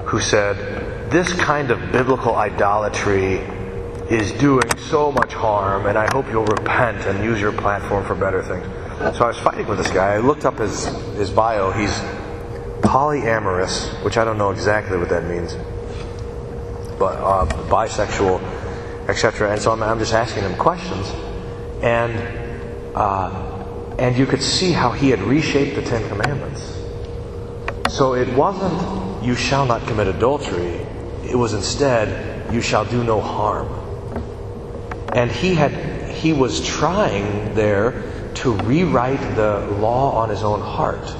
who 0.06 0.20
said, 0.20 1.12
This 1.12 1.32
kind 1.34 1.72
of 1.72 1.92
biblical 1.92 2.36
idolatry 2.36 3.36
is 4.10 4.32
doing 4.34 4.68
so 4.78 5.12
much 5.12 5.34
harm, 5.34 5.86
and 5.86 5.98
I 5.98 6.08
hope 6.12 6.28
you'll 6.32 6.46
repent 6.46 7.06
and 7.06 7.24
use 7.24 7.40
your 7.40 7.52
platform 7.52 8.06
for 8.06 8.16
better 8.16 8.42
things. 8.42 8.66
So 9.18 9.24
I 9.24 9.28
was 9.28 9.38
fighting 9.38 9.68
with 9.68 9.78
this 9.78 9.92
guy. 9.92 10.16
I 10.16 10.18
looked 10.18 10.46
up 10.46 10.58
his, 10.58 10.86
his 11.16 11.30
bio. 11.30 11.72
He's 11.72 11.98
polyamorous, 12.82 14.04
which 14.04 14.18
I 14.18 14.24
don't 14.24 14.38
know 14.38 14.50
exactly 14.50 14.98
what 14.98 15.10
that 15.10 15.26
means, 15.26 15.54
but 16.98 17.18
uh, 17.18 17.46
bisexual, 17.70 18.42
etc. 19.08 19.52
And 19.52 19.62
so 19.62 19.72
I'm, 19.72 19.84
I'm, 19.84 20.00
just 20.00 20.14
asking 20.14 20.44
him 20.44 20.56
questions, 20.58 21.08
and 21.84 22.96
uh, 22.96 23.96
and 24.00 24.18
you 24.18 24.26
could 24.26 24.42
see 24.42 24.72
how 24.72 24.92
he 24.92 25.12
had 25.12 25.22
reshaped 25.22 25.76
the 25.76 25.82
Ten 25.82 26.08
Commandments. 26.10 26.79
So 27.90 28.14
it 28.14 28.32
wasn't 28.36 29.24
"you 29.24 29.34
shall 29.34 29.66
not 29.66 29.86
commit 29.88 30.08
adultery;" 30.08 30.86
it 31.28 31.36
was 31.36 31.54
instead 31.54 32.54
"you 32.54 32.62
shall 32.62 32.86
do 32.86 33.04
no 33.04 33.20
harm." 33.20 33.68
And 35.16 35.32
he 35.32 35.56
had 35.56 35.72
he 36.12 36.32
was 36.32 36.64
trying 36.64 37.56
there 37.56 38.04
to 38.36 38.52
rewrite 38.52 39.36
the 39.36 39.66
law 39.80 40.12
on 40.22 40.30
his 40.30 40.44
own 40.44 40.62
heart 40.62 41.16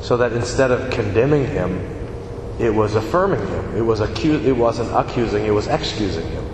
so 0.00 0.16
that 0.16 0.32
instead 0.32 0.72
of 0.72 0.90
condemning 0.90 1.46
him 1.46 1.78
it 2.58 2.74
was 2.74 2.96
affirming 2.96 3.46
him. 3.46 3.76
It 3.76 3.82
was 3.82 4.00
accu- 4.00 4.44
it 4.44 4.52
wasn't 4.52 4.90
accusing 4.92 5.44
it 5.46 5.54
was 5.54 5.68
excusing 5.68 6.26
him. 6.28 6.44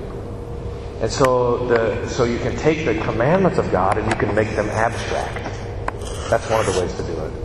And 1.00 1.10
so 1.10 1.66
the 1.66 2.08
so 2.08 2.24
you 2.24 2.38
can 2.38 2.56
take 2.56 2.84
the 2.84 3.00
commandments 3.00 3.56
of 3.56 3.72
god 3.72 3.96
and 3.96 4.06
you 4.06 4.16
can 4.16 4.34
make 4.34 4.54
them 4.54 4.68
abstract. 4.68 5.38
That's 6.28 6.48
one 6.50 6.60
of 6.60 6.66
the 6.74 6.78
ways 6.78 6.92
to 6.96 7.02
do 7.04 7.12
it 7.12 7.43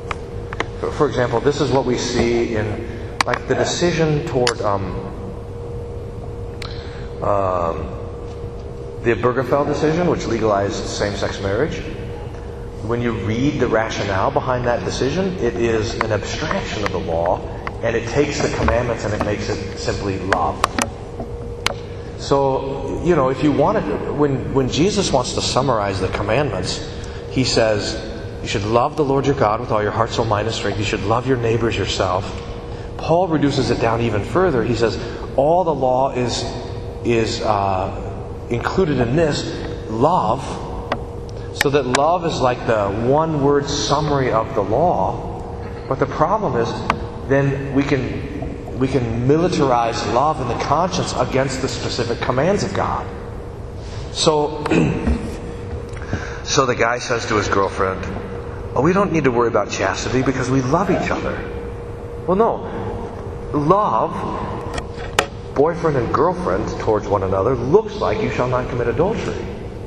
for, 0.80 1.07
example 1.07 1.39
this 1.39 1.61
is 1.61 1.72
what 1.72 1.85
we 1.85 1.97
see 1.97 2.56
in 2.56 3.26
like 3.26 3.47
the 3.47 3.56
decision 3.56 4.26
toward 4.27 4.61
um, 4.61 4.95
um, 7.22 7.99
the 9.03 9.14
Obergefell 9.14 9.65
decision, 9.65 10.10
which 10.10 10.26
legalized 10.26 10.85
same 10.85 11.15
sex 11.15 11.39
marriage, 11.41 11.77
when 12.84 13.01
you 13.01 13.11
read 13.11 13.60
the 13.60 13.68
rationale 13.68 14.31
behind 14.31 14.65
that 14.65 14.84
decision, 14.84 15.38
it 15.38 15.56
is 15.56 15.95
an 15.95 16.11
abstraction 16.11 16.84
of 16.84 16.91
the 16.91 16.99
law, 16.99 17.39
and 17.81 17.95
it 17.95 18.07
takes 18.10 18.41
the 18.41 18.56
commandments 18.57 19.06
and 19.06 19.14
it 19.14 19.23
makes 19.26 19.49
it 19.49 19.77
simply 19.77 20.19
love. 20.19 20.64
So, 22.19 23.01
you 23.03 23.15
know, 23.15 23.30
if 23.30 23.43
you 23.43 23.51
wanted, 23.51 23.84
when, 24.18 24.53
when 24.53 24.69
Jesus 24.69 25.11
wants 25.11 25.34
to 25.34 25.41
summarize 25.41 26.01
the 26.01 26.10
commandments, 26.10 26.85
he 27.31 27.43
says, 27.43 27.95
you 28.41 28.48
should 28.48 28.64
love 28.64 28.95
the 28.95 29.03
Lord 29.03 29.26
your 29.26 29.36
God 29.36 29.60
with 29.60 29.72
all 29.72 29.82
your 29.82 29.91
heart, 29.91 30.11
soul, 30.11 30.26
mind, 30.26 30.48
and 30.48 30.56
strength. 30.56 30.80
You 30.80 30.86
should 30.86 31.03
love 31.03 31.28
your 31.28 31.38
neighbors 31.38 31.76
yourself. 31.76 32.26
Paul 32.98 33.28
reduces 33.28 33.70
it 33.70 33.80
down 33.80 34.02
even 34.02 34.24
further. 34.24 34.64
He 34.64 34.76
says, 34.76 34.98
all 35.36 35.64
the 35.64 35.74
law 35.74 36.11
is, 36.11 36.44
is 37.06 37.41
uh, 37.41 38.48
included 38.49 38.99
in 38.99 39.16
this 39.16 39.44
love, 39.90 40.41
so 41.53 41.70
that 41.70 41.84
love 41.86 42.26
is 42.26 42.40
like 42.40 42.66
the 42.68 42.90
one 42.90 43.44
word 43.44 43.70
summary 43.70 44.32
of 44.32 44.53
the 44.56 44.61
law. 44.61 45.28
But 45.88 45.99
the 45.99 46.06
problem 46.06 46.56
is, 46.56 46.70
then 47.30 47.74
we 47.74 47.84
can 47.84 48.78
we 48.80 48.88
can 48.88 49.28
militarize 49.28 50.14
love 50.14 50.40
in 50.40 50.48
the 50.48 50.64
conscience 50.64 51.14
against 51.18 51.61
the 51.61 51.68
specific 51.68 52.20
commands 52.20 52.64
of 52.64 52.74
God. 52.74 53.06
So, 54.14 54.64
so 56.45 56.66
the 56.66 56.76
guy 56.76 56.99
says 56.99 57.26
to 57.28 57.36
his 57.36 57.49
girlfriend, 57.49 58.02
"Oh, 58.76 58.82
we 58.82 58.94
don't 58.94 59.12
need 59.12 59.24
to 59.24 59.32
worry 59.32 59.48
about 59.48 59.70
chastity 59.70 60.22
because 60.22 60.50
we 60.50 60.62
love 60.62 60.90
each 60.90 61.10
other." 61.10 61.38
Well, 62.28 62.38
no, 62.38 63.58
love 63.58 64.14
boyfriend 65.60 65.98
and 65.98 66.14
girlfriend 66.14 66.70
towards 66.80 67.06
one 67.06 67.24
another 67.24 67.54
looks 67.54 67.96
like 67.96 68.22
you 68.22 68.30
shall 68.30 68.48
not 68.48 68.70
commit 68.70 68.88
adultery. 68.88 69.36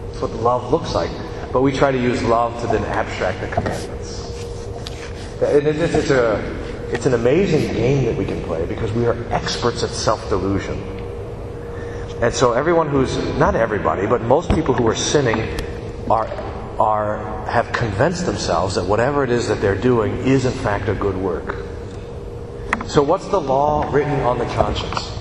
That's 0.09 0.21
what 0.21 0.33
love 0.33 0.71
looks 0.71 0.95
like. 0.95 1.11
But 1.51 1.63
we 1.63 1.73
try 1.73 1.91
to 1.91 1.99
use 1.99 2.23
love 2.23 2.61
to 2.61 2.67
then 2.67 2.85
abstract 2.85 3.41
the 3.41 3.49
commandments. 3.49 4.21
It's, 5.41 6.11
a, 6.11 6.89
it's 6.93 7.07
an 7.07 7.15
amazing 7.15 7.75
game 7.75 8.05
that 8.05 8.17
we 8.17 8.25
can 8.25 8.43
play 8.43 8.67
because 8.67 8.93
we 8.93 9.07
are 9.07 9.17
experts 9.31 9.83
at 9.83 9.91
self 9.91 10.29
delusion. 10.29 10.79
And 12.23 12.33
so 12.33 12.53
everyone 12.53 12.89
who's, 12.89 13.17
not 13.39 13.57
everybody, 13.57 14.07
but 14.07 14.21
most 14.23 14.51
people 14.51 14.75
who 14.75 14.87
are 14.87 14.95
sinning 14.95 15.59
are, 16.11 16.27
are, 16.83 17.47
have 17.47 17.73
convinced 17.73 18.27
themselves 18.27 18.75
that 18.75 18.85
whatever 18.85 19.23
it 19.23 19.31
is 19.31 19.47
that 19.47 19.61
they're 19.61 19.81
doing 19.81 20.17
is 20.27 20.45
in 20.45 20.53
fact 20.53 20.89
a 20.89 20.95
good 20.95 21.17
work. 21.17 21.65
So, 22.89 23.03
what's 23.05 23.29
the 23.29 23.41
law 23.41 23.89
written 23.93 24.19
on 24.21 24.39
the 24.39 24.47
conscience? 24.47 25.17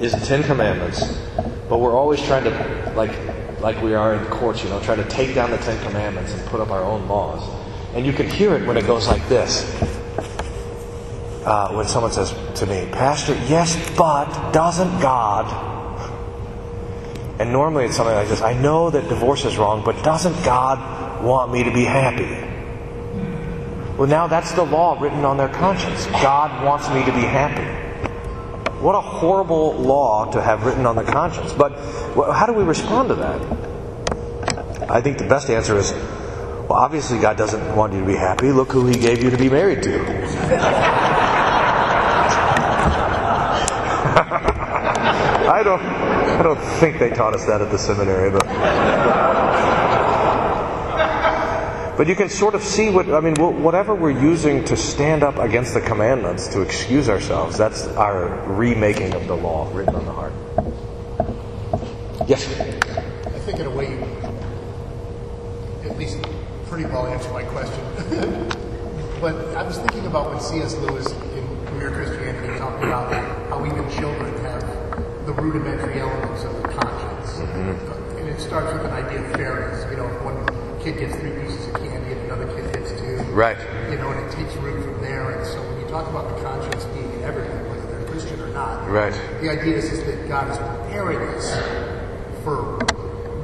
Is 0.00 0.12
the 0.12 0.24
Ten 0.24 0.42
Commandments, 0.42 1.20
but 1.68 1.78
we're 1.78 1.94
always 1.94 2.22
trying 2.22 2.44
to, 2.44 2.92
like, 2.96 3.12
like 3.60 3.82
we 3.82 3.92
are 3.92 4.14
in 4.14 4.24
courts, 4.26 4.64
you 4.64 4.70
know, 4.70 4.80
try 4.80 4.96
to 4.96 5.06
take 5.08 5.34
down 5.34 5.50
the 5.50 5.58
Ten 5.58 5.78
Commandments 5.86 6.32
and 6.32 6.42
put 6.46 6.60
up 6.60 6.70
our 6.70 6.82
own 6.82 7.06
laws. 7.08 7.42
And 7.94 8.06
you 8.06 8.14
can 8.14 8.30
hear 8.30 8.54
it 8.54 8.66
when 8.66 8.78
it 8.78 8.86
goes 8.86 9.06
like 9.06 9.26
this. 9.28 9.68
Uh, 11.44 11.72
when 11.72 11.86
someone 11.86 12.12
says 12.12 12.34
to 12.58 12.66
me, 12.66 12.88
Pastor, 12.90 13.34
yes, 13.48 13.76
but 13.98 14.52
doesn't 14.52 15.00
God? 15.00 15.77
And 17.38 17.52
normally 17.52 17.84
it's 17.84 17.96
something 17.96 18.14
like 18.14 18.28
this 18.28 18.42
I 18.42 18.54
know 18.54 18.90
that 18.90 19.08
divorce 19.08 19.44
is 19.44 19.56
wrong, 19.58 19.84
but 19.84 20.02
doesn't 20.02 20.44
God 20.44 21.24
want 21.24 21.52
me 21.52 21.64
to 21.64 21.72
be 21.72 21.84
happy? 21.84 22.46
Well, 23.96 24.08
now 24.08 24.26
that's 24.26 24.52
the 24.52 24.64
law 24.64 25.00
written 25.00 25.24
on 25.24 25.36
their 25.36 25.48
conscience. 25.48 26.06
God 26.06 26.64
wants 26.64 26.88
me 26.90 27.04
to 27.04 27.12
be 27.12 27.22
happy. 27.22 27.64
What 28.80 28.94
a 28.94 29.00
horrible 29.00 29.74
law 29.74 30.30
to 30.32 30.40
have 30.40 30.64
written 30.64 30.86
on 30.86 30.94
the 30.94 31.02
conscience. 31.02 31.52
But 31.52 31.72
how 32.32 32.46
do 32.46 32.52
we 32.52 32.62
respond 32.62 33.08
to 33.08 33.16
that? 33.16 34.90
I 34.90 35.00
think 35.00 35.18
the 35.18 35.26
best 35.26 35.50
answer 35.50 35.76
is 35.76 35.92
well, 36.68 36.80
obviously, 36.80 37.18
God 37.18 37.38
doesn't 37.38 37.74
want 37.74 37.94
you 37.94 38.00
to 38.00 38.06
be 38.06 38.14
happy. 38.14 38.52
Look 38.52 38.72
who 38.72 38.84
He 38.84 38.94
gave 38.94 39.22
you 39.22 39.30
to 39.30 39.38
be 39.38 39.48
married 39.48 39.82
to. 39.84 41.04
I 45.48 45.62
don't, 45.62 45.80
I 45.80 46.42
don't 46.42 46.60
think 46.78 46.98
they 46.98 47.08
taught 47.10 47.34
us 47.34 47.46
that 47.46 47.62
at 47.62 47.70
the 47.70 47.78
seminary, 47.78 48.30
but. 48.30 48.46
But 51.98 52.06
you 52.06 52.14
can 52.14 52.28
sort 52.28 52.54
of 52.54 52.62
see 52.62 52.90
what, 52.90 53.10
I 53.10 53.18
mean, 53.18 53.34
whatever 53.34 53.92
we're 53.92 54.12
using 54.12 54.64
to 54.66 54.76
stand 54.76 55.24
up 55.24 55.38
against 55.38 55.74
the 55.74 55.80
commandments, 55.80 56.46
to 56.48 56.60
excuse 56.60 57.08
ourselves, 57.08 57.58
that's 57.58 57.88
our 57.88 58.28
remaking 58.46 59.14
of 59.14 59.26
the 59.26 59.34
law 59.34 59.68
written 59.74 59.96
on 59.96 60.04
the 60.04 60.12
heart. 60.12 60.32
Yes? 62.28 62.46
I 62.60 63.38
think, 63.40 63.58
in 63.58 63.66
a 63.66 63.70
way, 63.70 63.90
you 65.82 65.90
at 65.90 65.98
least 65.98 66.24
pretty 66.66 66.84
well 66.84 67.08
answered 67.08 67.32
my 67.32 67.42
question. 67.42 67.82
but 69.20 69.34
I 69.56 69.64
was 69.64 69.78
thinking 69.78 70.06
about 70.06 70.30
when 70.30 70.38
C.S. 70.38 70.76
Lewis 70.76 71.10
in 71.10 71.78
Mere 71.78 71.90
Christianity 71.90 72.58
talked 72.58 72.84
about 72.84 73.12
how 73.48 73.66
even 73.66 73.90
children 73.98 74.36
have 74.44 74.57
the 74.57 74.57
rudimentary 75.40 76.00
elements 76.00 76.44
of 76.44 76.62
the 76.62 76.68
conscience. 76.68 77.38
Mm-hmm. 77.38 78.18
And 78.18 78.28
it 78.28 78.40
starts 78.40 78.72
with 78.72 78.84
an 78.84 78.92
idea 78.92 79.24
of 79.24 79.32
fairness. 79.32 79.90
You 79.90 79.96
know, 79.98 80.06
if 80.06 80.22
one 80.22 80.80
kid 80.80 80.98
gets 80.98 81.14
three 81.16 81.32
pieces 81.42 81.68
of 81.68 81.74
candy 81.74 82.12
and 82.12 82.20
another 82.30 82.46
kid 82.54 82.72
gets 82.72 82.90
two. 83.00 83.16
Right. 83.32 83.58
You 83.90 83.96
know, 83.96 84.10
and 84.10 84.26
it 84.26 84.32
takes 84.32 84.54
root 84.56 84.82
from 84.82 85.00
there. 85.00 85.30
And 85.30 85.46
so 85.46 85.60
when 85.62 85.80
you 85.80 85.88
talk 85.88 86.08
about 86.08 86.34
the 86.34 86.42
conscience 86.42 86.84
being 86.86 87.12
in 87.14 87.22
everything, 87.22 87.68
whether 87.68 87.86
they're 87.86 88.08
Christian 88.08 88.40
or 88.40 88.48
not, 88.48 88.88
right. 88.90 89.12
the 89.40 89.50
idea 89.50 89.76
is, 89.76 89.92
is 89.92 90.04
that 90.04 90.28
God 90.28 90.50
is 90.50 90.58
preparing 90.58 91.20
us 91.34 91.54
for 92.42 92.78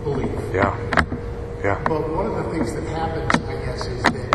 belief. 0.02 0.30
Yeah. 0.52 0.76
Yeah. 1.62 1.82
But 1.86 2.10
one 2.10 2.26
of 2.26 2.44
the 2.44 2.50
things 2.50 2.74
that 2.74 2.84
happens, 2.84 3.34
I 3.48 3.64
guess, 3.64 3.86
is 3.86 4.02
that 4.02 4.34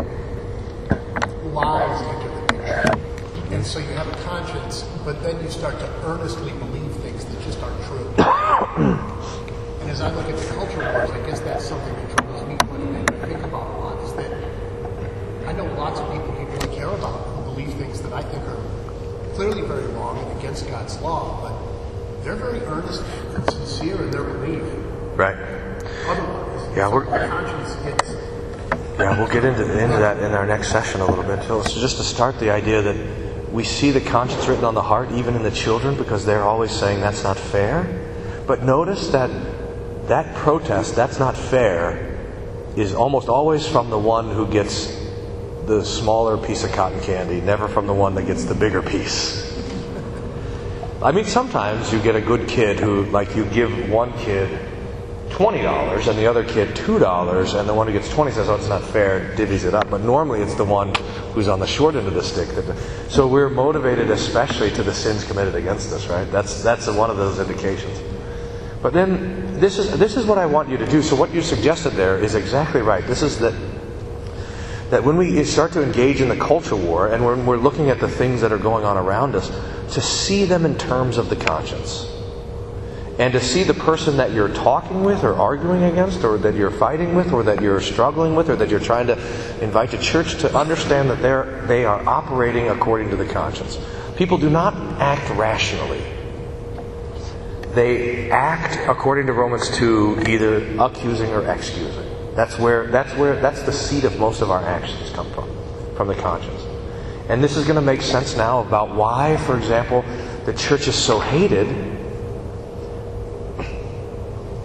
lies 1.44 2.02
enter 2.02 2.28
the 2.34 2.46
picture. 2.52 3.54
And 3.54 3.66
so 3.66 3.78
you 3.78 3.92
have 3.94 4.08
a 4.08 4.22
conscience, 4.22 4.84
but 5.04 5.22
then 5.22 5.42
you 5.42 5.50
start 5.50 5.78
to 5.78 5.86
earnestly 6.04 6.52
believe 6.52 6.99
things 7.20 7.34
that 7.34 7.44
just 7.44 7.62
aren't 7.62 7.82
true. 7.84 8.08
and 9.80 9.90
as 9.90 10.00
I 10.00 10.12
look 10.14 10.28
at 10.28 10.36
the 10.36 10.54
culture 10.54 10.78
wars, 10.78 11.10
I 11.10 11.26
guess 11.26 11.40
that's 11.40 11.64
something 11.64 11.94
that 11.94 12.16
troubles 12.16 12.46
me 12.46 12.56
bit. 12.56 13.22
I 13.22 13.26
think 13.26 13.44
about 13.44 13.70
a 13.70 13.78
lot 13.78 14.04
is 14.04 14.12
that 14.14 14.32
I 15.46 15.52
know 15.52 15.64
lots 15.74 16.00
of 16.00 16.10
people 16.12 16.30
who 16.32 16.46
really 16.46 16.76
care 16.76 16.88
about 16.88 17.26
who 17.26 17.42
believe 17.52 17.74
things 17.74 18.00
that 18.02 18.12
I 18.12 18.22
think 18.22 18.42
are 18.44 19.34
clearly 19.34 19.62
very 19.62 19.86
wrong 19.94 20.18
and 20.18 20.38
against 20.38 20.68
God's 20.68 21.00
law, 21.00 21.40
but 21.42 22.24
they're 22.24 22.36
very 22.36 22.60
earnest 22.60 23.02
and 23.34 23.50
sincere 23.50 24.02
in 24.02 24.10
their 24.10 24.24
belief. 24.24 24.62
Right. 25.16 25.36
Otherwise, 26.06 26.76
yeah, 26.76 26.88
we're. 26.88 27.04
yeah, 28.98 29.18
we'll 29.18 29.32
get 29.32 29.44
into, 29.44 29.62
into 29.62 29.96
that 29.98 30.18
in 30.18 30.32
our 30.32 30.46
next 30.46 30.70
session 30.70 31.00
a 31.00 31.06
little 31.06 31.24
bit. 31.24 31.42
So 31.44 31.62
just 31.62 31.96
to 31.96 32.04
start, 32.04 32.38
the 32.38 32.50
idea 32.50 32.82
that 32.82 33.19
we 33.52 33.64
see 33.64 33.90
the 33.90 34.00
conscience 34.00 34.46
written 34.46 34.64
on 34.64 34.74
the 34.74 34.82
heart, 34.82 35.10
even 35.12 35.34
in 35.34 35.42
the 35.42 35.50
children, 35.50 35.96
because 35.96 36.24
they're 36.24 36.44
always 36.44 36.70
saying 36.70 37.00
that's 37.00 37.24
not 37.24 37.36
fair. 37.36 37.84
But 38.46 38.62
notice 38.62 39.08
that 39.08 39.30
that 40.08 40.34
protest, 40.36 40.94
that's 40.94 41.18
not 41.18 41.36
fair, 41.36 42.18
is 42.76 42.94
almost 42.94 43.28
always 43.28 43.66
from 43.66 43.90
the 43.90 43.98
one 43.98 44.30
who 44.30 44.46
gets 44.46 44.86
the 45.66 45.84
smaller 45.84 46.36
piece 46.38 46.64
of 46.64 46.72
cotton 46.72 47.00
candy, 47.00 47.40
never 47.40 47.68
from 47.68 47.86
the 47.86 47.94
one 47.94 48.14
that 48.14 48.26
gets 48.26 48.44
the 48.44 48.54
bigger 48.54 48.82
piece. 48.82 49.46
I 51.02 51.12
mean, 51.12 51.24
sometimes 51.24 51.92
you 51.92 52.00
get 52.00 52.14
a 52.14 52.20
good 52.20 52.48
kid 52.48 52.78
who, 52.78 53.04
like, 53.04 53.34
you 53.34 53.44
give 53.46 53.88
one 53.88 54.12
kid 54.18 54.69
$20 55.40 56.06
and 56.06 56.18
the 56.18 56.26
other 56.26 56.44
kid 56.44 56.68
$2, 56.76 57.58
and 57.58 57.66
the 57.66 57.72
one 57.72 57.86
who 57.86 57.94
gets 57.94 58.10
20 58.10 58.30
says, 58.30 58.50
oh, 58.50 58.56
it's 58.56 58.68
not 58.68 58.82
fair, 58.82 59.34
divvies 59.36 59.64
it 59.64 59.72
up. 59.72 59.88
But 59.88 60.02
normally 60.02 60.42
it's 60.42 60.54
the 60.54 60.66
one 60.66 60.94
who's 61.32 61.48
on 61.48 61.60
the 61.60 61.66
short 61.66 61.94
end 61.94 62.06
of 62.06 62.12
the 62.12 62.22
stick. 62.22 62.48
That, 62.48 62.76
so 63.08 63.26
we're 63.26 63.48
motivated 63.48 64.10
especially 64.10 64.70
to 64.72 64.82
the 64.82 64.92
sins 64.92 65.24
committed 65.24 65.54
against 65.54 65.94
us, 65.94 66.08
right? 66.08 66.30
That's, 66.30 66.62
that's 66.62 66.88
one 66.88 67.08
of 67.08 67.16
those 67.16 67.38
indications. 67.38 68.02
But 68.82 68.92
then 68.92 69.58
this 69.58 69.78
is, 69.78 69.98
this 69.98 70.18
is 70.18 70.26
what 70.26 70.36
I 70.36 70.44
want 70.44 70.68
you 70.68 70.76
to 70.76 70.86
do. 70.86 71.00
So 71.00 71.16
what 71.16 71.32
you 71.32 71.40
suggested 71.40 71.94
there 71.94 72.18
is 72.18 72.34
exactly 72.34 72.82
right. 72.82 73.06
This 73.06 73.22
is 73.22 73.38
that 73.38 73.54
that 74.90 75.04
when 75.04 75.16
we 75.16 75.44
start 75.44 75.72
to 75.72 75.82
engage 75.82 76.20
in 76.20 76.28
the 76.28 76.36
culture 76.36 76.74
war 76.74 77.06
and 77.06 77.24
when 77.24 77.46
we're 77.46 77.56
looking 77.56 77.90
at 77.90 78.00
the 78.00 78.08
things 78.08 78.40
that 78.40 78.52
are 78.52 78.58
going 78.58 78.84
on 78.84 78.96
around 78.96 79.36
us, 79.36 79.48
to 79.94 80.00
see 80.00 80.44
them 80.44 80.66
in 80.66 80.76
terms 80.76 81.16
of 81.16 81.30
the 81.30 81.36
conscience 81.36 82.19
and 83.20 83.34
to 83.34 83.40
see 83.40 83.64
the 83.64 83.74
person 83.74 84.16
that 84.16 84.32
you're 84.32 84.48
talking 84.48 85.04
with 85.04 85.24
or 85.24 85.34
arguing 85.34 85.82
against 85.82 86.24
or 86.24 86.38
that 86.38 86.54
you're 86.54 86.70
fighting 86.70 87.14
with 87.14 87.34
or 87.34 87.42
that 87.42 87.60
you're 87.60 87.82
struggling 87.82 88.34
with 88.34 88.48
or 88.48 88.56
that 88.56 88.70
you're 88.70 88.80
trying 88.80 89.06
to 89.08 89.62
invite 89.62 89.90
to 89.90 89.98
church 89.98 90.40
to 90.40 90.56
understand 90.56 91.10
that 91.10 91.20
they're, 91.20 91.62
they 91.66 91.84
are 91.84 92.02
operating 92.08 92.70
according 92.70 93.10
to 93.10 93.16
the 93.16 93.26
conscience. 93.26 93.78
People 94.16 94.38
do 94.38 94.48
not 94.48 94.74
act 94.98 95.28
rationally. 95.36 96.02
They 97.74 98.30
act 98.30 98.88
according 98.88 99.26
to 99.26 99.34
Romans 99.34 99.68
2 99.76 100.22
either 100.26 100.80
accusing 100.80 101.30
or 101.30 101.46
excusing. 101.46 102.08
That's 102.34 102.58
where 102.58 102.86
that's 102.86 103.14
where 103.16 103.38
that's 103.38 103.62
the 103.64 103.72
seat 103.72 104.04
of 104.04 104.18
most 104.18 104.40
of 104.40 104.50
our 104.50 104.64
actions 104.64 105.10
come 105.10 105.30
from, 105.34 105.50
from 105.94 106.08
the 106.08 106.14
conscience. 106.14 106.62
And 107.28 107.44
this 107.44 107.58
is 107.58 107.64
going 107.66 107.76
to 107.76 107.82
make 107.82 108.00
sense 108.00 108.34
now 108.34 108.60
about 108.60 108.94
why, 108.94 109.36
for 109.36 109.58
example, 109.58 110.06
the 110.46 110.54
church 110.54 110.88
is 110.88 110.94
so 110.94 111.20
hated 111.20 111.99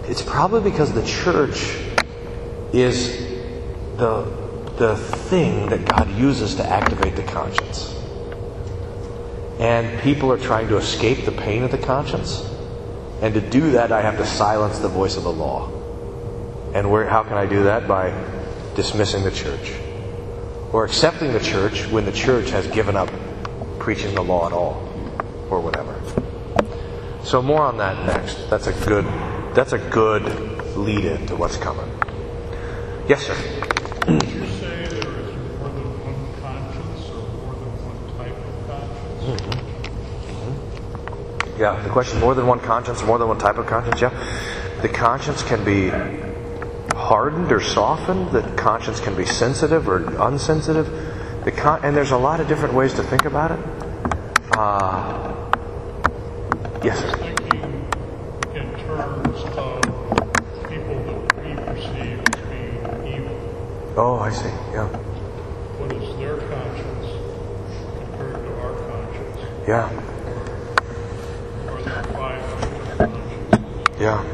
it's 0.08 0.22
probably 0.22 0.70
because 0.70 0.92
the 0.92 1.04
church 1.04 1.76
is 2.72 3.18
the, 3.96 4.24
the 4.78 4.96
thing 4.96 5.68
that 5.70 5.84
God 5.84 6.10
uses 6.16 6.54
to 6.56 6.64
activate 6.64 7.16
the 7.16 7.24
conscience. 7.24 7.92
And 9.58 10.00
people 10.02 10.30
are 10.30 10.38
trying 10.38 10.68
to 10.68 10.76
escape 10.76 11.24
the 11.24 11.32
pain 11.32 11.64
of 11.64 11.70
the 11.70 11.78
conscience. 11.78 12.48
And 13.20 13.34
to 13.34 13.40
do 13.40 13.72
that, 13.72 13.90
I 13.90 14.02
have 14.02 14.18
to 14.18 14.26
silence 14.26 14.78
the 14.78 14.88
voice 14.88 15.16
of 15.16 15.24
the 15.24 15.32
law. 15.32 15.72
And 16.74 16.90
where, 16.90 17.06
how 17.06 17.22
can 17.22 17.38
I 17.38 17.46
do 17.46 17.64
that? 17.64 17.88
By 17.88 18.10
dismissing 18.76 19.24
the 19.24 19.30
church. 19.30 19.72
Or 20.72 20.84
accepting 20.84 21.32
the 21.32 21.40
church 21.40 21.86
when 21.86 22.04
the 22.04 22.12
church 22.12 22.50
has 22.50 22.66
given 22.68 22.96
up 22.96 23.08
preaching 23.78 24.14
the 24.14 24.22
law 24.22 24.46
at 24.46 24.52
all. 24.52 24.74
Or 25.50 25.60
whatever. 25.60 25.94
So, 27.24 27.42
more 27.42 27.62
on 27.62 27.78
that 27.78 28.06
next. 28.06 28.50
That's 28.50 28.66
a 28.66 28.72
good 28.84 29.04
that's 29.56 29.72
a 29.72 29.78
good 29.78 30.22
lead 30.76 31.06
in 31.06 31.26
to 31.26 31.34
what's 31.34 31.56
coming. 31.56 31.90
Yes, 33.08 33.26
sir. 33.26 33.34
You 34.06 34.20
say 34.20 34.84
there 34.84 35.16
is 35.16 35.34
more 35.56 35.70
than 35.70 35.88
one 36.04 36.28
conscience 36.42 37.08
or 37.08 37.24
more 37.40 37.54
than 37.54 37.72
one 37.80 37.98
type 38.18 38.36
of 38.36 38.52
conscience? 38.68 39.40
Mm-hmm. 40.44 41.58
Yeah, 41.58 41.82
the 41.82 41.88
question 41.88 42.20
more 42.20 42.34
than 42.34 42.46
one 42.46 42.60
conscience, 42.60 43.02
more 43.02 43.16
than 43.18 43.28
one 43.28 43.38
type 43.38 43.56
of 43.56 43.66
conscience, 43.66 44.02
yeah. 44.02 44.12
The 44.82 44.90
conscience 44.90 45.42
can 45.42 45.64
be 45.64 45.88
hardened 46.94 47.50
or 47.50 47.62
softened, 47.62 48.32
the 48.32 48.42
conscience 48.56 49.00
can 49.00 49.16
be 49.16 49.24
sensitive 49.24 49.88
or 49.88 50.04
unsensitive. 50.20 50.86
The 51.44 51.52
con- 51.52 51.80
and 51.82 51.96
there's 51.96 52.10
a 52.10 52.18
lot 52.18 52.40
of 52.40 52.48
different 52.48 52.74
ways 52.74 52.92
to 52.94 53.02
think 53.02 53.24
about 53.24 53.52
it. 53.52 53.60
Uh, 54.54 55.32
yes, 56.84 57.00
sir. 57.00 57.15
Oh, 63.96 64.18
I 64.18 64.30
see. 64.30 64.48
Yeah. 64.72 64.88
What 65.78 65.92
is 65.92 66.16
their 66.18 66.36
conscience 66.36 67.06
compared 67.98 68.34
to 68.34 68.52
our 68.60 68.74
conscience? 68.90 69.40
Yeah. 69.66 69.90
Or 71.70 71.82
there 71.82 72.02
five? 72.14 72.42
Yeah. 73.98 74.24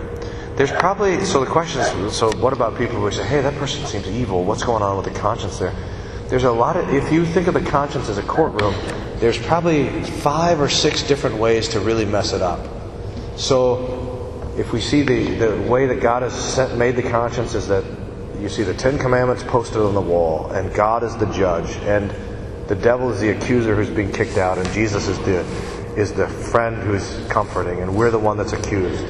There's 0.56 0.72
probably 0.72 1.24
so 1.24 1.40
the 1.44 1.51
question 1.51 1.80
is 1.80 2.14
so 2.14 2.30
what 2.36 2.52
about 2.52 2.76
people 2.76 2.97
who 2.97 3.10
say, 3.10 3.24
hey, 3.24 3.40
that 3.40 3.55
person 3.55 3.86
seems 3.86 4.09
evil? 4.09 4.44
What's 4.44 4.64
going 4.64 4.82
on 4.82 4.97
with 4.97 5.12
the 5.12 5.18
conscience 5.18 5.59
there? 5.59 5.74
there's 6.32 6.44
a 6.44 6.51
lot 6.51 6.78
of, 6.78 6.89
if 6.94 7.12
you 7.12 7.26
think 7.26 7.47
of 7.47 7.52
the 7.52 7.60
conscience 7.60 8.09
as 8.09 8.16
a 8.16 8.22
courtroom, 8.22 8.74
there's 9.16 9.36
probably 9.36 10.02
five 10.02 10.62
or 10.62 10.68
six 10.70 11.02
different 11.02 11.36
ways 11.36 11.68
to 11.68 11.80
really 11.80 12.06
mess 12.06 12.32
it 12.32 12.40
up. 12.40 12.66
So, 13.36 14.55
if 14.56 14.72
we 14.72 14.80
see 14.80 15.02
the, 15.02 15.34
the 15.34 15.60
way 15.70 15.84
that 15.84 16.01
God 16.01 16.22
has 16.22 16.32
set, 16.32 16.78
made 16.78 16.97
the 16.97 17.02
conscience 17.02 17.55
is 17.55 17.68
that 17.68 17.84
you 18.43 18.48
see 18.48 18.64
the 18.64 18.74
Ten 18.74 18.98
Commandments 18.98 19.44
posted 19.44 19.78
on 19.78 19.94
the 19.94 20.01
wall, 20.01 20.51
and 20.51 20.74
God 20.74 21.05
is 21.05 21.16
the 21.16 21.27
judge, 21.27 21.77
and 21.82 22.12
the 22.66 22.74
devil 22.74 23.10
is 23.10 23.20
the 23.20 23.31
accuser 23.31 23.77
who's 23.77 23.89
being 23.89 24.10
kicked 24.10 24.36
out, 24.36 24.59
and 24.59 24.69
Jesus 24.73 25.06
is 25.06 25.19
the 25.20 25.44
is 25.97 26.12
the 26.12 26.27
friend 26.27 26.82
who's 26.82 27.24
comforting, 27.28 27.81
and 27.81 27.94
we're 27.94 28.10
the 28.10 28.19
one 28.19 28.36
that's 28.36 28.52
accused. 28.52 29.06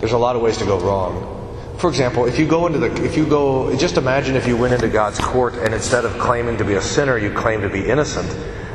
There's 0.00 0.12
a 0.12 0.18
lot 0.18 0.34
of 0.34 0.42
ways 0.42 0.56
to 0.58 0.64
go 0.64 0.78
wrong. 0.78 1.30
For 1.78 1.90
example, 1.90 2.24
if 2.24 2.38
you 2.38 2.46
go 2.46 2.66
into 2.66 2.78
the 2.78 3.04
if 3.04 3.16
you 3.16 3.26
go 3.26 3.76
just 3.76 3.98
imagine 3.98 4.36
if 4.36 4.46
you 4.46 4.56
went 4.56 4.72
into 4.72 4.88
God's 4.88 5.18
court 5.18 5.54
and 5.54 5.74
instead 5.74 6.06
of 6.06 6.18
claiming 6.18 6.56
to 6.58 6.64
be 6.64 6.74
a 6.74 6.82
sinner, 6.82 7.18
you 7.18 7.34
claim 7.34 7.60
to 7.60 7.68
be 7.68 7.86
innocent. 7.86 8.28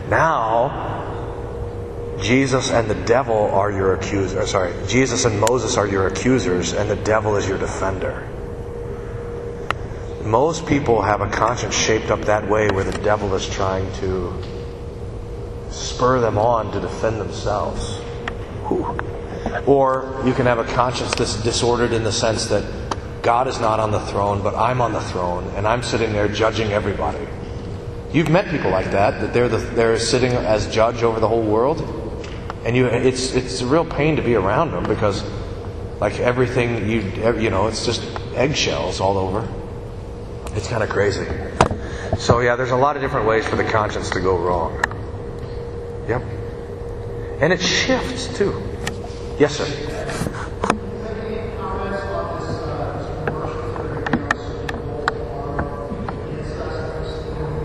Now 0.10 0.98
Jesus 2.22 2.70
and 2.70 2.88
the 2.88 2.96
devil 3.06 3.50
are 3.52 3.72
your 3.72 3.96
accusers. 3.96 4.52
Sorry, 4.52 4.74
Jesus 4.88 5.26
and 5.26 5.40
Moses 5.40 5.78
are 5.78 5.88
your 5.88 6.06
accusers, 6.08 6.74
and 6.74 6.90
the 6.90 6.98
devil 6.98 7.38
is 7.38 7.48
your 7.48 7.58
defender. 7.58 8.29
Most 10.30 10.68
people 10.68 11.02
have 11.02 11.22
a 11.22 11.28
conscience 11.28 11.76
shaped 11.76 12.12
up 12.12 12.22
that 12.26 12.48
way 12.48 12.70
where 12.70 12.84
the 12.84 12.96
devil 13.00 13.34
is 13.34 13.50
trying 13.50 13.92
to 13.94 14.32
spur 15.72 16.20
them 16.20 16.38
on 16.38 16.72
to 16.72 16.80
defend 16.80 17.20
themselves. 17.20 17.98
Whew. 18.68 18.96
Or 19.66 20.22
you 20.24 20.34
can 20.34 20.46
have 20.46 20.60
a 20.60 20.66
conscience 20.66 21.16
that's 21.16 21.42
disordered 21.42 21.94
in 21.94 22.04
the 22.04 22.12
sense 22.12 22.46
that 22.46 22.64
God 23.24 23.48
is 23.48 23.60
not 23.60 23.80
on 23.80 23.90
the 23.90 24.02
throne, 24.02 24.44
but 24.44 24.54
I'm 24.54 24.82
on 24.82 24.94
the 24.94 25.02
throne, 25.02 25.46
and 25.56 25.68
I'm 25.68 25.82
sitting 25.82 26.14
there 26.14 26.28
judging 26.28 26.74
everybody. 26.74 27.28
You've 28.14 28.30
met 28.30 28.52
people 28.52 28.70
like 28.70 28.92
that, 28.92 29.20
that 29.22 29.34
they're, 29.34 29.50
the, 29.50 29.58
they're 29.58 29.98
sitting 29.98 30.34
as 30.34 30.72
judge 30.72 31.02
over 31.02 31.20
the 31.20 31.28
whole 31.28 31.42
world. 31.42 31.82
And 32.66 32.76
you, 32.76 32.86
it's, 32.86 33.34
it's 33.34 33.62
a 33.62 33.66
real 33.66 33.84
pain 33.84 34.16
to 34.18 34.22
be 34.22 34.36
around 34.36 34.74
them 34.74 34.84
because, 34.84 35.24
like 36.00 36.20
everything 36.20 36.88
you, 36.88 37.02
you 37.40 37.50
know, 37.50 37.66
it's 37.66 37.84
just 37.84 38.04
eggshells 38.36 39.00
all 39.00 39.18
over. 39.18 39.52
It's 40.56 40.68
kind 40.68 40.84
of 40.84 40.90
crazy. 40.90 41.26
So, 42.18 42.40
yeah, 42.40 42.56
there's 42.56 42.72
a 42.72 42.76
lot 42.76 42.96
of 42.96 43.02
different 43.02 43.28
ways 43.28 43.48
for 43.48 43.56
the 43.56 43.64
conscience 43.64 44.10
to 44.12 44.20
go 44.20 44.38
wrong. 44.38 44.84
Yep. 46.08 46.24
And 47.42 47.54
it 47.54 47.62
shifts 47.62 48.38
too. 48.38 48.62
Yes, 49.40 49.56
sir. 49.56 49.68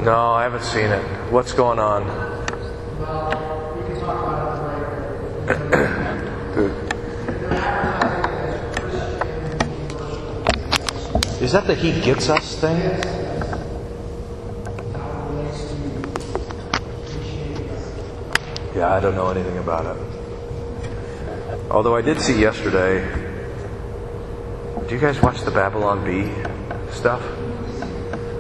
No, 0.05 0.33
I 0.33 0.43
haven't 0.43 0.65
seen 0.65 0.91
it. 0.91 1.03
What's 1.33 1.53
going 1.53 1.79
on? 1.79 3.44
Is 11.45 11.53
that 11.53 11.67
the 11.67 11.75
He 11.75 12.01
Gets 12.01 12.31
Us 12.31 12.57
thing? 12.57 12.81
Yeah, 18.75 18.95
I 18.95 18.99
don't 18.99 19.15
know 19.15 19.29
anything 19.29 19.59
about 19.59 19.95
it. 19.95 21.71
Although 21.71 21.97
I 21.97 22.01
did 22.01 22.19
see 22.19 22.41
yesterday. 22.41 23.05
Do 24.89 24.95
you 24.95 24.99
guys 24.99 25.21
watch 25.21 25.43
the 25.43 25.51
Babylon 25.51 26.03
Bee 26.03 26.33
stuff? 26.91 27.21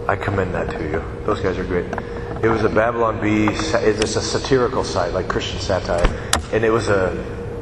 I 0.08 0.16
commend 0.16 0.54
that 0.54 0.70
to 0.70 0.82
you. 0.82 1.04
Those 1.26 1.40
guys 1.40 1.58
are 1.58 1.64
great. 1.64 1.84
It 2.42 2.48
was 2.48 2.64
a 2.64 2.70
Babylon 2.70 3.20
Bee. 3.20 3.48
It's 3.52 4.16
a 4.16 4.22
satirical 4.22 4.82
site, 4.82 5.12
like 5.12 5.28
Christian 5.28 5.60
satire, 5.60 6.08
and 6.54 6.64
it 6.64 6.70
was 6.70 6.88
a 6.88 7.12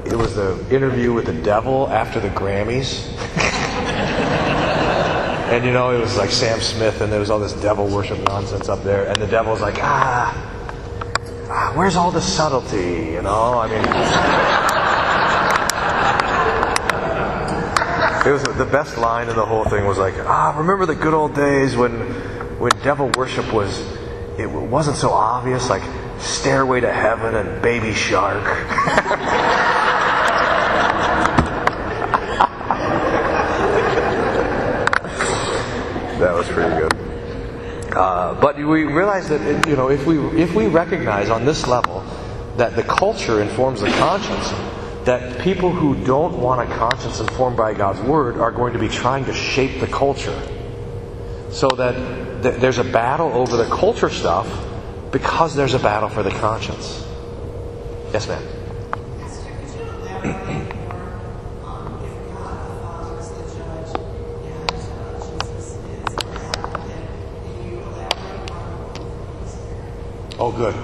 it 0.07 0.15
was 0.15 0.37
the 0.37 0.65
interview 0.71 1.13
with 1.13 1.27
the 1.27 1.43
devil 1.43 1.89
after 1.89 2.21
the 2.21 2.29
Grammys. 2.29 3.09
and 5.53 5.65
you 5.65 5.73
know, 5.73 5.91
it 5.91 6.01
was 6.01 6.17
like 6.17 6.31
Sam 6.31 6.61
Smith, 6.61 7.01
and 7.03 7.13
there 7.13 7.21
was 7.21 7.31
all 7.31 7.39
this 7.39 7.53
devil 7.55 7.87
worship 7.87 8.19
nonsense 8.27 8.69
up 8.69 8.83
there, 8.83 9.07
and 9.07 9.21
the 9.21 9.27
devil's 9.27 9.61
like, 9.61 9.77
ah, 9.79 10.33
ah 11.51 11.73
where's 11.77 11.95
all 11.95 12.11
the 12.11 12.23
subtlety? 12.23 13.13
You 13.13 13.23
know, 13.23 13.59
I 13.59 13.69
mean. 13.69 14.79
It 18.25 18.31
was 18.31 18.45
the 18.45 18.65
best 18.65 18.99
line 18.99 19.29
in 19.29 19.35
the 19.35 19.45
whole 19.45 19.65
thing 19.65 19.85
was 19.85 19.99
like, 19.99 20.15
ah, 20.19 20.55
remember 20.57 20.87
the 20.87 20.95
good 20.95 21.13
old 21.13 21.35
days 21.35 21.77
when 21.77 21.91
when 22.61 22.71
devil 22.85 23.11
worship 23.17 23.53
was 23.53 23.81
it 24.39 24.49
wasn't 24.49 24.97
so 24.97 25.11
obvious, 25.11 25.69
like 25.69 25.83
Stairway 26.21 26.81
to 26.81 26.93
Heaven 26.93 27.35
and 27.35 27.61
Baby 27.61 27.93
Shark. 27.93 28.45
that 36.19 36.33
was 36.33 36.47
pretty 36.49 36.71
good. 36.77 36.93
Uh, 37.97 38.32
but 38.43 38.57
we 38.57 38.83
realize 38.83 39.29
that 39.29 39.69
you 39.69 39.77
know 39.77 39.89
if 39.89 40.05
we 40.05 40.19
if 40.43 40.53
we 40.53 40.67
recognize 40.67 41.31
on 41.31 41.45
this 41.45 41.69
level 41.69 42.05
that 42.57 42.75
the 42.75 42.83
culture 42.83 43.41
informs 43.41 43.81
the 43.81 43.91
conscience, 43.93 44.51
that 45.07 45.41
people 45.41 45.71
who 45.71 45.95
don't 46.05 46.37
want 46.37 46.61
a 46.61 46.75
conscience 46.75 47.21
informed 47.21 47.57
by 47.57 47.73
God's 47.73 48.01
word 48.01 48.37
are 48.37 48.51
going 48.51 48.73
to 48.73 48.81
be 48.81 48.89
trying 48.89 49.25
to 49.27 49.33
shape 49.33 49.81
the 49.81 49.87
culture, 49.87 50.39
so 51.51 51.69
that 51.69 51.95
th- 52.43 52.57
there's 52.57 52.79
a 52.79 52.85
battle 52.85 53.33
over 53.33 53.57
the 53.57 53.69
culture 53.69 54.11
stuff 54.11 54.49
because 55.13 55.55
there's 55.55 55.75
a 55.75 55.79
battle 55.79 56.09
for 56.09 56.25
the 56.25 56.31
conscience. 56.31 57.07
Yes, 58.13 58.27
ma'am. 58.27 58.43
Oh, 70.45 70.51
good. 70.51 70.75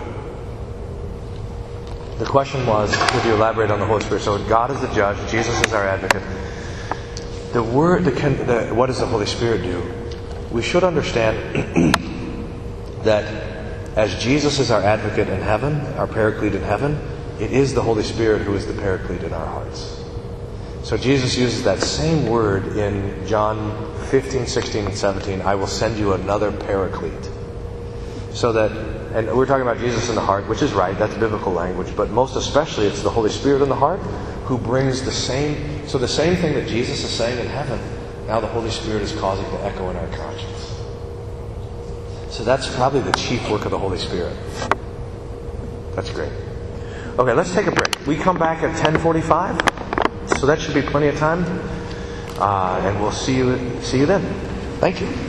The 2.20 2.24
question 2.24 2.64
was, 2.64 2.94
could 3.10 3.24
you 3.24 3.34
elaborate 3.34 3.72
on 3.72 3.80
the 3.80 3.86
Holy 3.86 4.04
Spirit? 4.04 4.22
So 4.22 4.38
God 4.48 4.70
is 4.70 4.80
the 4.80 4.86
judge, 4.94 5.18
Jesus 5.32 5.60
is 5.66 5.72
our 5.72 5.84
advocate. 5.84 6.22
The 7.52 7.64
word, 7.64 8.04
the, 8.04 8.12
the, 8.12 8.72
what 8.72 8.86
does 8.86 9.00
the 9.00 9.06
Holy 9.06 9.26
Spirit 9.26 9.62
do? 9.62 9.82
We 10.52 10.62
should 10.62 10.84
understand 10.84 11.92
that 13.02 13.24
as 13.96 14.22
Jesus 14.22 14.60
is 14.60 14.70
our 14.70 14.80
advocate 14.80 15.28
in 15.28 15.40
heaven, 15.40 15.80
our 15.96 16.06
paraclete 16.06 16.54
in 16.54 16.62
heaven, 16.62 16.96
it 17.40 17.50
is 17.50 17.74
the 17.74 17.82
Holy 17.82 18.04
Spirit 18.04 18.42
who 18.42 18.54
is 18.54 18.64
the 18.64 18.74
paraclete 18.74 19.24
in 19.24 19.32
our 19.32 19.46
hearts. 19.46 20.04
So 20.84 20.96
Jesus 20.96 21.36
uses 21.36 21.64
that 21.64 21.80
same 21.80 22.28
word 22.28 22.76
in 22.76 23.26
John 23.26 23.92
15, 24.04 24.46
16, 24.46 24.84
and 24.86 24.94
17. 24.94 25.42
I 25.42 25.56
will 25.56 25.66
send 25.66 25.98
you 25.98 26.12
another 26.12 26.52
paraclete. 26.52 27.28
So 28.32 28.52
that 28.52 28.97
and 29.14 29.26
we're 29.34 29.46
talking 29.46 29.62
about 29.62 29.78
Jesus 29.78 30.08
in 30.08 30.14
the 30.14 30.20
heart, 30.20 30.46
which 30.48 30.62
is 30.62 30.72
right, 30.72 30.96
that's 30.98 31.14
biblical 31.14 31.52
language, 31.52 31.94
but 31.96 32.10
most 32.10 32.36
especially 32.36 32.86
it's 32.86 33.02
the 33.02 33.10
Holy 33.10 33.30
Spirit 33.30 33.62
in 33.62 33.68
the 33.68 33.74
heart 33.74 34.00
who 34.44 34.58
brings 34.58 35.02
the 35.02 35.12
same, 35.12 35.86
so 35.88 35.98
the 35.98 36.08
same 36.08 36.36
thing 36.36 36.54
that 36.54 36.68
Jesus 36.68 37.02
is 37.04 37.10
saying 37.10 37.38
in 37.38 37.46
heaven, 37.46 37.80
now 38.26 38.40
the 38.40 38.46
Holy 38.46 38.70
Spirit 38.70 39.02
is 39.02 39.12
causing 39.12 39.44
to 39.46 39.64
echo 39.64 39.88
in 39.90 39.96
our 39.96 40.08
conscience. 40.08 40.74
So 42.30 42.44
that's 42.44 42.72
probably 42.74 43.00
the 43.00 43.12
chief 43.12 43.48
work 43.50 43.64
of 43.64 43.70
the 43.70 43.78
Holy 43.78 43.98
Spirit. 43.98 44.36
That's 45.94 46.10
great. 46.10 46.32
Okay, 47.18 47.32
let's 47.32 47.52
take 47.52 47.66
a 47.66 47.72
break. 47.72 48.06
We 48.06 48.16
come 48.16 48.38
back 48.38 48.62
at 48.62 48.76
10:45, 48.76 50.38
so 50.38 50.46
that 50.46 50.60
should 50.60 50.74
be 50.74 50.82
plenty 50.82 51.08
of 51.08 51.16
time, 51.18 51.44
uh, 52.38 52.80
and 52.84 53.00
we'll 53.00 53.10
see 53.10 53.36
you 53.36 53.58
see 53.82 53.98
you 53.98 54.06
then. 54.06 54.22
Thank 54.78 55.00
you. 55.00 55.27